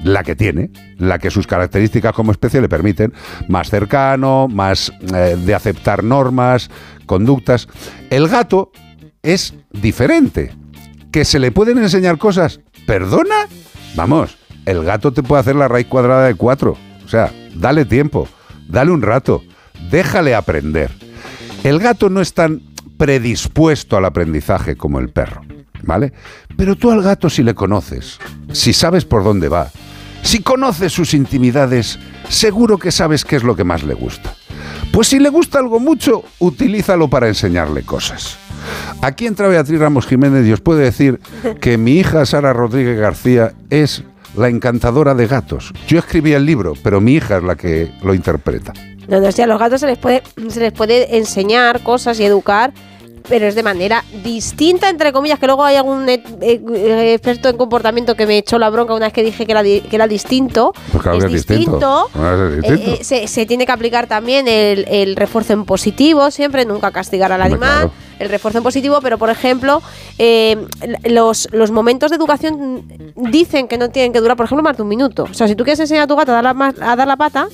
[0.04, 3.12] la que tiene, la que sus características como especie le permiten,
[3.48, 6.70] más cercano, más eh, de aceptar normas,
[7.06, 7.68] conductas.
[8.10, 8.70] El gato
[9.22, 10.52] es diferente.
[11.10, 12.60] ¿Que se le pueden enseñar cosas?
[12.86, 13.46] ¿Perdona?
[13.94, 16.76] Vamos, el gato te puede hacer la raíz cuadrada de cuatro.
[17.04, 18.28] O sea, dale tiempo,
[18.68, 19.42] dale un rato,
[19.90, 20.90] déjale aprender.
[21.64, 22.60] El gato no es tan
[22.98, 25.42] predispuesto al aprendizaje como el perro,
[25.82, 26.12] ¿vale?
[26.56, 28.18] Pero tú al gato si le conoces,
[28.52, 29.70] si sabes por dónde va,
[30.26, 34.34] si conoces sus intimidades, seguro que sabes qué es lo que más le gusta.
[34.90, 38.36] Pues si le gusta algo mucho, utilízalo para enseñarle cosas.
[39.02, 41.20] Aquí entra Beatriz Ramos Jiménez y os puede decir
[41.60, 44.02] que mi hija Sara Rodríguez García es
[44.36, 45.72] la encantadora de gatos.
[45.86, 48.72] Yo escribí el libro, pero mi hija es la que lo interpreta.
[49.06, 52.24] No, no, sí, a los gatos se les puede, se les puede enseñar cosas y
[52.24, 52.72] educar,
[53.28, 56.22] pero es de manera distinta, entre comillas, que luego hay algún eh,
[57.14, 59.80] experto en comportamiento que me echó la bronca una vez que dije que era, di-
[59.80, 60.72] que era distinto.
[60.92, 62.08] Pues claro que es distinto.
[62.14, 62.90] Es distinto.
[62.92, 66.90] Eh, eh, se, se tiene que aplicar también el, el refuerzo en positivo, siempre, nunca
[66.90, 67.90] castigar al Hombre, animal.
[67.90, 68.05] claro.
[68.18, 69.82] El refuerzo en positivo, pero por ejemplo,
[70.18, 70.56] eh,
[71.04, 72.82] los, los momentos de educación
[73.14, 75.24] dicen que no tienen que durar, por ejemplo, más de un minuto.
[75.30, 77.16] O sea, si tú quieres enseñar a tu gato a dar la, a dar la
[77.16, 77.48] pata,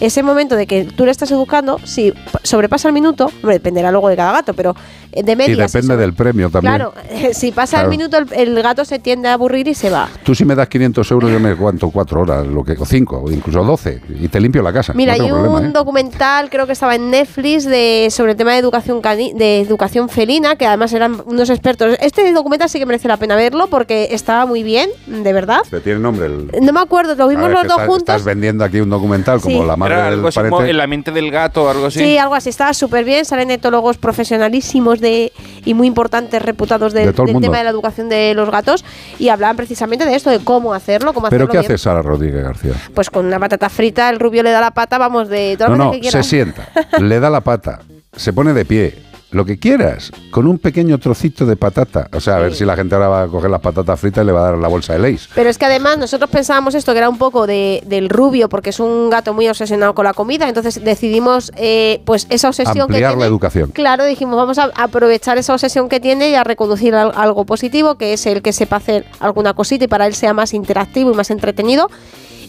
[0.00, 2.14] ese momento de que tú le estás educando, si
[2.44, 4.76] sobrepasa el minuto, hombre, dependerá luego de cada gato, pero
[5.10, 5.54] eh, de media.
[5.54, 6.72] Y depende del premio también.
[6.76, 6.94] Claro,
[7.32, 7.90] si pasa Claro.
[7.92, 10.08] el minuto, el, el gato se tiende a aburrir y se va.
[10.22, 13.20] Tú si me das 500 euros yo me aguanto cuatro horas, lo que, o cinco,
[13.24, 14.92] o incluso 12, y te limpio la casa.
[14.94, 15.72] Mira, no hay un problema, ¿eh?
[15.72, 20.07] documental, creo que estaba en Netflix, de, sobre el tema de educación cani- de educación
[20.08, 21.96] felina, que además eran unos expertos.
[22.00, 25.60] Este documental sí que merece la pena verlo porque estaba muy bien, de verdad.
[25.70, 26.50] Pero tiene nombre el...
[26.62, 27.98] No me acuerdo, lo vimos ver, los dos juntos.
[27.98, 29.66] estás vendiendo aquí un documental como Sí.
[29.66, 31.98] la madre Era del algo así como en la mente del gato o algo así.
[32.00, 33.24] Sí, algo así, estaba súper bien.
[33.24, 35.32] Salen etólogos profesionalísimos de,
[35.64, 37.46] y muy importantes, reputados del, De todo el del mundo.
[37.46, 38.84] tema de la educación de los gatos
[39.18, 41.72] y hablaban precisamente de esto, de cómo hacerlo, cómo ¿Pero hacerlo qué bien.
[41.72, 42.72] hace Sara Rodríguez García?
[42.94, 45.84] Pues con una patata frita, el rubio le da la pata, vamos, de todas No,
[45.86, 47.80] las no, que se sienta, le da la pata,
[48.16, 48.94] se pone de pie,
[49.30, 52.08] lo que quieras, con un pequeño trocito de patata.
[52.14, 54.26] O sea, a ver si la gente ahora va a coger las patatas fritas y
[54.26, 55.28] le va a dar la bolsa de Lays.
[55.34, 58.70] Pero es que además nosotros pensábamos esto que era un poco de, del rubio, porque
[58.70, 62.94] es un gato muy obsesionado con la comida, entonces decidimos eh, pues esa obsesión que
[62.98, 63.16] tiene.
[63.16, 63.70] la educación.
[63.72, 67.96] Claro, dijimos, vamos a aprovechar esa obsesión que tiene y a reconducir al- algo positivo,
[67.96, 71.14] que es el que sepa hacer alguna cosita y para él sea más interactivo y
[71.14, 71.90] más entretenido.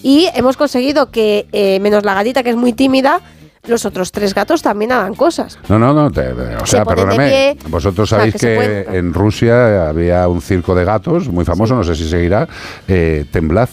[0.02, 3.20] Y hemos conseguido que, eh, menos la gatita, que es muy tímida,
[3.70, 5.58] los otros tres gatos también hagan cosas.
[5.70, 7.30] No, no, no, te- te- o Se sea, perdóname.
[7.30, 11.96] pie, Vosotros sabéis que en Rusia había un circo de gatos muy famoso, no sé
[11.96, 12.48] si seguirá,
[12.88, 13.70] eh, Temblad,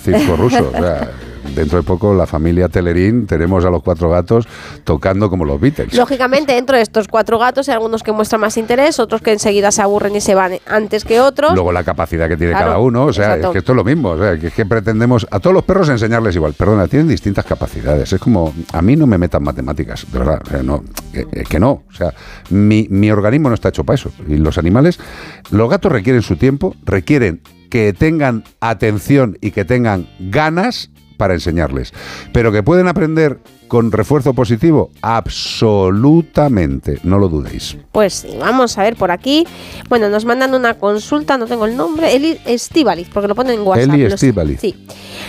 [0.00, 0.70] circo ruso.
[0.74, 1.10] O sea,
[1.54, 4.46] dentro de poco la familia Telerín tenemos a los cuatro gatos
[4.84, 5.94] tocando como los Beatles.
[5.94, 9.70] Lógicamente, dentro de estos cuatro gatos hay algunos que muestran más interés, otros que enseguida
[9.70, 11.52] se aburren y se van antes que otros.
[11.54, 13.48] Luego la capacidad que tiene Claro, cada uno, o sea, exacto.
[13.48, 15.64] es que esto es lo mismo, o sea, que es que pretendemos a todos los
[15.64, 16.54] perros enseñarles igual.
[16.54, 18.12] Perdona, tienen distintas capacidades.
[18.12, 21.44] Es como, a mí no me metan matemáticas, de verdad, o sea, no, que, eh,
[21.48, 21.84] que no.
[21.88, 22.12] O sea,
[22.50, 24.10] mi, mi organismo no está hecho para eso.
[24.28, 24.98] Y los animales,
[25.50, 31.92] los gatos requieren su tiempo, requieren que tengan atención y que tengan ganas para enseñarles.
[32.32, 37.76] Pero que pueden aprender con refuerzo positivo, absolutamente, no lo dudéis.
[37.92, 39.46] Pues sí, vamos a ver por aquí.
[39.88, 43.66] Bueno, nos mandan una consulta, no tengo el nombre, Eli Estivaliz, porque lo ponen en
[43.66, 43.94] WhatsApp.
[43.94, 44.04] Eli.
[44.06, 44.60] Estíbaliz.
[44.60, 44.74] Sí.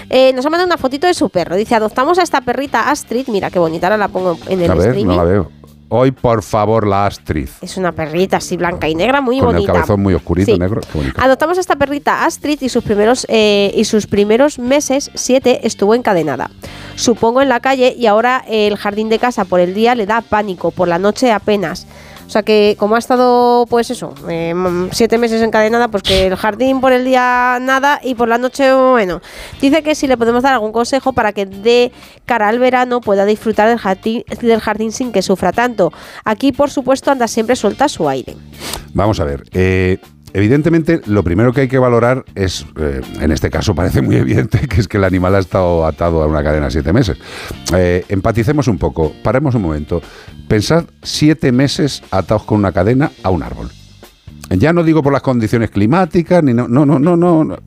[0.10, 1.56] Eh, nos ha mandado una fotito de su perro.
[1.56, 3.28] Dice, adoptamos a esta perrita Astrid.
[3.28, 5.16] Mira qué bonita, ahora la pongo en el A ver, streaming.
[5.16, 5.52] no la veo.
[5.94, 7.50] Hoy, por favor, la Astrid.
[7.62, 9.74] Es una perrita así blanca y negra, muy con bonita.
[9.74, 10.58] el cabezón muy oscurito, Sí.
[10.58, 10.80] negro.
[11.18, 15.94] Adoptamos a esta perrita Astrid y sus primeros eh, y sus primeros meses, siete, estuvo
[15.94, 16.50] encadenada.
[16.96, 20.22] Supongo en la calle y ahora el jardín de casa por el día le da
[20.22, 21.86] pánico, por la noche apenas.
[22.32, 26.28] O sea que como ha estado, pues eso, eh, mm, siete meses encadenada, pues que
[26.28, 29.20] el jardín por el día nada y por la noche, bueno.
[29.60, 31.92] Dice que si le podemos dar algún consejo para que de
[32.26, 35.92] cara al verano pueda disfrutar del jardín, del jardín sin que sufra tanto.
[36.24, 38.38] Aquí, por supuesto, anda siempre suelta su aire.
[38.94, 39.44] Vamos a ver.
[39.52, 39.98] eh,
[40.34, 44.60] evidentemente, lo primero que hay que valorar es, eh, en este caso parece muy evidente,
[44.70, 47.18] que es que el animal ha estado atado a una cadena siete meses.
[47.76, 50.02] Eh, empaticemos un poco, paremos un momento.
[50.48, 53.70] Pensad siete meses atados con una cadena a un árbol.
[54.50, 57.58] Ya no digo por las condiciones climáticas, ni no, no, no, no, no.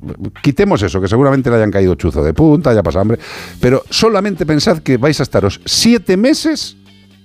[0.43, 3.19] Quitemos eso, que seguramente le hayan caído chuzo de punta, haya pasado hambre.
[3.59, 6.77] Pero solamente pensad que vais a estaros siete meses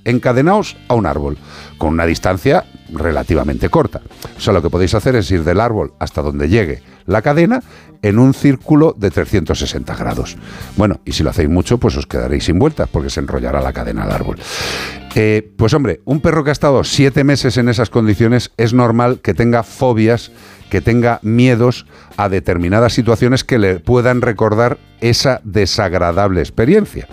[0.10, 1.38] encadenados a un árbol,
[1.78, 4.02] con una distancia relativamente corta.
[4.38, 7.62] O sea, lo que podéis hacer es ir del árbol hasta donde llegue la cadena
[8.02, 10.38] en un círculo de 360 grados.
[10.78, 13.74] Bueno, y si lo hacéis mucho, pues os quedaréis sin vueltas, porque se enrollará la
[13.74, 14.38] cadena al árbol.
[15.16, 19.20] Eh, pues hombre, un perro que ha estado siete meses en esas condiciones es normal
[19.22, 20.32] que tenga fobias,
[20.70, 27.08] que tenga miedos a determinadas situaciones que le puedan recordar esa desagradable experiencia.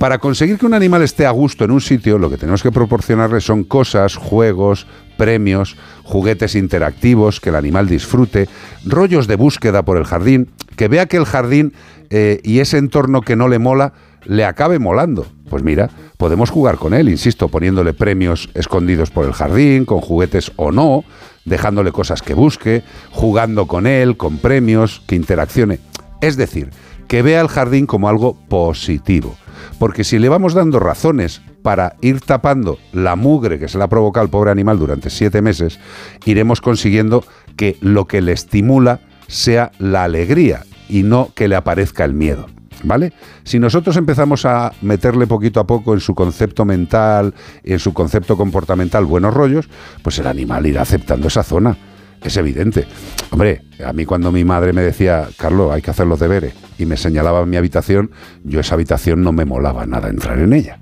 [0.00, 2.72] Para conseguir que un animal esté a gusto en un sitio, lo que tenemos que
[2.72, 4.86] proporcionarle son cosas, juegos,
[5.18, 8.48] premios, juguetes interactivos, que el animal disfrute,
[8.82, 11.74] rollos de búsqueda por el jardín, que vea que el jardín
[12.08, 13.92] eh, y ese entorno que no le mola
[14.24, 15.26] le acabe molando.
[15.50, 20.50] Pues mira, podemos jugar con él, insisto, poniéndole premios escondidos por el jardín, con juguetes
[20.56, 21.04] o no,
[21.44, 25.78] dejándole cosas que busque, jugando con él, con premios, que interaccione.
[26.22, 26.70] Es decir,
[27.10, 29.34] que vea el jardín como algo positivo.
[29.80, 33.88] Porque si le vamos dando razones para ir tapando la mugre que se le ha
[33.88, 35.80] provocado al pobre animal durante siete meses,
[36.24, 37.24] iremos consiguiendo
[37.56, 42.46] que lo que le estimula sea la alegría y no que le aparezca el miedo.
[42.84, 43.12] ¿Vale?
[43.42, 48.36] Si nosotros empezamos a meterle poquito a poco en su concepto mental, en su concepto
[48.36, 49.68] comportamental buenos rollos,
[50.04, 51.76] pues el animal irá aceptando esa zona.
[52.22, 52.86] Es evidente.
[53.30, 56.86] Hombre, a mí cuando mi madre me decía, Carlos, hay que hacer los deberes, y
[56.86, 58.10] me señalaba mi habitación,
[58.44, 60.80] yo esa habitación no me molaba nada entrar en ella.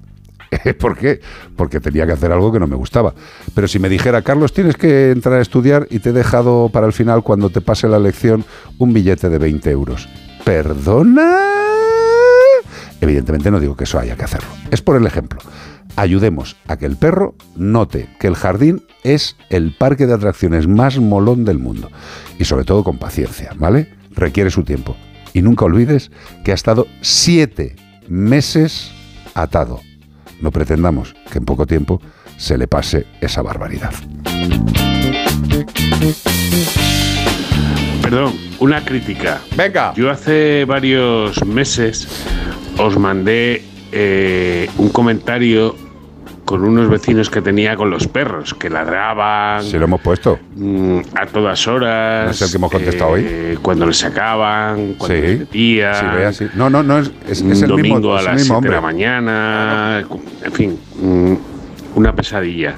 [0.78, 1.20] ¿Por qué?
[1.56, 3.14] Porque tenía que hacer algo que no me gustaba.
[3.54, 6.86] Pero si me dijera, Carlos, tienes que entrar a estudiar y te he dejado para
[6.86, 8.44] el final, cuando te pase la lección,
[8.78, 10.08] un billete de 20 euros.
[10.44, 11.38] ¿Perdona?
[13.00, 14.48] Evidentemente no digo que eso haya que hacerlo.
[14.70, 15.40] Es por el ejemplo.
[15.98, 21.00] Ayudemos a que el perro note que el jardín es el parque de atracciones más
[21.00, 21.90] molón del mundo.
[22.38, 23.92] Y sobre todo con paciencia, ¿vale?
[24.12, 24.94] Requiere su tiempo.
[25.32, 26.12] Y nunca olvides
[26.44, 27.74] que ha estado siete
[28.06, 28.92] meses
[29.34, 29.80] atado.
[30.40, 32.00] No pretendamos que en poco tiempo
[32.36, 33.92] se le pase esa barbaridad.
[38.02, 39.40] Perdón, una crítica.
[39.56, 39.94] Venga.
[39.96, 42.06] Yo hace varios meses
[42.78, 45.87] os mandé eh, un comentario
[46.48, 49.62] con unos vecinos que tenía con los perros, que ladraban.
[49.62, 50.38] Se lo hemos puesto.
[50.56, 52.24] mm, a todas horas.
[52.24, 53.22] ¿No es el que hemos contestado hoy?
[53.28, 55.20] eh, Cuando les sacaban, cuando Sí.
[55.20, 55.94] les metían.
[55.94, 56.46] Sí, vea, sí.
[56.54, 60.04] No, no, no, es, es, el domingo mismo, a las mismo 7 de la mañana,
[60.42, 61.34] en fin, mm,
[61.96, 62.76] una pesadilla.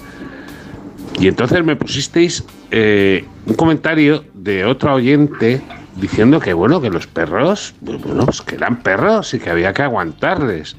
[1.20, 2.42] Y entonces me pusisteis
[2.73, 5.62] eh, un comentario de otro oyente
[5.94, 9.73] diciendo que bueno, que los perros, pues, bueno, pues que eran perros y que había
[9.73, 10.76] que aguantarles.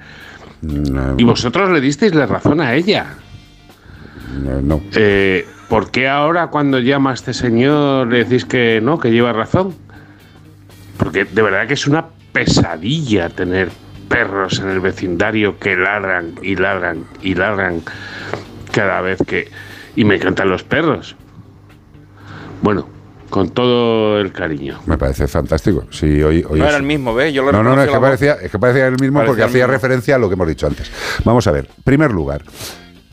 [1.18, 3.16] Y vosotros le disteis la razón a ella.
[4.62, 4.82] No.
[4.96, 9.34] Eh, ¿Por qué ahora cuando llama a este señor le decís que no, que lleva
[9.34, 9.74] razón?
[10.98, 13.70] Porque de verdad que es una pesadilla tener
[14.08, 17.82] perros en el vecindario que ladran y ladran y ladran
[18.72, 19.50] cada vez que...
[19.96, 21.16] Y me encantan los perros.
[22.62, 22.88] Bueno,
[23.32, 24.80] con todo el cariño.
[24.86, 25.86] Me parece fantástico.
[25.90, 27.34] Sí, hoy, hoy No es- era el mismo, ¿ves?
[27.34, 29.42] Yo lo No, no, no, es que, parecía, es que parecía el mismo Parecía porque
[29.42, 29.74] el hacía mismo.
[29.74, 30.92] referencia a lo que hemos dicho antes.
[31.26, 32.44] Vamos a ver, primer lugar,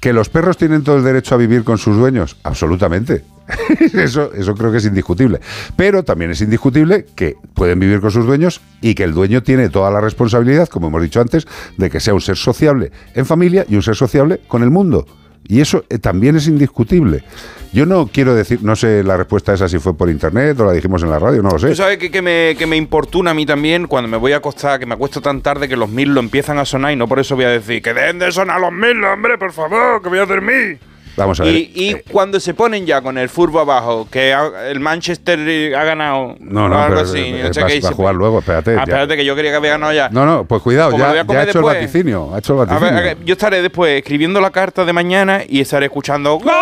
[0.01, 3.25] que los perros tienen todo el derecho a vivir con sus dueños, absolutamente.
[3.95, 5.41] eso, eso creo que es indiscutible.
[5.75, 9.71] Pero también es indiscutible que pueden vivir con sus dueños y que el dueño tiene
[9.71, 11.47] toda la responsabilidad, como hemos dicho antes,
[11.79, 15.07] de que sea un ser sociable en familia y un ser sociable con el mundo.
[15.47, 17.25] Y eso eh, también es indiscutible.
[17.73, 20.73] Yo no quiero decir, no sé la respuesta esa si fue por internet o la
[20.73, 21.75] dijimos en la radio, no lo sé.
[21.75, 24.79] Sabes que, que me, que me importuna a mí también cuando me voy a acostar,
[24.81, 27.19] que me acuesto tan tarde que los mil lo empiezan a sonar y no por
[27.19, 30.19] eso voy a decir que dejen de sonar los mil, hombre, por favor, que voy
[30.19, 30.79] a dormir.
[31.19, 31.55] Vamos a ver.
[31.55, 35.85] Y, y cuando se ponen ya con el furbo abajo, que ha- el Manchester ha
[35.85, 38.15] ganado No, no, o algo pero, así, eh, no sé vas- qué, va a jugar
[38.15, 38.77] luego, espérate.
[38.77, 40.09] Ah, espérate, que yo quería que había ganado ya.
[40.11, 42.35] No, no, pues cuidado, Como ya, ya ha hecho el vaticinio.
[42.35, 42.99] Ha hecho el vaticinio.
[42.99, 46.53] a ver, yo estaré después escribiendo la carta de mañana y estaré escuchando ¡Gol!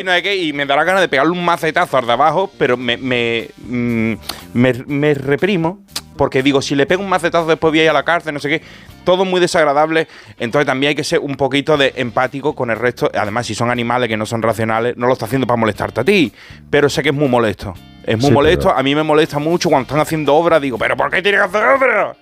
[0.00, 2.50] y, no sé qué, y me dará ganas de pegarle un macetazo al de abajo,
[2.58, 4.12] pero me, me, mm,
[4.54, 5.80] me, me reprimo.
[6.20, 8.40] Porque digo, si le pego un macetazo después voy a ir a la cárcel, no
[8.40, 8.62] sé qué.
[9.04, 10.06] Todo muy desagradable.
[10.38, 13.10] Entonces también hay que ser un poquito de empático con el resto.
[13.18, 16.04] Además, si son animales que no son racionales, no lo está haciendo para molestarte a
[16.04, 16.30] ti.
[16.68, 17.72] Pero sé que es muy molesto.
[18.04, 18.66] Es muy Sí, molesto.
[18.66, 20.60] pero- A mí me molesta mucho cuando están haciendo obras.
[20.60, 22.16] Digo, ¿pero por qué tiene que hacer obras?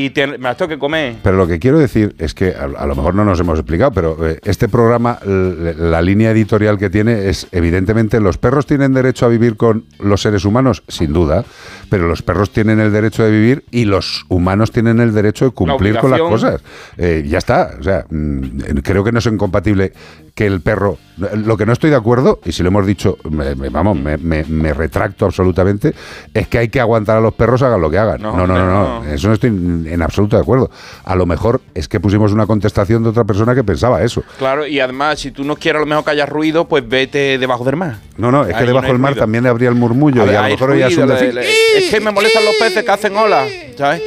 [0.00, 1.16] Y te- me las tengo que comer.
[1.22, 3.90] Pero lo que quiero decir es que a, a lo mejor no nos hemos explicado,
[3.90, 8.94] pero eh, este programa, l- la línea editorial que tiene es, evidentemente, los perros tienen
[8.94, 11.44] derecho a vivir con los seres humanos, sin duda,
[11.90, 15.50] pero los perros tienen el derecho de vivir y los humanos tienen el derecho de
[15.50, 16.62] cumplir con las cosas.
[16.96, 17.72] Eh, ya está.
[17.80, 19.92] O sea, mm, creo que no es incompatible
[20.38, 20.98] que el perro.
[21.34, 24.16] Lo que no estoy de acuerdo, y si lo hemos dicho, me- me- vamos, me,
[24.16, 25.92] me- retracto absolutamente,
[26.32, 28.22] es que hay que aguantar a los perros hagan lo que hagan.
[28.22, 29.02] No, no, no, no.
[29.02, 29.04] no.
[29.12, 30.70] Eso no estoy en absoluto de acuerdo.
[31.04, 34.22] A lo mejor es que pusimos una contestación de otra persona que pensaba eso.
[34.38, 37.36] Claro, y además, si tú no quieres a lo mejor que haya ruido, pues vete
[37.36, 37.96] debajo del mar.
[38.16, 39.22] No, no, es que Ahí debajo del mar ruido.
[39.24, 42.12] también habría el murmullo A y a lo mejor le- decir, le- es que me
[42.12, 44.00] molestan los peces que hacen olas, ¿sabes?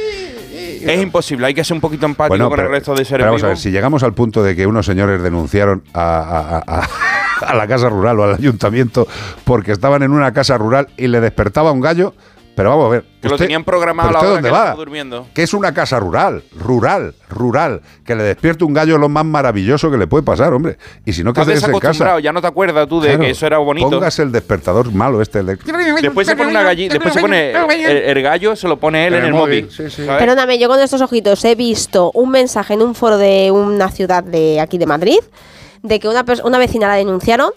[0.90, 3.26] Es imposible, hay que ser un poquito empático Bueno, con pero- el resto de seres
[3.26, 3.62] vamos a ver, vivos.
[3.62, 6.88] si llegamos al punto de que unos señores denunciaron a, a- a- a-
[7.46, 9.06] a la casa rural o al ayuntamiento
[9.44, 12.14] porque estaban en una casa rural y le despertaba un gallo,
[12.54, 13.04] pero vamos a ver.
[13.22, 14.58] Que lo tenían programado a ¿pero la hora que dónde él va?
[14.58, 15.26] estaba durmiendo.
[15.32, 17.80] Que es una casa rural, rural, rural.
[18.04, 20.76] Que le despierte un gallo es lo más maravilloso que le puede pasar, hombre.
[21.06, 22.18] Y si no, que en casa.
[22.20, 23.88] ya no te acuerdas tú de Claro, que eso era bonito.
[23.90, 25.38] Pongas el despertador malo este.
[25.38, 25.56] el de-
[26.02, 29.14] Después se pone una gallina, después se pone el, el gallo, se lo pone él
[29.14, 29.70] en el móvil.
[29.70, 29.94] ¿sabes?
[29.96, 34.24] Perdóname, yo con estos ojitos he visto un mensaje en un foro de una ciudad
[34.24, 35.18] de aquí de Madrid
[35.82, 37.50] de que una, una vecina la denunciaron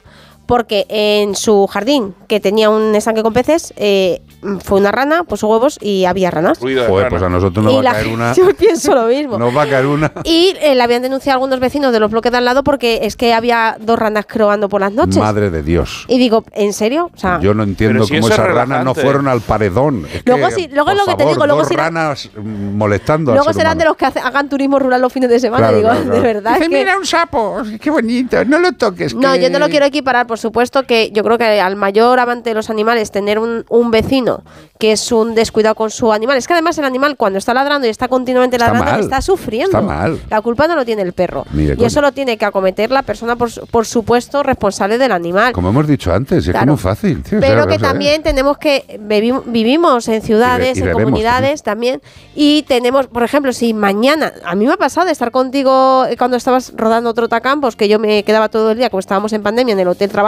[0.46, 4.22] porque en su jardín, que tenía un estanque con peces, eh,
[4.64, 6.60] fue una rana, puso huevos y había ranas.
[6.60, 8.34] Joder, pues a nosotros nos Y va a caer una.
[8.36, 9.38] Yo pienso lo mismo.
[9.38, 10.12] Nos va a caer una.
[10.24, 13.16] Y eh, la habían denunciado algunos vecinos de los bloques de al lado porque es
[13.16, 15.18] que había dos ranas croando por las noches.
[15.18, 16.06] Madre de Dios.
[16.08, 17.10] Y digo, ¿en serio?
[17.14, 20.06] O sea, Yo no entiendo si cómo esas ranas no fueron al paredón.
[20.14, 21.84] Es Luego que, sí- luego es por lo que te favor, digo, luego dos será-
[21.86, 23.80] ranas mm, molestando al Luego ser serán humano.
[23.80, 25.68] de los que hace- hagan turismo rural los fines de semana.
[25.70, 26.22] Claro, digo, claro, claro.
[26.22, 26.58] de verdad.
[26.62, 29.14] es que- un sapo, qué bonito, no lo toques.
[29.16, 32.50] No, yo no lo quiero equiparar, por supuesto que yo creo que al mayor amante
[32.52, 34.44] de los animales, tener un, un vecino
[34.78, 37.88] que es un descuidado con su animal, es que además el animal cuando está ladrando
[37.88, 39.00] y está continuamente Está ladrando mal.
[39.02, 39.78] está sufriendo.
[39.78, 40.20] Está mal.
[40.30, 41.46] La culpa no lo tiene el perro.
[41.54, 45.54] Ni y eso lo tiene que acometer la persona, por, por supuesto, responsable del animal.
[45.54, 46.68] Como hemos dicho antes, es Claro.
[46.74, 47.24] muy fácil.
[47.24, 50.82] tío, o sea, Pero o que sea, también tenemos que vivi- vivimos en ciudades, Y
[50.82, 52.02] de- y en comunidades también.
[52.36, 56.18] y tenemos, por ejemplo, si mañana, a mí me ha pasado de estar contigo eh,
[56.18, 59.74] cuando estabas rodando Trotacampos, que yo me quedaba todo el día, como estábamos en pandemia,
[59.74, 60.25] en el hotel trabajando,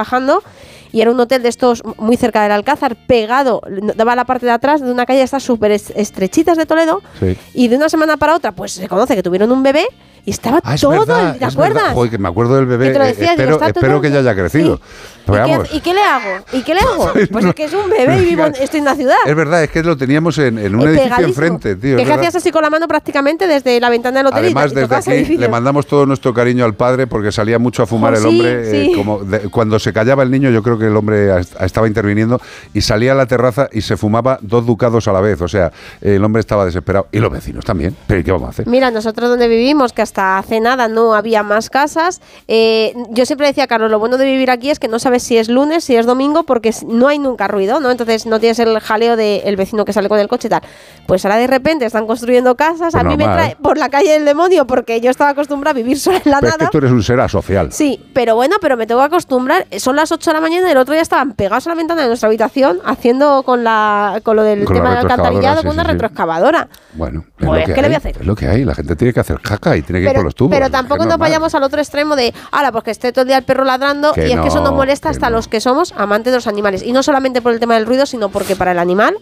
[0.92, 3.62] y era un hotel de estos muy cerca del Alcázar, pegado,
[3.96, 7.02] daba la parte de atrás de una calle de estas súper es- estrechitas de Toledo,
[7.20, 7.38] Sí.
[7.54, 9.86] y de una semana para otra, pues se conoce que tuvieron un bebé
[10.28, 11.94] y estaba Ah, es todo, verdad, el- ¿te es acuerdas?
[11.94, 12.92] Joder, que me acuerdo del bebé.
[12.92, 14.80] Que eh, decía, digo, espero está espero todo- que ya haya crecido.
[15.26, 16.46] Pero ¿Y, vamos, qué, y qué le hago?
[16.54, 17.12] ¿Y qué le hago?
[17.32, 19.16] Pues es que es un bebé y vivo estoy en la ciudad.
[19.26, 21.96] es verdad, es que lo teníamos en, en un Eh, edificio enfrente, tío.
[21.96, 22.20] Que es verdad.
[22.26, 25.22] hacías así con la mano prácticamente desde la ventana del hotel y- Además, y desde
[25.22, 28.22] aquí le mandamos todo nuestro cariño al padre porque salía mucho a fumar Oh, el
[28.24, 28.62] sí, hombre.
[28.84, 28.94] eh, sí.
[28.96, 31.30] como de- cuando se callaba el niño, yo creo que el hombre
[31.62, 32.42] estaba interviniendo
[32.74, 35.42] y salía a la terraza y se fumaba dos ducados a la vez.
[35.42, 37.08] O sea, el hombre estaba desesperado.
[37.14, 37.96] Y los vecinos también.
[38.08, 38.68] Pero ¿y qué vamos a hacer?
[38.68, 42.22] Mira, nosotros donde vivimos, que hasta hasta hace nada no había más casas.
[42.48, 45.38] Eh, yo siempre decía, Carlos, lo bueno de vivir aquí es que no sabes si
[45.38, 47.92] es lunes, si es domingo, porque no hay nunca ruido, ¿no?
[47.92, 50.62] Entonces no tienes el jaleo del vecino que sale con el coche y tal.
[51.06, 52.96] Pues ahora de repente están construyendo casas.
[52.96, 55.76] a Pues mí me trae por la calle del demonio porque yo estaba acostumbrada a
[55.76, 56.66] vivir sola en la Pero es nada.
[56.66, 57.72] que tú eres un ser asocial.
[57.72, 59.68] Sí, pero bueno, pero me tengo que acostumbrar.
[59.78, 62.02] Son las 8 de la mañana y el otro día estaban pegados a la ventana
[62.02, 65.74] de nuestra habitación haciendo con la con lo del Con tema del alcantarillado sí, con
[65.76, 65.92] una sí, sí.
[65.94, 66.68] retroexcavadora.
[66.94, 68.18] Bueno, es Pues, lo que ¿qué le voy hay, a hacer?
[68.20, 68.66] Es lo que hay.
[68.66, 70.52] La gente tiene que hacer caca y tiene que ir Pero, por los tubos.
[70.52, 73.28] pero es tampoco nos vayamos al otro extremo de, ahora, pues que esté todo el
[73.28, 75.60] día el perro ladrando Que y es que eso nos no, molesta hasta los que
[75.62, 76.84] somos amantes de los animales.
[76.84, 79.18] Y no solamente por el tema del ruido, sino porque para el animal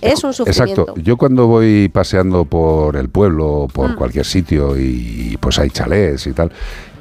[0.00, 0.82] es un sufrimiento.
[0.82, 1.00] Exacto.
[1.02, 3.94] Yo cuando voy paseando por el pueblo o por Mm.
[3.96, 6.52] cualquier sitio y pues hay chalés y tal,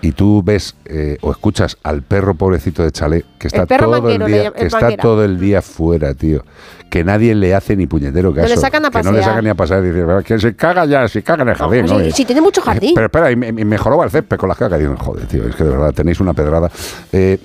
[0.02, 4.26] y tú ves eh, o escuchas al perro pobrecito de chalet que está todo el
[4.26, 6.44] día, que está todo el día fuera, tío,
[6.90, 9.24] que nadie le hace ni puñetero le caso, sacan a que no le pasear.
[9.32, 11.86] sacan ni a pasar dice, que se caga ya, si caga en el jardín.
[11.86, 12.00] ¿no?
[12.12, 12.94] Si tiene mucho jardín.
[12.96, 15.64] pero espera, y y me joroba el césped con las digo, joder, tío, es que
[15.64, 16.72] de verdad tenéis una pedrada.
[17.12, 17.40] Eh,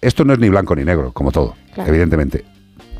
[0.00, 1.88] esto no es ni blanco ni negro, como todo, Claro.
[1.90, 2.44] evidentemente.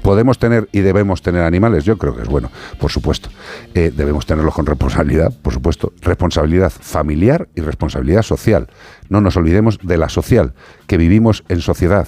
[0.03, 1.85] ¿Podemos tener y debemos tener animales?
[1.85, 3.29] Yo creo que es bueno, por supuesto.
[3.75, 5.93] Eh, debemos tenerlos con responsabilidad, por supuesto.
[6.01, 8.69] Responsabilidad familiar y responsabilidad social.
[9.09, 10.55] No nos olvidemos de la social,
[10.87, 12.07] que vivimos en sociedad,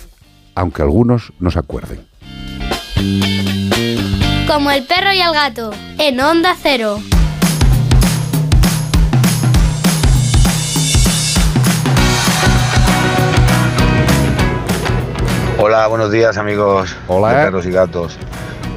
[0.54, 2.09] aunque algunos no se acuerden.
[4.46, 6.98] Como el perro y el gato, en Onda Cero.
[15.56, 17.28] Hola, buenos días amigos Hola.
[17.28, 18.18] de perros y gatos.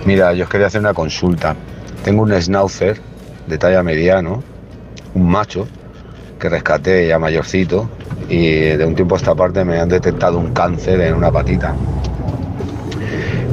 [0.06, 1.58] Mira, yo os quería hacer una consulta.
[2.06, 3.02] Tengo un schnauzer
[3.48, 4.42] de talla mediano,
[5.16, 5.68] un macho,
[6.40, 7.90] que rescaté ya mayorcito
[8.30, 11.76] y de un tiempo a esta parte me han detectado un cáncer en una patita.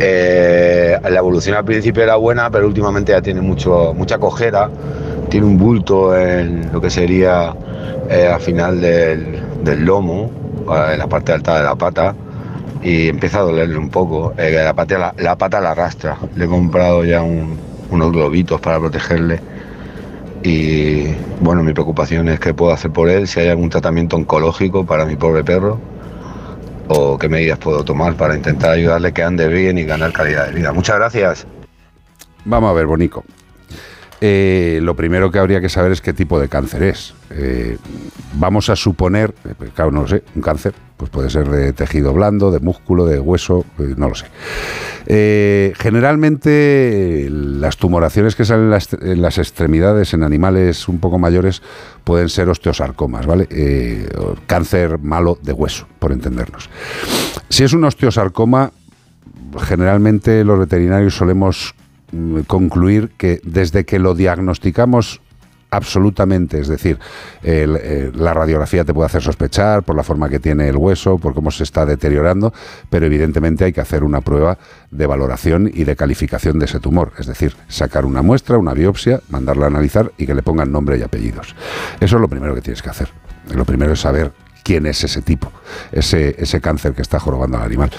[0.03, 4.71] Eh, la evolución al principio era buena, pero últimamente ya tiene mucho, mucha cojera,
[5.29, 7.55] tiene un bulto en lo que sería
[8.09, 10.31] eh, al final del, lomo,
[10.73, 12.15] eh, en la parte alta de la pata,
[12.83, 14.33] y empieza a dolerle un poco.
[14.39, 16.17] La, pata, la, arrastra.
[16.35, 17.59] Le he comprado ya un-
[17.91, 19.39] unos globitos para protegerle.
[20.43, 21.09] Y
[21.41, 25.05] bueno, mi preocupación es qué puedo hacer por él, si hay algún tratamiento oncológico para
[25.05, 25.79] mi pobre perro
[26.93, 30.55] o qué medidas puedo tomar para intentar ayudarle que ande bien y ganar calidad de
[30.55, 30.73] vida.
[30.73, 31.47] Muchas gracias.
[32.45, 33.25] Vamos a ver, Bonico.
[34.23, 37.15] Eh, lo primero que habría que saber es qué tipo de cáncer es.
[37.31, 37.79] Eh,
[38.35, 41.73] vamos a suponer, eh, pues, claro, no lo sé, un cáncer, pues puede ser de
[41.73, 43.65] tejido blando, de músculo, de hueso,
[43.97, 44.27] no lo sé.
[45.79, 51.63] Generalmente las tumoraciones que salen en las, en las extremidades en animales un poco mayores
[52.05, 53.49] pueden ser osteosarcomas, ¿vale?
[54.47, 56.69] Cáncer malo de hueso, por entendernos.
[57.49, 58.73] Si es un osteosarcoma,
[59.59, 61.75] generalmente los veterinarios solemos
[62.47, 65.21] concluir que desde que lo diagnosticamos
[65.71, 66.99] absolutamente, es decir,
[67.43, 71.35] eh, la radiografía te puede hacer sospechar por la forma que tiene el hueso, por
[71.35, 72.53] cómo se está deteriorando,
[72.89, 74.59] pero evidentemente hay que hacer una prueba
[74.91, 79.21] de valoración y de calificación de ese tumor, es decir, sacar una muestra, una biopsia,
[79.29, 81.55] mandarla a analizar y que le pongan nombre y apellidos.
[82.01, 83.09] Eso es lo primero que tienes que hacer.
[83.55, 84.33] Lo primero es saber
[84.63, 85.51] quién es ese tipo,
[85.93, 87.91] ese, ese cáncer que está jorobando al animal.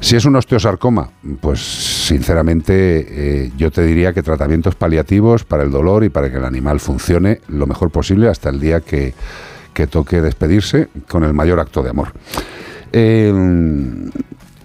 [0.00, 5.70] Si es un osteosarcoma, pues sinceramente eh, yo te diría que tratamientos paliativos para el
[5.70, 9.14] dolor y para que el animal funcione lo mejor posible hasta el día que,
[9.72, 12.12] que toque despedirse con el mayor acto de amor.
[12.92, 13.32] Eh,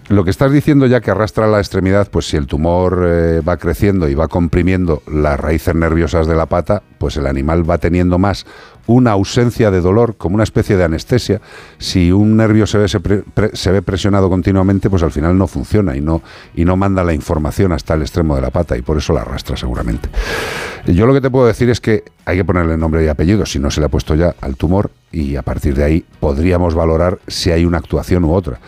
[0.09, 3.57] lo que estás diciendo ya que arrastra la extremidad, pues si el tumor eh, va
[3.57, 8.17] creciendo y va comprimiendo las raíces nerviosas de la pata, pues el animal va teniendo
[8.17, 8.45] más
[8.87, 11.41] una ausencia de dolor, como una especie de anestesia.
[11.77, 16.01] Si un nervio se ve, se, ve presionado continuamente, pues al final no funciona y
[16.01, 16.21] no,
[16.55, 19.21] y no manda la información hasta el extremo de la pata y por eso la
[19.21, 20.09] arrastra seguramente.
[20.87, 23.59] Yo lo que te puedo decir es que hay que ponerle nombre y apellido, si
[23.59, 27.19] no se le ha puesto ya al tumor, y a partir de ahí podríamos valorar
[27.27, 28.59] si hay una actuación u otra.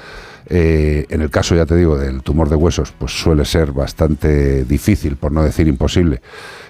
[0.52, 4.66] Eh, en el caso, ya te digo, del tumor de huesos, pues suele ser bastante
[4.66, 6.22] difícil, por no decir imposible,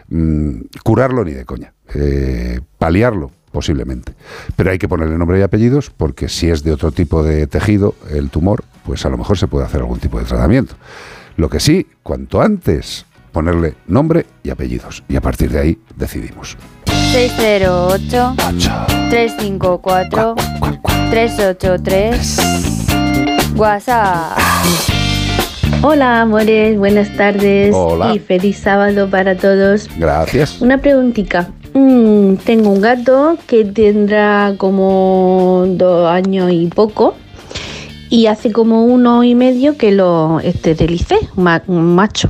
[0.09, 1.73] mm, curarlo ni de coña.
[1.93, 4.13] Eh, paliarlo, posiblemente.
[4.55, 7.95] Pero hay que ponerle nombre y apellidos porque si es de otro tipo de tejido,
[8.09, 10.75] el tumor, pues a lo mejor se puede hacer algún tipo de tratamiento.
[11.37, 15.03] Lo que sí, cuanto antes, ponerle nombre y apellidos.
[15.07, 16.57] Y a partir de ahí decidimos.
[17.11, 18.35] 608
[19.09, 20.35] 354
[21.09, 22.37] 383
[23.55, 24.37] WhatsApp.
[25.81, 28.13] Hola, amores, buenas tardes Hola.
[28.13, 29.89] y feliz sábado para todos.
[29.97, 30.59] Gracias.
[30.61, 31.49] Una preguntita.
[31.73, 37.15] Mm, tengo un gato que tendrá como dos años y poco
[38.09, 42.29] y hace como uno y medio que lo esterilicé, un ma- un macho.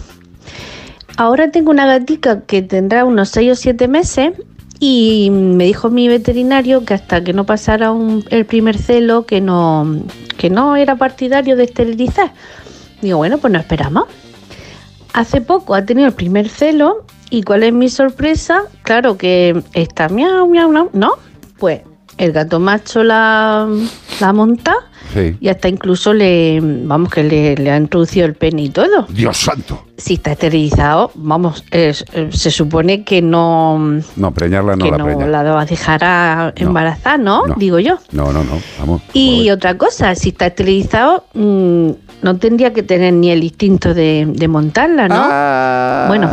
[1.15, 4.31] Ahora tengo una gatica que tendrá unos 6 o 7 meses
[4.81, 7.91] Y me dijo mi veterinario que hasta que no pasara
[8.29, 9.85] el primer celo, que no,
[10.37, 12.31] que no era partidario de esterilizar.
[13.01, 14.05] Digo, bueno, pues no esperamos.
[15.13, 20.09] Hace poco ha tenido el primer celo y cuál es mi sorpresa, claro que está
[20.09, 21.13] miau, miau, miau, ¿no?
[21.57, 21.81] Pues
[22.17, 23.67] el gato macho la,
[24.19, 24.75] la monta
[25.13, 25.35] Sí.
[25.41, 29.07] y hasta incluso le, vamos, que le, le ha introducido el pene y todo.
[29.09, 29.85] Dios santo.
[29.97, 33.79] Si está esterilizado, vamos, es- eh, se supone que no,
[34.15, 35.25] No, preñarla no que la no preña.
[35.25, 37.47] la va a dejar a embarazar, ¿no?
[37.47, 37.55] no.
[37.55, 37.97] Digo yo.
[38.11, 39.01] No, no, no, vamos.
[39.13, 41.89] Y otra cosa, si está esterilizado, mm,
[42.21, 45.15] no tendría que tener ni el instinto de, de montarla, ¿no?
[45.17, 46.05] Ah.
[46.07, 46.27] Bueno,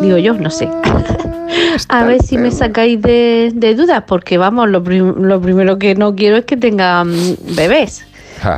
[0.00, 0.68] digo yo, no sé.
[1.88, 5.94] A ver si me sacáis de, de dudas, porque vamos, lo, prim- lo primero que
[5.94, 8.04] no quiero es que tenga mm, bebés,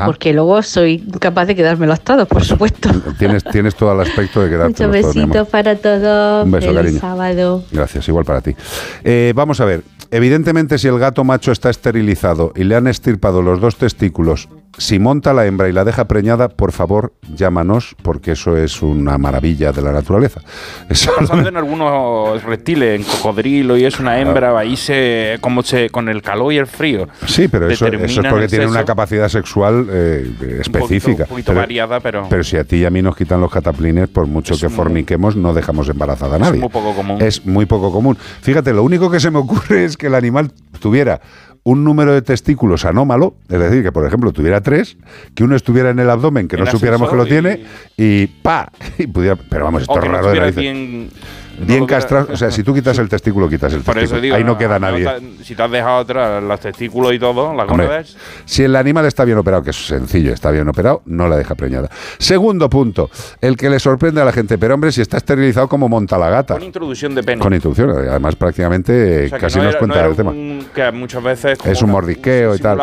[0.07, 2.89] porque luego soy capaz de quedármelo a todos, por supuesto.
[3.19, 6.45] Tienes, tienes todo el aspecto de quedarte Muchos besitos para todos.
[6.45, 7.01] Un beso, Feliz cariño.
[7.01, 7.65] sábado.
[7.71, 8.55] Gracias, igual para ti.
[9.03, 13.43] Eh, vamos a ver, evidentemente si el gato macho está esterilizado y le han estirpado
[13.43, 18.33] los dos testículos, si monta la hembra y la deja preñada, por favor, llámanos, porque
[18.33, 20.41] eso es una maravilla de la naturaleza.
[20.89, 25.91] Eso Pasando en algunos reptiles, en cocodrilo y es una hembra, ahí se, como se,
[25.91, 27.09] con el calor y el frío.
[27.27, 30.31] Sí, pero eso, eso es porque el tienen una capacidad sexual eh,
[30.61, 31.25] específica.
[31.25, 33.51] Un poquito pero, variada, pero, pero si a ti y a mí nos quitan los
[33.51, 36.57] cataplines, por mucho que forniquemos, no dejamos embarazada a nadie.
[36.57, 37.23] es muy poco común.
[37.23, 38.19] Es muy poco común.
[38.43, 41.21] Fíjate, lo único que se me ocurre es que el animal tuviera
[41.65, 44.97] un número de testículos anómalo, es decir, que por ejemplo tuviera tres,
[45.35, 47.65] que uno estuviera en el abdomen, que El no supiéramos que lo tiene,
[47.97, 48.71] y ¡pa!
[48.99, 51.09] Y pudiera, pero vamos, esto o es que no raro de.
[51.59, 54.17] Bien, no castrado, o sea, si tú quitas el testículo, quitas el Por testículo.
[54.19, 55.05] eso digo, Ahí no queda nadie.
[55.05, 58.75] te- si te has dejado atrás los testículos y todo, las Hombre, gordas, si el
[58.77, 61.89] animal está bien operado, que es sencillo, está bien operado, no la deja preñada.
[62.19, 63.11] Segundo punto,
[63.41, 66.29] el que le sorprende a la gente, pero hombre, si está esterilizado como monta la
[66.31, 66.55] gata.
[66.55, 67.41] con introducción de pene.
[67.43, 70.31] Con introducción, además prácticamente O sea, que casi no nos era- cuenta no el tema.
[70.31, 72.79] un- que muchas veces como Es un mordisqueo y tal.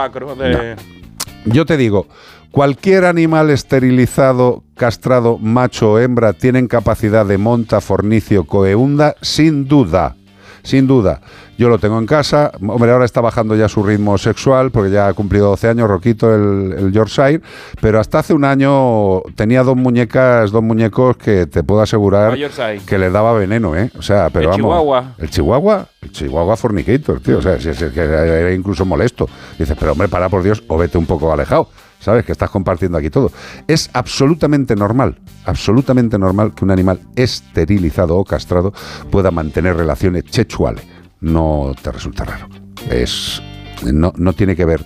[1.45, 2.07] Yo te digo,
[2.51, 10.15] cualquier animal esterilizado, castrado, macho o hembra, tienen capacidad de monta, fornicio, coeunda, sin duda.
[10.63, 11.21] Sin duda.
[11.57, 12.51] Yo lo tengo en casa.
[12.67, 16.33] Hombre, ahora está bajando ya su ritmo sexual porque ya ha cumplido 12 años, Roquito,
[16.33, 17.41] el, el Yorkshire.
[17.81, 22.37] Pero hasta hace un año tenía dos muñecas, dos muñecos que te puedo asegurar
[22.85, 23.91] que le daba veneno, ¿eh?
[23.97, 24.57] O sea, pero ¿El vamos.
[24.57, 25.15] Chihuahua?
[25.17, 25.87] El Chihuahua.
[26.01, 27.39] El Chihuahua Fornicator, tío.
[27.39, 29.27] O sea, si es que era incluso molesto.
[29.57, 31.69] Dices, pero hombre, para por Dios, o vete un poco alejado.
[32.01, 32.25] ¿Sabes?
[32.25, 33.31] Que estás compartiendo aquí todo.
[33.67, 38.73] Es absolutamente normal, absolutamente normal que un animal esterilizado o castrado
[39.11, 40.83] pueda mantener relaciones sexuales.
[41.19, 42.49] No te resulta raro.
[42.89, 43.41] Es,
[43.83, 44.83] no, no tiene que ver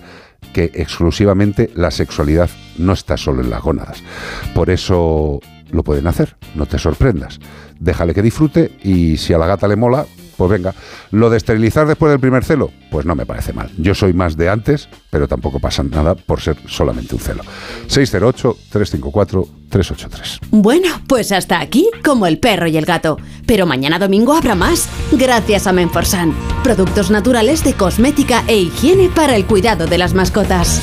[0.52, 4.02] que exclusivamente la sexualidad no está solo en las gónadas.
[4.54, 7.40] Por eso lo pueden hacer, no te sorprendas.
[7.80, 10.74] Déjale que disfrute y si a la gata le mola, pues venga.
[11.10, 13.70] Lo de esterilizar después del primer celo, pues no me parece mal.
[13.78, 17.42] Yo soy más de antes, pero tampoco pasa nada por ser solamente un celo.
[17.88, 20.38] 608-354-383.
[20.50, 23.16] Bueno, pues hasta aquí como el perro y el gato.
[23.46, 26.34] Pero mañana domingo habrá más, gracias a Menforsan.
[26.62, 30.82] Productos naturales de cosmética e higiene para el cuidado de las mascotas.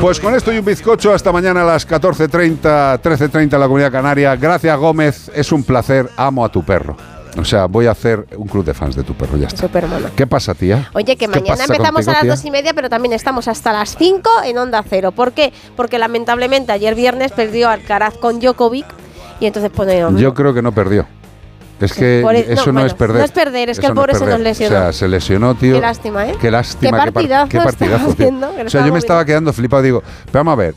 [0.00, 3.90] Pues con esto y un bizcocho, hasta mañana a las 14.30, 13.30 en la Comunidad
[3.90, 4.36] Canaria.
[4.36, 6.96] Gracias Gómez, es un placer, amo a tu perro.
[7.38, 9.62] O sea, voy a hacer un club de fans de tu perro, ya está.
[9.62, 10.08] Supermono.
[10.16, 10.90] ¿Qué pasa, tía?
[10.94, 12.30] Oye, que ¿Qué mañana empezamos contigo, a las tía?
[12.32, 15.12] dos y media, pero también estamos hasta las 5 en Onda Cero.
[15.12, 15.52] ¿Por qué?
[15.76, 18.86] Porque lamentablemente ayer viernes perdió Alcaraz con Djokovic
[19.38, 20.04] y entonces pone...
[20.16, 21.06] Yo creo que no perdió.
[21.80, 23.16] Es que e- no, eso no, bueno, es perder.
[23.18, 24.76] no es perder, es que el no pobre se nos lesionó.
[24.76, 25.76] O sea, se lesionó, tío.
[25.76, 26.34] Qué lástima, ¿eh?
[26.38, 26.90] Qué lástima.
[26.90, 28.30] Qué par- partidazo qué partidazo, tío.
[28.32, 29.82] lo O sea, yo me estaba quedando flipado.
[29.82, 30.74] Digo, pero vamos a ver.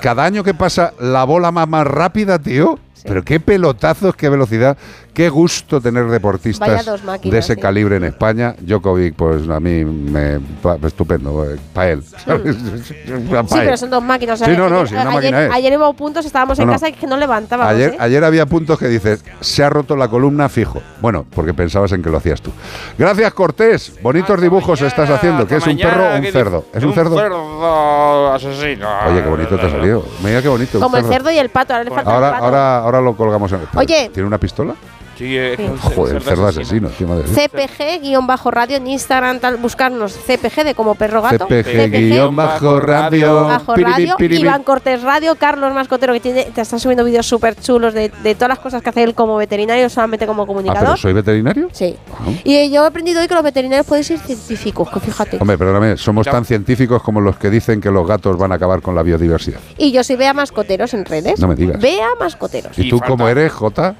[0.00, 2.78] Cada año que pasa, la bola más, más rápida, tío.
[3.02, 4.78] Pero qué pelotazos, qué velocidad,
[5.14, 7.60] qué gusto tener deportistas máquinas, de ese sí.
[7.60, 8.54] calibre en España.
[8.60, 12.02] Djokovic, pues a mí me pa- estupendo, para él.
[12.24, 12.56] ¿sabes?
[12.84, 12.94] Sí,
[13.50, 14.40] pero son dos máquinas.
[14.40, 15.52] o sea, Sí, no, no, ayer, sí, una ayer, máquina es.
[15.52, 17.72] ayer hubo puntos, estábamos en No, casa y que no levantábamos.
[17.72, 17.96] Ayer, ¿eh?
[18.00, 20.82] ayer había puntos que dices, se ha roto la columna fijo.
[21.00, 22.50] Bueno, porque pensabas en que lo hacías tú.
[22.98, 23.92] Gracias, Cortés.
[24.02, 25.46] Bonitos dibujos estás haciendo.
[25.46, 26.64] ¿Qué es un perro o un ¿qué cerdo?
[26.74, 27.16] ¿Es un cerdo?
[27.16, 28.88] cerdo asesino.
[29.08, 30.04] Oye, qué bonito te ha salido.
[30.24, 30.80] Mira qué bonito.
[30.80, 32.44] Como el cerdo y el pato, ahora le falta Ahora, el pato.
[32.46, 33.60] ahora, ahora lo colgamos en.
[33.76, 34.10] Oye.
[34.12, 34.74] ¿Tiene una pistola?
[35.16, 36.88] Sí, es un Joder, cerdo asesino.
[36.88, 41.46] CPG-radio en Instagram, tal, buscarnos CPG de como perro gato.
[41.46, 43.44] CPG guion bajo radio.
[43.44, 44.40] Bajo Piribi, radio, piribi.
[44.42, 48.34] Iván Cortés Radio, Carlos Mascotero que tiene, te está subiendo vídeos súper chulos de, de
[48.34, 50.84] todas las cosas que hace él como veterinario, solamente como Ah, comunicador.
[50.84, 51.68] pero soy veterinario.
[51.72, 51.96] Sí.
[52.12, 52.30] Ah.
[52.44, 55.38] Y eh, yo he aprendido hoy que los veterinarios pueden ser científicos, que fíjate.
[55.40, 58.82] Hombre, perdóname, somos tan científicos como los que dicen que los gatos van a acabar
[58.82, 59.60] con la biodiversidad.
[59.78, 61.40] Y yo soy Bea Mascoteros en redes.
[61.40, 61.80] No me digas.
[61.80, 62.78] Bea Mascoteros.
[62.78, 63.94] ¿Y tú cómo eres, J?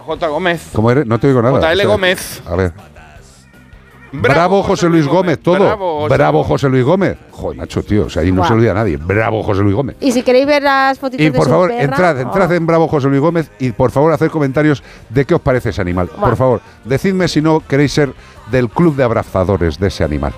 [0.00, 0.28] J.
[0.28, 0.70] Gómez.
[0.72, 1.06] ¿Cómo eres?
[1.06, 1.60] No te oigo nada.
[1.60, 2.42] JL O sea, Gómez.
[2.46, 2.72] A ver.
[4.12, 5.58] Bravo, José Luis Gómez, todo.
[5.58, 7.16] Bravo, Bravo, José Luis Gómez.
[7.30, 8.96] Joder, macho, tío, o sea, ahí no se olvida nadie.
[8.96, 9.96] Bravo José Luis Gómez.
[10.00, 12.54] Y si queréis ver las fotitos Y de por su favor, perra, entrad, entrad oh.
[12.54, 15.80] en Bravo José Luis Gómez y por favor hacer comentarios de qué os parece ese
[15.80, 16.08] animal.
[16.08, 18.12] Por favor, decidme si no queréis ser
[18.50, 20.32] del club de abrazadores de ese animal.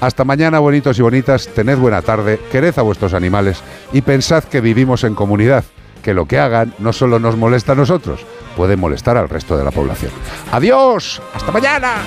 [0.00, 4.62] Hasta mañana, bonitos y bonitas, tened buena tarde, quered a vuestros animales y pensad que
[4.62, 5.64] vivimos en comunidad,
[6.02, 8.24] que lo que hagan no solo nos molesta a nosotros,
[8.58, 10.10] puede molestar al resto de la población.
[10.50, 11.98] Adiós, hasta mañana.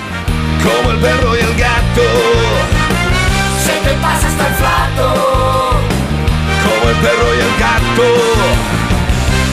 [0.62, 2.02] Como el perro y el gato.
[3.64, 5.14] Se te pasa hasta el flato.
[6.62, 8.06] Como el perro y el gato.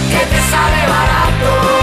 [0.10, 1.79] Que te sale barato.